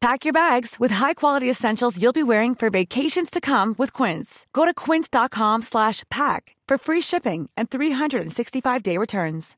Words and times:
Pack 0.00 0.24
your 0.24 0.32
bags 0.32 0.76
with 0.80 0.94
high-quality 0.94 1.50
essentials 1.50 1.96
you'll 1.96 2.12
be 2.12 2.22
wearing 2.22 2.54
for 2.54 2.70
vacations 2.70 3.30
to 3.30 3.40
come 3.40 3.74
with 3.78 4.02
Quince. 4.02 4.46
Go 4.52 4.64
to 4.64 4.74
quince.com/pack 4.74 6.56
for 6.68 6.78
free 6.78 7.02
shipping 7.02 7.50
and 7.56 7.68
365-day 7.68 8.98
returns. 8.98 9.56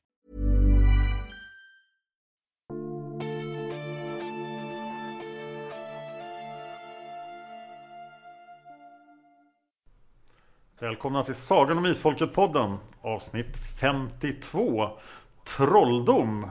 Välkomna 10.81 11.25
till 11.25 11.35
Sagan 11.35 11.79
om 11.79 11.87
Isfolket-podden 11.87 12.79
avsnitt 13.03 13.57
52 13.81 14.89
Trolldom. 15.57 16.47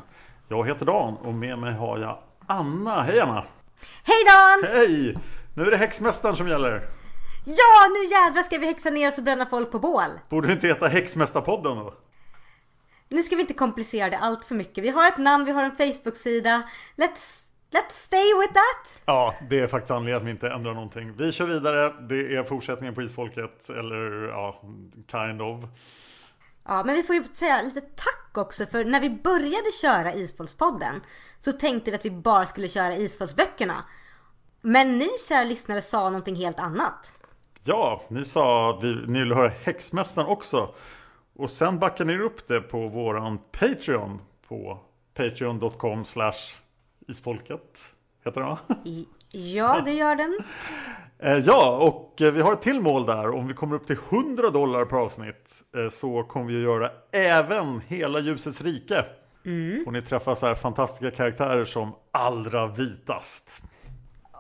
Jag 0.48 0.68
heter 0.68 0.86
Dan 0.86 1.16
och 1.16 1.34
med 1.34 1.60
mig 1.60 1.74
har 1.74 1.98
jag 1.98 2.18
Anna. 2.48 3.02
Hej 3.02 3.20
Anna! 3.20 3.44
Hej 4.04 4.24
Dan! 4.26 4.74
Hej! 4.74 5.18
Nu 5.54 5.64
är 5.64 5.72
det 5.72 5.78
Häxmästaren 5.78 6.36
som 6.36 6.48
gäller. 6.48 6.90
Ja, 7.46 7.88
nu 7.94 8.06
jädrar 8.06 8.44
ska 8.44 8.58
vi 8.58 8.66
häxa 8.66 8.90
ner 8.90 9.08
oss 9.08 9.18
och 9.18 9.24
bränna 9.24 9.46
folk 9.46 9.72
på 9.72 9.80
bål. 9.80 10.20
Borde 10.30 10.48
det 10.48 10.54
inte 10.54 10.68
heta 10.68 10.88
Häxmästarpodden 10.88 11.78
då? 11.78 11.94
Nu 13.10 13.24
ska 13.24 13.36
vi 13.36 13.42
inte 13.42 13.54
komplicera 13.54 14.10
det 14.10 14.18
allt 14.18 14.46
för 14.46 14.56
mycket. 14.56 14.84
Vi 14.84 14.90
har 14.90 15.08
ett 15.08 15.18
namn, 15.18 15.46
vi 15.46 15.52
har 15.52 15.64
en 15.64 15.78
Facebook-sida. 15.78 16.62
Let's, 16.96 17.44
let's 17.72 17.94
stay 17.94 18.34
with 18.42 18.54
that. 18.54 19.00
Ja, 19.06 19.36
det 19.50 19.60
är 19.60 19.68
faktiskt 19.68 19.92
anledningen 19.92 20.18
att 20.18 20.28
vi 20.28 20.32
inte 20.32 20.50
ändrar 20.50 20.74
någonting. 20.74 21.14
Vi 21.18 21.32
kör 21.32 21.46
vidare. 21.46 21.94
Det 22.10 22.36
är 22.36 22.44
fortsättningen 22.44 22.96
på 22.96 23.02
Isfolket. 23.02 23.70
Eller 23.70 24.28
ja, 24.28 24.62
kind 25.12 25.42
of. 25.42 25.64
Ja, 26.66 26.84
men 26.86 26.96
vi 26.96 27.04
får 27.04 27.16
ju 27.16 27.24
säga 27.24 27.62
lite 27.62 27.82
tack 27.82 28.38
också 28.38 28.66
för 28.66 28.86
när 28.86 29.02
vi 29.02 29.10
började 29.10 29.72
köra 29.82 30.14
Isfolkspodden 30.14 31.02
så 31.40 31.52
tänkte 31.52 31.92
vi 31.92 31.96
att 31.98 32.06
vi 32.06 32.12
bara 32.12 32.46
skulle 32.46 32.68
köra 32.68 32.96
Isfolksböckerna. 32.96 33.84
Men 34.62 34.98
ni 34.98 35.08
kära 35.28 35.44
lyssnare 35.44 35.82
sa 35.82 36.04
någonting 36.04 36.36
helt 36.36 36.60
annat. 36.60 37.14
Ja, 37.64 38.02
ni 38.08 38.26
sa 38.26 38.70
att 38.70 38.84
vi, 38.84 38.96
ni 39.08 39.20
vill 39.20 39.34
höra 39.34 39.50
Häxmästaren 39.64 40.28
också. 40.28 40.74
Och 41.36 41.50
sen 41.50 41.80
backar 41.80 42.06
ni 42.06 42.20
upp 42.20 42.48
det 42.48 42.62
på 42.62 42.88
våran 42.88 43.40
Patreon 43.52 44.22
på 44.48 44.80
patreon.com 45.14 46.06
slash 46.06 46.34
isfolket. 47.08 47.78
Heter 48.26 48.42
den 48.42 48.50
va? 48.50 48.58
Ja, 49.32 49.82
det 49.86 49.94
gör 49.94 50.16
den. 50.16 50.38
Eh, 51.20 51.38
Ja, 51.38 51.78
och 51.78 52.22
eh, 52.22 52.32
vi 52.34 52.42
har 52.42 52.54
ett 52.54 52.62
till 52.62 52.82
mål 52.82 53.06
där. 53.06 53.32
Om 53.32 53.48
vi 53.48 53.54
kommer 53.54 53.76
upp 53.76 53.88
till 53.88 53.98
100 54.10 54.50
dollar 54.50 54.86
per 54.86 54.98
avsnitt 54.98 55.52
eh, 55.76 55.90
så 55.90 56.24
kommer 56.24 56.46
vi 56.46 56.58
att 56.58 56.64
göra 56.64 56.92
även 57.12 57.82
hela 57.88 58.20
ljusets 58.20 58.62
rike. 58.62 59.06
Får 59.86 59.92
ni 59.92 60.02
träffa 60.02 60.36
så 60.36 60.48
här 60.48 60.56
fantastiska 60.56 61.12
karaktärer 61.12 61.66
som 61.66 61.96
allra 62.12 62.68
vitast. 62.68 63.62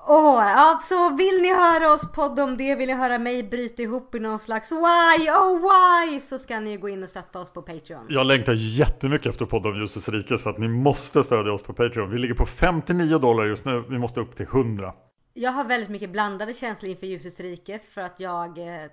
Åh, 0.07 0.43
ja, 0.45 0.79
så 0.83 1.09
vill 1.09 1.41
ni 1.41 1.55
höra 1.55 1.93
oss 1.93 2.11
podda 2.11 2.43
om 2.43 2.57
det, 2.57 2.75
vill 2.75 2.87
ni 2.87 2.93
höra 2.93 3.19
mig 3.19 3.43
bryta 3.43 3.83
ihop 3.83 4.15
i 4.15 4.19
någon 4.19 4.39
slags 4.39 4.71
why, 4.71 5.29
oh 5.29 5.59
why, 5.61 6.21
så 6.21 6.39
ska 6.39 6.59
ni 6.59 6.77
gå 6.77 6.89
in 6.89 7.03
och 7.03 7.09
stötta 7.09 7.39
oss 7.39 7.53
på 7.53 7.61
Patreon. 7.61 8.05
Jag 8.09 8.27
längtar 8.27 8.53
jättemycket 8.53 9.27
efter 9.27 9.45
podd 9.45 9.65
om 9.65 9.75
ljusets 9.75 10.09
rike 10.09 10.37
så 10.37 10.49
att 10.49 10.57
ni 10.57 10.67
måste 10.67 11.23
stödja 11.23 11.53
oss 11.53 11.63
på 11.63 11.73
Patreon. 11.73 12.11
Vi 12.11 12.17
ligger 12.17 12.33
på 12.33 12.45
59 12.45 13.17
dollar 13.17 13.45
just 13.45 13.65
nu. 13.65 13.83
Vi 13.89 13.97
måste 13.97 14.19
upp 14.19 14.35
till 14.35 14.45
100. 14.45 14.93
Jag 15.33 15.51
har 15.51 15.63
väldigt 15.63 15.89
mycket 15.89 16.09
blandade 16.09 16.53
känslor 16.53 16.91
inför 16.91 17.07
Ljusets 17.07 17.39
rike 17.39 17.79
för 17.93 18.01
att 18.01 18.19
jag 18.19 18.57
eh, 18.57 18.89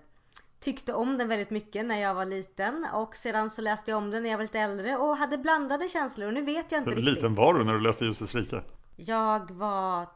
tyckte 0.61 0.93
om 0.93 1.19
den 1.19 1.29
väldigt 1.29 1.51
mycket 1.51 1.87
när 1.87 2.01
jag 2.01 2.15
var 2.15 2.25
liten 2.25 2.87
och 2.93 3.17
sedan 3.17 3.51
så 3.51 3.63
läste 3.63 3.91
jag 3.91 3.99
om 3.99 4.11
den 4.11 4.23
när 4.23 4.31
jag 4.31 4.37
var 4.39 4.45
lite 4.45 4.59
äldre 4.61 4.97
och 4.97 5.17
hade 5.17 5.39
blandade 5.39 5.89
känslor 5.89 6.27
och 6.29 6.35
nu 6.35 6.43
vet 6.43 6.73
jag 6.73 6.81
inte 6.81 6.91
Hur 6.91 6.97
riktigt. 6.97 7.15
liten 7.15 7.35
var 7.35 7.55
du 7.55 7.65
när 7.65 7.73
du 7.73 7.81
läste 7.81 8.05
ljusets 8.05 8.35
rike? 8.35 8.63
Jag 8.97 9.51
var 9.51 10.07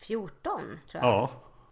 14 0.00 0.60
tror 0.90 1.04
jag. 1.04 1.04
Ja, 1.04 1.30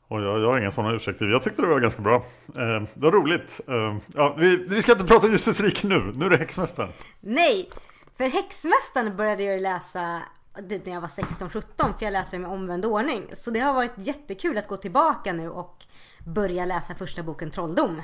och 0.08 0.22
jag, 0.22 0.40
jag 0.40 0.46
har 0.48 0.58
inga 0.58 0.70
sådana 0.70 0.94
ursäkter. 0.94 1.26
Jag 1.26 1.42
tyckte 1.42 1.62
det 1.62 1.68
var 1.68 1.80
ganska 1.80 2.02
bra. 2.02 2.14
Eh, 2.46 2.82
det 2.94 3.00
var 3.00 3.12
roligt. 3.12 3.60
Eh, 3.68 3.96
ja, 4.14 4.34
vi, 4.38 4.56
vi 4.56 4.82
ska 4.82 4.92
inte 4.92 5.04
prata 5.04 5.26
om 5.26 5.32
ljusets 5.32 5.60
rike 5.60 5.86
nu. 5.86 6.12
Nu 6.14 6.26
är 6.26 6.30
det 6.30 6.36
Häxmästaren. 6.36 6.90
Nej! 7.20 7.70
För 8.16 8.24
Häxmästaren 8.24 9.16
började 9.16 9.42
jag 9.42 9.60
läsa 9.62 10.22
typ 10.68 10.86
när 10.86 10.92
jag 10.92 11.00
var 11.00 11.08
16-17 11.08 11.98
för 11.98 12.04
jag 12.06 12.12
läste 12.12 12.36
den 12.36 12.44
i 12.46 12.48
omvänd 12.48 12.84
ordning. 12.84 13.22
Så 13.32 13.50
det 13.50 13.60
har 13.60 13.74
varit 13.74 13.92
jättekul 13.96 14.58
att 14.58 14.68
gå 14.68 14.76
tillbaka 14.76 15.32
nu 15.32 15.50
och 15.50 15.84
börja 16.26 16.64
läsa 16.64 16.94
första 16.94 17.22
boken 17.22 17.50
Trolldom. 17.50 18.02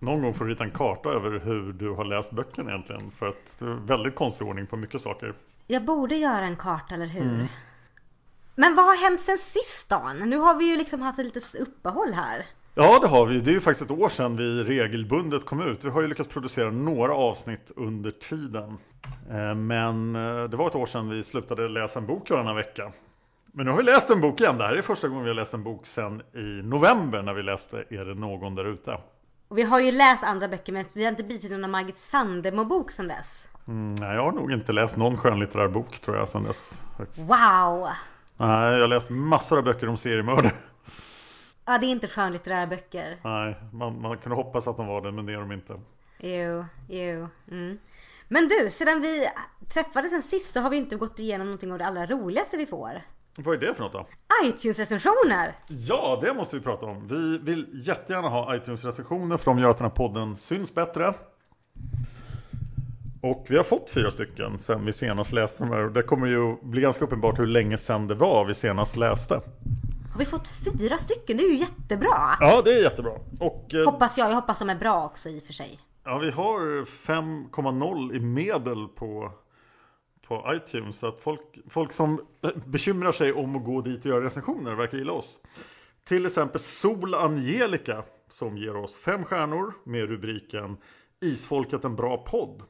Någon 0.00 0.22
gång 0.22 0.34
får 0.34 0.44
du 0.44 0.50
rita 0.50 0.64
en 0.64 0.70
karta 0.70 1.08
över 1.08 1.38
hur 1.38 1.72
du 1.72 1.90
har 1.90 2.04
läst 2.04 2.30
böckerna 2.30 2.70
egentligen. 2.70 3.10
För 3.10 3.28
att 3.28 3.58
det 3.58 3.64
är 3.64 3.68
väldigt 3.70 4.14
konstig 4.14 4.46
ordning 4.46 4.66
på 4.66 4.76
mycket 4.76 5.00
saker. 5.00 5.34
Jag 5.66 5.84
borde 5.84 6.16
göra 6.16 6.44
en 6.44 6.56
karta, 6.56 6.94
eller 6.94 7.06
hur? 7.06 7.46
Men 8.54 8.74
vad 8.74 8.84
har 8.86 8.96
hänt 8.96 9.20
sen 9.20 9.38
sist 9.38 9.88
Dan? 9.88 10.16
Nu 10.18 10.36
har 10.36 10.54
vi 10.54 10.64
ju 10.70 10.76
liksom 10.76 11.02
haft 11.02 11.18
ett 11.18 11.24
litet 11.24 11.54
uppehåll 11.54 12.12
här. 12.14 12.44
Ja, 12.74 12.98
det 12.98 13.08
har 13.08 13.26
vi. 13.26 13.40
Det 13.40 13.50
är 13.50 13.54
ju 13.54 13.60
faktiskt 13.60 13.90
ett 13.90 13.98
år 13.98 14.08
sedan 14.08 14.36
vi 14.36 14.64
regelbundet 14.64 15.44
kom 15.46 15.60
ut. 15.62 15.84
Vi 15.84 15.90
har 15.90 16.02
ju 16.02 16.08
lyckats 16.08 16.28
producera 16.28 16.70
några 16.70 17.14
avsnitt 17.14 17.72
under 17.76 18.10
tiden. 18.10 18.78
Eh, 19.30 19.54
Men 19.54 20.16
eh, 20.16 20.44
det 20.44 20.56
var 20.56 20.66
ett 20.66 20.74
år 20.74 20.86
sedan 20.86 21.08
vi 21.10 21.22
slutade 21.22 21.68
läsa 21.68 21.98
en 21.98 22.06
bok 22.06 22.30
varannan 22.30 22.56
vecka. 22.56 22.92
Men 23.56 23.66
nu 23.66 23.70
har 23.70 23.78
vi 23.78 23.84
läst 23.84 24.10
en 24.10 24.20
bok 24.20 24.40
igen. 24.40 24.58
Det 24.58 24.64
här 24.64 24.72
är 24.72 24.82
första 24.82 25.08
gången 25.08 25.24
vi 25.24 25.30
har 25.30 25.34
läst 25.34 25.54
en 25.54 25.62
bok 25.62 25.86
sedan 25.86 26.22
i 26.34 26.62
november 26.62 27.22
när 27.22 27.34
vi 27.34 27.42
läste 27.42 27.76
Är 27.90 28.04
det 28.04 28.14
någon 28.14 28.54
där 28.54 28.64
ute? 28.64 28.98
Vi 29.50 29.62
har 29.62 29.80
ju 29.80 29.92
läst 29.92 30.24
andra 30.24 30.48
böcker 30.48 30.72
men 30.72 30.84
vi 30.92 31.04
har 31.04 31.10
inte 31.10 31.22
bitit 31.22 31.50
någon 31.50 31.70
Margit 31.70 31.96
Sandemo-bok 31.96 32.90
sedan 32.90 33.08
dess. 33.08 33.48
Mm, 33.68 33.94
nej, 34.00 34.14
jag 34.14 34.22
har 34.22 34.32
nog 34.32 34.52
inte 34.52 34.72
läst 34.72 34.96
någon 34.96 35.16
skönlitterär 35.16 35.68
bok 35.68 36.00
tror 36.00 36.16
jag 36.16 36.28
sedan 36.28 36.44
dess. 36.44 36.82
Faktiskt. 36.98 37.28
Wow! 37.30 37.88
Nej, 38.36 38.72
jag 38.72 38.80
har 38.80 38.88
läst 38.88 39.10
massor 39.10 39.58
av 39.58 39.64
böcker 39.64 39.88
om 39.88 39.96
seriemördare. 39.96 40.52
Ja, 41.64 41.78
det 41.78 41.86
är 41.86 41.90
inte 41.90 42.08
skönlitterära 42.08 42.66
böcker. 42.66 43.16
Nej, 43.24 43.56
man, 43.72 44.00
man 44.00 44.18
kunde 44.18 44.36
hoppas 44.36 44.68
att 44.68 44.76
de 44.76 44.86
var 44.86 45.02
det, 45.02 45.12
men 45.12 45.26
det 45.26 45.32
är 45.32 45.38
de 45.38 45.52
inte. 45.52 45.80
Jo, 46.18 46.64
jo. 46.88 47.28
Mm. 47.50 47.78
Men 48.28 48.48
du, 48.48 48.70
sedan 48.70 49.00
vi 49.00 49.26
träffades 49.74 50.10
sen 50.10 50.22
sist 50.22 50.52
så 50.52 50.60
har 50.60 50.70
vi 50.70 50.76
inte 50.76 50.96
gått 50.96 51.18
igenom 51.18 51.46
någonting 51.46 51.72
av 51.72 51.78
det 51.78 51.86
allra 51.86 52.06
roligaste 52.06 52.56
vi 52.56 52.66
får. 52.66 53.02
Vad 53.36 53.54
är 53.54 53.58
det 53.68 53.74
för 53.74 53.82
något 53.82 53.92
då? 53.92 54.06
iTunes-recensioner! 54.44 55.54
Ja, 55.68 56.18
det 56.22 56.34
måste 56.34 56.56
vi 56.56 56.62
prata 56.62 56.86
om. 56.86 57.08
Vi 57.08 57.38
vill 57.38 57.66
jättegärna 57.86 58.28
ha 58.28 58.56
iTunes-recensioner 58.56 59.36
för 59.36 59.44
de 59.50 59.58
gör 59.58 59.70
att 59.70 59.78
den 59.78 59.84
här 59.84 59.96
podden 59.96 60.36
syns 60.36 60.74
bättre. 60.74 61.14
Och 63.22 63.46
vi 63.48 63.56
har 63.56 63.64
fått 63.64 63.90
fyra 63.90 64.10
stycken 64.10 64.58
sen 64.58 64.84
vi 64.86 64.92
senast 64.92 65.32
läste 65.32 65.64
de 65.64 65.70
här. 65.70 65.78
Och 65.84 65.92
Det 65.92 66.02
kommer 66.02 66.26
ju 66.26 66.56
bli 66.62 66.80
ganska 66.80 67.04
uppenbart 67.04 67.38
hur 67.38 67.46
länge 67.46 67.78
sedan 67.78 68.06
det 68.06 68.14
var 68.14 68.44
vi 68.44 68.54
senast 68.54 68.96
läste. 68.96 69.34
Har 70.12 70.18
vi 70.18 70.24
fått 70.24 70.48
fyra 70.78 70.98
stycken? 70.98 71.36
Det 71.36 71.42
är 71.42 71.48
ju 71.50 71.56
jättebra! 71.56 72.36
Ja, 72.40 72.62
det 72.64 72.70
är 72.70 72.82
jättebra. 72.82 73.12
Och 73.40 73.74
eh, 73.74 73.84
Hoppas 73.84 74.18
jag. 74.18 74.30
Jag 74.30 74.34
hoppas 74.34 74.58
de 74.58 74.70
är 74.70 74.74
bra 74.74 75.04
också 75.04 75.28
i 75.28 75.38
och 75.38 75.42
för 75.42 75.52
sig. 75.52 75.80
Ja, 76.04 76.18
vi 76.18 76.30
har 76.30 76.84
5,0 76.84 78.14
i 78.16 78.20
medel 78.20 78.88
på, 78.88 79.32
på 80.28 80.54
iTunes. 80.56 80.98
Så 80.98 81.06
att 81.06 81.20
folk, 81.20 81.40
folk 81.68 81.92
som 81.92 82.20
bekymrar 82.66 83.12
sig 83.12 83.32
om 83.32 83.56
att 83.56 83.64
gå 83.64 83.80
dit 83.80 84.00
och 84.00 84.06
göra 84.06 84.24
recensioner 84.24 84.74
verkar 84.74 84.98
gilla 84.98 85.12
oss. 85.12 85.40
Till 86.04 86.26
exempel 86.26 86.60
Sol 86.60 87.14
Angelica 87.14 88.04
som 88.30 88.58
ger 88.58 88.76
oss 88.76 88.96
fem 88.96 89.24
stjärnor 89.24 89.74
med 89.84 90.08
rubriken 90.08 90.76
Isfolket 91.20 91.84
en 91.84 91.96
bra 91.96 92.16
podd. 92.16 92.62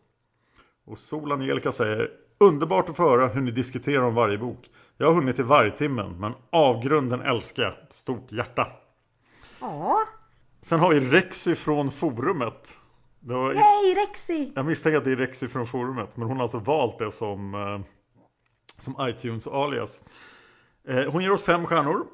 Och 0.84 0.98
Sol 0.98 1.32
Angelica 1.32 1.72
säger 1.72 2.10
Underbart 2.38 2.88
att 2.90 2.96
få 2.96 3.02
höra 3.02 3.26
hur 3.26 3.40
ni 3.40 3.50
diskuterar 3.50 4.02
om 4.02 4.14
varje 4.14 4.38
bok. 4.38 4.70
Jag 4.96 5.06
har 5.06 5.14
hunnit 5.14 5.36
till 5.36 5.44
vargtimmen 5.44 6.20
men 6.20 6.32
avgrunden 6.50 7.20
älskar 7.20 7.62
jag. 7.62 7.74
Stort 7.90 8.32
hjärta. 8.32 8.72
Ja. 9.60 9.98
Sen 10.62 10.80
har 10.80 10.94
vi 10.94 11.00
Rexy 11.00 11.54
från 11.54 11.90
forumet. 11.90 12.76
Var, 13.26 13.52
Yay 13.52 13.94
Rexy! 13.94 14.52
jag 14.54 14.66
misstänker 14.66 14.98
att 14.98 15.04
det 15.04 15.12
är 15.12 15.16
Rexy 15.16 15.48
från 15.48 15.66
forumet 15.66 16.16
men 16.16 16.28
hon 16.28 16.36
har 16.36 16.42
alltså 16.42 16.58
valt 16.58 16.98
det 16.98 17.12
som, 17.12 17.54
eh, 17.54 17.80
som 18.78 18.94
iTunes-alias. 19.00 20.04
Eh, 20.88 21.04
hon 21.12 21.22
ger 21.22 21.32
oss 21.32 21.44
fem 21.44 21.66
stjärnor. 21.66 22.06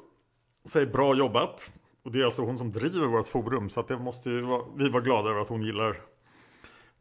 Säger 0.65 0.85
bra 0.85 1.15
jobbat. 1.15 1.71
Och 2.03 2.11
det 2.11 2.21
är 2.21 2.25
alltså 2.25 2.41
hon 2.41 2.57
som 2.57 2.71
driver 2.71 3.07
vårt 3.07 3.27
forum 3.27 3.69
så 3.69 3.79
att 3.79 3.87
det 3.87 3.97
måste 3.97 4.29
ju 4.29 4.41
vara, 4.41 4.63
vi 4.75 4.89
vara 4.89 5.03
glada 5.03 5.29
över 5.29 5.41
att 5.41 5.49
hon 5.49 5.63
gillar 5.63 6.01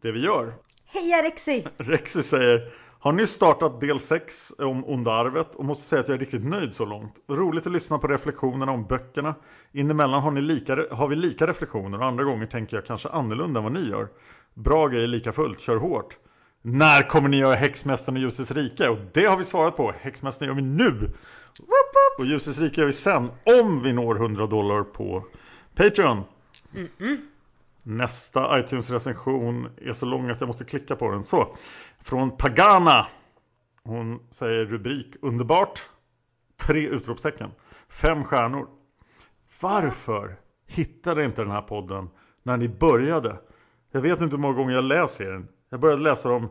det 0.00 0.12
vi 0.12 0.24
gör. 0.24 0.54
Heja 0.84 1.22
Rexy! 1.22 1.62
Rexy 1.76 2.22
säger 2.22 2.72
Har 3.02 3.12
nyss 3.12 3.30
startat 3.30 3.80
del 3.80 4.00
6 4.00 4.52
om 4.58 4.84
Onda 4.84 5.10
Arvet 5.12 5.54
och 5.54 5.64
måste 5.64 5.88
säga 5.88 6.00
att 6.00 6.08
jag 6.08 6.14
är 6.14 6.18
riktigt 6.18 6.44
nöjd 6.44 6.74
så 6.74 6.84
långt. 6.84 7.14
Roligt 7.28 7.66
att 7.66 7.72
lyssna 7.72 7.98
på 7.98 8.06
reflektionerna 8.06 8.72
om 8.72 8.84
böckerna. 8.84 9.34
Inemellan 9.72 10.22
har, 10.22 10.30
ni 10.30 10.40
lika, 10.40 10.86
har 10.90 11.08
vi 11.08 11.16
lika 11.16 11.46
reflektioner 11.46 11.98
och 11.98 12.04
andra 12.04 12.24
gånger 12.24 12.46
tänker 12.46 12.76
jag 12.76 12.86
kanske 12.86 13.08
annorlunda 13.08 13.58
än 13.60 13.64
vad 13.64 13.72
ni 13.72 13.88
gör. 13.88 14.08
Bra 14.54 14.88
grejer 14.88 15.06
lika 15.06 15.32
fullt, 15.32 15.60
kör 15.60 15.76
hårt. 15.76 16.16
När 16.62 17.08
kommer 17.08 17.28
ni 17.28 17.36
göra 17.36 17.54
Häxmästaren 17.54 18.16
och 18.16 18.22
Ljusets 18.22 18.50
rike? 18.50 18.88
Och 18.88 18.98
det 19.12 19.24
har 19.24 19.36
vi 19.36 19.44
svarat 19.44 19.76
på. 19.76 19.94
Häxmästaren 20.00 20.48
gör 20.48 20.56
vi 20.56 20.62
nu! 20.62 21.12
Och 22.18 22.26
Ljusets 22.26 22.58
rike 22.58 22.80
gör 22.80 22.86
vi 22.86 22.92
sen 22.92 23.30
om 23.60 23.82
vi 23.82 23.92
når 23.92 24.16
100 24.16 24.46
dollar 24.46 24.82
på 24.82 25.24
Patreon. 25.74 26.22
Nästa 27.82 28.60
iTunes-recension 28.60 29.68
är 29.76 29.92
så 29.92 30.06
lång 30.06 30.30
att 30.30 30.40
jag 30.40 30.46
måste 30.46 30.64
klicka 30.64 30.96
på 30.96 31.10
den. 31.10 31.22
Så, 31.22 31.56
från 32.00 32.36
Pagana. 32.36 33.06
Hon 33.82 34.20
säger 34.30 34.64
rubrik 34.64 35.14
underbart. 35.22 35.80
Tre 36.66 36.88
utropstecken. 36.88 37.50
Fem 37.88 38.24
stjärnor. 38.24 38.68
Varför 39.60 40.36
hittade 40.66 41.24
inte 41.24 41.42
den 41.42 41.50
här 41.50 41.62
podden 41.62 42.08
när 42.42 42.56
ni 42.56 42.68
började? 42.68 43.36
Jag 43.92 44.00
vet 44.00 44.20
inte 44.20 44.36
hur 44.36 44.42
många 44.42 44.54
gånger 44.54 44.74
jag 44.74 44.84
läser 44.84 45.32
den. 45.32 45.48
Jag 45.68 45.80
började 45.80 46.02
läsa 46.02 46.28
dem 46.28 46.48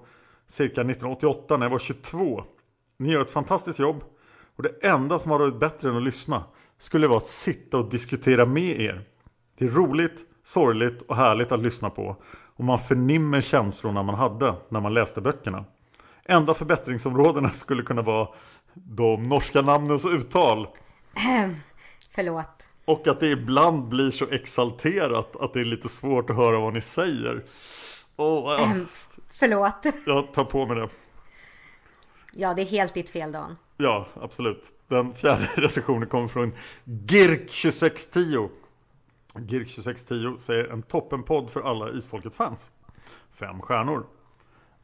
cirka 0.48 0.82
1988 0.82 1.58
när 1.58 1.66
jag 1.66 1.72
var 1.72 1.80
22. 1.80 2.44
Ni 2.98 3.12
gör 3.12 3.22
ett 3.22 3.32
fantastiskt 3.32 3.80
jobb. 3.80 4.04
Och 4.56 4.64
det 4.64 4.88
enda 4.88 5.20
som 5.20 5.32
har 5.32 5.40
varit 5.40 5.60
bättre 5.60 5.90
än 5.90 5.98
att 5.98 6.04
lyssna 6.04 6.44
skulle 6.78 7.08
vara 7.08 7.18
att 7.18 7.26
sitta 7.26 7.78
och 7.78 7.90
diskutera 7.90 8.46
med 8.46 8.82
er. 8.82 9.06
Det 9.58 9.66
är 9.66 9.70
roligt, 9.70 10.26
sorgligt 10.50 11.02
och 11.02 11.16
härligt 11.16 11.52
att 11.52 11.60
lyssna 11.60 11.90
på. 11.90 12.16
Och 12.56 12.64
man 12.64 12.80
förnimmer 12.80 13.42
känslorna 13.42 14.04
man 14.04 14.16
hade 14.16 14.56
när 14.70 14.80
man 14.80 14.94
läste 14.94 15.22
böckerna. 15.22 15.66
Enda 16.26 16.54
förbättringsområdena 16.54 17.50
skulle 17.50 17.84
kunna 17.84 18.02
vara 18.02 18.28
de 18.74 19.24
norska 19.24 19.62
namnens 19.62 20.06
uttal. 20.06 20.68
Ahem. 21.16 21.56
Förlåt. 22.12 22.68
Och 22.86 23.08
att 23.08 23.20
det 23.20 23.28
ibland 23.28 23.88
blir 23.88 24.12
så 24.12 24.28
exalterat 24.28 25.36
att 25.36 25.54
det 25.54 25.60
är 25.60 25.66
lite 25.66 25.90
svårt 25.90 26.30
att 26.30 26.36
höra 26.36 26.60
vad 26.60 26.74
ni 26.74 26.82
säger. 26.82 27.44
Åh, 28.16 28.52
ja, 28.52 28.64
Ahem. 28.64 28.88
Förlåt. 29.34 29.86
jag 30.06 30.34
tar 30.34 30.44
på 30.44 30.66
mig 30.66 30.76
det. 30.76 30.90
Ja, 32.34 32.54
det 32.54 32.62
är 32.62 32.66
helt 32.66 32.94
ditt 32.94 33.10
fel 33.10 33.32
Dan. 33.32 33.58
Ja, 33.78 34.08
absolut. 34.22 34.64
Den 34.88 35.14
fjärde 35.14 35.50
recensionen 35.56 36.10
kommer 36.10 36.28
från 36.28 36.54
Girk2610. 36.86 38.50
Girk2610 39.34 40.38
säger 40.38 40.68
en 40.68 40.82
toppenpodd 40.82 41.50
för 41.50 41.62
alla 41.62 41.92
Isfolket-fans. 41.92 42.72
Fem 43.32 43.62
stjärnor. 43.62 44.06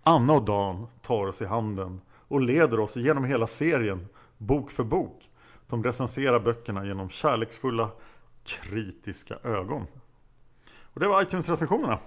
Anna 0.04 0.34
och 0.34 0.46
Dan 0.46 0.88
tar 1.02 1.28
oss 1.28 1.42
i 1.42 1.46
handen 1.46 2.02
och 2.28 2.42
leder 2.42 2.80
oss 2.80 2.96
genom 2.96 3.24
hela 3.24 3.48
serien, 3.48 4.08
bok 4.38 4.72
för 4.72 4.84
bok. 4.84 5.30
De 5.68 5.84
recenserar 5.84 6.40
böckerna 6.40 6.86
genom 6.86 7.10
kärleksfulla, 7.10 7.90
kritiska 8.44 9.38
ögon. 9.44 9.88
Och 10.94 11.00
det 11.00 11.08
var 11.08 11.22
iTunes-recensionerna. 11.22 12.00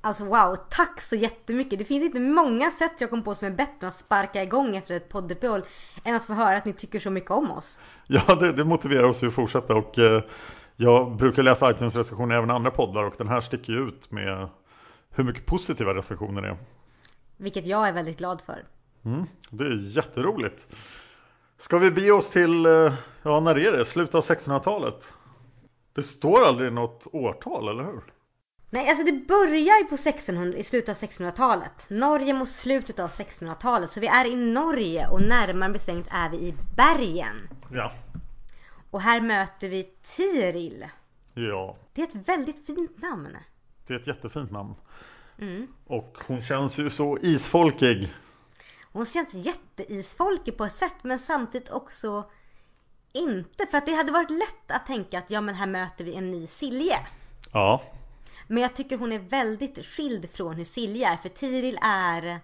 Alltså 0.00 0.24
wow, 0.24 0.56
tack 0.70 1.00
så 1.00 1.16
jättemycket. 1.16 1.78
Det 1.78 1.84
finns 1.84 2.04
inte 2.04 2.20
många 2.20 2.70
sätt 2.70 2.92
jag 2.98 3.10
kom 3.10 3.22
på 3.22 3.34
som 3.34 3.46
är 3.48 3.52
bättre 3.52 3.76
än 3.80 3.88
att 3.88 3.94
sparka 3.94 4.42
igång 4.42 4.76
efter 4.76 4.94
ett 4.94 5.08
podduppehåll 5.08 5.62
än 6.04 6.14
att 6.14 6.24
få 6.24 6.32
höra 6.32 6.56
att 6.56 6.64
ni 6.64 6.72
tycker 6.72 7.00
så 7.00 7.10
mycket 7.10 7.30
om 7.30 7.50
oss. 7.50 7.78
Ja, 8.06 8.34
det, 8.34 8.52
det 8.52 8.64
motiverar 8.64 9.02
oss 9.02 9.22
att 9.22 9.34
fortsätta 9.34 9.74
och 9.74 9.98
eh, 9.98 10.22
jag 10.76 11.16
brukar 11.16 11.42
läsa 11.42 11.70
iTunes-recensioner 11.70 12.34
även 12.34 12.50
i 12.50 12.52
andra 12.52 12.70
poddar 12.70 13.02
och 13.02 13.14
den 13.18 13.28
här 13.28 13.40
sticker 13.40 13.72
ju 13.72 13.88
ut 13.88 14.10
med 14.10 14.48
hur 15.10 15.24
mycket 15.24 15.46
positiva 15.46 15.94
recensioner 15.94 16.42
det 16.42 16.48
är. 16.48 16.56
Vilket 17.36 17.66
jag 17.66 17.88
är 17.88 17.92
väldigt 17.92 18.18
glad 18.18 18.40
för. 18.40 18.64
Mm, 19.04 19.24
det 19.50 19.64
är 19.64 19.96
jätteroligt. 19.96 20.66
Ska 21.58 21.78
vi 21.78 21.90
bege 21.90 22.10
oss 22.10 22.30
till, 22.30 22.66
eh, 22.66 22.92
ja 23.22 23.40
när 23.40 23.58
är 23.58 23.72
det? 23.72 23.84
Slutet 23.84 24.14
av 24.14 24.22
1600-talet? 24.22 25.14
Det 25.92 26.02
står 26.02 26.44
aldrig 26.44 26.72
något 26.72 27.06
årtal, 27.12 27.68
eller 27.68 27.84
hur? 27.84 28.02
Nej, 28.70 28.88
alltså 28.88 29.04
det 29.04 29.12
börjar 29.12 29.78
ju 29.78 29.84
på 29.84 29.94
1600, 29.94 30.58
i 30.58 30.64
slutet 30.64 30.88
av 30.88 31.08
1600-talet. 31.08 31.86
Norge 31.90 32.34
mot 32.34 32.48
slutet 32.48 32.98
av 32.98 33.10
1600-talet. 33.10 33.90
Så 33.90 34.00
vi 34.00 34.06
är 34.06 34.24
i 34.24 34.36
Norge 34.36 35.08
och 35.08 35.22
närmare 35.22 35.72
bestämt 35.72 36.06
är 36.10 36.30
vi 36.30 36.36
i 36.36 36.54
bergen. 36.76 37.48
Ja. 37.72 37.92
Och 38.94 39.00
här 39.02 39.20
möter 39.20 39.68
vi 39.68 39.82
Tiril. 40.02 40.86
Ja, 41.34 41.76
Det 41.92 42.02
är 42.02 42.06
ett 42.06 42.28
väldigt 42.28 42.66
fint 42.66 43.02
namn. 43.02 43.36
det 43.86 43.94
är 43.94 43.98
ett 43.98 44.06
jättefint 44.06 44.50
namn. 44.50 44.74
Och 45.86 46.18
hon 46.26 46.42
känns 46.42 46.78
ju 46.78 46.90
så 46.90 47.18
isfolkig. 47.22 48.14
Hon 48.92 49.06
känns 49.06 49.34
jätteisfolkig 49.34 50.56
på 50.56 50.64
ett 50.64 50.74
sätt 50.74 50.94
men 51.02 51.18
samtidigt 51.18 51.70
också 51.70 52.30
inte. 53.12 53.66
För 53.66 53.78
att 53.78 53.86
det 53.86 53.92
hade 53.94 54.12
varit 54.12 54.30
lätt 54.30 54.70
att 54.70 54.86
tänka 54.86 55.18
att 55.18 55.30
ja 55.30 55.40
men 55.40 55.54
här 55.54 55.66
möter 55.66 56.04
vi 56.04 56.14
en 56.14 56.30
ny 56.30 56.46
Silje. 56.46 56.98
Ja, 57.52 57.82
Men 58.46 58.62
jag 58.62 58.74
tycker 58.74 58.98
hon 58.98 59.12
är 59.12 59.18
väldigt 59.18 59.86
skild 59.86 60.30
från 60.30 60.54
hur 60.56 60.64
Silje 60.64 61.08
är. 61.08 61.16
För 61.16 61.28
Tiril 61.28 61.78
är... 61.82 62.40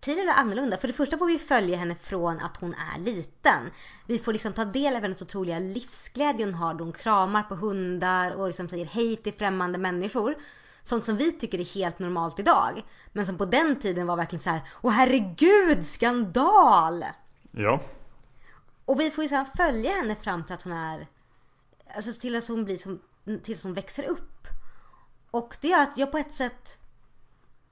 Tiril 0.00 0.28
är 0.28 0.32
annorlunda. 0.32 0.76
För 0.76 0.88
det 0.88 0.94
första 0.94 1.18
får 1.18 1.26
vi 1.26 1.38
följa 1.38 1.76
henne 1.76 1.94
från 1.94 2.40
att 2.40 2.56
hon 2.56 2.74
är 2.74 2.98
liten. 2.98 3.70
Vi 4.06 4.18
får 4.18 4.32
liksom 4.32 4.52
ta 4.52 4.64
del 4.64 4.96
av 4.96 5.02
hennes 5.02 5.22
otroliga 5.22 5.58
livsglädje 5.58 6.46
hon 6.46 6.54
har. 6.54 6.74
Då 6.74 6.84
hon 6.84 6.92
kramar 6.92 7.42
på 7.42 7.54
hundar 7.54 8.30
och 8.30 8.46
liksom 8.46 8.68
säger 8.68 8.86
hej 8.86 9.16
till 9.16 9.32
främmande 9.32 9.78
människor. 9.78 10.34
Sånt 10.84 11.04
som 11.04 11.16
vi 11.16 11.32
tycker 11.32 11.60
är 11.60 11.64
helt 11.64 11.98
normalt 11.98 12.38
idag. 12.38 12.82
Men 13.12 13.26
som 13.26 13.38
på 13.38 13.44
den 13.44 13.80
tiden 13.80 14.06
var 14.06 14.16
verkligen 14.16 14.42
så 14.42 14.50
här. 14.50 14.62
Åh 14.82 14.92
herregud, 14.92 15.86
skandal! 15.86 17.04
ja, 17.50 17.80
Och 18.84 19.00
vi 19.00 19.10
får 19.10 19.24
ju 19.24 19.28
sedan 19.28 19.46
följa 19.56 19.90
henne 19.90 20.14
fram 20.14 20.44
till 20.44 20.54
att 20.54 20.62
hon 20.62 20.72
är 20.72 21.06
Alltså 21.94 22.12
till 22.12 22.36
att 22.36 22.48
hon 22.48 22.64
blir 22.64 22.78
som 22.78 23.00
Tills 23.42 23.64
hon 23.64 23.74
växer 23.74 24.04
upp 24.04 24.46
Och 25.30 25.56
det 25.60 25.68
gör 25.68 25.82
att 25.82 25.98
jag 25.98 26.12
på 26.12 26.18
ett 26.18 26.34
sätt 26.34 26.78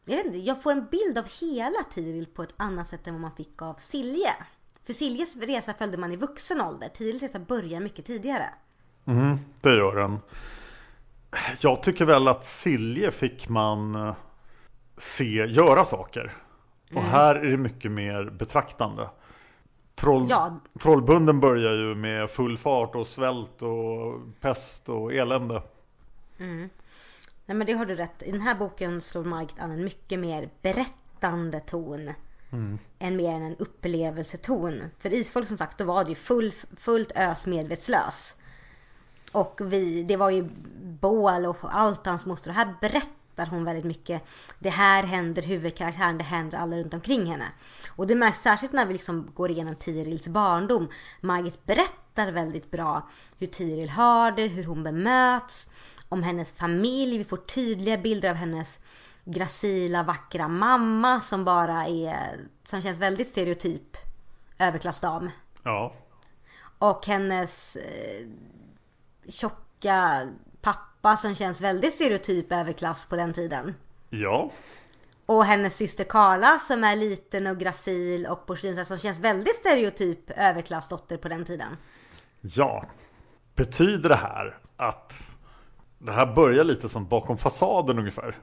Jag 0.08 0.16
vet 0.16 0.26
inte, 0.26 0.38
jag 0.38 0.62
får 0.62 0.72
en 0.72 0.86
bild 0.90 1.18
av 1.18 1.24
hela 1.40 1.82
Tiril 1.94 2.26
på 2.26 2.42
ett 2.42 2.54
annat 2.56 2.88
sätt 2.88 3.06
än 3.06 3.14
vad 3.14 3.20
man 3.20 3.32
fick 3.36 3.62
av 3.62 3.74
Silje 3.74 4.30
För 4.86 4.92
Siljes 4.92 5.36
resa 5.36 5.74
följde 5.74 5.96
man 5.98 6.12
i 6.12 6.16
vuxen 6.16 6.60
ålder 6.60 6.88
Tirils 6.88 7.22
resa 7.22 7.38
börjar 7.38 7.80
mycket 7.80 8.06
tidigare 8.06 8.48
mm, 9.04 9.38
det 9.60 9.76
gör 9.76 9.96
den. 9.96 10.18
Jag 11.60 11.82
tycker 11.82 12.04
väl 12.04 12.28
att 12.28 12.44
Silje 12.44 13.10
fick 13.10 13.48
man 13.48 13.94
eh, 13.94 14.14
se 14.96 15.46
göra 15.46 15.84
saker. 15.84 16.36
Och 16.94 17.02
här 17.02 17.34
är 17.34 17.50
det 17.50 17.56
mycket 17.56 17.90
mer 17.90 18.24
betraktande. 18.24 19.08
Troll, 19.94 20.26
Ja. 20.28 20.60
Trollbunden 20.80 21.40
börjar 21.40 21.72
ju 21.72 21.94
med 21.94 22.30
full 22.30 22.58
fart 22.58 22.94
och 22.94 23.06
svält 23.06 23.62
och 23.62 24.20
pest 24.40 24.88
och 24.88 25.12
elände. 25.14 25.62
Nej 27.48 27.56
men 27.56 27.66
det 27.66 27.72
har 27.72 27.86
du 27.86 27.94
rätt 27.94 28.22
I 28.22 28.30
den 28.30 28.40
här 28.40 28.54
boken 28.54 29.00
slår 29.00 29.24
Margit 29.24 29.58
an 29.58 29.70
en 29.70 29.84
mycket 29.84 30.18
mer 30.18 30.50
berättande 30.62 31.60
ton 31.60 32.12
Än 32.98 33.16
mer 33.16 33.34
än 33.34 33.42
en 33.42 33.56
upplevelseton 33.56 34.84
För 34.98 35.12
Isfolk 35.12 35.48
som 35.48 35.58
sagt 35.58 35.78
då 35.78 35.84
var 35.84 36.04
det 36.04 36.10
ju 36.10 36.16
full, 36.16 36.52
fullt 36.76 37.12
ös 37.14 37.46
medvetslös 37.46 38.36
Och 39.32 39.60
vi, 39.64 40.02
det 40.02 40.16
var 40.16 40.30
ju 40.30 40.48
bål 40.82 41.46
och 41.46 41.56
allt 41.62 42.06
hans 42.06 42.26
moster. 42.26 42.50
Och 42.50 42.56
här 42.56 42.74
berättar 42.80 43.46
hon 43.46 43.64
väldigt 43.64 43.84
mycket. 43.84 44.22
Det 44.58 44.70
här 44.70 45.02
händer 45.02 45.42
huvudkaraktären, 45.42 46.18
det 46.18 46.24
händer 46.24 46.58
alla 46.58 46.76
runt 46.76 46.94
omkring 46.94 47.26
henne. 47.26 47.48
Och 47.88 48.06
det 48.06 48.14
märks 48.14 48.42
särskilt 48.42 48.72
när 48.72 48.86
vi 48.86 48.92
liksom 48.92 49.30
går 49.34 49.50
igenom 49.50 49.74
Tirils 49.74 50.28
barndom. 50.28 50.88
Margit 51.20 51.66
berättar 51.66 52.32
väldigt 52.32 52.70
bra 52.70 53.08
hur 53.38 53.46
Tiril 53.46 53.90
har 53.90 54.32
det, 54.32 54.46
hur 54.46 54.64
hon 54.64 54.82
bemöts. 54.82 55.68
Om 56.08 56.22
hennes 56.22 56.52
familj. 56.52 57.18
Vi 57.18 57.24
får 57.24 57.36
tydliga 57.36 57.98
bilder 57.98 58.30
av 58.30 58.36
hennes 58.36 58.78
gracila, 59.24 60.02
vackra 60.02 60.48
mamma 60.48 61.20
som 61.20 61.44
bara 61.44 61.86
är, 61.86 62.38
som 62.64 62.82
känns 62.82 63.00
väldigt 63.00 63.28
stereotyp 63.28 63.96
överklassdam. 64.58 65.30
Ja. 65.62 65.92
Och 66.78 67.06
hennes 67.06 67.76
eh, 67.76 68.26
tjocka 69.28 70.28
pappa 70.60 71.16
som 71.16 71.34
känns 71.34 71.60
väldigt 71.60 71.94
stereotyp 71.94 72.52
överklass 72.52 73.06
på 73.06 73.16
den 73.16 73.32
tiden. 73.32 73.74
Ja. 74.10 74.50
Och 75.26 75.44
hennes 75.44 75.76
syster 75.76 76.04
Carla 76.04 76.58
som 76.58 76.84
är 76.84 76.96
liten 76.96 77.46
och 77.46 77.58
gracil 77.58 78.26
och 78.26 78.46
porslinsdotter 78.46 78.84
som 78.84 78.98
känns 78.98 79.20
väldigt 79.20 79.56
stereotyp 79.56 80.30
överklassdotter 80.30 81.16
på 81.16 81.28
den 81.28 81.44
tiden. 81.44 81.76
Ja. 82.40 82.84
Betyder 83.54 84.08
det 84.08 84.16
här 84.16 84.58
att 84.76 85.22
det 85.98 86.12
här 86.12 86.34
börjar 86.34 86.64
lite 86.64 86.88
som 86.88 87.08
bakom 87.08 87.38
fasaden 87.38 87.98
ungefär? 87.98 88.36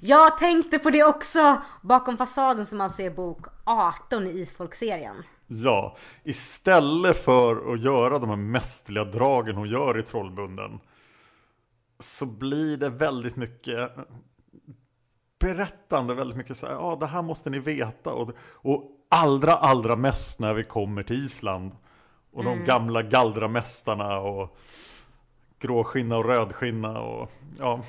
Jag 0.00 0.38
tänkte 0.38 0.78
på 0.78 0.90
det 0.90 1.04
också! 1.04 1.62
Bakom 1.82 2.16
fasaden 2.16 2.66
som 2.66 2.80
alltså 2.80 3.02
är 3.02 3.10
bok 3.10 3.46
18 3.64 4.26
i 4.26 4.30
Isfolkserien. 4.30 5.16
Ja, 5.46 5.96
istället 6.24 7.24
för 7.24 7.72
att 7.72 7.80
göra 7.80 8.18
de 8.18 8.28
här 8.28 8.36
mästerliga 8.36 9.04
dragen 9.04 9.56
hon 9.56 9.68
gör 9.68 9.98
i 9.98 10.02
Trollbunden 10.02 10.80
så 11.98 12.26
blir 12.26 12.76
det 12.76 12.88
väldigt 12.88 13.36
mycket 13.36 13.90
berättande, 15.40 16.14
väldigt 16.14 16.36
mycket 16.36 16.56
så 16.56 16.66
här, 16.66 16.72
ja 16.72 16.96
det 17.00 17.06
här 17.06 17.22
måste 17.22 17.50
ni 17.50 17.58
veta 17.58 18.12
och, 18.12 18.30
och 18.40 18.84
allra, 19.08 19.52
allra 19.52 19.96
mest 19.96 20.40
när 20.40 20.54
vi 20.54 20.64
kommer 20.64 21.02
till 21.02 21.24
Island 21.24 21.72
och 22.32 22.44
de 22.44 22.64
gamla 22.64 23.02
galdramästarna 23.02 24.18
och 24.18 24.56
gråskinna 25.60 26.16
och 26.16 26.24
rödskinna 26.24 27.00
och 27.00 27.30
ja, 27.58 27.84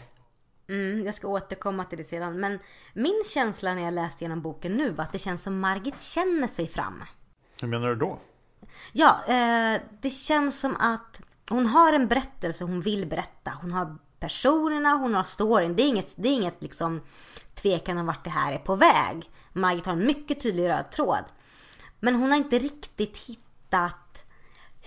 Mm, 0.72 1.06
jag 1.06 1.16
ska 1.16 1.28
återkomma 1.28 1.86
till 1.86 1.98
det 1.98 2.04
sedan. 2.04 2.40
Men 2.40 2.60
min 2.94 3.24
känsla 3.34 3.74
när 3.74 3.82
jag 3.82 3.94
läste 3.94 4.24
igenom 4.24 4.42
boken 4.42 4.78
nu 4.78 4.90
var 4.90 5.04
att 5.04 5.12
det 5.12 5.20
känns 5.20 5.44
som 5.44 5.60
Margit 5.60 6.02
känner 6.02 6.48
sig 6.48 6.68
fram. 6.68 7.04
hur 7.62 7.68
menar 7.68 7.88
du 7.88 7.96
då? 7.96 8.20
Ja, 8.92 9.24
eh, 9.28 9.82
det 10.02 10.10
känns 10.10 10.60
som 10.60 10.76
att 10.80 11.22
hon 11.50 11.66
har 11.66 11.94
en 11.94 12.08
berättelse 12.08 12.64
hon 12.64 12.82
vill 12.82 13.08
berätta. 13.08 13.58
Hon 13.62 13.72
har 13.72 13.98
personerna, 14.20 14.94
hon 14.94 15.14
har 15.14 15.24
storyn. 15.24 15.76
Det 15.76 15.84
är 15.84 15.88
inget, 15.88 16.14
det 16.16 16.30
är 16.30 16.34
inget 16.34 16.62
liksom 16.62 17.02
tvekan 17.54 17.98
om 17.98 18.06
vart 18.06 18.24
det 18.24 18.30
här 18.30 18.54
är 18.54 18.58
på 18.58 18.76
väg. 18.76 19.30
Margit 19.54 19.86
har 19.86 19.94
en 19.94 20.06
mycket 20.08 20.42
tydlig 20.42 20.70
röd 20.70 20.92
tråd. 20.92 21.24
Men 22.00 22.16
hon 22.16 22.32
har 22.32 22.38
inte 22.38 22.60
riktigt 22.60 23.18
hittat 23.18 24.26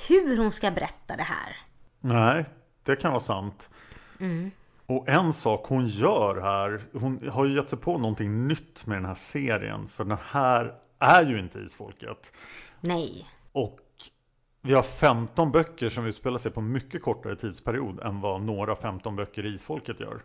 hur 0.08 0.36
hon 0.36 0.52
ska 0.52 0.70
berätta 0.70 1.16
det 1.16 1.22
här. 1.22 1.56
Nej, 2.00 2.46
det 2.84 2.96
kan 2.96 3.12
vara 3.12 3.20
sant. 3.20 3.68
Och 4.86 5.08
en 5.08 5.32
sak 5.32 5.66
hon 5.66 5.86
gör 5.86 6.40
här, 6.40 6.80
hon 6.92 7.28
har 7.28 7.44
ju 7.44 7.54
gett 7.54 7.68
sig 7.68 7.78
på 7.78 7.98
någonting 7.98 8.48
nytt 8.48 8.86
med 8.86 8.96
den 8.96 9.04
här 9.04 9.14
serien. 9.14 9.88
För 9.88 10.04
den 10.04 10.18
här 10.24 10.74
är 10.98 11.24
ju 11.24 11.38
inte 11.38 11.58
Isfolket. 11.58 12.32
Nej. 12.80 13.26
Och 13.52 13.80
vi 14.60 14.74
har 14.74 14.82
15 14.82 15.52
böcker 15.52 15.88
som 15.88 16.06
utspelar 16.06 16.38
sig 16.38 16.52
på 16.52 16.60
mycket 16.60 17.02
kortare 17.02 17.36
tidsperiod 17.36 18.00
än 18.00 18.20
vad 18.20 18.42
några 18.42 18.76
15 18.76 19.16
böcker 19.16 19.46
i 19.46 19.54
Isfolket 19.54 20.00
gör. 20.00 20.22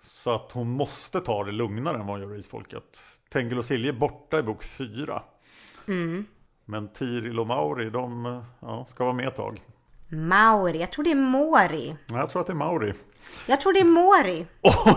Så 0.00 0.34
att 0.34 0.52
hon 0.52 0.70
måste 0.70 1.20
ta 1.20 1.44
det 1.44 1.52
lugnare 1.52 1.98
än 1.98 2.06
vad 2.06 2.20
hon 2.20 2.28
gör 2.28 2.36
i 2.36 2.38
Isfolket. 2.38 3.02
Tengil 3.30 3.58
och 3.58 3.64
Silje 3.64 3.90
är 3.90 3.96
borta 3.98 4.38
i 4.38 4.42
bok 4.42 4.64
4. 4.64 5.22
Men 6.64 6.88
Tiril 6.88 7.40
och 7.40 7.46
Mauri, 7.46 7.90
de 7.90 8.42
ja, 8.60 8.84
ska 8.84 9.04
vara 9.04 9.14
med 9.14 9.28
ett 9.28 9.36
tag. 9.36 9.62
Mauri, 10.16 10.80
jag 10.80 10.90
tror 10.92 11.04
det 11.04 11.10
är 11.10 11.14
Mori. 11.14 11.96
Jag 12.12 12.30
tror 12.30 12.40
att 12.40 12.46
det 12.46 12.52
är 12.52 12.54
Mauri. 12.54 12.92
Jag 13.46 13.60
tror 13.60 13.72
det 13.72 13.80
är 13.80 13.84
Mori. 13.84 14.46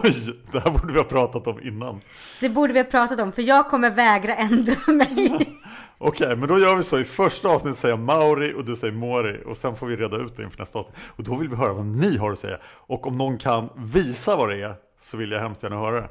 Oj, 0.04 0.40
det 0.52 0.60
här 0.60 0.72
borde 0.72 0.94
vi 0.94 1.00
ha 1.00 1.06
pratat 1.06 1.48
om 1.48 1.62
innan. 1.62 2.02
Det 2.40 2.50
borde 2.50 2.74
vi 2.74 2.80
ha 2.80 2.84
pratat 2.86 3.20
om 3.20 3.32
för 3.32 3.42
jag 3.42 3.70
kommer 3.70 3.90
vägra 3.90 4.36
ändra 4.36 4.94
mig. 4.94 5.56
Okej, 5.98 6.36
men 6.36 6.50
då 6.50 6.60
gör 6.60 6.76
vi 6.76 6.84
så. 6.84 7.00
I 7.00 7.04
första 7.04 7.50
avsnittet 7.50 7.80
säger 7.80 7.94
jag 7.96 8.00
Mauri 8.04 8.54
och 8.54 8.66
du 8.66 8.76
säger 8.76 8.94
Mori. 8.94 9.44
Och 9.46 9.58
sen 9.58 9.76
får 9.76 9.88
vi 9.88 9.96
reda 9.96 10.18
ut 10.18 10.38
det 10.38 10.44
inför 10.44 10.60
nästa 10.60 10.80
avsnitt. 10.80 10.96
Och 11.08 11.24
då 11.24 11.36
vill 11.36 11.50
vi 11.50 11.56
höra 11.56 11.74
vad 11.74 11.86
ni 11.86 12.18
har 12.18 12.32
att 12.32 12.40
säga. 12.40 12.58
Och 12.66 13.08
om 13.08 13.16
någon 13.16 13.38
kan 13.38 13.70
visa 13.76 14.36
vad 14.36 14.50
det 14.50 14.62
är 14.62 14.76
så 15.04 15.18
vill 15.18 15.32
jag 15.32 15.40
hemskt 15.42 15.64
gärna 15.64 15.76
höra 15.78 16.02
det. 16.02 16.08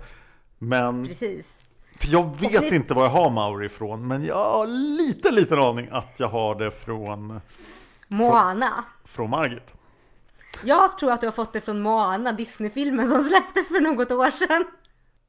Men, 0.59 1.07
Precis. 1.07 1.47
för 1.99 2.09
jag 2.09 2.41
vet 2.41 2.61
det- 2.61 2.77
inte 2.77 2.95
var 2.95 3.03
jag 3.03 3.11
har 3.11 3.31
Mauri 3.31 3.67
ifrån. 3.67 4.07
Men 4.09 4.25
jag 4.25 4.45
har 4.51 4.67
lite, 4.67 5.31
liten 5.31 5.59
aning 5.59 5.89
att 5.93 6.13
jag 6.17 6.29
har 6.29 6.55
det 6.55 6.71
från, 6.71 7.41
Moana. 8.09 8.85
Från 9.05 9.31
Margit. 9.31 9.71
Jag 10.63 10.99
tror 10.99 11.13
att 11.13 11.21
du 11.21 11.27
har 11.27 11.33
fått 11.33 11.53
det 11.53 11.61
från 11.61 11.81
Moana, 11.81 12.33
Disney-filmen 12.33 13.09
som 13.09 13.23
släpptes 13.23 13.69
för 13.69 13.81
något 13.81 14.11
år 14.11 14.31
sedan. 14.31 14.65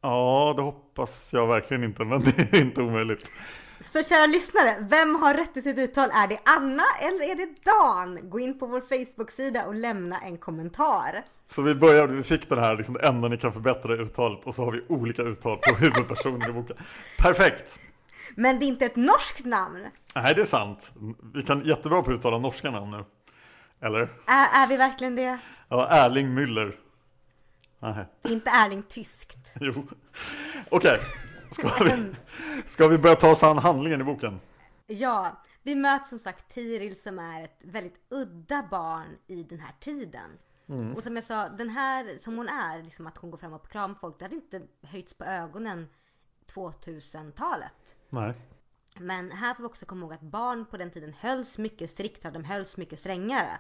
Ja, 0.01 0.53
det 0.55 0.62
hoppas 0.62 1.34
jag 1.34 1.48
verkligen 1.48 1.84
inte. 1.84 2.03
Men 2.03 2.24
det 2.24 2.53
är 2.53 2.62
inte 2.62 2.82
omöjligt. 2.82 3.32
Så 3.79 4.03
kära 4.03 4.25
lyssnare, 4.25 4.75
vem 4.79 5.15
har 5.15 5.34
rätt 5.34 5.58
i 5.58 5.62
sitt 5.62 5.77
uttal? 5.77 6.10
Är 6.13 6.27
det 6.27 6.39
Anna 6.58 6.84
eller 7.01 7.32
är 7.32 7.36
det 7.36 7.50
Dan? 7.63 8.29
Gå 8.29 8.39
in 8.39 8.60
på 8.60 8.65
vår 8.65 8.82
Facebook-sida 8.82 9.65
och 9.65 9.75
lämna 9.75 10.20
en 10.20 10.38
kommentar. 10.38 11.24
Så 11.51 11.62
vi 11.62 11.75
började, 11.75 12.13
vi 12.13 12.24
fick 12.24 12.50
den 12.50 12.58
här 12.58 12.77
liksom, 12.77 12.94
det 12.94 13.08
enda 13.08 13.27
ni 13.27 13.38
kan 13.38 13.53
förbättra 13.53 13.94
uttalet 13.94 14.46
och 14.46 14.55
så 14.55 14.65
har 14.65 14.72
vi 14.72 14.82
olika 14.88 15.22
uttal 15.22 15.58
på 15.58 15.75
huvudpersonen 15.75 16.50
i 16.50 16.53
boken. 16.53 16.77
Perfekt! 17.17 17.79
Men 18.36 18.60
det 18.60 18.65
är 18.65 18.67
inte 18.67 18.86
ett 18.86 18.96
norskt 18.96 19.46
namn. 19.46 19.86
Nej, 20.15 20.36
det 20.36 20.41
är 20.41 20.46
sant. 20.46 20.91
Vi 21.34 21.44
kan 21.44 21.65
jättebra 21.65 22.03
på 22.03 22.12
att 22.12 22.17
uttala 22.17 22.38
norska 22.38 22.72
namn 22.72 22.91
nu. 22.91 23.03
Eller? 23.85 24.01
Är, 24.25 24.63
är 24.63 24.67
vi 24.67 24.77
verkligen 24.77 25.15
det? 25.15 25.39
Ja, 25.69 25.87
Erling 25.89 26.39
Müller. 26.39 26.77
Nej, 27.79 28.05
inte 28.23 28.49
Erling 28.49 28.83
tyskt. 28.83 29.55
jo. 29.59 29.87
Okej, 30.69 30.99
ska, 31.51 31.83
vi, 31.83 32.15
ska 32.65 32.87
vi 32.87 32.97
börja 32.97 33.15
ta 33.15 33.31
oss 33.31 33.43
an 33.43 33.57
handlingen 33.57 34.01
i 34.01 34.03
boken? 34.03 34.39
Ja, 34.87 35.41
vi 35.63 35.75
möter 35.75 36.05
som 36.05 36.19
sagt 36.19 36.53
Tiril 36.53 37.01
som 37.01 37.19
är 37.19 37.43
ett 37.43 37.59
väldigt 37.63 37.99
udda 38.09 38.67
barn 38.71 39.17
i 39.27 39.43
den 39.43 39.59
här 39.59 39.73
tiden. 39.79 40.31
Och 40.95 41.03
som 41.03 41.15
jag 41.15 41.23
sa, 41.23 41.49
den 41.49 41.69
här 41.69 42.19
som 42.19 42.37
hon 42.37 42.47
är, 42.49 42.83
liksom 42.83 43.07
att 43.07 43.17
hon 43.17 43.31
går 43.31 43.37
fram 43.37 43.53
och 43.53 43.69
kramar 43.69 43.95
folk, 43.95 44.19
det 44.19 44.25
hade 44.25 44.35
inte 44.35 44.61
höjts 44.81 45.13
på 45.13 45.23
ögonen 45.23 45.87
2000-talet. 46.53 47.95
Nej. 48.09 48.33
Men 48.99 49.31
här 49.31 49.53
får 49.53 49.63
vi 49.63 49.67
också 49.67 49.85
komma 49.85 50.01
ihåg 50.01 50.13
att 50.13 50.21
barn 50.21 50.65
på 50.65 50.77
den 50.77 50.91
tiden 50.91 51.13
hölls 51.19 51.57
mycket 51.57 51.89
striktare, 51.89 52.33
de 52.33 52.43
hölls 52.43 52.77
mycket 52.77 52.99
strängare. 52.99 53.57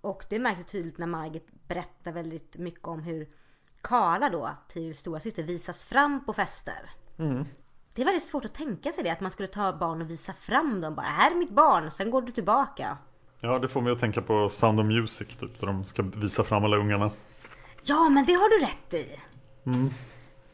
Och 0.00 0.24
det 0.28 0.38
märks 0.38 0.64
tydligt 0.64 0.98
när 0.98 1.06
Margit 1.06 1.46
berättar 1.68 2.12
väldigt 2.12 2.56
mycket 2.56 2.86
om 2.86 3.02
hur 3.02 3.28
Karla 3.80 4.28
då, 4.30 4.50
Tirils 4.68 4.98
stora 4.98 5.20
syster, 5.20 5.42
visas 5.42 5.84
fram 5.84 6.24
på 6.24 6.32
fester. 6.32 6.90
Det 7.94 8.02
är 8.02 8.06
väldigt 8.06 8.26
svårt 8.26 8.44
att 8.44 8.54
tänka 8.54 8.92
sig 8.92 9.04
det, 9.04 9.10
att 9.10 9.20
man 9.20 9.30
skulle 9.30 9.46
ta 9.48 9.72
barn 9.72 10.02
och 10.02 10.10
visa 10.10 10.32
fram 10.32 10.80
dem 10.80 10.94
bara. 10.94 11.06
Här 11.06 11.30
är 11.30 11.34
mitt 11.34 11.50
barn, 11.50 11.90
sen 11.90 12.10
går 12.10 12.22
du 12.22 12.32
tillbaka. 12.32 12.98
Ja, 13.40 13.58
det 13.58 13.68
får 13.68 13.80
mig 13.80 13.92
att 13.92 13.98
tänka 14.00 14.22
på 14.22 14.48
Sound 14.48 14.80
of 14.80 14.86
Music, 14.86 15.28
typ, 15.28 15.60
där 15.60 15.66
de 15.66 15.84
ska 15.84 16.02
visa 16.02 16.44
fram 16.44 16.64
alla 16.64 16.76
ungarna. 16.76 17.10
Ja, 17.82 18.08
men 18.08 18.24
det 18.24 18.32
har 18.32 18.58
du 18.58 18.66
rätt 18.66 18.94
i. 18.94 19.20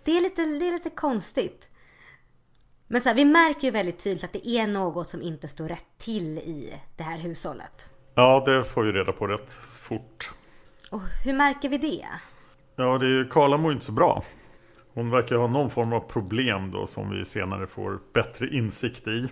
Det, 0.04 0.16
är 0.16 0.20
lite, 0.20 0.44
det 0.44 0.68
är 0.68 0.72
lite 0.72 0.90
konstigt. 0.90 1.70
Men 2.88 3.00
så 3.00 3.08
här, 3.08 3.16
vi 3.16 3.24
märker 3.24 3.68
ju 3.68 3.70
väldigt 3.70 3.98
tydligt 3.98 4.24
att 4.24 4.32
det 4.32 4.48
är 4.48 4.66
något 4.66 5.08
som 5.08 5.22
inte 5.22 5.48
står 5.48 5.68
rätt 5.68 5.98
till 5.98 6.38
i 6.38 6.80
det 6.96 7.02
här 7.02 7.18
hushållet. 7.18 7.90
Ja, 8.14 8.42
det 8.46 8.64
får 8.64 8.82
vi 8.82 8.92
reda 8.92 9.12
på 9.12 9.26
rätt 9.26 9.52
fort. 9.52 10.30
Och 10.90 11.00
hur 11.24 11.32
märker 11.32 11.68
vi 11.68 11.78
det? 11.78 12.06
Ja, 12.76 12.98
det 12.98 13.06
är 13.06 13.10
ju, 13.10 13.28
Karla 13.28 13.56
mår 13.56 13.72
inte 13.72 13.84
så 13.84 13.92
bra. 13.92 14.24
Hon 14.94 15.10
verkar 15.10 15.36
ha 15.36 15.46
någon 15.46 15.70
form 15.70 15.92
av 15.92 16.00
problem 16.00 16.70
då 16.70 16.86
som 16.86 17.10
vi 17.10 17.24
senare 17.24 17.66
får 17.66 18.00
bättre 18.12 18.48
insikt 18.48 19.06
i. 19.06 19.28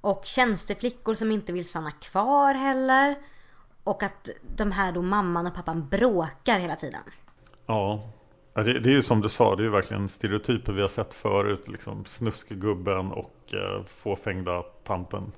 Och 0.00 0.24
tjänsteflickor 0.24 1.14
som 1.14 1.32
inte 1.32 1.52
vill 1.52 1.68
stanna 1.68 1.90
kvar 1.90 2.54
heller. 2.54 3.16
Och 3.84 4.02
att 4.02 4.28
de 4.56 4.72
här 4.72 4.92
då 4.92 5.02
mamman 5.02 5.46
och 5.46 5.54
pappan 5.54 5.88
bråkar 5.88 6.58
hela 6.58 6.76
tiden. 6.76 7.02
Ja, 7.66 8.10
Ja, 8.56 8.62
det, 8.62 8.80
det 8.80 8.88
är 8.88 8.92
ju 8.92 9.02
som 9.02 9.20
du 9.20 9.28
sa, 9.28 9.56
det 9.56 9.62
är 9.62 9.64
ju 9.64 9.70
verkligen 9.70 10.08
stereotyper 10.08 10.72
vi 10.72 10.80
har 10.80 10.88
sett 10.88 11.14
förut. 11.14 11.68
Liksom 11.68 12.04
snuskgubben 12.04 13.12
och 13.12 13.54
eh, 13.54 13.84
fåfängda 13.84 14.62
tanten. 14.62 15.32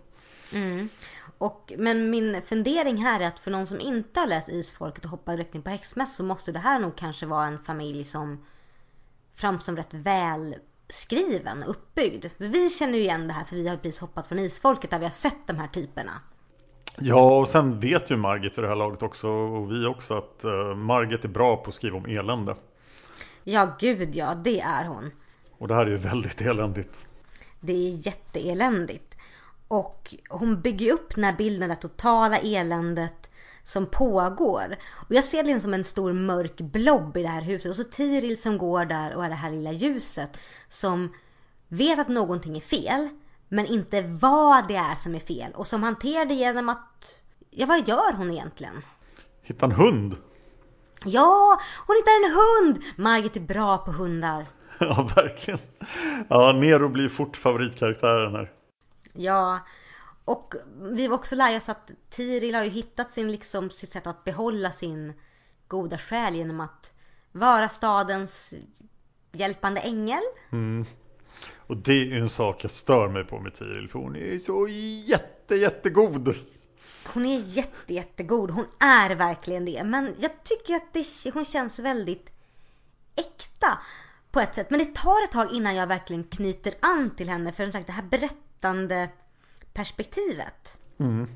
Och, 1.38 1.72
men 1.78 2.10
min 2.10 2.42
fundering 2.42 2.96
här 2.96 3.20
är 3.20 3.26
att 3.26 3.40
för 3.40 3.50
någon 3.50 3.66
som 3.66 3.80
inte 3.80 4.20
har 4.20 4.26
läst 4.26 4.48
Isfolket 4.48 5.04
och 5.04 5.10
hoppat 5.10 5.36
direkt 5.36 5.54
in 5.54 5.62
på 5.62 5.70
häxmäss 5.70 6.16
så 6.16 6.24
måste 6.24 6.52
det 6.52 6.58
här 6.58 6.80
nog 6.80 6.96
kanske 6.96 7.26
vara 7.26 7.46
en 7.46 7.58
familj 7.58 8.04
som 8.04 8.44
fram 9.34 9.60
som 9.60 9.76
rätt 9.76 9.94
välskriven 9.94 11.62
och 11.62 11.70
uppbyggd. 11.70 12.26
För 12.38 12.44
vi 12.44 12.70
känner 12.70 12.98
ju 12.98 13.00
igen 13.00 13.28
det 13.28 13.34
här 13.34 13.44
för 13.44 13.56
vi 13.56 13.68
har 13.68 13.76
precis 13.76 14.00
hoppat 14.00 14.26
från 14.26 14.38
Isfolket 14.38 14.90
där 14.90 14.98
vi 14.98 15.04
har 15.04 15.12
sett 15.12 15.46
de 15.46 15.56
här 15.56 15.68
typerna. 15.68 16.12
Ja, 16.98 17.38
och 17.38 17.48
sen 17.48 17.80
vet 17.80 18.10
ju 18.10 18.16
Margit 18.16 18.58
vid 18.58 18.64
det 18.64 18.68
här 18.68 18.76
laget 18.76 19.02
också, 19.02 19.28
och 19.28 19.72
vi 19.72 19.86
också, 19.86 20.18
att 20.18 20.44
eh, 20.44 20.74
Margit 20.74 21.24
är 21.24 21.28
bra 21.28 21.56
på 21.56 21.68
att 21.68 21.74
skriva 21.74 21.96
om 21.96 22.06
elände. 22.06 22.56
Ja, 23.50 23.76
gud 23.78 24.14
ja, 24.14 24.34
det 24.34 24.60
är 24.60 24.84
hon. 24.84 25.10
Och 25.58 25.68
det 25.68 25.74
här 25.74 25.86
är 25.86 25.90
ju 25.90 25.96
väldigt 25.96 26.40
eländigt. 26.40 26.94
Det 27.60 27.72
är 27.72 28.06
jätteeländigt. 28.06 29.14
Och 29.68 30.14
hon 30.28 30.60
bygger 30.60 30.92
upp 30.92 31.14
den 31.14 31.24
här 31.24 31.36
bilden, 31.36 31.68
det 31.68 31.76
totala 31.76 32.38
eländet 32.38 33.30
som 33.64 33.86
pågår. 33.86 34.76
Och 34.90 35.14
jag 35.14 35.24
ser 35.24 35.42
det 35.42 35.60
som 35.60 35.74
en 35.74 35.84
stor 35.84 36.12
mörk 36.12 36.56
blob 36.56 37.16
i 37.16 37.22
det 37.22 37.28
här 37.28 37.42
huset. 37.42 37.70
Och 37.70 37.76
så 37.76 37.84
Tiril 37.84 38.40
som 38.40 38.58
går 38.58 38.84
där 38.84 39.14
och 39.14 39.24
är 39.24 39.28
det 39.28 39.34
här 39.34 39.50
lilla 39.50 39.72
ljuset 39.72 40.38
som 40.68 41.14
vet 41.68 41.98
att 41.98 42.08
någonting 42.08 42.56
är 42.56 42.60
fel. 42.60 43.08
Men 43.48 43.66
inte 43.66 44.02
vad 44.02 44.68
det 44.68 44.76
är 44.76 44.94
som 44.94 45.14
är 45.14 45.20
fel. 45.20 45.52
Och 45.54 45.66
som 45.66 45.82
hanterar 45.82 46.24
det 46.24 46.34
genom 46.34 46.68
att... 46.68 47.20
Ja, 47.50 47.66
vad 47.66 47.88
gör 47.88 48.12
hon 48.16 48.30
egentligen? 48.30 48.82
Hitta 49.42 49.66
en 49.66 49.72
hund. 49.72 50.16
Ja, 51.04 51.60
hon 51.86 51.96
hittar 51.96 52.26
en 52.26 52.34
hund! 52.34 52.84
Margit 52.96 53.36
är 53.36 53.40
bra 53.40 53.78
på 53.78 53.92
hundar. 53.92 54.46
Ja, 54.80 55.10
verkligen. 55.16 55.60
Ja, 56.28 56.52
Nero 56.52 56.88
blir 56.88 57.08
fort 57.08 57.36
favoritkaraktären 57.36 58.34
här. 58.34 58.52
Ja, 59.12 59.60
och 60.24 60.54
vi 60.92 61.06
har 61.06 61.14
också 61.14 61.36
lärt 61.36 61.62
oss 61.62 61.68
att 61.68 61.90
Tiril 62.10 62.54
har 62.54 62.64
ju 62.64 62.70
hittat 62.70 63.12
sin, 63.12 63.32
liksom, 63.32 63.70
sitt 63.70 63.92
sätt 63.92 64.06
att 64.06 64.24
behålla 64.24 64.72
sin 64.72 65.12
goda 65.68 65.98
själ 65.98 66.34
genom 66.34 66.60
att 66.60 66.92
vara 67.32 67.68
stadens 67.68 68.54
hjälpande 69.32 69.80
ängel. 69.80 70.22
Mm. 70.52 70.86
Och 71.56 71.76
det 71.76 71.92
är 71.92 72.04
ju 72.04 72.18
en 72.18 72.28
sak 72.28 72.64
jag 72.64 72.70
stör 72.70 73.08
mig 73.08 73.24
på 73.24 73.40
med 73.40 73.54
Tiril, 73.54 73.88
för 73.88 73.98
hon 73.98 74.16
är 74.16 74.38
så 74.38 74.68
jätte, 75.06 75.56
jättegod. 75.56 76.34
Hon 77.04 77.26
är 77.26 77.38
jätte, 77.38 77.94
jättegod. 77.94 78.50
Hon 78.50 78.66
är 78.80 79.14
verkligen 79.14 79.64
det. 79.64 79.84
Men 79.84 80.14
jag 80.18 80.44
tycker 80.44 80.74
att 80.74 80.92
det, 80.92 81.06
hon 81.34 81.44
känns 81.44 81.78
väldigt 81.78 82.30
äkta 83.16 83.78
på 84.30 84.40
ett 84.40 84.54
sätt. 84.54 84.70
Men 84.70 84.78
det 84.78 84.94
tar 84.94 85.24
ett 85.24 85.32
tag 85.32 85.52
innan 85.52 85.74
jag 85.74 85.86
verkligen 85.86 86.24
knyter 86.24 86.74
an 86.80 87.10
till 87.16 87.28
henne. 87.28 87.52
För 87.52 87.64
som 87.64 87.72
sagt, 87.72 87.86
det 87.86 87.92
här 87.92 88.02
berättande 88.02 89.08
perspektivet. 89.72 90.76
Mm. 90.98 91.28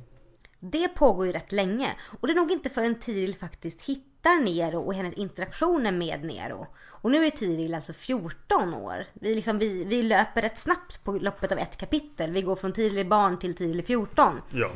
Det 0.60 0.88
pågår 0.88 1.26
ju 1.26 1.32
rätt 1.32 1.52
länge. 1.52 1.94
Och 2.20 2.26
det 2.26 2.32
är 2.32 2.36
nog 2.36 2.52
inte 2.52 2.70
förrän 2.70 2.94
Tiril 2.94 3.34
faktiskt 3.34 3.82
hittar 3.82 4.44
Nero 4.44 4.80
och 4.80 4.94
hennes 4.94 5.14
interaktioner 5.14 5.92
med 5.92 6.24
Nero. 6.24 6.66
Och 7.02 7.10
nu 7.10 7.26
är 7.26 7.30
Tiril 7.30 7.74
alltså 7.74 7.92
14 7.92 8.74
år. 8.74 9.06
Vi, 9.12 9.34
liksom, 9.34 9.58
vi, 9.58 9.84
vi 9.84 10.02
löper 10.02 10.42
rätt 10.42 10.60
snabbt 10.60 11.04
på 11.04 11.12
loppet 11.12 11.52
av 11.52 11.58
ett 11.58 11.76
kapitel. 11.76 12.32
Vi 12.32 12.42
går 12.42 12.56
från 12.56 12.72
Tiril 12.72 13.06
barn 13.06 13.38
till 13.38 13.54
Tiril 13.54 13.84
14. 13.84 14.40
Ja. 14.50 14.70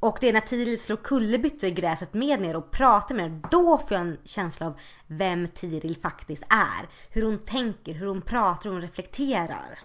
Och 0.00 0.18
det 0.20 0.28
är 0.28 0.32
när 0.32 0.40
Tiril 0.40 0.78
slår 0.78 0.96
kullerbyttor 0.96 1.68
i 1.68 1.72
gräset 1.72 2.14
med 2.14 2.40
Nero 2.40 2.58
och 2.58 2.70
pratar 2.70 3.14
med 3.14 3.24
henne. 3.24 3.40
Då 3.50 3.78
får 3.78 3.96
jag 3.96 4.00
en 4.00 4.18
känsla 4.24 4.66
av 4.66 4.78
vem 5.06 5.48
Tiril 5.48 5.96
faktiskt 5.96 6.42
är. 6.42 6.88
Hur 7.10 7.22
hon 7.22 7.38
tänker, 7.38 7.94
hur 7.94 8.06
hon 8.06 8.22
pratar, 8.22 8.62
hur 8.64 8.70
hon 8.70 8.82
reflekterar. 8.82 9.78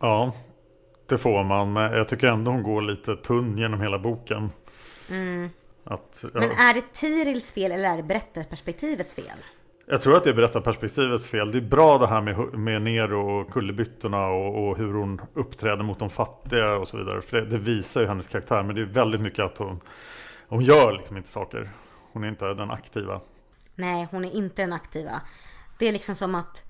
Ja, 0.00 0.32
det 1.06 1.18
får 1.18 1.44
man. 1.44 1.72
Men 1.72 1.92
jag 1.92 2.08
tycker 2.08 2.26
ändå 2.26 2.50
hon 2.50 2.62
går 2.62 2.82
lite 2.82 3.16
tunn 3.16 3.58
genom 3.58 3.80
hela 3.80 3.98
boken. 3.98 4.50
Mm. 5.10 5.50
Att, 5.84 6.24
ja. 6.34 6.40
Men 6.40 6.50
är 6.50 6.74
det 6.74 6.92
Tirils 6.92 7.52
fel 7.52 7.72
eller 7.72 7.88
är 7.92 7.96
det 7.96 8.02
berättarperspektivets 8.02 9.14
fel? 9.14 9.38
Jag 9.92 10.02
tror 10.02 10.16
att 10.16 10.24
det 10.24 10.30
är 10.30 10.34
berättarperspektivets 10.34 11.26
fel. 11.26 11.52
Det 11.52 11.58
är 11.58 11.62
bra 11.62 11.98
det 11.98 12.06
här 12.06 12.20
med, 12.20 12.58
med 12.58 12.82
Nero 12.82 13.40
och 13.40 13.52
kullerbyttorna 13.52 14.26
och, 14.26 14.68
och 14.68 14.76
hur 14.76 14.94
hon 14.94 15.20
uppträder 15.34 15.82
mot 15.82 15.98
de 15.98 16.10
fattiga 16.10 16.76
och 16.76 16.88
så 16.88 16.96
vidare. 16.96 17.22
För 17.22 17.36
det, 17.36 17.46
det, 17.46 17.58
visar 17.58 18.00
ju 18.00 18.06
hennes 18.06 18.28
karaktär. 18.28 18.62
Men 18.62 18.74
det 18.74 18.80
är 18.80 18.86
väldigt 18.86 19.20
mycket 19.20 19.44
att 19.44 19.58
hon, 19.58 19.80
hon 20.48 20.62
gör 20.62 20.92
liksom 20.92 21.16
inte 21.16 21.28
saker. 21.28 21.70
Hon 22.12 22.24
är 22.24 22.28
inte 22.28 22.44
den 22.44 22.70
aktiva. 22.70 23.20
Nej, 23.74 24.08
hon 24.10 24.24
är 24.24 24.30
inte 24.30 24.62
den 24.62 24.72
aktiva. 24.72 25.22
Det 25.78 25.88
är 25.88 25.92
liksom 25.92 26.14
som 26.14 26.34
att 26.34 26.64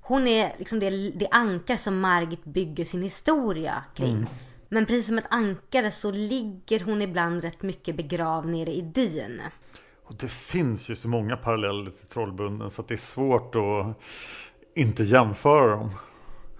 hon 0.00 0.26
är 0.26 0.52
liksom 0.58 0.78
det, 0.80 0.90
det 1.10 1.28
ankar 1.30 1.76
som 1.76 2.00
Margit 2.00 2.44
bygger 2.44 2.84
sin 2.84 3.02
historia 3.02 3.84
kring. 3.94 4.16
Mm. 4.16 4.26
Men 4.68 4.86
precis 4.86 5.06
som 5.06 5.18
ett 5.18 5.28
ankare 5.30 5.90
så 5.90 6.10
ligger 6.10 6.80
hon 6.84 7.02
ibland 7.02 7.42
rätt 7.42 7.62
mycket 7.62 7.96
begravd 7.96 8.48
nere 8.48 8.70
i 8.70 8.80
dyn. 8.80 9.42
Och 10.06 10.14
det 10.14 10.28
finns 10.28 10.88
ju 10.88 10.96
så 10.96 11.08
många 11.08 11.36
paralleller 11.36 11.90
till 11.90 12.06
Trollbunden 12.06 12.70
så 12.70 12.82
att 12.82 12.88
det 12.88 12.94
är 12.94 12.98
svårt 12.98 13.54
att 13.54 13.96
inte 14.74 15.02
jämföra 15.04 15.76
dem. 15.76 15.90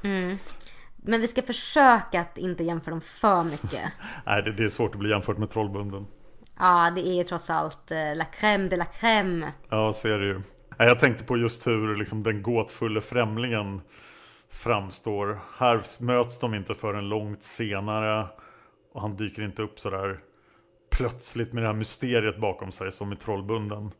Mm. 0.02 0.38
Men 0.96 1.20
vi 1.20 1.28
ska 1.28 1.42
försöka 1.42 2.20
att 2.20 2.38
inte 2.38 2.64
jämföra 2.64 2.90
dem 2.90 3.00
för 3.00 3.44
mycket. 3.44 3.92
Nej, 4.26 4.42
det, 4.42 4.52
det, 4.52 4.64
är 4.64 4.68
svårt 4.68 4.94
att 4.94 5.00
bli 5.00 5.10
jämfört 5.10 5.38
med 5.38 5.50
Trollbunden. 5.50 6.06
Ja, 6.58 6.92
det 6.94 7.08
är 7.08 7.14
ju 7.14 7.24
trots 7.24 7.50
allt 7.50 7.90
eh, 7.90 8.16
la 8.16 8.24
crème 8.24 8.68
de 8.68 8.76
la 8.76 8.84
crème. 8.84 9.46
Ja, 9.68 9.92
så 9.92 10.08
är 10.08 10.18
det 10.18 10.26
ju. 10.26 10.42
Jag 10.78 11.00
tänkte 11.00 11.24
på 11.24 11.36
just 11.36 11.66
hur 11.66 11.96
liksom, 11.96 12.22
den 12.22 12.42
gåtfulla 12.42 13.00
främlingen 13.00 13.80
framstår. 14.50 15.40
Här 15.58 16.04
möts 16.04 16.38
de 16.38 16.54
inte 16.54 16.74
förrän 16.74 17.08
långt 17.08 17.42
senare. 17.42 18.26
Och 18.92 19.00
han 19.00 19.16
dyker 19.16 19.42
inte 19.42 19.62
upp 19.62 19.80
sådär 19.80 20.20
plötsligt 20.96 21.52
med 21.52 21.62
det 21.62 21.66
här 21.66 21.74
mysteriet 21.74 22.40
bakom 22.40 22.72
sig 22.72 22.92
som 22.92 23.12
i 23.12 23.16
Trollbunden. 23.16 23.90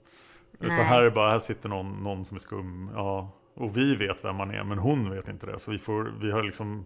Utan 0.60 0.84
här 0.84 1.02
är 1.02 1.10
bara, 1.10 1.30
här 1.30 1.38
sitter 1.38 1.68
någon, 1.68 2.02
någon 2.02 2.24
som 2.24 2.34
är 2.34 2.40
skum. 2.40 2.90
Ja, 2.94 3.32
och 3.54 3.76
vi 3.76 3.96
vet 3.96 4.24
vem 4.24 4.36
man 4.36 4.50
är, 4.50 4.64
men 4.64 4.78
hon 4.78 5.10
vet 5.10 5.28
inte 5.28 5.46
det. 5.46 5.58
Så 5.58 5.70
vi, 5.70 5.78
får, 5.78 6.14
vi 6.20 6.30
har 6.30 6.42
liksom 6.42 6.84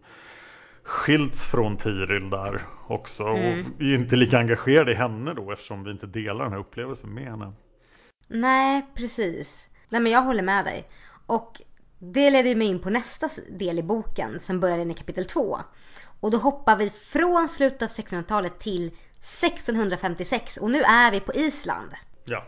skilts 0.83 1.51
från 1.51 1.77
Tiril 1.77 2.31
där 2.31 2.61
också. 2.89 3.25
Mm. 3.25 3.61
Och 3.61 3.67
vi 3.79 3.95
är 3.95 3.99
inte 3.99 4.17
lika 4.17 4.39
engagerade 4.39 4.93
i 4.93 4.95
henne 4.95 5.35
då 5.35 5.53
eftersom 5.53 5.85
vi 5.85 5.91
inte 5.91 6.07
delar 6.07 6.45
den 6.45 6.53
här 6.53 6.61
upplevelsen 6.61 7.15
med 7.15 7.25
henne. 7.25 7.53
Nej, 8.29 8.87
precis. 8.95 9.69
Nej 9.89 10.01
men 10.01 10.13
jag 10.13 10.23
håller 10.23 10.43
med 10.43 10.65
dig. 10.65 10.89
Och 11.27 11.63
det 11.99 12.31
leder 12.31 12.55
mig 12.55 12.67
in 12.67 12.79
på 12.79 12.91
nästa 12.91 13.29
del 13.51 13.79
i 13.79 13.83
boken 13.83 14.41
som 14.41 14.61
börjar 14.61 14.79
in 14.79 14.91
i 14.91 14.95
kapitel 14.95 15.25
2. 15.25 15.59
Och 16.21 16.31
då 16.31 16.39
hoppar 16.39 16.77
vi 16.77 16.91
från 16.91 17.49
slutet 17.49 17.83
av 17.83 17.89
1600-talet 17.89 18.59
till 18.59 18.91
1656 19.23 20.57
och 20.57 20.71
nu 20.71 20.83
är 20.83 21.11
vi 21.11 21.21
på 21.21 21.35
Island. 21.35 21.91
Ja. 22.25 22.45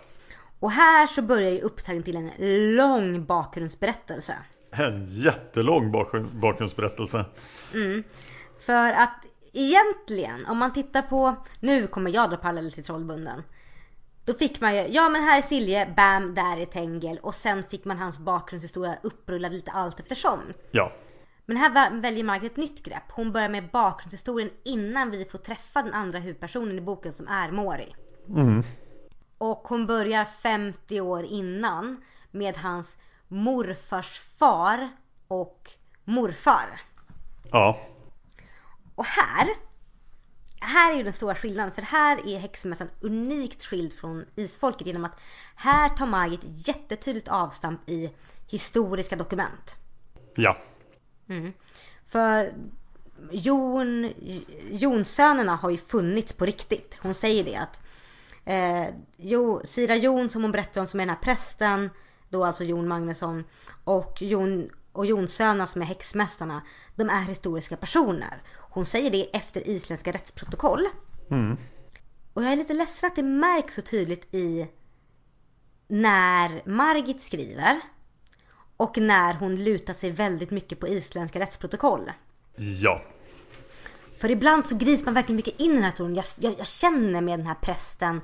Och 0.61 0.71
här 0.71 1.07
så 1.07 1.23
börjar 1.23 1.51
ju 1.51 1.61
upptagningen 1.61 2.03
till 2.03 2.17
en 2.17 2.77
lång 2.77 3.25
bakgrundsberättelse. 3.25 4.37
En 4.71 5.05
jättelång 5.05 5.93
bakgrundsberättelse. 6.41 7.25
Mm. 7.75 8.05
För 8.67 8.93
att 8.93 9.25
egentligen, 9.53 10.47
om 10.47 10.59
man 10.59 10.73
tittar 10.73 11.03
på, 11.03 11.37
nu 11.61 11.87
kommer 11.87 12.11
jag 12.11 12.31
dra 12.31 12.37
paralleller 12.37 12.71
till 12.71 12.85
Trollbunden. 12.85 13.43
Då 14.25 14.35
fick 14.35 14.61
man 14.61 14.77
ju, 14.77 14.87
ja 14.89 15.09
men 15.09 15.23
här 15.23 15.39
är 15.39 15.43
Silje, 15.43 15.93
bam, 15.97 16.35
där 16.35 16.61
är 16.61 16.65
Tengel 16.65 17.19
och 17.19 17.35
sen 17.35 17.63
fick 17.71 17.85
man 17.85 17.99
hans 17.99 18.19
bakgrundshistoria 18.19 18.97
upprullad 19.03 19.53
lite 19.53 19.71
allt 19.71 20.01
eftersom. 20.01 20.41
Ja. 20.71 20.93
Men 21.53 21.57
här 21.61 22.01
väljer 22.01 22.25
Margaret 22.25 22.53
ett 22.53 22.57
nytt 22.57 22.83
grepp. 22.83 23.11
Hon 23.11 23.33
börjar 23.33 23.49
med 23.49 23.71
bakgrundshistorien 23.71 24.51
innan 24.65 25.11
vi 25.11 25.25
får 25.25 25.38
träffa 25.38 25.83
den 25.83 25.95
andra 25.95 26.19
huvudpersonen 26.19 26.79
i 26.79 26.81
boken 26.81 27.12
som 27.12 27.29
är 27.29 27.51
Mori. 27.51 27.95
Mm. 28.29 28.65
Och 29.38 29.69
hon 29.69 29.87
börjar 29.87 30.25
50 30.25 31.01
år 31.01 31.25
innan 31.25 32.03
med 32.31 32.57
hans 32.57 32.97
morfars 33.29 34.19
far 34.38 34.88
och 35.29 35.71
morfar. 36.05 36.81
Ja. 37.51 37.81
Och 38.95 39.05
här 39.05 39.49
här 40.61 40.93
är 40.93 40.97
ju 40.97 41.03
den 41.03 41.12
stora 41.12 41.35
skillnaden 41.35 41.73
för 41.75 41.83
här 41.83 42.29
är 42.29 42.38
häxmässan 42.38 42.91
unikt 43.01 43.65
skild 43.65 43.93
från 43.93 44.25
isfolket 44.37 44.87
genom 44.87 45.05
att 45.05 45.21
här 45.57 45.88
tar 45.88 46.07
Margit 46.07 46.41
jättetydligt 46.43 47.29
avstamp 47.29 47.88
i 47.88 48.11
historiska 48.51 49.17
dokument. 49.17 49.77
Ja. 50.35 50.57
Mm. 51.29 51.53
För 52.05 52.53
Jon, 53.31 54.13
Jonsönerna 54.71 55.57
har 55.57 55.71
ju 55.71 55.77
funnits 55.77 56.33
på 56.33 56.47
riktigt. 56.47 56.99
Hon 57.03 57.15
säger 57.15 57.45
det 57.45 57.57
att 57.57 57.81
eh, 58.45 58.95
jo, 59.17 59.61
Sira 59.65 59.97
Jon 59.97 60.29
som 60.29 60.43
hon 60.43 60.53
berättar 60.53 60.81
om 60.81 60.87
som 60.87 61.01
är 61.01 61.07
den 61.07 61.15
här 61.15 61.23
prästen, 61.23 61.91
då 62.29 62.45
alltså 62.45 62.65
Jon 62.65 62.89
Magnusson 62.89 63.45
och 63.85 64.23
Jon 64.23 64.71
och 64.93 65.07
Jonsönerna 65.07 65.67
som 65.67 65.83
är 65.83 65.87
häxmästarna, 65.87 66.63
de 66.95 67.11
är 67.11 67.25
historiska 67.25 67.77
personer. 67.77 68.43
Hon 68.59 68.87
säger 68.87 69.11
det 69.11 69.37
efter 69.37 69.69
isländska 69.69 70.13
rättsprotokoll. 70.13 70.87
Mm. 71.31 71.57
Och 72.33 72.45
jag 72.45 72.53
är 72.53 72.57
lite 72.57 72.75
ledsen 72.75 73.07
att 73.07 73.17
det 73.17 73.23
märks 73.23 73.75
så 73.75 73.83
tydligt 73.83 74.35
i 74.35 74.69
när 75.89 76.69
Margit 76.69 77.23
skriver 77.23 77.81
och 78.83 78.99
när 78.99 79.35
hon 79.35 79.64
lutar 79.64 79.95
sig 79.95 80.11
väldigt 80.11 80.51
mycket 80.51 80.81
på 80.81 80.88
isländska 80.88 81.40
rättsprotokoll. 81.40 82.12
Ja. 82.83 83.03
För 84.18 84.31
ibland 84.31 84.66
så 84.66 84.77
grips 84.77 85.05
man 85.05 85.14
verkligen 85.14 85.37
mycket 85.37 85.61
in 85.61 85.71
i 85.71 85.75
den 85.75 85.83
här 85.83 85.90
historien. 85.90 86.14
Jag, 86.14 86.25
jag, 86.37 86.59
jag, 86.59 86.66
känner 86.66 87.21
med 87.21 87.38
den 87.38 87.47
här 87.47 87.55
prästen 87.55 88.21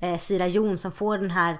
eh, 0.00 0.18
Sira 0.18 0.46
Jon 0.46 0.78
som 0.78 0.92
får 0.92 1.18
den 1.18 1.30
här 1.30 1.58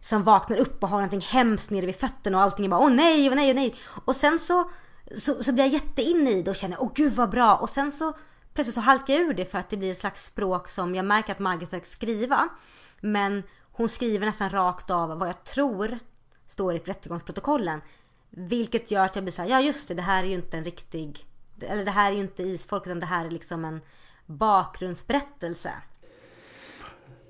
som 0.00 0.24
vaknar 0.24 0.56
upp 0.56 0.82
och 0.82 0.88
har 0.88 0.96
någonting 0.96 1.20
hemskt 1.20 1.70
nere 1.70 1.86
vid 1.86 1.96
fötterna 1.96 2.36
och 2.36 2.42
allting 2.42 2.64
är 2.64 2.68
bara 2.68 2.80
åh 2.80 2.90
nej, 2.90 3.28
åh 3.28 3.34
nej, 3.34 3.50
åh 3.50 3.54
nej. 3.54 3.74
Och 4.04 4.16
sen 4.16 4.38
så 4.38 4.70
så, 5.16 5.42
så 5.42 5.52
blir 5.52 5.64
jag 5.64 5.72
jätteinne 5.72 6.30
i 6.30 6.42
det 6.42 6.50
och 6.50 6.56
känner 6.56 6.82
åh 6.82 6.90
gud 6.94 7.12
vad 7.12 7.30
bra 7.30 7.56
och 7.56 7.70
sen 7.70 7.92
så 7.92 8.12
plötsligt 8.54 8.74
så 8.74 8.80
halkar 8.80 9.14
jag 9.14 9.22
ur 9.22 9.34
det 9.34 9.44
för 9.44 9.58
att 9.58 9.70
det 9.70 9.76
blir 9.76 9.92
ett 9.92 10.00
slags 10.00 10.24
språk 10.24 10.68
som 10.68 10.94
jag 10.94 11.04
märker 11.04 11.32
att 11.32 11.38
Margit 11.38 11.68
försöker 11.68 11.88
skriva. 11.88 12.48
Men 13.00 13.42
hon 13.72 13.88
skriver 13.88 14.26
nästan 14.26 14.50
rakt 14.50 14.90
av 14.90 15.18
vad 15.18 15.28
jag 15.28 15.44
tror 15.44 15.98
står 16.46 16.74
i 16.74 16.78
rättegångsprotokollen. 16.78 17.80
Vilket 18.30 18.90
gör 18.90 19.04
att 19.04 19.14
jag 19.14 19.24
blir 19.24 19.32
så 19.32 19.42
här, 19.42 19.48
ja 19.48 19.60
just 19.60 19.88
det, 19.88 19.94
det 19.94 20.02
här 20.02 20.24
är 20.24 20.28
ju 20.28 20.34
inte 20.34 20.56
en 20.56 20.64
riktig, 20.64 21.26
eller 21.60 21.84
det 21.84 21.90
här 21.90 22.12
är 22.12 22.16
ju 22.16 22.22
inte 22.22 22.42
isfolk 22.42 22.86
utan 22.86 23.00
det 23.00 23.06
här 23.06 23.26
är 23.26 23.30
liksom 23.30 23.64
en 23.64 23.80
bakgrundsberättelse. 24.26 25.72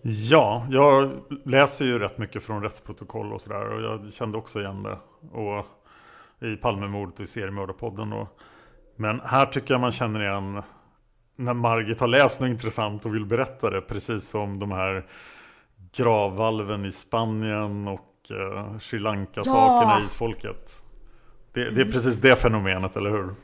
Ja, 0.02 0.66
jag 0.70 1.20
läser 1.44 1.84
ju 1.84 1.98
rätt 1.98 2.18
mycket 2.18 2.42
från 2.42 2.62
rättsprotokoll 2.62 3.32
och 3.32 3.40
sådär 3.40 3.68
och 3.68 3.82
jag 3.82 4.12
kände 4.12 4.38
också 4.38 4.60
igen 4.60 4.82
det. 4.82 4.98
Och 5.32 5.66
i 6.40 6.56
Palmemordet 6.56 7.14
och 7.14 7.24
i 7.24 7.26
seriemördarpodden. 7.26 8.12
Och, 8.12 8.38
men 8.96 9.20
här 9.20 9.46
tycker 9.46 9.74
jag 9.74 9.80
man 9.80 9.92
känner 9.92 10.22
igen 10.22 10.62
när 11.36 11.54
Margit 11.54 12.00
har 12.00 12.08
läst 12.08 12.40
något 12.40 12.48
intressant 12.48 13.06
och 13.06 13.14
vill 13.14 13.26
berätta 13.26 13.70
det. 13.70 13.80
Precis 13.80 14.28
som 14.28 14.58
de 14.58 14.70
här 14.70 15.06
gravvalven 15.92 16.84
i 16.84 16.92
Spanien 16.92 17.88
och 17.88 18.00
uh, 18.30 18.78
Sri 18.78 18.98
Lanka-sakerna 18.98 19.92
ja. 19.92 20.00
i 20.00 20.04
Isfolket. 20.04 20.82
Det, 21.52 21.70
det 21.70 21.80
är 21.80 21.84
precis 21.84 22.16
det 22.16 22.36
fenomenet, 22.36 22.96
eller 22.96 23.10
hur? 23.10 23.34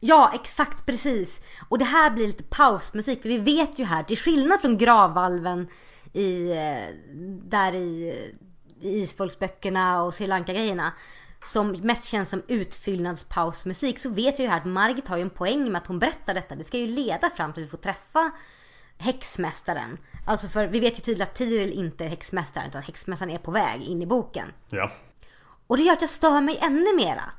Ja, 0.00 0.30
exakt 0.34 0.86
precis. 0.86 1.40
Och 1.68 1.78
det 1.78 1.84
här 1.84 2.10
blir 2.10 2.26
lite 2.26 2.42
pausmusik. 2.42 3.22
För 3.22 3.28
vi 3.28 3.38
vet 3.38 3.78
ju 3.78 3.84
här, 3.84 4.02
till 4.02 4.18
skillnad 4.18 4.60
från 4.60 4.78
gravvalven 4.78 5.68
i, 6.12 6.50
eh, 6.50 6.94
där 7.42 7.74
i, 7.74 8.14
i 8.80 9.02
isfolksböckerna 9.02 10.02
och 10.02 10.14
Sri 10.14 10.26
Lanka-grejerna 10.26 10.92
som 11.44 11.70
mest 11.70 12.04
känns 12.04 12.28
som 12.28 12.42
utfyllnadspausmusik 12.48 13.98
så 13.98 14.10
vet 14.10 14.38
jag 14.38 14.46
ju 14.46 14.50
här 14.50 14.58
att 14.58 14.66
Margit 14.66 15.08
har 15.08 15.16
ju 15.16 15.22
en 15.22 15.30
poäng 15.30 15.72
med 15.72 15.76
att 15.76 15.86
hon 15.86 15.98
berättar 15.98 16.34
detta. 16.34 16.54
Det 16.54 16.64
ska 16.64 16.78
ju 16.78 16.86
leda 16.86 17.30
fram 17.30 17.52
till 17.52 17.62
att 17.62 17.66
vi 17.66 17.70
får 17.70 17.78
träffa 17.78 18.30
häxmästaren. 18.98 19.98
Alltså 20.26 20.48
för 20.48 20.66
vi 20.66 20.80
vet 20.80 20.98
ju 20.98 21.02
tydligt 21.02 21.28
att 21.28 21.34
Tiril 21.34 21.72
inte 21.72 22.04
är 22.04 22.08
häxmästaren 22.08 22.68
utan 22.68 22.82
häxmästaren 22.82 23.30
är 23.30 23.38
på 23.38 23.50
väg 23.50 23.82
in 23.82 24.02
i 24.02 24.06
boken. 24.06 24.52
Ja. 24.68 24.90
Och 25.66 25.76
det 25.76 25.82
gör 25.82 25.92
att 25.92 26.00
jag 26.00 26.10
stör 26.10 26.40
mig 26.40 26.58
ännu 26.62 26.96
mera. 26.96 27.32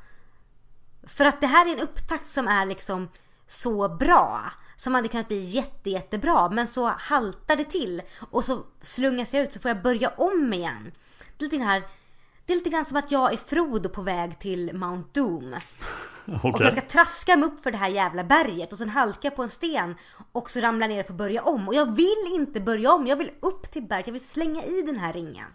För 1.03 1.25
att 1.25 1.41
det 1.41 1.47
här 1.47 1.67
är 1.69 1.73
en 1.73 1.79
upptakt 1.79 2.29
som 2.29 2.47
är 2.47 2.65
liksom 2.65 3.09
så 3.47 3.89
bra. 3.89 4.51
Som 4.77 4.93
hade 4.93 5.07
kunnat 5.07 5.27
bli 5.27 5.39
jätte, 5.39 5.89
jättebra. 5.89 6.49
Men 6.49 6.67
så 6.67 6.87
haltar 6.87 7.55
det 7.55 7.63
till. 7.63 8.01
Och 8.31 8.43
så 8.43 8.63
slungas 8.81 9.33
jag 9.33 9.43
ut 9.43 9.53
så 9.53 9.59
får 9.59 9.69
jag 9.69 9.81
börja 9.81 10.09
om 10.09 10.53
igen. 10.53 10.91
Det 11.37 11.45
är 11.45 11.49
lite 11.49 11.63
här 11.63 11.83
det 12.45 12.53
är 12.53 12.57
lite 12.57 12.69
grann 12.69 12.85
som 12.85 12.97
att 12.97 13.11
jag 13.11 13.33
är 13.33 13.37
Frodo 13.37 13.89
på 13.89 14.01
väg 14.01 14.39
till 14.39 14.73
Mount 14.73 15.09
Doom. 15.13 15.55
Okay. 16.27 16.51
Och 16.51 16.61
jag 16.61 16.71
ska 16.71 16.81
traska 16.81 17.35
mig 17.35 17.47
upp 17.47 17.63
för 17.63 17.71
det 17.71 17.77
här 17.77 17.89
jävla 17.89 18.23
berget 18.23 18.71
och 18.71 18.77
sen 18.77 18.89
halka 18.89 19.31
på 19.31 19.43
en 19.43 19.49
sten 19.49 19.95
och 20.31 20.49
så 20.49 20.59
ramla 20.59 20.87
ner 20.87 20.99
och 20.99 21.07
få 21.07 21.13
börja 21.13 21.43
om. 21.43 21.67
Och 21.67 21.73
jag 21.73 21.95
vill 21.95 22.33
inte 22.33 22.61
börja 22.61 22.93
om, 22.93 23.07
jag 23.07 23.15
vill 23.15 23.31
upp 23.41 23.71
till 23.71 23.83
berget, 23.83 24.07
jag 24.07 24.13
vill 24.13 24.27
slänga 24.27 24.63
i 24.63 24.81
den 24.81 24.97
här 24.97 25.13
ringen. 25.13 25.47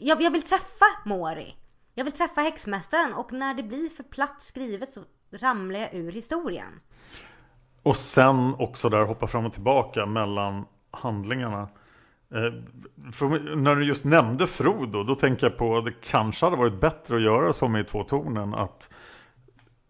Jag, 0.00 0.22
jag 0.22 0.30
vill 0.30 0.42
träffa 0.42 0.86
Mori. 1.04 1.54
Jag 1.94 2.04
vill 2.04 2.12
träffa 2.12 2.40
häxmästaren 2.40 3.14
och 3.14 3.32
när 3.32 3.54
det 3.54 3.62
blir 3.62 3.88
för 3.88 4.02
platt 4.02 4.42
skrivet 4.42 4.92
så 4.92 5.00
ramlar 5.32 5.80
jag 5.80 5.94
ur 5.94 6.12
historien. 6.12 6.80
Och 7.82 7.96
sen 7.96 8.54
också 8.58 8.88
där 8.88 9.04
hoppa 9.04 9.26
fram 9.26 9.46
och 9.46 9.52
tillbaka 9.52 10.06
mellan 10.06 10.64
handlingarna. 10.90 11.68
Eh, 12.34 12.52
för 13.12 13.56
när 13.56 13.74
du 13.74 13.84
just 13.84 14.04
nämnde 14.04 14.46
Frodo, 14.46 15.02
då 15.02 15.14
tänker 15.14 15.46
jag 15.46 15.58
på 15.58 15.78
att 15.78 15.84
det 15.84 15.94
kanske 16.02 16.46
hade 16.46 16.56
varit 16.56 16.80
bättre 16.80 17.16
att 17.16 17.22
göra 17.22 17.52
som 17.52 17.76
i 17.76 17.84
Två 17.84 18.04
tornen. 18.04 18.54
Att 18.54 18.90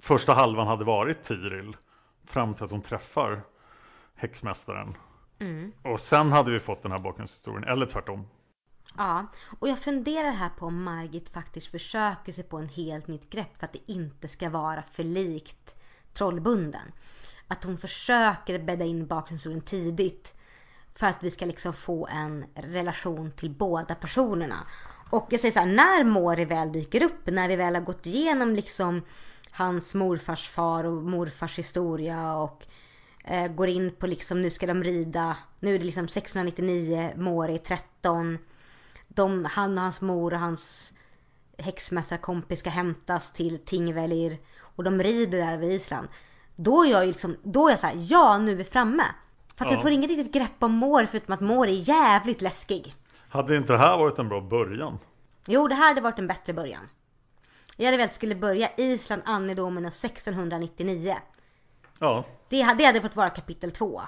första 0.01 0.35
halvan 0.35 0.67
hade 0.67 0.85
varit 0.85 1.23
Tiril. 1.23 1.77
Fram 2.25 2.55
till 2.55 2.65
att 2.65 2.71
hon 2.71 2.83
träffar 2.83 3.43
häxmästaren. 4.15 4.97
Mm. 5.39 5.73
Och 5.83 6.01
sen 6.01 6.33
hade 6.33 6.51
vi 6.51 6.61
fått 6.61 6.83
den 6.83 6.93
här 6.93 6.99
bakgrundshistorien, 6.99 7.65
eller 7.65 7.87
tvärtom. 7.87 8.27
Ja, 8.97 9.27
och 9.61 9.69
jag 9.69 9.79
funderar 9.79 10.31
här 10.31 10.51
på 10.59 10.67
om 10.67 10.83
Margit 10.83 11.29
faktiskt 11.29 11.71
försöker 11.71 12.33
sig 12.33 12.45
på 12.45 12.59
en 12.59 12.69
helt 12.69 13.07
nytt 13.07 13.31
grepp 13.31 13.57
för 13.57 13.65
att 13.65 13.73
det 13.73 13.93
inte 13.93 14.29
ska 14.29 14.51
vara 14.51 14.83
för 14.83 15.03
likt 15.03 15.77
Trollbunden. 16.13 16.93
Att 17.49 17.65
hon 17.65 17.79
försöker 17.79 18.59
bädda 18.59 18.85
in 18.85 19.07
bakgrundshistorien 19.07 19.61
tidigt 19.61 20.35
för 20.95 21.07
att 21.07 21.23
vi 21.23 21.31
ska 21.31 21.47
liksom 21.47 21.73
få 21.73 22.07
en 22.07 22.45
relation 22.55 23.31
till 23.31 23.51
båda 23.51 23.95
personerna. 23.95 24.57
Och 25.11 25.27
jag 25.31 25.41
säger 25.41 25.53
så 25.53 25.59
här, 25.59 25.67
när 25.67 26.05
Mori 26.05 26.45
väl 26.45 26.73
dyker 26.73 27.03
upp, 27.03 27.27
när 27.27 27.49
vi 27.49 27.57
väl 27.57 27.75
har 27.75 27.83
gått 27.83 28.07
igenom 28.07 28.55
liksom 28.55 29.03
hans 29.51 29.95
morfars 29.95 30.49
far 30.49 30.85
och 30.85 31.03
morfars 31.03 31.59
historia 31.59 32.35
och 32.35 32.67
eh, 33.25 33.53
går 33.53 33.69
in 33.69 33.91
på 33.99 34.07
liksom 34.07 34.43
nu 34.43 34.51
ska 34.51 34.67
de 34.67 34.85
rida, 34.85 35.37
nu 35.61 35.75
är 35.75 35.79
det 35.79 35.85
liksom 35.85 36.05
1699, 36.05 37.13
Mori 37.17 37.59
13. 37.59 38.39
De, 39.09 39.45
han 39.45 39.79
och 39.79 39.83
hans 39.83 40.01
mor 40.01 40.35
och 40.35 40.41
hans 40.41 40.93
häxmästarkompis 41.59 42.61
ska 42.61 42.71
hämtas 42.71 43.33
till 43.33 43.59
Tingvellir 43.59 44.39
och 44.61 44.85
de 44.85 45.03
rider 45.03 45.39
där 45.39 45.57
vid 45.57 45.73
Island. 45.73 46.09
Då 46.57 46.85
är 46.85 46.91
jag 46.91 47.07
liksom, 47.07 47.37
då 47.43 47.67
är 47.67 47.71
jag 47.71 47.81
så 47.81 47.87
här, 47.87 47.97
ja 47.99 48.39
nu 48.39 48.53
är 48.53 48.57
vi 48.57 48.65
framme. 48.65 49.05
Fast 49.57 49.71
ja. 49.71 49.75
jag 49.75 49.83
får 49.83 49.91
inget 49.91 50.11
riktigt 50.11 50.33
grepp 50.33 50.63
om 50.63 50.73
Mår 50.73 51.07
förutom 51.07 51.35
att 51.35 51.41
Mår 51.41 51.67
är 51.67 51.89
jävligt 51.89 52.41
läskig. 52.41 52.95
Hade 53.29 53.57
inte 53.57 53.73
det 53.73 53.79
här 53.79 53.99
varit 53.99 54.19
en 54.19 54.29
bra 54.29 54.41
början? 54.41 54.99
Jo, 55.47 55.69
det 55.69 55.75
här 55.75 55.89
hade 55.89 56.01
varit 56.01 56.19
en 56.19 56.27
bättre 56.27 56.53
början. 56.53 56.89
Jag 57.81 57.87
hade 57.87 57.97
velat 57.97 58.15
skulle 58.15 58.35
börja 58.35 58.71
Island 58.77 59.23
Annedomen 59.25 59.87
1699. 59.87 61.17
Ja. 61.99 62.25
Det 62.49 62.61
hade, 62.61 62.79
det 62.79 62.85
hade 62.85 63.01
fått 63.01 63.17
vara 63.17 63.31
kapitel 63.31 63.71
två. 63.71 64.03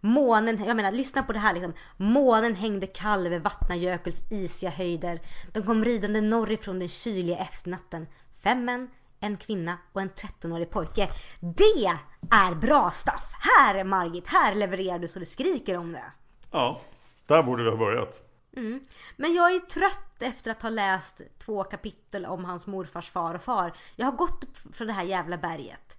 Månen, 0.00 0.64
jag 0.64 0.76
menar 0.76 0.92
lyssna 0.92 1.22
på 1.22 1.32
det 1.32 1.38
här 1.38 1.52
liksom. 1.52 1.72
Månen 1.96 2.54
hängde 2.54 2.86
kall 2.86 3.26
över 3.26 3.38
Vatnajökuls 3.38 4.32
isiga 4.32 4.70
höjder. 4.70 5.20
De 5.52 5.62
kom 5.62 5.84
ridande 5.84 6.20
norrifrån 6.20 6.78
den 6.78 6.88
kyliga 6.88 7.38
efternatten. 7.38 8.06
Fem 8.42 8.64
män, 8.64 8.90
en 9.20 9.36
kvinna 9.36 9.78
och 9.92 10.00
en 10.00 10.10
13-årig 10.10 10.70
pojke. 10.70 11.08
Det 11.40 11.86
är 12.30 12.54
bra 12.54 12.90
stuff! 12.90 13.32
Här 13.40 13.84
Margit, 13.84 14.26
här 14.26 14.54
levererar 14.54 14.98
du 14.98 15.08
så 15.08 15.18
det 15.18 15.26
skriker 15.26 15.76
om 15.76 15.92
det. 15.92 16.04
Ja, 16.50 16.80
där 17.26 17.42
borde 17.42 17.64
du 17.64 17.70
ha 17.70 17.76
börjat. 17.76 18.25
Mm. 18.56 18.80
Men 19.16 19.34
jag 19.34 19.54
är 19.54 19.60
trött 19.60 20.22
efter 20.22 20.50
att 20.50 20.62
ha 20.62 20.70
läst 20.70 21.20
två 21.38 21.64
kapitel 21.64 22.26
om 22.26 22.44
hans 22.44 22.66
morfars 22.66 23.10
far 23.10 23.34
och 23.34 23.42
far. 23.42 23.72
Jag 23.96 24.06
har 24.06 24.12
gått 24.12 24.44
upp 24.44 24.76
från 24.76 24.86
det 24.86 24.92
här 24.92 25.04
jävla 25.04 25.38
berget. 25.38 25.96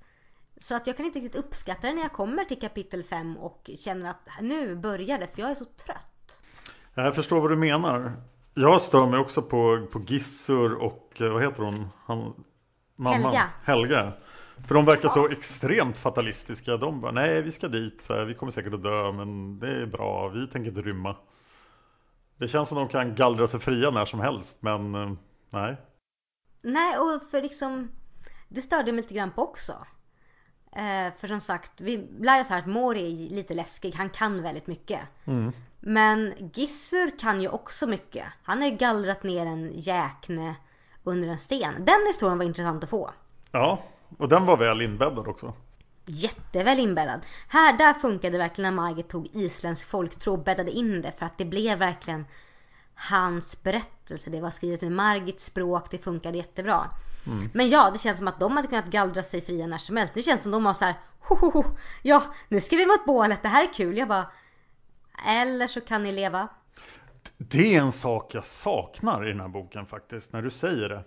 Så 0.61 0.75
att 0.75 0.87
jag 0.87 0.97
kan 0.97 1.05
inte 1.05 1.19
riktigt 1.19 1.45
uppskatta 1.45 1.87
det 1.87 1.93
när 1.93 2.01
jag 2.01 2.11
kommer 2.11 2.43
till 2.43 2.59
kapitel 2.59 3.03
5 3.03 3.37
och 3.37 3.69
känner 3.79 4.09
att 4.09 4.29
nu 4.41 4.75
börjar 4.75 5.19
det 5.19 5.27
för 5.27 5.41
jag 5.41 5.51
är 5.51 5.55
så 5.55 5.65
trött. 5.65 6.41
Jag 6.93 7.15
förstår 7.15 7.41
vad 7.41 7.51
du 7.51 7.55
menar. 7.55 8.13
Jag 8.53 8.81
stör 8.81 9.07
mig 9.07 9.19
också 9.19 9.41
på, 9.41 9.87
på 9.91 9.99
Gissur 9.99 10.73
och 10.73 11.21
eh, 11.21 11.29
vad 11.29 11.43
heter 11.43 11.63
hon? 11.63 11.87
Han, 12.05 12.33
mamman. 12.95 13.23
Helga. 13.23 13.49
Helga. 13.63 14.11
För 14.67 14.75
de 14.75 14.85
verkar 14.85 15.09
så 15.09 15.29
extremt 15.29 15.97
fatalistiska. 15.97 16.77
De 16.77 17.01
bara, 17.01 17.11
nej 17.11 17.41
vi 17.41 17.51
ska 17.51 17.67
dit, 17.67 18.01
så 18.01 18.13
här, 18.13 18.25
vi 18.25 18.33
kommer 18.33 18.51
säkert 18.51 18.73
att 18.73 18.83
dö, 18.83 19.11
men 19.11 19.59
det 19.59 19.81
är 19.81 19.85
bra, 19.85 20.27
vi 20.27 20.47
tänker 20.47 20.69
inte 20.69 20.81
rymma. 20.81 21.15
Det 22.37 22.47
känns 22.47 22.69
som 22.69 22.77
de 22.77 22.87
kan 22.87 23.15
gallra 23.15 23.47
sig 23.47 23.59
fria 23.59 23.91
när 23.91 24.05
som 24.05 24.19
helst, 24.19 24.57
men 24.59 24.95
eh, 24.95 25.11
nej. 25.49 25.77
Nej, 26.61 26.97
och 26.97 27.31
för 27.31 27.41
liksom, 27.41 27.91
det 28.47 28.61
störde 28.61 28.91
mig 28.91 29.01
lite 29.01 29.13
grann 29.13 29.31
på 29.31 29.41
också. 29.41 29.73
Eh, 30.71 31.13
för 31.17 31.27
som 31.27 31.39
sagt, 31.39 31.81
vi 31.81 32.07
lär 32.19 32.41
oss 32.41 32.49
här 32.49 32.59
att 32.59 32.67
Mori 32.67 33.25
är 33.25 33.35
lite 33.35 33.53
läskig, 33.53 33.95
han 33.95 34.09
kan 34.09 34.43
väldigt 34.43 34.67
mycket. 34.67 34.99
Mm. 35.25 35.51
Men 35.79 36.33
Gissur 36.53 37.19
kan 37.19 37.41
ju 37.41 37.49
också 37.49 37.87
mycket. 37.87 38.25
Han 38.43 38.61
har 38.61 38.69
ju 38.69 38.75
gallrat 38.75 39.23
ner 39.23 39.45
en 39.45 39.71
jäkne 39.73 40.55
under 41.03 41.29
en 41.29 41.39
sten. 41.39 41.73
Den 41.85 42.07
historien 42.07 42.37
var 42.37 42.45
intressant 42.45 42.83
att 42.83 42.89
få. 42.89 43.11
Ja, 43.51 43.83
och 44.17 44.29
den 44.29 44.45
var 44.45 44.57
väl 44.57 44.81
inbäddad 44.81 45.27
också. 45.27 45.53
Jätteväl 46.09 46.79
inbäddad. 46.79 47.19
Här, 47.47 47.77
där 47.77 47.93
funkade 47.93 48.31
det 48.31 48.37
verkligen 48.37 48.75
när 48.75 48.83
Margit 48.83 49.09
tog 49.09 49.29
isländsk 49.33 49.89
folktro 49.89 50.33
och 50.33 50.43
bäddade 50.43 50.71
in 50.71 51.01
det 51.01 51.11
för 51.11 51.25
att 51.25 51.37
det 51.37 51.45
blev 51.45 51.79
verkligen 51.79 52.25
hans 52.95 53.63
berättelse. 53.63 54.29
Det 54.29 54.41
var 54.41 54.49
skrivet 54.49 54.81
med 54.81 54.91
Margits 54.91 55.45
språk, 55.45 55.91
det 55.91 55.97
funkade 55.97 56.37
jättebra. 56.37 56.87
Mm. 57.27 57.49
Men 57.53 57.69
ja, 57.69 57.89
det 57.93 57.99
känns 57.99 58.17
som 58.17 58.27
att 58.27 58.39
de 58.39 58.55
hade 58.55 58.67
kunnat 58.67 58.85
gallra 58.85 59.23
sig 59.23 59.41
fria 59.41 59.67
när 59.67 59.77
som 59.77 59.97
helst. 59.97 60.13
Det 60.13 60.23
känns 60.23 60.43
som 60.43 60.51
de 60.51 60.63
var 60.63 60.73
så 60.73 60.85
här, 60.85 60.95
ho, 61.19 61.63
ja, 62.01 62.23
nu 62.47 62.61
ska 62.61 62.75
vi 62.75 62.85
mot 62.85 63.05
bålet, 63.05 63.41
det 63.41 63.47
här 63.47 63.63
är 63.63 63.73
kul. 63.73 63.97
Jag 63.97 64.07
bara, 64.07 64.31
eller 65.27 65.67
så 65.67 65.81
kan 65.81 66.03
ni 66.03 66.11
leva. 66.11 66.47
Det 67.37 67.75
är 67.75 67.81
en 67.81 67.91
sak 67.91 68.35
jag 68.35 68.45
saknar 68.45 69.25
i 69.25 69.29
den 69.29 69.39
här 69.39 69.47
boken 69.47 69.85
faktiskt, 69.85 70.33
när 70.33 70.41
du 70.41 70.49
säger 70.49 70.89
det. 70.89 71.03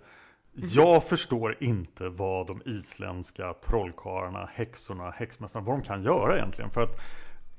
Jag 0.53 1.03
förstår 1.03 1.57
inte 1.59 2.09
vad 2.09 2.47
de 2.47 2.61
isländska 2.65 3.53
trollkarlarna, 3.53 4.49
häxorna, 4.53 5.11
häxmästarna, 5.11 5.65
vad 5.65 5.79
de 5.79 5.83
kan 5.83 6.03
göra 6.03 6.37
egentligen. 6.37 6.71
För 6.71 6.81
att 6.81 6.99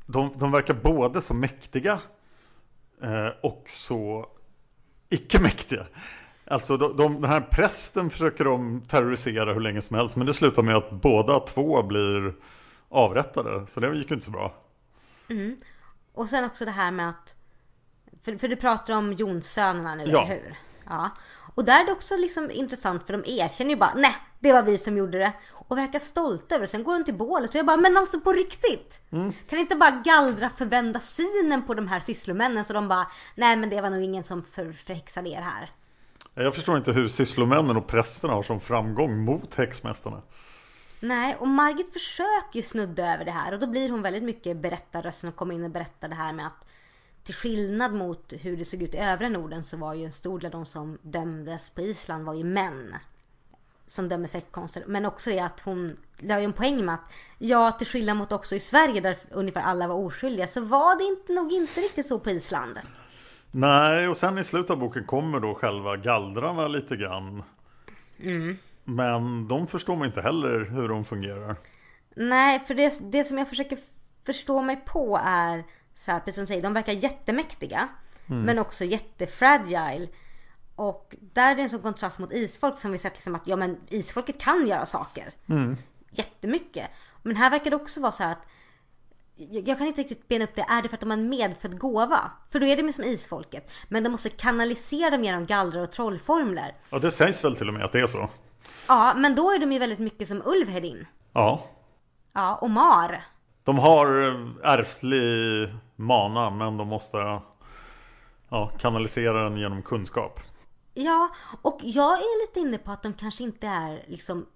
de, 0.06 0.32
de 0.36 0.52
verkar 0.52 0.74
både 0.74 1.20
så 1.20 1.34
mäktiga 1.34 2.00
eh, 3.02 3.28
och 3.42 3.64
så 3.66 4.26
icke-mäktiga. 5.08 5.86
Alltså 6.44 6.76
de, 6.76 6.96
de, 6.96 7.20
den 7.20 7.30
här 7.30 7.40
prästen 7.40 8.10
försöker 8.10 8.44
de 8.44 8.80
terrorisera 8.88 9.52
hur 9.52 9.60
länge 9.60 9.82
som 9.82 9.96
helst 9.96 10.16
men 10.16 10.26
det 10.26 10.34
slutar 10.34 10.62
med 10.62 10.76
att 10.76 10.90
båda 10.90 11.40
två 11.40 11.82
blir 11.82 12.34
avrättade. 12.88 13.66
Så 13.66 13.80
det 13.80 13.96
gick 13.96 14.10
ju 14.10 14.14
inte 14.14 14.24
så 14.24 14.30
bra. 14.30 14.54
Mm. 15.28 15.56
Och 16.12 16.28
sen 16.28 16.44
också 16.44 16.64
det 16.64 16.70
här 16.70 16.90
med 16.90 17.08
att 17.08 17.36
för, 18.22 18.36
för 18.36 18.48
du 18.48 18.56
pratar 18.56 18.96
om 18.96 19.12
Jonssönerna 19.12 19.94
nu, 19.94 20.04
ja. 20.06 20.24
eller 20.24 20.34
hur? 20.34 20.56
Ja. 20.88 21.10
Och 21.54 21.64
där 21.64 21.80
är 21.80 21.86
det 21.86 21.92
också 21.92 22.16
liksom 22.16 22.50
intressant 22.50 23.06
för 23.06 23.12
de 23.12 23.40
erkänner 23.40 23.70
ju 23.70 23.76
bara 23.76 23.94
nej, 23.94 24.16
det 24.40 24.52
var 24.52 24.62
vi 24.62 24.78
som 24.78 24.96
gjorde 24.96 25.18
det. 25.18 25.32
Och 25.52 25.78
verkar 25.78 25.98
stolta 25.98 26.54
över 26.54 26.66
det. 26.66 26.70
Sen 26.70 26.84
går 26.84 26.98
de 26.98 27.04
till 27.04 27.14
bålet 27.14 27.50
och 27.50 27.56
jag 27.56 27.66
bara, 27.66 27.76
men 27.76 27.96
alltså 27.96 28.20
på 28.20 28.32
riktigt! 28.32 29.00
Mm. 29.12 29.32
Kan 29.48 29.58
inte 29.58 29.76
bara 29.76 29.90
gallra 29.90 30.50
förvända 30.50 31.00
synen 31.00 31.62
på 31.66 31.74
de 31.74 31.88
här 31.88 32.00
sysslomännen 32.00 32.64
så 32.64 32.72
de 32.72 32.88
bara, 32.88 33.06
nej 33.34 33.56
men 33.56 33.70
det 33.70 33.80
var 33.80 33.90
nog 33.90 34.02
ingen 34.02 34.24
som 34.24 34.42
för, 34.42 34.72
förhäxade 34.72 35.28
er 35.28 35.40
här. 35.40 35.70
Jag 36.34 36.54
förstår 36.54 36.76
inte 36.76 36.92
hur 36.92 37.08
sysslomännen 37.08 37.76
och 37.76 37.86
prästerna 37.86 38.34
har 38.34 38.42
som 38.42 38.60
framgång 38.60 39.24
mot 39.24 39.54
häxmästarna. 39.54 40.22
Nej, 41.00 41.36
och 41.38 41.48
Margit 41.48 41.92
försöker 41.92 42.56
ju 42.56 42.62
snudda 42.62 43.14
över 43.14 43.24
det 43.24 43.30
här 43.30 43.52
och 43.52 43.58
då 43.58 43.66
blir 43.66 43.90
hon 43.90 44.02
väldigt 44.02 44.22
mycket 44.22 44.56
berättarrösten 44.56 45.30
och 45.30 45.36
kommer 45.36 45.54
in 45.54 45.64
och 45.64 45.70
berättar 45.70 46.08
det 46.08 46.14
här 46.14 46.32
med 46.32 46.46
att 46.46 46.66
till 47.24 47.34
skillnad 47.34 47.94
mot 47.94 48.32
hur 48.40 48.56
det 48.56 48.64
såg 48.64 48.82
ut 48.82 48.94
i 48.94 48.98
övriga 48.98 49.30
Norden 49.30 49.62
så 49.62 49.76
var 49.76 49.94
ju 49.94 50.04
en 50.04 50.12
stor 50.12 50.38
del 50.38 50.46
av 50.46 50.52
de 50.52 50.64
som 50.64 50.98
dömdes 51.02 51.70
på 51.70 51.80
Island 51.80 52.24
var 52.24 52.34
ju 52.34 52.44
män. 52.44 52.94
Som 53.86 54.08
dömde 54.08 54.28
för 54.28 54.40
konster. 54.40 54.84
Men 54.86 55.06
också 55.06 55.30
det 55.30 55.40
att 55.40 55.60
hon 55.60 55.96
la 56.18 56.38
ju 56.38 56.44
en 56.44 56.52
poäng 56.52 56.84
med 56.84 56.94
att 56.94 57.12
ja, 57.38 57.70
till 57.70 57.86
skillnad 57.86 58.16
mot 58.16 58.32
också 58.32 58.54
i 58.54 58.60
Sverige 58.60 59.00
där 59.00 59.16
ungefär 59.30 59.60
alla 59.60 59.88
var 59.88 59.94
oskyldiga 59.94 60.46
så 60.46 60.60
var 60.60 60.98
det 60.98 61.04
inte, 61.04 61.32
nog 61.32 61.52
inte 61.52 61.80
riktigt 61.80 62.06
så 62.06 62.18
på 62.18 62.30
Island. 62.30 62.80
Nej, 63.50 64.08
och 64.08 64.16
sen 64.16 64.38
i 64.38 64.44
slutet 64.44 64.70
av 64.70 64.78
boken 64.78 65.04
kommer 65.04 65.40
då 65.40 65.54
själva 65.54 65.96
gallrarna 65.96 66.68
lite 66.68 66.96
grann. 66.96 67.42
Men 68.84 69.48
de 69.48 69.66
förstår 69.66 69.96
man 69.96 70.06
inte 70.06 70.22
heller 70.22 70.64
hur 70.70 70.88
de 70.88 71.04
fungerar. 71.04 71.56
Nej, 72.14 72.60
för 72.66 72.74
det, 72.74 73.12
det 73.12 73.24
som 73.24 73.38
jag 73.38 73.48
försöker 73.48 73.78
förstå 74.26 74.62
mig 74.62 74.84
på 74.86 75.20
är 75.24 75.64
så 75.94 76.12
här, 76.12 76.20
precis 76.20 76.34
som 76.34 76.42
du 76.42 76.46
säger, 76.46 76.62
de 76.62 76.72
verkar 76.72 76.92
jättemäktiga. 76.92 77.88
Men 78.26 78.58
också 78.58 78.84
jättefragile. 78.84 80.08
Och 80.76 81.14
där 81.20 81.50
är 81.50 81.56
det 81.56 81.62
en 81.62 81.68
sån 81.68 81.82
kontrast 81.82 82.18
mot 82.18 82.32
isfolk 82.32 82.78
som 82.78 82.92
vi 82.92 82.98
sett 82.98 83.14
liksom 83.14 83.34
att 83.34 83.46
ja 83.46 83.56
men 83.56 83.80
isfolket 83.88 84.40
kan 84.40 84.66
göra 84.66 84.86
saker. 84.86 85.32
Jättemycket. 86.10 86.90
Men 87.22 87.36
här 87.36 87.50
verkar 87.50 87.70
det 87.70 87.76
också 87.76 88.00
vara 88.00 88.12
så 88.12 88.22
här 88.22 88.32
att 88.32 88.46
jag 89.34 89.68
jag 89.68 89.78
kan 89.78 89.86
inte 89.86 90.00
riktigt 90.00 90.28
bena 90.28 90.44
upp 90.44 90.54
det. 90.54 90.66
Är 90.68 90.82
det 90.82 90.88
för 90.88 90.96
att 90.96 91.00
de 91.00 91.10
har 91.10 91.16
en 91.18 91.28
medfödd 91.28 91.78
gåva? 91.78 92.30
För 92.50 92.60
då 92.60 92.66
är 92.66 92.76
det 92.76 92.92
som 92.92 93.04
isfolket. 93.04 93.70
Men 93.88 94.02
de 94.02 94.10
måste 94.10 94.28
kanalisera 94.28 95.10
dem 95.10 95.24
genom 95.24 95.46
gallrar 95.46 95.82
och 95.82 95.92
trollformler. 95.92 96.74
Ja, 96.90 96.98
det 96.98 97.10
sägs 97.10 97.44
väl 97.44 97.56
till 97.56 97.68
och 97.68 97.74
med 97.74 97.84
att 97.84 97.92
det 97.92 98.00
är 98.00 98.06
så. 98.06 98.30
Ja, 98.88 99.14
men 99.16 99.34
då 99.34 99.50
är 99.50 99.58
de 99.58 99.72
ju 99.72 99.78
väldigt 99.78 99.98
mycket 99.98 100.28
som 100.28 100.42
Ulvhedin. 100.44 101.06
Ja, 101.32 101.68
Ja, 102.34 102.54
och 102.54 102.70
Mar. 102.70 103.24
De 103.64 103.78
har 103.78 104.22
eh, 104.22 104.72
ärftlig 104.72 105.68
mana 105.96 106.50
men 106.50 106.76
de 106.76 106.88
måste 106.88 107.40
ja, 108.48 108.70
kanalisera 108.78 109.44
den 109.44 109.58
genom 109.58 109.82
kunskap. 109.82 110.40
Ja, 110.94 111.30
och 111.62 111.78
jag 111.82 112.12
är 112.12 112.46
lite 112.46 112.60
inne 112.60 112.78
på 112.78 112.92
att 112.92 113.02
de 113.02 113.12
kanske 113.12 113.44
inte 113.44 113.66
är 113.66 114.04
liksom 114.06 114.46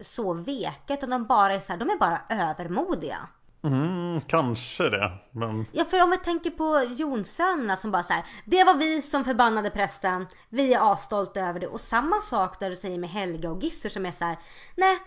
så 0.00 0.32
veka 0.32 0.94
utan 0.94 1.10
de 1.10 1.26
bara 1.26 1.54
är 1.54 1.60
så 1.60 1.72
här, 1.72 1.78
de 1.78 1.90
är 1.90 1.98
bara 1.98 2.20
övermodiga. 2.28 3.28
Mm, 3.62 4.20
kanske 4.20 4.88
det. 4.88 5.12
Men 5.30 5.66
Ja, 5.72 5.84
för 5.84 6.02
om 6.02 6.10
vi 6.10 6.16
tänker 6.16 6.50
på 6.50 6.94
Jonsönerna 6.96 7.76
som 7.76 7.90
bara 7.90 8.02
så 8.02 8.12
här, 8.12 8.24
det 8.44 8.64
var 8.64 8.74
vi 8.74 9.02
som 9.02 9.24
förbannade 9.24 9.70
prästen, 9.70 10.26
vi 10.48 10.74
är 10.74 10.92
asstolta 10.92 11.40
över 11.40 11.60
det. 11.60 11.66
Och 11.66 11.80
samma 11.80 12.16
sak 12.16 12.60
där 12.60 12.70
du 12.70 12.76
säger 12.76 12.98
med 12.98 13.10
Helga 13.10 13.50
och 13.50 13.62
Gissur 13.62 13.88
som 13.88 14.06
är 14.06 14.12
så 14.12 14.24
här, 14.24 14.38
nej, 14.76 14.98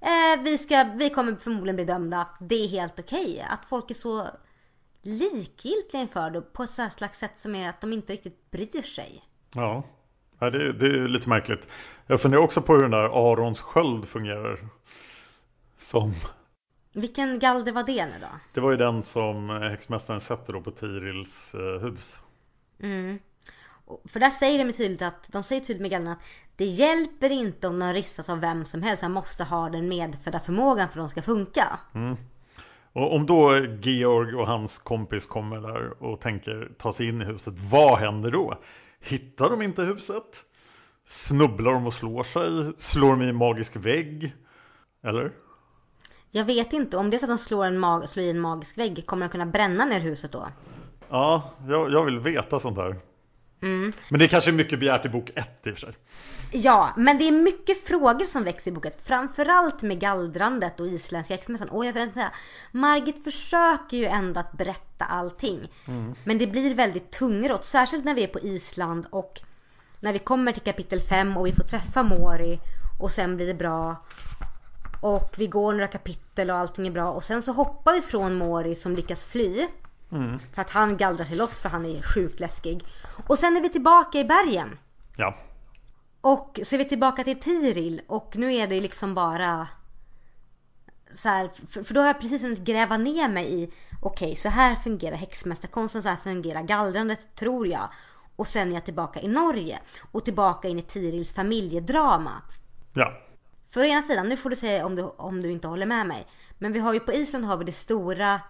eh, 0.00 0.42
vi, 0.44 0.58
ska, 0.58 0.84
vi 0.96 1.10
kommer 1.10 1.34
förmodligen 1.36 1.76
bli 1.76 1.84
dömda, 1.84 2.28
det 2.40 2.54
är 2.54 2.68
helt 2.68 3.00
okej. 3.00 3.46
Att 3.50 3.64
folk 3.68 3.90
är 3.90 3.94
så 3.94 4.26
likgiltiga 5.02 6.00
inför 6.00 6.30
det 6.30 6.40
på 6.40 6.62
ett 6.62 6.70
så 6.70 6.82
här 6.82 6.88
slags 6.90 7.18
sätt 7.18 7.38
som 7.38 7.54
är 7.54 7.68
att 7.68 7.80
de 7.80 7.92
inte 7.92 8.12
riktigt 8.12 8.50
bryr 8.50 8.82
sig. 8.82 9.24
ja, 9.54 9.82
ja 10.38 10.50
det, 10.50 10.72
det 10.72 10.86
är 10.86 11.08
lite 11.08 11.28
märkligt. 11.28 11.66
Jag 12.06 12.20
funderar 12.20 12.42
också 12.42 12.60
på 12.62 12.72
hur 12.72 12.80
den 12.80 12.90
där 12.90 13.32
Arons 13.32 13.60
sköld 13.60 14.08
fungerar. 14.08 14.68
Som, 15.78 16.12
Vilken 16.92 17.38
galde 17.38 17.72
var 17.72 17.82
det 17.82 18.06
nu 18.06 18.12
då? 18.20 18.28
det 18.54 18.60
var 18.60 18.70
ju 18.70 18.76
den 18.76 19.02
som 19.02 19.48
häxmästaren 19.50 20.20
sätter 20.20 20.52
då 20.52 20.60
på 20.60 20.70
Tirils 20.70 21.54
eh, 21.54 21.80
hus. 21.80 22.18
Och- 22.78 23.27
För 24.04 24.20
där 24.20 24.30
säger 24.30 24.64
de 24.64 24.72
tydligt 24.72 25.02
att, 25.02 25.32
de 25.32 25.42
säger 25.44 25.60
tydligt 25.60 25.82
med 25.82 25.90
gallerna 25.90 26.12
att 26.12 26.22
det 26.56 26.64
hjälper 26.64 27.30
inte 27.30 27.68
om 27.68 27.78
de 27.78 27.92
ristas 27.92 28.28
av 28.28 28.40
vem 28.40 28.64
som 28.64 28.82
helst. 28.82 29.02
Man 29.02 29.12
måste 29.12 29.44
ha 29.44 29.68
den 29.68 29.88
medfödda 29.88 30.40
förmågan 30.40 30.88
för 30.88 31.00
att 31.00 31.02
de 31.02 31.08
ska 31.08 31.22
funka. 31.22 31.78
Och 32.92 33.14
om 33.14 33.26
då 33.26 33.56
Georg 33.80 34.34
och 34.34 34.46
hans 34.46 34.78
kompis 34.78 35.26
kommer 35.26 35.60
där 35.60 36.02
och 36.02 36.20
tänker 36.20 36.70
ta 36.78 36.92
sig 36.92 37.08
in 37.08 37.22
i 37.22 37.24
huset, 37.24 37.54
vad 37.70 37.98
händer 37.98 38.30
då? 38.30 38.58
Hittar 39.00 39.50
de 39.50 39.62
inte 39.62 39.82
huset? 39.82 40.44
Snubblar 41.08 41.72
de 41.72 41.86
och 41.86 41.94
slår 41.94 42.24
sig? 42.24 42.72
Slår 42.78 43.10
de 43.10 43.22
i 43.22 43.28
en 43.28 43.36
magisk 43.36 43.76
vägg? 43.76 44.34
Eller? 45.02 45.32
Jag 46.30 46.44
vet 46.44 46.72
inte, 46.72 46.96
om 46.96 47.10
det 47.10 47.16
är 47.16 47.18
så 47.18 47.24
att 47.24 47.30
de 47.30 47.38
slår, 47.38 47.64
en 47.64 47.78
mag- 47.78 48.06
slår 48.06 48.24
i 48.24 48.30
en 48.30 48.40
magisk 48.40 48.78
vägg, 48.78 49.06
kommer 49.06 49.26
de 49.26 49.30
kunna 49.30 49.46
bränna 49.46 49.84
ner 49.84 50.00
huset 50.00 50.32
då? 50.32 50.48
Ja, 51.08 51.50
jag, 51.68 51.92
jag 51.92 52.04
vill 52.04 52.18
veta 52.18 52.58
sånt 52.58 52.76
här. 52.76 52.96
Men 53.60 54.20
det 54.20 54.28
kanske 54.28 54.50
är 54.50 54.52
mycket 54.52 54.80
begärt 54.80 55.06
i 55.06 55.08
bok 55.08 55.30
ett 55.34 55.66
i 55.66 55.70
och 55.70 55.74
för 55.74 55.80
sig. 55.80 55.94
Ja, 56.52 56.92
men 56.96 57.18
det 57.18 57.28
är 57.28 57.32
mycket 57.32 57.86
frågor 57.86 58.24
som 58.24 58.44
väcks 58.44 58.66
i 58.66 58.70
boken. 58.70 58.92
Framförallt 59.04 59.82
med 59.82 60.00
gallrandet 60.00 60.80
och 60.80 60.86
isländska 60.86 61.34
häxmässan. 61.34 61.68
Och 61.68 61.84
jag 61.84 61.92
vill 61.92 62.12
säga, 62.12 62.32
Margit 62.72 63.24
försöker 63.24 63.96
ju 63.96 64.06
ändå 64.06 64.40
att 64.40 64.52
berätta 64.52 65.04
allting. 65.04 65.68
Men 66.24 66.38
det 66.38 66.46
blir 66.46 66.74
väldigt 66.74 67.10
tungrott. 67.10 67.64
Särskilt 67.64 68.04
när 68.04 68.14
vi 68.14 68.22
är 68.22 68.28
på 68.28 68.40
Island 68.40 69.06
och 69.10 69.40
när 70.00 70.12
vi 70.12 70.18
kommer 70.18 70.52
till 70.52 70.62
kapitel 70.62 71.00
5 71.00 71.36
och 71.36 71.46
vi 71.46 71.52
får 71.52 71.64
träffa 71.64 72.02
Mori. 72.02 72.60
Och 73.00 73.10
sen 73.10 73.36
blir 73.36 73.46
det 73.46 73.54
bra. 73.54 74.04
Och 75.02 75.34
vi 75.38 75.46
går 75.46 75.72
några 75.72 75.88
kapitel 75.88 76.50
och 76.50 76.56
allting 76.56 76.86
är 76.86 76.90
bra. 76.90 77.10
Och 77.10 77.24
sen 77.24 77.42
så 77.42 77.52
hoppar 77.52 77.92
vi 77.92 78.00
från 78.00 78.34
Mori 78.34 78.74
som 78.74 78.94
lyckas 78.94 79.24
fly. 79.24 79.68
För 80.54 80.62
att 80.62 80.70
han 80.70 80.96
gallrar 80.96 81.24
till 81.24 81.40
oss 81.40 81.60
för 81.60 81.68
han 81.68 81.86
är 81.86 82.02
sjukt 82.02 82.40
läskig. 82.40 82.84
Och 83.26 83.38
sen 83.38 83.56
är 83.56 83.60
vi 83.60 83.68
tillbaka 83.68 84.18
i 84.18 84.24
bergen. 84.24 84.78
Ja. 85.16 85.36
Och 86.20 86.60
så 86.62 86.74
är 86.74 86.78
vi 86.78 86.84
tillbaka 86.84 87.24
till 87.24 87.40
Tiril 87.40 88.02
och 88.06 88.36
nu 88.36 88.54
är 88.54 88.66
det 88.66 88.80
liksom 88.80 89.14
bara 89.14 89.68
så 91.14 91.28
här, 91.28 91.50
för, 91.70 91.82
för 91.82 91.94
då 91.94 92.00
har 92.00 92.06
jag 92.06 92.20
precis 92.20 92.42
hunnit 92.42 92.58
gräva 92.58 92.96
ner 92.96 93.28
mig 93.28 93.62
i 93.62 93.72
okej 94.00 94.36
så 94.36 94.48
här 94.48 94.74
fungerar 94.74 95.16
häxmästarkonsten, 95.16 96.02
så 96.02 96.08
här 96.08 96.16
fungerar 96.16 96.62
gallrandet 96.62 97.34
tror 97.34 97.66
jag. 97.66 97.88
Och 98.36 98.46
sen 98.46 98.68
är 98.68 98.74
jag 98.74 98.84
tillbaka 98.84 99.20
i 99.20 99.28
Norge 99.28 99.78
och 100.12 100.24
tillbaka 100.24 100.68
in 100.68 100.78
i 100.78 100.82
Tirils 100.82 101.34
familjedrama. 101.34 102.42
Ja. 102.92 103.12
För 103.70 103.80
å 103.80 103.84
ena 103.84 104.02
sidan, 104.02 104.28
nu 104.28 104.36
får 104.36 104.50
du 104.50 104.56
säga 104.56 104.86
om 104.86 104.96
du, 104.96 105.02
om 105.02 105.42
du 105.42 105.50
inte 105.50 105.68
håller 105.68 105.86
med 105.86 106.06
mig. 106.06 106.26
Men 106.58 106.72
vi 106.72 106.78
har 106.78 106.94
ju 106.94 107.00
på 107.00 107.12
Island 107.12 107.44
har 107.44 107.56
vi 107.56 107.64
det 107.64 107.72
stora 107.72 108.40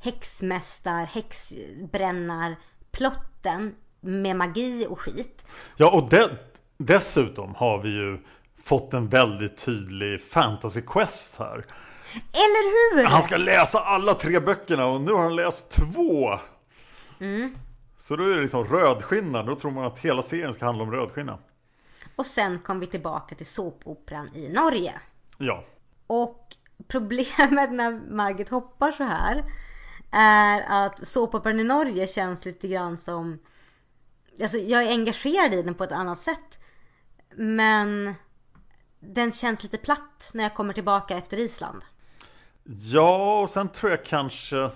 häxmästar, 0.00 1.04
häxbrännar, 1.04 2.56
plotten 2.90 3.74
med 4.00 4.36
magi 4.36 4.86
och 4.88 5.00
skit. 5.00 5.44
Ja, 5.76 5.90
och 5.90 6.08
de, 6.08 6.28
dessutom 6.76 7.54
har 7.54 7.78
vi 7.78 7.88
ju 7.88 8.18
fått 8.62 8.94
en 8.94 9.08
väldigt 9.08 9.64
tydlig 9.64 10.22
fantasy 10.22 10.82
quest 10.82 11.38
här. 11.38 11.64
Eller 12.32 12.96
hur? 12.96 13.04
Han 13.04 13.22
ska 13.22 13.36
läsa 13.36 13.80
alla 13.80 14.14
tre 14.14 14.40
böckerna 14.40 14.86
och 14.86 15.00
nu 15.00 15.12
har 15.12 15.22
han 15.22 15.36
läst 15.36 15.70
två. 15.70 16.38
Så 17.98 18.16
då 18.16 18.24
är 18.24 18.36
det 18.36 18.42
liksom 18.42 18.64
rödskinna. 18.64 19.42
Då 19.42 19.54
tror 19.54 19.70
man 19.70 19.84
att 19.84 19.98
hela 19.98 20.22
serien 20.22 20.54
ska 20.54 20.64
handla 20.64 20.84
om 20.84 20.92
rödskinna. 20.92 21.38
Och 22.16 22.26
sen 22.26 22.58
kom 22.58 22.80
vi 22.80 22.86
tillbaka 22.86 23.34
till 23.34 23.46
såpoperan 23.46 24.34
i 24.34 24.48
Norge. 24.48 24.92
Ja. 25.38 25.64
Och 26.06 26.46
problemet 26.88 27.72
när 27.72 28.10
Margit 28.10 28.48
hoppar 28.48 28.92
så 28.92 29.04
här 29.04 29.44
är 30.10 30.86
att 30.86 31.06
såpoperan 31.06 31.60
i 31.60 31.64
Norge 31.64 32.06
känns 32.06 32.44
lite 32.44 32.68
grann 32.68 32.98
som... 32.98 33.38
Alltså 34.42 34.58
jag 34.58 34.84
är 34.84 34.90
engagerad 34.90 35.54
i 35.54 35.62
den 35.62 35.74
på 35.74 35.84
ett 35.84 35.92
annat 35.92 36.18
sätt. 36.18 36.58
Men 37.36 38.14
den 39.00 39.32
känns 39.32 39.62
lite 39.62 39.78
platt 39.78 40.30
när 40.34 40.42
jag 40.42 40.54
kommer 40.54 40.72
tillbaka 40.72 41.16
efter 41.16 41.36
Island. 41.36 41.84
Ja, 42.64 43.40
och 43.40 43.50
sen 43.50 43.68
tror 43.68 43.90
jag 43.90 44.04
kanske... 44.04 44.70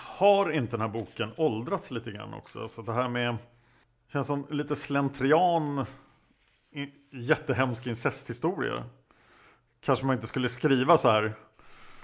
Har 0.00 0.50
inte 0.52 0.70
den 0.70 0.80
här 0.80 0.88
boken 0.88 1.32
åldrats 1.36 1.90
lite 1.90 2.10
grann 2.10 2.34
också? 2.34 2.68
Så 2.68 2.82
det 2.82 2.92
här 2.92 3.08
med... 3.08 3.36
Känns 4.12 4.26
som 4.26 4.46
lite 4.50 4.76
slentrian 4.76 5.86
Jättehemsk 7.10 7.86
incesthistoria. 7.86 8.84
Kanske 9.80 10.06
man 10.06 10.14
inte 10.14 10.26
skulle 10.26 10.48
skriva 10.48 10.98
så 10.98 11.08
här. 11.08 11.34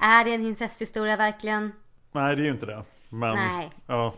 Är 0.01 0.25
det 0.25 0.35
en 0.35 0.47
incesthistoria 0.47 1.17
verkligen? 1.17 1.73
Nej, 2.13 2.37
det 2.37 2.43
är 2.43 2.45
ju 2.45 2.51
inte 2.51 2.67
det. 2.67 2.85
Men, 3.09 3.37
Nej. 3.37 3.71
Ja. 3.87 4.15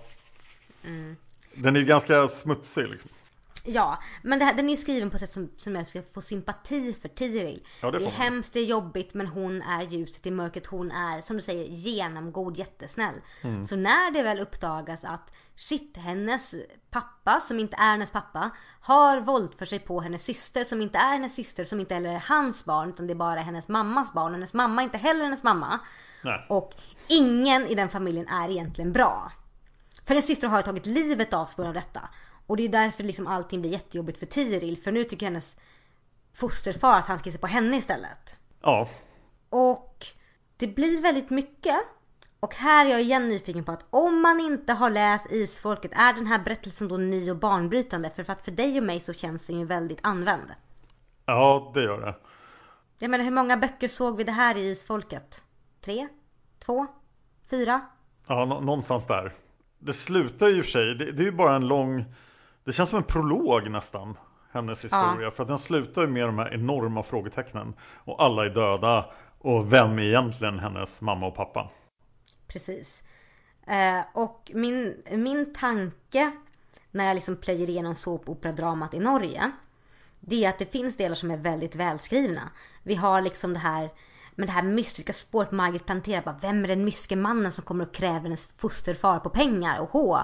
Den 1.55 1.77
är 1.77 1.81
ju 1.81 1.87
ganska 1.87 2.29
smutsig 2.29 2.89
liksom. 2.89 3.11
Ja, 3.65 3.99
men 4.23 4.39
det 4.39 4.45
här, 4.45 4.55
den 4.55 4.67
är 4.67 4.71
ju 4.71 4.77
skriven 4.77 5.11
på 5.11 5.17
ett 5.17 5.21
sätt 5.21 5.33
som, 5.33 5.51
som 5.57 5.75
jag 5.75 5.89
ska 5.89 6.03
få 6.15 6.21
sympati 6.21 6.97
för 7.03 7.09
Tiril. 7.09 7.67
Ja, 7.83 7.91
det 7.91 7.99
det 7.99 8.05
är 8.05 8.07
man. 8.07 8.13
hemskt, 8.13 8.53
det 8.53 8.61
är 8.61 8.65
jobbigt 8.65 9.15
men 9.15 9.27
hon 9.27 9.63
är 9.63 9.83
ljuset 9.83 10.27
i 10.27 10.31
mörkret. 10.31 10.67
Hon 10.67 10.91
är, 10.91 11.21
som 11.21 11.37
du 11.37 11.43
säger, 11.43 11.65
genomgod, 11.65 12.59
jättesnäll. 12.59 13.15
Mm. 13.43 13.65
Så 13.65 13.77
när 13.77 14.11
det 14.11 14.23
väl 14.23 14.41
uppdagas 14.41 15.05
att 15.05 15.33
shit, 15.57 15.97
hennes 15.97 16.55
pappa, 16.91 17.41
som 17.41 17.61
inte 17.61 17.77
är 17.77 17.91
hennes 17.91 18.11
pappa, 18.11 18.51
har 18.81 19.21
våldfört 19.21 19.69
sig 19.69 19.79
på 19.79 20.01
hennes 20.01 20.25
syster, 20.25 20.65
som 20.65 20.83
inte 20.83 20.99
är 20.99 21.13
hennes 21.13 21.35
syster, 21.35 21.65
som 21.65 21.81
inte 21.81 21.95
heller 21.95 22.15
är 22.15 22.25
hans 22.29 22.65
barn, 22.65 22.89
utan 22.89 23.07
det 23.07 23.13
är 23.13 23.15
bara 23.15 23.41
hennes 23.41 23.69
mammas 23.69 24.13
barn. 24.13 24.33
Hennes 24.33 24.55
mamma 24.55 24.83
är 24.83 24.85
inte 24.85 24.99
heller 24.99 25.25
hennes 25.25 25.43
mamma. 25.43 25.79
Nej. 26.25 26.47
Och 26.49 26.75
ingen 27.09 27.67
i 27.67 27.75
den 27.75 27.89
familjen 27.89 28.29
är 28.29 28.51
egentligen 28.51 28.93
bra. 28.93 29.33
För 30.05 30.09
hennes 30.09 30.27
syster 30.27 30.49
har 30.49 30.63
tagit 30.63 30.87
livet 30.87 31.35
av 31.35 31.47
sig 31.47 31.57
på 31.57 31.63
grund 31.63 31.77
av 31.77 31.83
detta. 31.83 32.09
Och 32.53 32.57
det 32.57 32.63
är 32.65 32.69
därför 32.69 33.05
liksom 33.05 33.27
allting 33.27 33.61
blir 33.61 33.71
jättejobbigt 33.71 34.19
för 34.19 34.27
Tiril. 34.27 34.83
För 34.83 34.93
nu 34.93 35.05
tycker 35.05 35.27
hennes 35.27 35.57
fosterfar 36.33 36.99
att 36.99 37.07
han 37.07 37.19
ska 37.19 37.31
se 37.33 37.39
på 37.39 37.47
henne 37.47 37.77
istället. 37.77 38.37
Ja, 38.63 38.89
Och 39.49 40.07
det 40.57 40.67
blir 40.67 41.03
väldigt 41.03 41.31
mycket. 41.31 41.77
Och 42.41 42.55
här 42.55 42.87
är 42.87 42.91
jag 42.91 43.01
igen 43.03 43.29
nyfiken 43.29 43.65
på 43.65 43.73
att 43.73 43.85
om 43.91 44.23
man 44.23 44.41
inte 44.41 44.73
har 44.73 44.91
läst 44.91 45.33
Isfolket, 45.33 45.91
är 45.95 46.13
den 46.13 46.27
här 46.27 46.39
berättelsen 46.39 46.89
då 46.89 46.97
ny 46.97 47.31
och 47.31 47.37
banbrytande? 47.37 48.11
För, 48.11 48.31
att 48.31 48.45
för 48.45 48.51
dig 48.51 48.79
och 48.79 48.85
mig 48.85 49.01
så 49.01 49.13
känns 49.13 49.47
den 49.47 49.59
ju 49.59 49.65
väldigt 49.65 50.01
använd. 50.03 50.55
ja 51.27 51.71
det 51.75 51.83
gör 51.83 52.01
det. 52.01 52.15
Jag 52.99 53.11
menar 53.11 53.25
hur 53.25 53.31
många 53.31 53.57
böcker 53.57 53.89
såg 53.89 54.17
vi 54.17 54.25
det 54.25 54.33
här 54.33 54.57
i 54.57 54.71
Isfolket? 54.71 55.43
Tre? 55.81 56.09
Två? 56.59 56.87
Fyra? 57.51 57.81
Ja, 58.27 58.45
nå- 58.45 58.61
någonstans 58.61 59.07
där. 59.07 59.35
Det 59.79 59.93
slutar 59.93 60.49
ju 60.49 60.57
i 60.57 60.61
och 60.61 60.65
för 60.65 60.71
sig, 60.73 60.95
det, 60.95 61.13
det 61.13 61.23
är 61.23 61.25
ju 61.27 61.33
bara 61.33 61.57
en 61.57 61.67
lång, 61.69 62.05
det 62.65 62.73
känns 62.73 62.91
som 62.91 62.99
en 62.99 63.05
prolog 63.05 63.71
nästan, 63.71 64.17
hennes 64.53 64.85
historia. 64.85 65.31
För 65.31 65.43
att 65.43 65.49
den 65.49 65.59
slutar 65.59 66.03
ju 66.03 66.09
med 66.09 66.29
de 66.29 66.39
här 66.39 66.55
enorma 66.55 67.03
frågetecknen. 67.03 67.75
Och 68.05 68.23
alla 68.23 68.45
är 68.45 68.51
döda. 68.51 69.11
Och 69.39 69.73
vem 69.73 69.99
är 69.99 70.03
egentligen 70.03 70.59
hennes 70.59 71.01
mamma 71.01 71.27
och 71.27 71.35
pappa? 71.35 71.71
Precis. 72.47 73.03
Eh, 73.67 74.01
och 74.15 74.51
min, 74.55 75.03
min 75.11 75.55
tanke 75.55 76.33
när 76.91 77.05
jag 77.05 77.15
liksom 77.15 77.37
plöjer 77.37 77.71
igenom 77.71 77.95
såpoperadramat 77.95 78.95
i 78.95 78.99
Norge. 78.99 79.51
Det 80.21 80.45
är 80.45 80.49
att 80.49 80.59
det 80.59 80.73
finns 80.73 80.97
delar 80.97 81.15
som 81.15 81.31
är 81.31 81.37
väldigt 81.37 81.77
välskrivna. 81.77 82.51
Vi 82.83 82.95
har 82.95 83.21
liksom 83.21 83.53
det 83.53 83.59
här 83.59 83.91
men 84.35 84.47
det 84.47 84.53
här 84.53 84.63
mystiska 84.63 85.13
spåret 85.13 85.53
Margit 85.53 85.87
planterar. 85.87 86.23
Bara, 86.23 86.39
vem 86.41 86.65
är 86.65 86.69
den 86.69 86.85
mystiska 86.85 87.17
mannen 87.17 87.53
som 87.53 87.65
kommer 87.65 87.87
och 87.87 87.95
kräver 87.95 88.21
hennes 88.21 88.47
fosterfar 88.57 89.19
på 89.19 89.31
pengar 89.31 89.81
och 89.81 89.91
hå? 89.91 90.19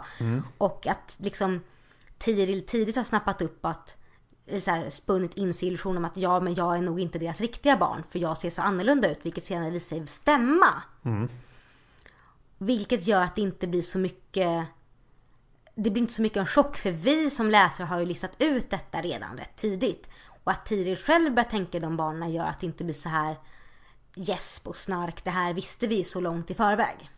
Och 0.59 0.87
att 0.87 1.17
liksom 1.19 1.61
Tiril 2.19 2.67
tidigt 2.67 2.97
har 2.97 3.05
snappat 3.05 3.43
upp 3.43 3.65
att 3.65 3.97
så 4.63 4.71
här, 4.71 4.91
spunnit 4.91 5.35
in 5.35 5.55
sig 5.55 5.69
illusionen 5.69 5.97
om 5.97 6.05
att 6.05 6.17
ja, 6.17 6.41
men 6.41 6.55
jag 6.55 6.77
är 6.77 6.83
nog 6.83 7.01
inte 7.01 7.19
deras 7.19 7.41
riktiga 7.41 7.77
barn 7.77 8.03
för 8.11 8.19
jag 8.19 8.39
ser 8.39 8.51
så 8.51 8.63
annorlunda 8.63 9.11
ut, 9.11 9.19
vilket 9.23 9.45
senare 9.45 9.71
visar 9.71 9.97
sig 9.97 10.07
stämma. 10.07 10.83
Vilket 12.59 13.07
gör 13.07 13.23
att 13.23 13.37
det 13.37 13.43
inte 13.43 13.67
blir 13.67 13.83
så 13.83 13.99
mycket 13.99 14.67
Det 15.75 15.91
blir 15.91 16.03
inte 16.03 16.15
så 16.15 16.23
mycket 16.23 16.39
en 16.39 16.47
chock 16.47 16.77
för 16.77 16.91
vi 16.91 17.31
som 17.31 17.51
läsare 17.51 17.87
har 17.87 18.01
ju 18.01 18.07
listat 18.07 18.37
ut 18.39 18.71
detta 18.71 19.01
redan 19.01 19.37
rätt 19.37 19.57
tidigt. 19.57 20.09
Och 20.45 20.53
att 20.53 20.67
Tiril 20.67 20.97
själv 20.97 21.35
börjar 21.35 21.51
tänka 21.51 21.81
de 21.81 21.97
banorna 21.97 22.29
gör 22.29 22.45
att 22.45 22.61
det 22.61 22.67
inte 22.67 22.85
blir 22.85 22.95
så 22.95 23.09
här 23.09 23.37
gäsp 24.15 24.67
och 24.67 24.77
snark. 24.77 25.25
Det 25.25 25.31
här 25.31 25.55
visste 25.55 25.87
vi 25.87 26.05
så 26.05 26.21
långt 26.21 26.51
i 26.51 26.55
förväg. 26.55 27.11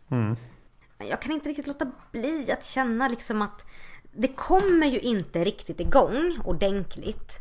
Men 0.97 1.07
jag 1.07 1.21
kan 1.21 1.31
inte 1.31 1.49
riktigt 1.49 1.67
låta 1.67 1.91
bli 2.11 2.51
att 2.51 2.65
känna 2.65 3.07
liksom 3.07 3.41
att 3.41 3.65
det 4.11 4.27
kommer 4.27 4.87
ju 4.87 4.99
inte 4.99 5.43
riktigt 5.43 5.79
igång 5.79 6.39
ordentligt 6.45 7.39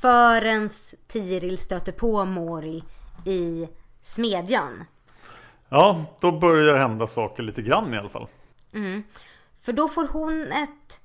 förrän 0.00 0.70
Tiril 1.06 1.58
stöter 1.58 1.92
på 1.92 2.24
Mori 2.24 2.82
i 3.24 3.68
smedjan. 4.02 4.84
Ja, 5.68 6.04
då 6.20 6.32
börjar 6.32 6.76
hända 6.76 7.06
saker 7.06 7.42
lite 7.42 7.62
grann 7.62 7.94
i 7.94 7.98
alla 7.98 8.08
fall. 8.08 8.26
För 9.62 9.72
då 9.72 9.88
får 9.88 10.08
hon 10.08 10.42
ett... 10.42 11.00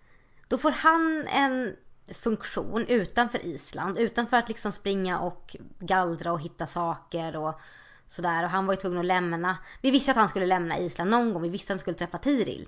Då 0.47 0.57
får 0.57 0.71
han 0.71 1.27
en 1.27 1.75
funktion 2.21 2.85
utanför 2.87 3.45
Island. 3.45 3.97
Utanför 3.97 4.37
att 4.37 4.49
liksom 4.49 4.71
springa 4.71 5.19
och 5.19 5.55
gallra 5.79 6.31
och 6.31 6.41
hitta 6.41 6.67
saker 6.67 7.35
och 7.35 7.59
sådär. 8.07 8.43
Och 8.43 8.49
han 8.49 8.65
var 8.65 8.73
ju 8.73 8.79
tvungen 8.79 8.99
att 8.99 9.05
lämna. 9.05 9.57
Vi 9.81 9.91
visste 9.91 10.11
att 10.11 10.17
han 10.17 10.29
skulle 10.29 10.45
lämna 10.45 10.79
Island 10.79 11.11
någon 11.11 11.33
gång. 11.33 11.41
Vi 11.41 11.49
visste 11.49 11.65
att 11.65 11.75
han 11.75 11.79
skulle 11.79 11.97
träffa 11.97 12.17
Tiril. 12.17 12.67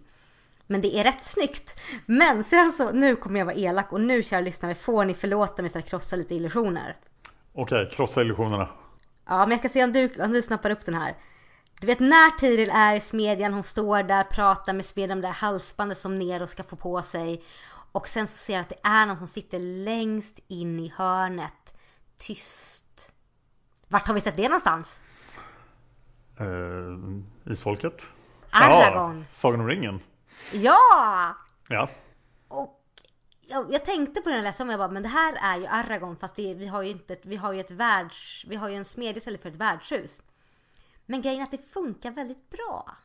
Men 0.71 0.81
det 0.81 0.99
är 0.99 1.03
rätt 1.03 1.23
snyggt. 1.23 1.79
Men 2.05 2.43
sen 2.43 2.71
så, 2.71 2.91
nu 2.91 3.15
kommer 3.15 3.39
jag 3.39 3.45
vara 3.45 3.55
elak 3.55 3.91
och 3.93 4.01
nu 4.01 4.23
kära 4.23 4.41
lyssnare 4.41 4.75
får 4.75 5.05
ni 5.05 5.13
förlåta 5.13 5.61
mig 5.61 5.71
för 5.71 5.79
att 5.79 5.89
krossa 5.89 6.15
lite 6.15 6.35
illusioner. 6.35 6.95
Okej, 7.53 7.89
krossa 7.91 8.21
illusionerna. 8.21 8.69
Ja, 9.25 9.39
men 9.39 9.51
jag 9.51 9.59
ska 9.59 9.69
se 9.69 9.83
om 9.83 9.91
du, 9.93 10.23
om 10.23 10.31
du 10.31 10.41
snappar 10.41 10.69
upp 10.69 10.85
den 10.85 10.95
här. 10.95 11.15
Du 11.81 11.87
vet 11.87 11.99
när 11.99 12.37
Tiril 12.39 12.69
är 12.73 12.95
i 12.95 12.99
smedjan, 12.99 13.53
hon 13.53 13.63
står 13.63 14.03
där, 14.03 14.23
pratar 14.23 14.73
med 14.73 14.85
smedjan 14.85 15.17
om 15.17 15.21
det 15.21 15.27
där 15.27 15.33
halsbandet 15.33 15.97
som 15.97 16.15
Nero 16.15 16.47
ska 16.47 16.63
få 16.63 16.75
på 16.75 17.01
sig. 17.01 17.43
Och 17.91 18.07
sen 18.07 18.27
så 18.27 18.37
ser 18.37 18.53
jag 18.53 18.61
att 18.61 18.69
det 18.69 18.79
är 18.83 19.05
någon 19.05 19.17
som 19.17 19.27
sitter 19.27 19.59
längst 19.59 20.39
in 20.47 20.79
i 20.79 20.93
hörnet. 20.95 21.77
Tyst. 22.17 23.11
Vart 23.87 24.07
har 24.07 24.13
vi 24.13 24.21
sett 24.21 24.37
det 24.37 24.47
någonstans? 24.47 24.99
Eh, 26.39 27.51
isfolket? 27.53 28.01
Aragorn. 28.49 29.17
Ja, 29.17 29.25
Sagan 29.33 29.59
om 29.59 29.67
ringen. 29.67 29.99
Ja! 30.53 31.35
Ja. 31.67 31.89
Och 32.47 32.81
jag, 33.47 33.73
jag 33.73 33.85
tänkte 33.85 34.21
på 34.21 34.29
den 34.29 34.43
läste 34.43 34.63
om, 34.63 34.69
jag 34.69 34.79
bara, 34.79 34.87
men 34.91 35.03
det 35.03 35.09
här 35.09 35.35
är 35.41 35.57
ju 35.59 35.67
Aragorn 35.67 36.15
fast 36.17 36.35
det, 36.35 36.53
vi 36.53 36.67
har 36.67 36.81
ju 36.81 36.89
inte, 36.89 37.17
vi 37.23 37.35
har 37.35 37.53
ju 37.53 37.59
ett 37.59 37.71
världs, 37.71 38.45
vi 38.47 38.55
har 38.55 38.69
ju 38.69 38.75
en 38.75 38.85
smedja 38.85 39.17
istället 39.17 39.41
för 39.41 39.49
ett 39.49 39.55
värdshus. 39.55 40.21
Men 41.05 41.21
grejen 41.21 41.39
är 41.39 41.43
att 41.43 41.51
det 41.51 41.69
funkar 41.73 42.11
väldigt 42.11 42.49
bra. 42.49 42.97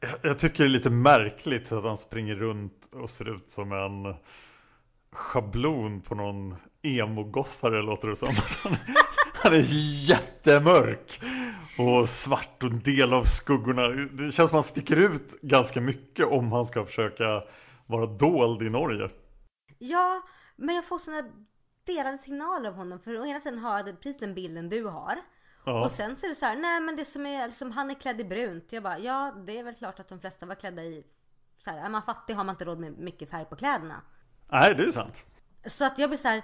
Jag- 0.00 0.18
Jag 0.22 0.38
tycker 0.38 0.58
det 0.64 0.68
är 0.68 0.68
lite 0.68 0.90
märkligt 0.90 1.72
att 1.72 1.84
han 1.84 1.98
springer 1.98 2.34
runt 2.34 2.88
och 2.92 3.10
ser 3.10 3.36
ut 3.36 3.50
som 3.50 3.72
en 3.72 4.14
schablon 5.12 6.00
på 6.00 6.14
någon 6.14 6.56
emo-gothare 6.82 7.82
låter 7.82 8.08
det 8.08 8.16
som. 8.16 8.28
Han 9.42 9.52
är 9.52 9.66
jättemörk 10.08 11.20
och 11.78 12.08
svart 12.08 12.62
och 12.62 12.70
en 12.70 12.82
del 12.82 13.12
av 13.12 13.24
skuggorna. 13.24 13.88
Det 13.88 14.32
känns 14.32 14.34
som 14.34 14.44
att 14.44 14.52
han 14.52 14.62
sticker 14.62 14.96
ut 14.96 15.40
ganska 15.42 15.80
mycket 15.80 16.26
om 16.26 16.52
han 16.52 16.64
ska 16.64 16.84
försöka 16.84 17.42
vara 17.86 18.06
dold 18.06 18.62
i 18.62 18.70
Norge. 18.70 19.10
Ja, 19.78 20.22
men 20.56 20.74
jag 20.74 20.84
får 20.84 20.98
såna 20.98 21.22
delade 21.86 22.18
signaler 22.18 22.68
av 22.68 22.74
honom. 22.74 23.00
För 23.00 23.20
å 23.20 23.26
ena 23.26 23.40
sidan 23.40 23.58
har 23.58 23.78
jag 23.78 24.00
precis 24.00 24.20
den 24.20 24.34
bilden 24.34 24.68
du 24.68 24.84
har. 24.84 25.16
Ja. 25.64 25.84
Och 25.84 25.90
sen 25.90 26.16
så 26.16 26.26
är 26.26 26.28
det 26.28 26.34
så 26.34 26.46
här, 26.46 26.56
nej 26.56 26.80
men 26.80 26.96
det 26.96 27.04
som 27.04 27.26
är, 27.26 27.46
liksom, 27.46 27.72
han 27.72 27.90
är 27.90 27.94
klädd 27.94 28.20
i 28.20 28.24
brunt. 28.24 28.72
Jag 28.72 28.82
bara, 28.82 28.98
ja 28.98 29.34
det 29.46 29.58
är 29.58 29.64
väl 29.64 29.74
klart 29.74 30.00
att 30.00 30.08
de 30.08 30.20
flesta 30.20 30.46
var 30.46 30.54
klädda 30.54 30.82
i, 30.82 31.04
så 31.58 31.70
här, 31.70 31.84
är 31.84 31.88
man 31.88 32.02
fattig 32.02 32.34
har 32.34 32.44
man 32.44 32.54
inte 32.54 32.64
råd 32.64 32.78
med 32.78 32.98
mycket 32.98 33.30
färg 33.30 33.44
på 33.44 33.56
kläderna. 33.56 34.02
Nej, 34.50 34.74
det 34.74 34.82
är 34.82 34.92
sant. 34.92 35.24
Så 35.66 35.84
att 35.84 35.98
jag 35.98 36.10
blir 36.10 36.18
så 36.18 36.28
här, 36.28 36.42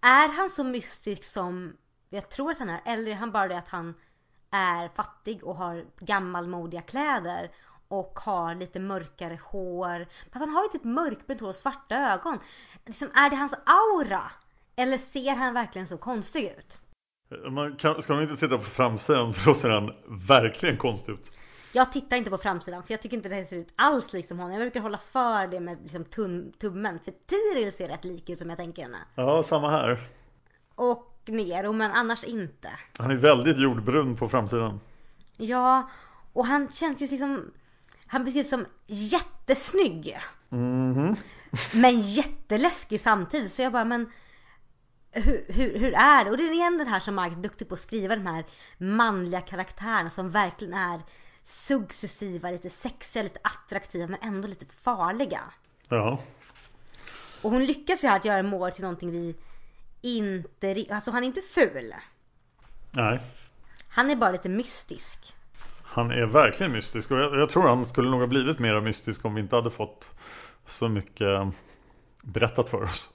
är 0.00 0.36
han 0.36 0.50
så 0.50 0.64
mystisk 0.64 1.24
som 1.24 1.76
jag 2.12 2.28
tror 2.28 2.50
att 2.50 2.58
han 2.58 2.70
är? 2.70 2.80
Eller 2.84 3.10
är 3.10 3.14
han 3.14 3.32
bara 3.32 3.48
det 3.48 3.58
att 3.58 3.68
han 3.68 3.94
är 4.50 4.88
fattig 4.88 5.44
och 5.44 5.56
har 5.56 5.84
gammalmodiga 5.98 6.82
kläder 6.82 7.50
och 7.88 8.18
har 8.22 8.54
lite 8.54 8.80
mörkare 8.80 9.38
hår. 9.44 10.06
Fast 10.32 10.44
han 10.44 10.54
har 10.54 10.62
ju 10.62 10.68
typ 10.68 10.84
mörkbrunt 10.84 11.40
hår 11.40 11.48
och 11.48 11.54
svarta 11.54 11.96
ögon. 11.96 12.38
Liksom, 12.86 13.08
är 13.14 13.30
det 13.30 13.36
hans 13.36 13.54
aura? 13.54 14.22
Eller 14.76 14.98
ser 14.98 15.36
han 15.36 15.54
verkligen 15.54 15.86
så 15.86 15.98
konstig 15.98 16.44
ut? 16.44 16.78
Man 17.50 17.76
kan, 17.76 18.02
ska 18.02 18.14
man 18.14 18.22
inte 18.22 18.36
titta 18.36 18.58
på 18.58 18.64
framsidan 18.64 19.34
för 19.34 19.46
då 19.50 19.54
ser 19.54 19.70
han 19.70 19.92
verkligen 20.28 20.76
konstig 20.76 21.12
ut. 21.12 21.30
Jag 21.72 21.92
tittar 21.92 22.16
inte 22.16 22.30
på 22.30 22.38
framsidan 22.38 22.82
för 22.82 22.92
jag 22.92 23.02
tycker 23.02 23.16
inte 23.16 23.28
det 23.28 23.46
ser 23.46 23.56
ut 23.56 23.72
alls 23.76 24.12
liksom 24.12 24.38
honom. 24.38 24.52
Jag 24.52 24.60
brukar 24.60 24.80
hålla 24.80 24.98
för 24.98 25.46
det 25.46 25.60
med 25.60 25.78
liksom 25.82 26.04
tum, 26.04 26.52
tummen. 26.52 26.98
För 27.04 27.12
Tiril 27.26 27.72
ser 27.72 27.88
rätt 27.88 28.04
lik 28.04 28.30
ut 28.30 28.38
som 28.38 28.48
jag 28.48 28.58
tänker 28.58 28.82
henne. 28.82 28.98
Ja, 29.14 29.42
samma 29.42 29.70
här. 29.70 30.08
Och 30.74 31.11
Nero 31.28 31.72
men 31.72 31.90
annars 31.90 32.24
inte. 32.24 32.70
Han 32.98 33.10
är 33.10 33.16
väldigt 33.16 33.58
jordbrun 33.58 34.16
på 34.16 34.28
framsidan. 34.28 34.80
Ja, 35.36 35.90
och 36.32 36.46
han 36.46 36.68
känns 36.72 37.02
ju 37.02 37.06
liksom... 37.06 37.50
Han 38.06 38.24
beskrivs 38.24 38.48
som 38.48 38.66
jättesnygg. 38.86 40.18
Men 41.72 42.00
jätteläskig 42.00 43.00
samtidigt. 43.00 43.52
Så 43.52 43.62
jag 43.62 43.72
bara, 43.72 43.84
men... 43.84 44.10
Hur, 45.14 45.44
hur, 45.48 45.78
hur 45.78 45.94
är 45.94 46.24
det? 46.24 46.30
Och 46.30 46.36
det 46.36 46.48
är 46.48 46.52
igen 46.52 46.78
den 46.78 46.86
här 46.86 47.00
som 47.00 47.14
Mark 47.14 47.32
är 47.32 47.36
duktig 47.36 47.68
på 47.68 47.74
att 47.74 47.80
skriva 47.80 48.16
de 48.16 48.26
här 48.26 48.44
manliga 48.78 49.40
karaktärerna 49.40 50.10
som 50.10 50.30
verkligen 50.30 50.74
är 50.74 51.00
successiva, 51.44 52.50
lite 52.50 52.70
sexiga, 52.70 53.22
lite 53.22 53.40
attraktiva 53.42 54.06
men 54.06 54.20
ändå 54.22 54.48
lite 54.48 54.66
farliga. 54.66 55.40
Ja. 55.88 56.18
Och 57.42 57.50
hon 57.50 57.64
lyckas 57.64 58.04
ju 58.04 58.08
här 58.08 58.16
att 58.16 58.24
göra 58.24 58.42
Moore 58.42 58.72
till 58.72 58.82
någonting 58.82 59.10
vi 59.10 59.36
inte... 60.02 60.86
Alltså 60.90 61.10
han 61.10 61.22
är 61.22 61.26
inte 61.26 61.40
ful. 61.40 61.94
Nej. 62.90 63.20
Han 63.88 64.10
är 64.10 64.16
bara 64.16 64.32
lite 64.32 64.48
mystisk. 64.48 65.34
Han 65.82 66.10
är 66.10 66.26
verkligen 66.26 66.72
mystisk 66.72 67.10
och 67.10 67.18
jag, 67.18 67.34
jag 67.34 67.50
tror 67.50 67.68
han 67.68 67.86
skulle 67.86 68.10
nog 68.10 68.20
ha 68.20 68.26
blivit 68.26 68.58
mer 68.58 68.80
mystisk 68.80 69.24
om 69.24 69.34
vi 69.34 69.40
inte 69.40 69.56
hade 69.56 69.70
fått 69.70 70.10
så 70.66 70.88
mycket 70.88 71.28
berättat 72.22 72.68
för 72.68 72.82
oss. 72.82 73.10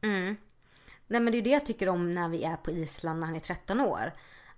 Nej 0.00 1.20
men 1.20 1.32
det 1.32 1.38
är 1.38 1.42
det 1.42 1.50
jag 1.50 1.66
tycker 1.66 1.88
om 1.88 2.10
när 2.10 2.28
vi 2.28 2.44
är 2.44 2.56
på 2.56 2.70
Island 2.70 3.20
när 3.20 3.26
han 3.26 3.36
är 3.36 3.40
13 3.40 3.80
år. 3.80 4.12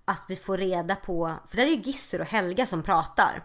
Att 0.04 0.24
vi 0.28 0.36
får 0.36 0.56
reda 0.56 0.96
på, 0.96 1.34
för 1.48 1.56
där 1.56 1.66
är 1.66 1.70
ju 1.70 1.76
Gisser 1.76 2.20
och 2.20 2.26
Helga 2.26 2.66
som 2.66 2.82
pratar. 2.82 3.42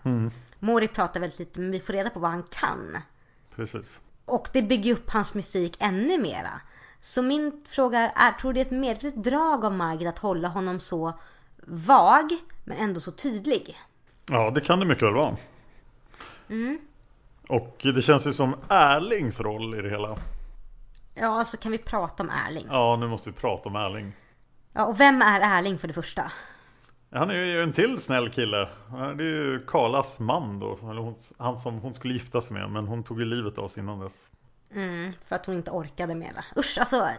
Mori 0.59 0.87
pratar 0.87 1.19
väldigt 1.19 1.39
lite 1.39 1.59
men 1.59 1.71
vi 1.71 1.79
får 1.79 1.93
reda 1.93 2.09
på 2.09 2.19
vad 2.19 2.31
han 2.31 2.43
kan. 2.43 2.97
Precis. 3.55 3.99
Och 4.25 4.47
det 4.53 4.61
bygger 4.61 4.93
upp 4.93 5.09
hans 5.09 5.33
mystik 5.33 5.77
ännu 5.79 6.17
mera. 6.21 6.61
Så 7.01 7.21
min 7.21 7.63
fråga 7.69 7.99
är, 7.99 8.31
tror 8.31 8.53
du 8.53 8.53
det 8.53 8.59
är 8.59 8.65
ett 8.65 8.81
medvetet 8.81 9.23
drag 9.23 9.65
av 9.65 9.73
Margit 9.73 10.07
att 10.07 10.19
hålla 10.19 10.47
honom 10.47 10.79
så 10.79 11.13
vag 11.67 12.29
men 12.63 12.77
ändå 12.77 12.99
så 12.99 13.11
tydlig? 13.11 13.77
Ja, 14.29 14.51
det 14.51 14.61
kan 14.61 14.79
det 14.79 14.85
mycket 14.85 15.03
väl 15.03 15.13
vara. 15.13 15.37
Och 17.49 17.77
det 17.81 18.01
känns 18.01 18.27
ju 18.27 18.33
som 18.33 18.55
Erlings 18.69 19.39
roll 19.39 19.79
i 19.79 19.81
det 19.81 19.89
hela. 19.89 20.17
Ja, 21.15 21.45
så 21.45 21.57
kan 21.57 21.71
vi 21.71 21.77
prata 21.77 22.23
om 22.23 22.29
Erling. 22.29 22.67
Ja, 22.69 22.95
nu 22.95 23.07
måste 23.07 23.29
vi 23.29 23.35
prata 23.35 23.69
om 23.69 23.75
Erling. 23.75 24.13
Ja, 24.73 24.85
och 24.85 24.99
vem 24.99 25.21
är 25.21 25.59
Erling 25.59 25.77
för 25.77 25.87
det 25.87 25.93
första? 25.93 26.31
Han 27.11 27.29
är 27.29 27.43
ju 27.43 27.63
en 27.63 27.73
till 27.73 27.99
snäll 27.99 28.29
kille. 28.29 28.69
Det 28.91 29.23
är 29.23 29.43
ju 29.43 29.65
Karlas 29.67 30.19
man 30.19 30.59
då. 30.59 30.77
Han 31.37 31.57
som 31.59 31.79
hon 31.79 31.93
skulle 31.93 32.13
gifta 32.13 32.41
sig 32.41 32.57
med. 32.57 32.71
Men 32.71 32.87
hon 32.87 33.03
tog 33.03 33.19
ju 33.19 33.25
livet 33.25 33.57
av 33.57 33.67
sig 33.67 33.83
innan 33.83 33.99
dess. 33.99 34.29
Mm, 34.73 35.13
för 35.27 35.35
att 35.35 35.45
hon 35.45 35.55
inte 35.55 35.71
orkade 35.71 36.15
mera. 36.15 36.45
Usch, 36.57 36.77
alltså 36.79 37.09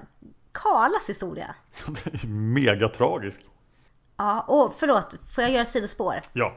Karlas 0.52 1.08
historia. 1.08 1.54
Det 1.86 2.14
är 2.14 2.26
mega 2.26 2.88
tragiskt. 2.88 3.40
Ja, 4.16 4.40
och 4.40 4.74
förlåt, 4.78 5.14
får 5.34 5.44
jag 5.44 5.50
göra 5.52 5.64
sidospår? 5.64 6.20
Ja. 6.32 6.54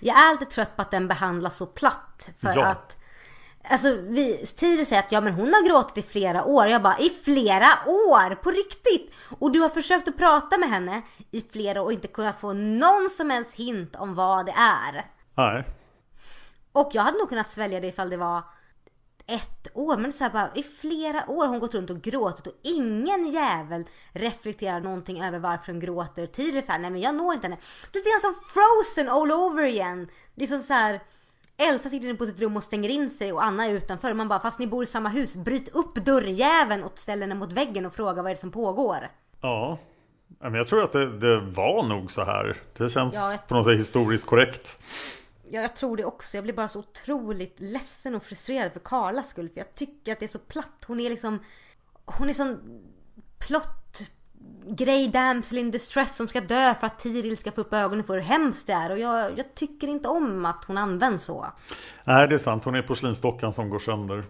Jag 0.00 0.18
är 0.18 0.32
lite 0.32 0.44
trött 0.52 0.76
på 0.76 0.82
att 0.82 0.90
den 0.90 1.08
behandlas 1.08 1.56
så 1.56 1.66
platt. 1.66 2.28
För 2.40 2.56
Ja. 2.56 2.66
att 2.66 2.96
Alltså 3.64 3.96
vi, 4.00 4.46
Tiril 4.46 4.86
säger 4.86 5.02
att 5.02 5.12
ja 5.12 5.20
men 5.20 5.32
hon 5.34 5.52
har 5.54 5.68
gråtit 5.68 6.04
i 6.04 6.08
flera 6.08 6.44
år. 6.44 6.66
Jag 6.66 6.82
bara 6.82 6.98
i 6.98 7.10
flera 7.10 7.66
år? 7.86 8.34
På 8.34 8.50
riktigt? 8.50 9.14
Och 9.38 9.52
du 9.52 9.60
har 9.60 9.68
försökt 9.68 10.08
att 10.08 10.18
prata 10.18 10.58
med 10.58 10.68
henne 10.68 11.02
i 11.30 11.40
flera 11.52 11.80
år 11.82 11.84
och 11.84 11.92
inte 11.92 12.08
kunnat 12.08 12.40
få 12.40 12.52
någon 12.52 13.10
som 13.10 13.30
helst 13.30 13.54
hint 13.54 13.96
om 13.96 14.14
vad 14.14 14.46
det 14.46 14.52
är. 14.52 15.06
Nej. 15.34 15.64
Och 16.72 16.90
jag 16.92 17.02
hade 17.02 17.18
nog 17.18 17.28
kunnat 17.28 17.50
svälja 17.50 17.80
det 17.80 17.86
ifall 17.86 18.10
det 18.10 18.16
var 18.16 18.42
ett 19.26 19.68
år. 19.74 19.96
Men 19.96 20.12
så 20.12 20.24
här 20.24 20.30
bara 20.30 20.50
i 20.54 20.62
flera 20.62 21.30
år 21.30 21.42
har 21.44 21.48
hon 21.48 21.60
gått 21.60 21.74
runt 21.74 21.90
och 21.90 22.02
gråtit 22.02 22.46
och 22.46 22.54
ingen 22.62 23.30
jävel 23.30 23.84
reflekterar 24.12 24.80
någonting 24.80 25.24
över 25.24 25.38
varför 25.38 25.72
hon 25.72 25.80
gråter. 25.80 26.26
Tiril 26.26 26.56
är 26.56 26.62
så 26.62 26.72
här, 26.72 26.78
nej 26.78 26.90
men 26.90 27.00
jag 27.00 27.14
når 27.14 27.34
inte 27.34 27.46
henne. 27.46 27.58
Lite 27.92 28.10
grann 28.10 28.20
som 28.20 28.34
Frozen 28.34 29.08
all 29.12 29.32
over 29.32 29.64
igen. 29.64 30.08
Det 30.34 30.44
är 30.44 30.48
som 30.48 30.62
så 30.62 30.72
här. 30.72 31.00
Elsa 31.56 31.90
sitter 31.90 32.08
inne 32.08 32.18
på 32.18 32.26
sitt 32.26 32.40
rum 32.40 32.56
och 32.56 32.62
stänger 32.62 32.88
in 32.88 33.10
sig 33.10 33.32
och 33.32 33.44
Anna 33.44 33.64
är 33.64 33.70
utanför. 33.70 34.14
Man 34.14 34.28
bara, 34.28 34.40
fast 34.40 34.58
ni 34.58 34.66
bor 34.66 34.82
i 34.82 34.86
samma 34.86 35.08
hus, 35.08 35.36
bryt 35.36 35.68
upp 35.68 35.94
dörrjäveln 35.94 36.82
och 36.84 36.98
ställ 36.98 37.20
henne 37.20 37.34
mot 37.34 37.52
väggen 37.52 37.86
och 37.86 37.94
fråga 37.94 38.22
vad 38.22 38.30
är 38.30 38.34
det 38.34 38.40
som 38.40 38.50
pågår. 38.50 39.10
Ja. 39.40 39.78
Men 40.38 40.54
jag 40.54 40.68
tror 40.68 40.84
att 40.84 40.92
det, 40.92 41.18
det 41.18 41.40
var 41.40 41.82
nog 41.82 42.12
så 42.12 42.24
här. 42.24 42.56
Det 42.76 42.90
känns 42.90 43.14
Ja, 43.14 43.38
på 43.48 43.54
något 43.54 43.66
sätt 43.66 43.78
historiskt 43.78 44.26
korrekt. 44.26 44.82
Ja, 45.52 45.60
jag 45.60 45.76
tror 45.76 45.96
det 45.96 46.04
också. 46.04 46.36
Jag 46.36 46.44
blir 46.44 46.54
bara 46.54 46.68
så 46.68 46.78
otroligt 46.78 47.60
ledsen 47.60 48.14
och 48.14 48.22
frustrerad 48.22 48.72
för 48.72 48.80
Karlas 48.80 49.28
skull. 49.28 49.48
För 49.48 49.58
jag 49.58 49.74
tycker 49.74 50.12
att 50.12 50.18
det 50.18 50.26
är 50.26 50.28
så 50.28 50.38
platt. 50.38 50.84
Hon 50.86 51.00
är 51.00 51.10
liksom... 51.10 51.38
Hon 52.04 52.28
är 52.28 52.34
sån 52.34 52.82
plott... 53.38 53.76
Grey 54.66 55.08
damsel 55.08 55.58
in 55.58 55.70
distress 55.70 56.16
som 56.16 56.28
ska 56.28 56.40
dö 56.40 56.74
för 56.74 56.86
att 56.86 56.98
Tiril 56.98 57.36
ska 57.36 57.52
få 57.52 57.60
upp 57.60 57.72
ögonen 57.72 58.04
för 58.04 58.14
hur 58.14 58.22
hemskt 58.22 58.66
det 58.66 58.72
är. 58.72 58.90
Och 58.90 58.98
jag, 58.98 59.38
jag 59.38 59.54
tycker 59.54 59.88
inte 59.88 60.08
om 60.08 60.44
att 60.46 60.64
hon 60.64 60.78
används 60.78 61.24
så. 61.24 61.46
Nej, 62.04 62.28
det 62.28 62.34
är 62.34 62.38
sant. 62.38 62.64
Hon 62.64 62.74
är 62.74 62.82
porslinsdockan 62.82 63.52
som 63.52 63.70
går 63.70 63.78
sönder. 63.78 64.24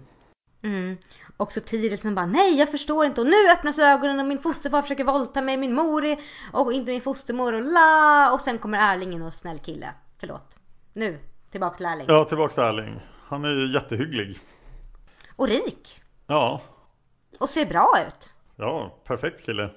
Och 1.37 1.53
så 1.53 1.61
Tiril 1.61 1.99
som 1.99 2.15
bara 2.15 2.27
nej 2.27 2.59
jag 2.59 2.71
förstår 2.71 3.07
inte 3.07 3.21
och 3.21 3.27
nu 3.27 3.51
öppnas 3.51 3.79
ögonen 3.79 4.21
och 4.21 4.27
min 4.27 4.39
fosterfar 4.39 4.83
försöker 4.83 5.05
våldta 5.05 5.43
mig, 5.43 5.57
min 5.57 5.75
mor 5.75 6.05
är, 6.05 6.19
och 6.53 6.73
inte 6.73 6.91
min 6.91 7.01
fostermor 7.01 7.53
och 7.53 7.63
la 7.63 8.31
och 8.33 8.41
sen 8.41 8.59
kommer 8.59 8.95
Erling 8.95 9.13
in 9.13 9.23
och 9.23 9.35
snäll 9.35 9.59
kille. 9.59 9.95
Förlåt. 10.19 10.60
Nu, 10.93 11.19
tillbaka 11.51 11.77
till 11.77 11.87
Erling. 11.87 12.07
Ja, 12.09 12.25
tillbaks 12.25 12.55
till 12.55 12.65
Erling. 12.65 13.01
Han 13.29 13.45
är 13.45 13.51
ju 13.51 13.73
jättehygglig. 13.73 14.39
Och 15.37 15.49
rik. 15.49 16.03
Ja, 16.27 16.63
Och 17.41 17.49
ser 17.49 17.67
bra 17.67 17.89
ut. 18.09 18.33
ja, 18.57 18.97
perfekt 19.05 19.47
kille. 19.47 19.71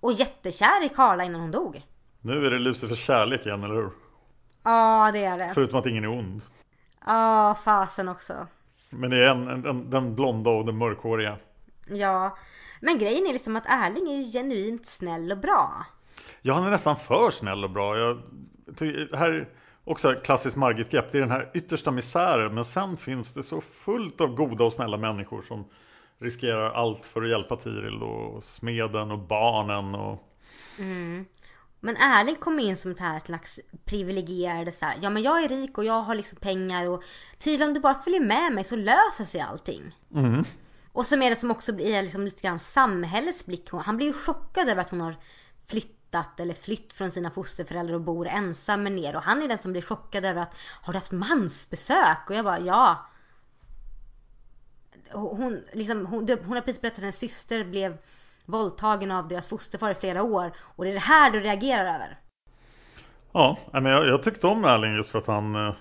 Och 0.00 0.12
jättekär 0.12 0.84
i 0.84 0.88
Karla 0.88 1.24
innan 1.24 1.40
hon 1.40 1.50
dog. 1.50 1.82
Nu 2.20 2.46
är 2.46 2.50
det 2.50 2.58
Lucifers 2.58 2.98
kärlek 3.06 3.46
igen, 3.46 3.64
eller 3.64 3.74
hur? 3.74 3.90
Ja, 4.62 5.10
det 5.12 5.24
är 5.24 5.38
det. 5.38 5.50
Förutom 5.54 5.78
att 5.78 5.86
ingen 5.86 6.04
är 6.04 6.08
ond. 6.18 6.42
Ja, 7.06 7.56
fasen 7.64 8.08
också. 8.08 8.46
Men 8.90 9.10
det 9.10 9.16
är 9.16 9.30
en, 9.30 9.48
en, 9.48 9.66
en, 9.66 9.90
den 9.90 10.14
blonda 10.14 10.50
och 10.50 10.64
den 10.64 10.76
mörkhåriga. 10.78 11.38
Ja. 11.86 12.36
Men 12.80 12.98
grejen 12.98 13.26
är 13.26 13.32
liksom 13.32 13.56
att 13.56 13.66
Erling 13.66 14.08
är 14.10 14.16
ju 14.16 14.30
genuint 14.32 14.86
snäll 14.86 15.32
och 15.32 15.38
bra. 15.38 15.86
Ja, 16.42 16.54
han 16.54 16.64
är 16.66 16.70
nästan 16.70 16.96
för 16.96 17.30
snäll 17.30 17.64
och 17.64 17.70
bra. 17.70 17.98
Jag, 17.98 18.22
här 19.12 19.32
är 19.32 19.48
också 19.84 20.14
klassiskt 20.14 20.56
Margit-grepp. 20.56 21.12
Det 21.12 21.18
är 21.18 21.22
den 21.22 21.30
här 21.30 21.50
yttersta 21.54 21.90
misären. 21.90 22.54
Men 22.54 22.64
sen 22.64 22.96
finns 22.96 23.34
det 23.34 23.42
så 23.42 23.60
fullt 23.60 24.20
av 24.20 24.34
goda 24.34 24.64
och 24.64 24.72
snälla 24.72 24.96
människor 24.96 25.42
som 25.42 25.64
riskerar 26.18 26.70
allt 26.70 27.06
för 27.06 27.22
att 27.22 27.28
hjälpa 27.28 27.56
Tiril 27.56 28.02
och 28.02 28.44
smeden 28.44 29.10
och 29.10 29.18
barnen. 29.18 29.94
Och... 29.94 30.30
Men 31.80 31.96
Erling 31.96 32.36
kommer 32.36 32.62
in 32.62 32.76
som 32.76 32.90
ett 32.90 33.00
här 33.00 33.20
slags 33.20 33.60
privilegierade 33.84 34.72
så 34.72 34.84
här. 34.84 34.98
Ja 35.02 35.10
men 35.10 35.22
jag 35.22 35.44
är 35.44 35.48
rik 35.48 35.78
och 35.78 35.84
jag 35.84 36.02
har 36.02 36.14
liksom 36.14 36.38
pengar 36.38 36.88
och 36.88 37.02
Tiril 37.38 37.62
om 37.62 37.74
du 37.74 37.80
bara 37.80 37.94
följer 37.94 38.20
med 38.20 38.52
mig 38.52 38.64
så 38.64 38.76
löser 38.76 39.24
sig 39.24 39.40
allting. 39.40 39.96
Och 40.92 41.06
som 41.06 41.22
är 41.22 41.30
det 41.30 41.36
som 41.36 41.50
också 41.50 41.72
blir 41.72 42.02
liksom 42.02 42.24
lite 42.24 42.42
grann 42.42 42.58
samhällets 42.58 43.46
blick. 43.46 43.70
Han 43.72 43.96
blir 43.96 44.06
ju 44.06 44.12
chockad 44.12 44.68
över 44.68 44.80
att 44.80 44.90
hon 44.90 45.00
har 45.00 45.14
flyttat 45.66 46.03
eller 46.40 46.54
flytt 46.54 46.92
från 46.92 47.10
sina 47.10 47.30
fosterföräldrar 47.30 47.94
och 47.94 48.00
bor 48.00 48.26
ensam 48.26 48.82
med 48.82 48.92
ner. 48.92 49.16
Och 49.16 49.22
han 49.22 49.42
är 49.42 49.48
den 49.48 49.58
som 49.58 49.72
blir 49.72 49.82
chockad 49.82 50.24
över 50.24 50.42
att 50.42 50.54
har 50.82 50.92
du 50.92 50.98
haft 50.98 51.12
mansbesök? 51.12 52.30
Och 52.30 52.34
jag 52.36 52.44
bara 52.44 52.58
ja. 52.58 53.06
Hon, 55.12 55.64
liksom, 55.72 56.06
hon, 56.06 56.28
hon 56.44 56.52
har 56.52 56.60
precis 56.60 56.80
berättat 56.80 56.98
att 56.98 57.02
hennes 57.02 57.18
syster 57.18 57.64
blev 57.64 57.96
våldtagen 58.44 59.10
av 59.10 59.28
deras 59.28 59.46
fosterfar 59.46 59.90
i 59.90 59.94
flera 59.94 60.22
år. 60.22 60.52
Och 60.58 60.84
det 60.84 60.90
är 60.90 60.94
det 60.94 61.00
här 61.00 61.30
du 61.30 61.40
reagerar 61.40 61.94
över. 61.94 62.18
Ja, 63.32 63.58
men 63.72 63.84
jag, 63.84 64.06
jag 64.06 64.22
tyckte 64.22 64.46
om 64.46 64.64
Erling 64.64 64.94
just 64.94 65.10
för 65.10 65.18
att 65.18 65.26
han... 65.26 65.54
Eh, 65.54 65.74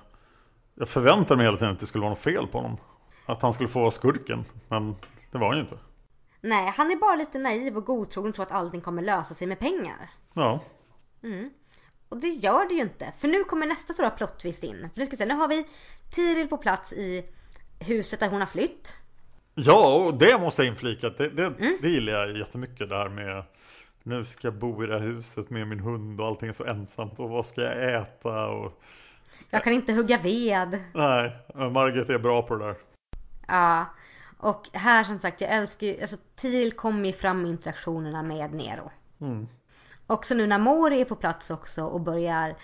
jag 0.76 0.90
förväntade 0.90 1.38
mig 1.38 1.46
hela 1.46 1.58
tiden 1.58 1.74
att 1.74 1.80
det 1.80 1.86
skulle 1.86 2.02
vara 2.02 2.10
något 2.10 2.20
fel 2.20 2.48
på 2.48 2.58
honom. 2.58 2.78
Att 3.26 3.42
han 3.42 3.54
skulle 3.54 3.70
få 3.70 3.80
vara 3.80 3.92
skurken. 3.92 4.46
Men 4.68 4.96
det 5.32 5.38
var 5.38 5.48
han 5.48 5.56
ju 5.58 5.62
inte. 5.62 5.78
Nej, 6.46 6.74
han 6.76 6.92
är 6.92 6.96
bara 6.96 7.16
lite 7.16 7.40
naiv 7.40 7.78
och 7.78 7.86
godtrogen 7.86 8.30
och 8.30 8.36
tror 8.36 8.46
att 8.46 8.52
allting 8.52 8.82
kommer 8.82 9.02
lösa 9.02 9.34
sig 9.34 9.48
med 9.48 9.60
pengar. 9.60 10.10
Ja, 10.34 10.60
Och 12.10 12.18
det 12.18 12.28
gör 12.28 12.68
det 12.70 12.74
ju 12.74 12.82
inte. 12.82 13.14
För 13.20 13.28
nu 13.28 13.44
kommer 13.44 13.68
nästa 13.68 13.94
stora 13.94 14.10
plot 14.10 14.40
twist 14.40 14.64
in. 14.64 14.90
För 14.94 15.00
nu 15.00 15.06
ska 15.06 15.12
vi 15.12 15.18
se, 15.18 15.26
nu 15.26 15.34
har 15.34 15.48
vi 15.48 15.66
Tiril 16.12 16.48
på 16.48 16.58
plats 16.58 16.94
i 16.94 17.26
huset 17.80 18.20
där 18.20 18.30
hon 18.30 18.40
har 18.40 18.48
flytt. 18.48 18.96
Ja, 19.56 19.94
och 19.96 20.14
det 20.14 20.38
måste 20.42 20.64
jag 20.64 20.72
inflika. 20.74 21.10
Det, 21.10 21.30
det, 21.30 21.54
det 21.82 21.90
gillar 21.90 22.14
jag 22.14 22.38
jättemycket. 22.38 22.90
Det 22.90 22.96
här 22.96 23.10
med 23.10 23.44
nu 24.04 24.26
ska 24.26 24.48
jag 24.48 24.56
bo 24.56 24.84
i 24.84 24.88
det 24.88 24.94
här 24.94 25.02
huset 25.08 25.50
med 25.50 25.68
min 25.68 25.80
hund 25.80 26.22
och 26.22 26.28
allting 26.28 26.50
är 26.50 26.54
så 26.54 26.66
ensamt. 26.66 27.20
Och 27.20 27.30
vad 27.30 27.46
ska 27.46 27.62
jag 27.62 28.02
äta? 28.02 28.46
Och, 28.48 28.82
Jag 29.50 29.64
kan 29.64 29.74
inte 29.74 29.94
hugga 29.94 30.18
ved. 30.18 30.80
nej, 30.94 31.38
Margit 31.72 32.10
är 32.10 32.18
bra 32.20 32.42
på 32.42 32.56
det 32.56 32.66
där. 32.66 32.76
Ja. 33.48 33.86
Och 34.44 34.70
här 34.74 35.04
som 35.04 35.20
sagt, 35.20 35.42
jag 35.42 35.52
älskar 35.52 35.88
ju, 35.88 36.02
alltså 36.02 36.18
Tiril 36.36 36.72
kommer 36.72 37.06
ju 37.06 37.14
fram 37.14 37.46
i 37.46 37.50
interaktionerna 37.50 38.24
med 38.24 38.54
Nero. 38.54 38.92
Också 40.08 40.36
nu 40.36 40.48
när 40.48 40.58
Mori 40.58 41.02
är 41.02 41.06
på 41.06 41.16
plats 41.16 41.52
också 41.52 41.84
och 41.84 42.02
börjar 42.02 42.56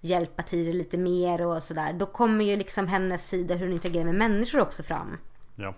hjälpa 0.00 0.42
Tiril 0.42 0.76
lite 0.76 0.98
mer 0.98 1.46
och 1.46 1.62
sådär. 1.62 1.92
Då 1.92 2.06
kommer 2.06 2.44
ju 2.44 2.56
liksom 2.56 2.86
hennes 2.86 3.28
sida 3.28 3.54
hur 3.54 3.66
hon 3.66 3.74
interagerar 3.74 4.04
med 4.04 4.14
människor 4.14 4.60
också 4.60 4.82
fram. 4.82 5.18
Ja. 5.56 5.74